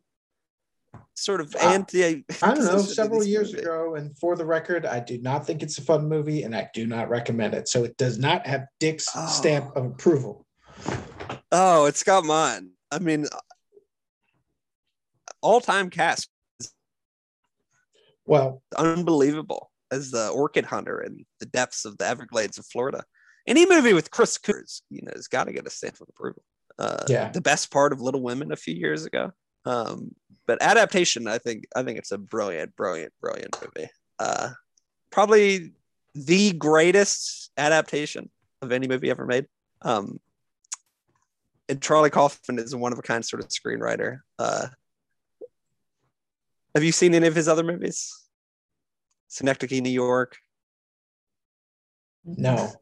sort 1.14 1.40
of 1.42 1.54
anti? 1.56 2.24
I 2.42 2.54
don't 2.54 2.64
know, 2.64 2.78
several 2.82 3.22
years 3.24 3.52
movie? 3.52 3.62
ago. 3.64 3.94
And 3.96 4.16
for 4.18 4.36
the 4.36 4.46
record, 4.46 4.86
I 4.86 5.00
do 5.00 5.18
not 5.18 5.46
think 5.46 5.62
it's 5.62 5.76
a 5.78 5.82
fun 5.82 6.08
movie 6.08 6.44
and 6.44 6.56
I 6.56 6.68
do 6.72 6.86
not 6.86 7.10
recommend 7.10 7.52
it. 7.54 7.68
So 7.68 7.84
it 7.84 7.96
does 7.98 8.18
not 8.18 8.46
have 8.46 8.64
Dick's 8.80 9.06
Oh. 9.14 9.26
stamp 9.26 9.76
of 9.76 9.84
approval. 9.84 10.46
Oh, 11.52 11.84
it's 11.84 12.02
got 12.02 12.24
mine. 12.24 12.70
I 12.90 12.98
mean, 13.00 13.26
all 15.42 15.60
time 15.60 15.90
cast 15.90 16.28
Well, 18.24 18.62
unbelievable 18.76 19.70
as 19.90 20.10
the 20.10 20.28
orchid 20.30 20.64
hunter 20.64 21.00
in 21.02 21.24
the 21.38 21.46
depths 21.46 21.84
of 21.84 21.98
the 21.98 22.06
Everglades 22.06 22.58
of 22.58 22.66
Florida. 22.66 23.04
Any 23.46 23.66
movie 23.66 23.92
with 23.92 24.10
Chris 24.10 24.38
Cooper, 24.38 24.64
you 24.90 25.02
know, 25.02 25.12
has 25.14 25.28
got 25.28 25.44
to 25.44 25.52
get 25.52 25.66
a 25.66 25.70
stamp 25.70 26.00
of 26.00 26.08
approval. 26.08 26.42
Uh, 26.78 27.04
Yeah. 27.08 27.30
The 27.30 27.40
best 27.40 27.70
part 27.70 27.92
of 27.92 28.00
Little 28.00 28.22
Women 28.22 28.52
a 28.52 28.56
few 28.56 28.74
years 28.74 29.04
ago. 29.04 29.32
Um, 29.64 30.14
but 30.46 30.62
adaptation, 30.62 31.26
I 31.26 31.38
think, 31.38 31.64
I 31.74 31.82
think 31.82 31.98
it's 31.98 32.12
a 32.12 32.18
brilliant, 32.18 32.76
brilliant, 32.76 33.12
brilliant 33.20 33.56
movie. 33.60 33.88
Uh, 34.18 34.50
probably 35.10 35.72
the 36.14 36.52
greatest 36.52 37.50
adaptation 37.56 38.30
of 38.62 38.72
any 38.72 38.88
movie 38.88 39.10
ever 39.10 39.26
made. 39.26 39.46
Um, 39.82 40.20
and 41.68 41.82
Charlie 41.82 42.10
Kaufman 42.10 42.58
is 42.58 42.72
a 42.72 42.78
one 42.78 42.92
of 42.92 42.98
a 42.98 43.02
kind 43.02 43.24
sort 43.24 43.42
of 43.42 43.48
screenwriter. 43.48 44.20
Uh, 44.38 44.68
have 46.74 46.84
you 46.84 46.92
seen 46.92 47.14
any 47.14 47.26
of 47.26 47.34
his 47.34 47.48
other 47.48 47.64
movies? 47.64 48.12
Synecdoche, 49.28 49.80
New 49.80 49.90
York, 49.90 50.36
no. 52.26 52.72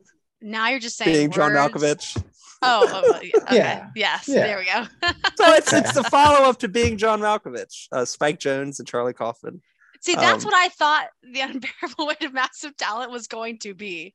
Now 0.44 0.68
you're 0.68 0.78
just 0.78 0.96
saying 0.96 1.12
being 1.12 1.30
John. 1.30 1.52
Malkovich. 1.52 2.22
Oh, 2.62 2.86
oh, 2.88 3.02
oh, 3.16 3.20
yeah. 3.22 3.30
Okay. 3.42 3.56
Yeah. 3.56 3.88
Yes. 3.96 4.28
Yeah. 4.28 4.46
There 4.46 4.58
we 4.58 4.64
go. 4.66 4.86
So 5.36 5.52
it's 5.54 5.72
it's 5.72 5.92
the 5.94 6.04
follow 6.04 6.48
up 6.48 6.58
to 6.60 6.68
being 6.68 6.96
John 6.98 7.20
Malkovich, 7.20 7.88
uh, 7.92 8.04
Spike 8.04 8.38
Jonze 8.38 8.78
and 8.78 8.86
Charlie 8.88 9.12
Kaufman. 9.14 9.60
See, 10.00 10.14
that's 10.14 10.44
Um, 10.44 10.50
what 10.50 10.54
I 10.54 10.68
thought 10.68 11.06
the 11.22 11.40
unbearable 11.40 12.06
weight 12.06 12.22
of 12.24 12.32
massive 12.34 12.76
talent 12.76 13.10
was 13.10 13.26
going 13.26 13.58
to 13.60 13.74
be. 13.74 14.12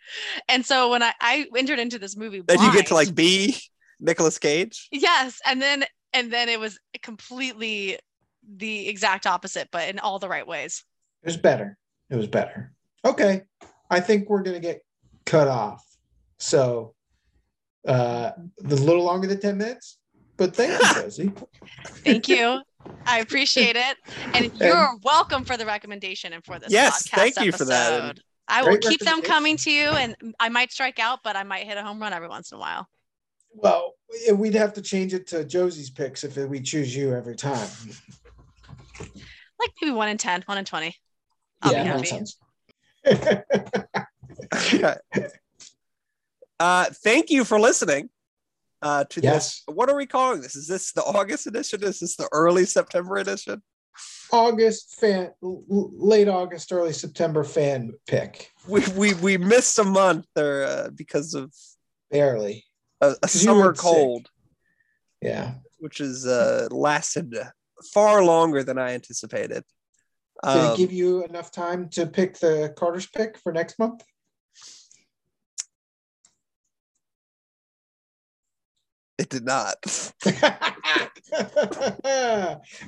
And 0.48 0.64
so 0.66 0.92
when 0.92 1.02
I, 1.02 1.14
I 1.20 1.48
entered 1.58 1.80
into 1.80 1.98
this 2.00 2.16
movie, 2.16 2.42
Then 2.42 2.62
you 2.62 2.72
get 2.72 2.88
to 2.88 2.94
like 2.94 3.14
be 3.16 3.56
Nicolas 4.00 4.38
Cage. 4.38 4.88
yes, 4.92 5.40
and 5.48 5.60
then 5.62 5.84
and 6.14 6.32
then 6.32 6.48
it 6.50 6.60
was 6.60 6.80
completely 7.02 7.98
the 8.48 8.88
exact 8.88 9.26
opposite, 9.28 9.68
but 9.72 9.90
in 9.90 10.00
all 10.00 10.20
the 10.20 10.30
right 10.30 10.48
ways. 10.48 10.84
It 11.24 11.28
was 11.28 11.38
better. 11.38 11.78
It 12.10 12.16
was 12.16 12.28
better. 12.28 12.72
Okay. 13.04 13.44
I 13.90 14.00
think 14.00 14.30
we're 14.30 14.44
gonna 14.44 14.60
get 14.60 14.82
cut 15.26 15.48
off. 15.48 15.84
So 16.40 16.96
uh 17.88 18.32
the 18.58 18.76
little 18.76 19.04
longer 19.04 19.28
than 19.28 19.40
10 19.40 19.58
minutes. 19.58 19.98
But 20.38 20.56
thank 20.56 20.72
you, 20.72 21.02
Josie. 21.02 21.34
Thank 21.86 22.30
you. 22.30 22.62
I 23.06 23.20
appreciate 23.20 23.76
it. 23.76 23.98
And 24.34 24.52
you're 24.56 24.96
welcome 25.04 25.44
for 25.44 25.58
the 25.58 25.66
recommendation 25.66 26.32
and 26.32 26.44
for 26.46 26.60
this 26.60 26.72
Yes, 26.72 27.08
podcast 27.08 27.16
thank 27.16 27.42
you 27.42 27.52
for 27.52 27.66
that. 27.66 27.92
episode. 27.92 28.22
I 28.48 28.64
will 28.64 28.78
keep 28.78 29.02
them 29.02 29.22
coming 29.22 29.58
to 29.58 29.72
you 29.72 29.90
and 29.90 30.16
I 30.40 30.50
might 30.50 30.72
strike 30.72 30.98
out, 30.98 31.20
but 31.24 31.36
I 31.36 31.44
might 31.44 31.66
hit 31.66 31.78
a 31.78 31.84
home 31.84 32.02
run 32.02 32.14
every 32.14 32.30
once 32.30 32.52
in 32.52 32.58
a 32.58 32.60
while. 32.60 32.88
Well, 33.54 33.96
we'd 34.34 34.54
have 34.54 34.74
to 34.74 34.82
change 34.82 35.14
it 35.14 35.28
to 35.28 35.44
Josie's 35.44 35.90
picks 35.90 36.24
if 36.24 36.38
we 36.38 36.62
choose 36.62 36.96
you 36.96 37.14
every 37.14 37.36
time. 37.36 37.68
Like 39.60 39.72
maybe 39.82 39.92
one 39.92 40.08
in 40.08 40.18
10, 40.18 40.44
one 40.46 40.58
in 40.58 40.66
20. 40.66 40.96
I'll 41.62 41.74
yeah, 41.74 41.84
be 41.84 43.06
that 43.06 43.44
happy. 44.72 44.94
uh, 46.60 46.86
thank 47.04 47.30
you 47.30 47.44
for 47.46 47.60
listening 47.60 48.10
uh, 48.82 49.04
to 49.06 49.22
Yes. 49.22 49.64
this. 49.66 49.76
What 49.76 49.90
are 49.90 49.96
we 49.96 50.06
calling 50.06 50.42
this? 50.42 50.56
Is 50.56 50.68
this 50.68 50.92
the 50.94 51.04
August 51.04 51.48
edition? 51.48 51.84
Is 51.84 52.00
this 52.00 52.16
the 52.16 52.30
early 52.32 52.66
September 52.66 53.18
edition? 53.18 53.62
August 54.32 54.96
fan, 55.00 55.32
late 55.42 56.28
August, 56.28 56.72
early 56.72 56.94
September 56.94 57.44
fan 57.44 57.92
pick. 58.08 58.52
We 58.68 58.82
we 58.96 59.14
we 59.16 59.38
missed 59.38 59.78
a 59.80 59.84
month 59.84 60.26
there 60.36 60.64
uh, 60.66 60.90
because 60.96 61.34
of 61.34 61.54
Barely. 62.12 62.66
a, 63.02 63.10
a 63.12 63.16
'Cause 63.20 63.44
you 63.44 63.54
were 63.54 63.62
summer 63.62 63.76
sick. 63.76 63.82
cold, 63.84 64.30
Yeah. 65.22 65.56
which 65.80 65.98
has 65.98 66.26
uh, 66.26 66.68
lasted 66.72 67.34
far 67.94 68.24
longer 68.24 68.64
than 68.64 68.78
I 68.78 68.94
anticipated. 68.94 69.64
Did 70.44 70.50
Um, 70.50 70.72
it 70.74 70.78
give 70.78 70.94
you 70.94 71.26
enough 71.26 71.52
time 71.52 71.90
to 71.90 72.06
pick 72.06 72.40
the 72.40 72.74
Carter's 72.78 73.08
pick 73.08 73.38
for 73.40 73.52
next 73.52 73.78
month? 73.80 74.02
It 79.20 79.30
did 79.30 79.44
not. 79.46 79.76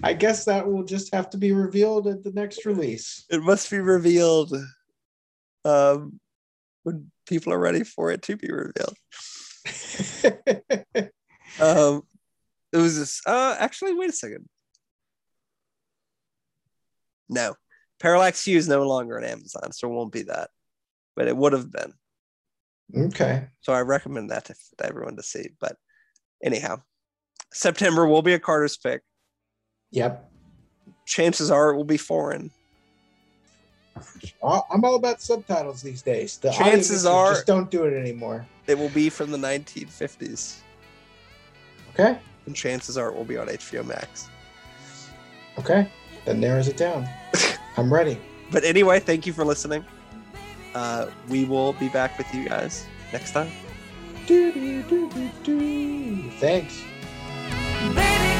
I 0.01 0.13
guess 0.17 0.45
that 0.45 0.65
will 0.65 0.85
just 0.85 1.13
have 1.13 1.29
to 1.31 1.37
be 1.37 1.51
revealed 1.51 2.07
at 2.07 2.23
the 2.23 2.31
next 2.31 2.65
release. 2.65 3.25
It 3.29 3.43
must 3.43 3.69
be 3.69 3.79
revealed 3.79 4.55
um, 5.65 6.21
when 6.83 7.11
people 7.27 7.51
are 7.51 7.59
ready 7.59 7.83
for 7.83 8.11
it 8.11 8.21
to 8.23 8.37
be 8.37 8.47
revealed. 8.49 8.95
Um, 11.59 12.03
it 12.71 12.77
was 12.77 12.97
this. 12.97 13.21
Uh, 13.27 13.55
actually, 13.59 13.93
wait 13.93 14.09
a 14.09 14.13
second. 14.13 14.47
No, 17.27 17.55
Parallax 17.99 18.45
View 18.45 18.57
is 18.57 18.69
no 18.69 18.87
longer 18.87 19.17
on 19.17 19.25
Amazon, 19.25 19.73
so 19.73 19.89
it 19.89 19.93
won't 19.93 20.13
be 20.13 20.23
that. 20.23 20.49
But 21.15 21.27
it 21.27 21.35
would 21.35 21.51
have 21.51 21.69
been. 21.69 21.93
okay. 23.07 23.47
So 23.59 23.73
I 23.73 23.81
recommend 23.81 24.31
that 24.31 24.45
to, 24.45 24.55
to 24.77 24.85
everyone 24.85 25.17
to 25.17 25.23
see. 25.23 25.49
But 25.59 25.75
anyhow, 26.43 26.81
September 27.53 28.07
will 28.07 28.21
be 28.21 28.33
a 28.33 28.39
Carter's 28.39 28.77
pick. 28.77 29.01
Yep. 29.91 30.29
Chances 31.05 31.51
are 31.51 31.71
it 31.71 31.75
will 31.75 31.83
be 31.83 31.97
foreign. 31.97 32.51
I'm 34.43 34.83
all 34.85 34.95
about 34.95 35.21
subtitles 35.21 35.81
these 35.81 36.01
days. 36.01 36.37
The 36.37 36.51
Chances 36.51 37.05
are- 37.05 37.33
just 37.33 37.45
don't 37.45 37.69
do 37.69 37.83
it 37.85 37.93
anymore. 37.99 38.45
It 38.67 38.77
will 38.77 38.89
be 38.89 39.09
from 39.09 39.31
the 39.31 39.37
1950s, 39.37 40.57
Okay. 41.93 42.17
and 42.45 42.55
chances 42.55 42.97
are 42.97 43.09
it 43.09 43.15
will 43.15 43.25
be 43.25 43.37
on 43.37 43.47
HBO 43.49 43.83
Max. 43.85 44.29
Okay. 45.59 45.89
That 46.25 46.37
narrows 46.37 46.67
it 46.69 46.77
down. 46.77 47.07
I'm 47.77 47.91
ready. 47.93 48.17
But 48.51 48.63
anyway, 48.63 48.99
thank 48.99 49.25
you 49.25 49.33
for 49.33 49.43
listening. 49.43 49.83
Uh, 50.73 51.07
we 51.27 51.43
will 51.45 51.73
be 51.73 51.89
back 51.89 52.17
with 52.17 52.33
you 52.33 52.47
guys 52.47 52.85
next 53.11 53.31
time. 53.31 53.51
Do, 54.31 54.49
do, 54.53 54.83
do, 54.83 55.09
do, 55.09 55.29
do. 55.43 56.31
Thanks. 56.39 56.81
Baby, 57.93 58.31